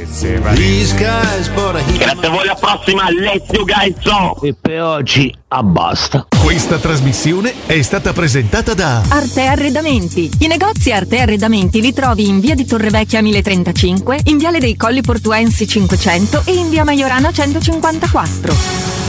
[1.98, 4.40] Grazie a voi, alla prossima, let's you guys so.
[4.42, 6.26] E per oggi abbasta.
[6.42, 10.30] Questa trasmissione è stata presentata da Arte Arredamenti.
[10.38, 15.02] I negozi Arte Arredamenti li trovi in via di Torrevecchia 1035, in viale dei Colli
[15.02, 18.96] Portuensi 500 e in via Maiorana 154.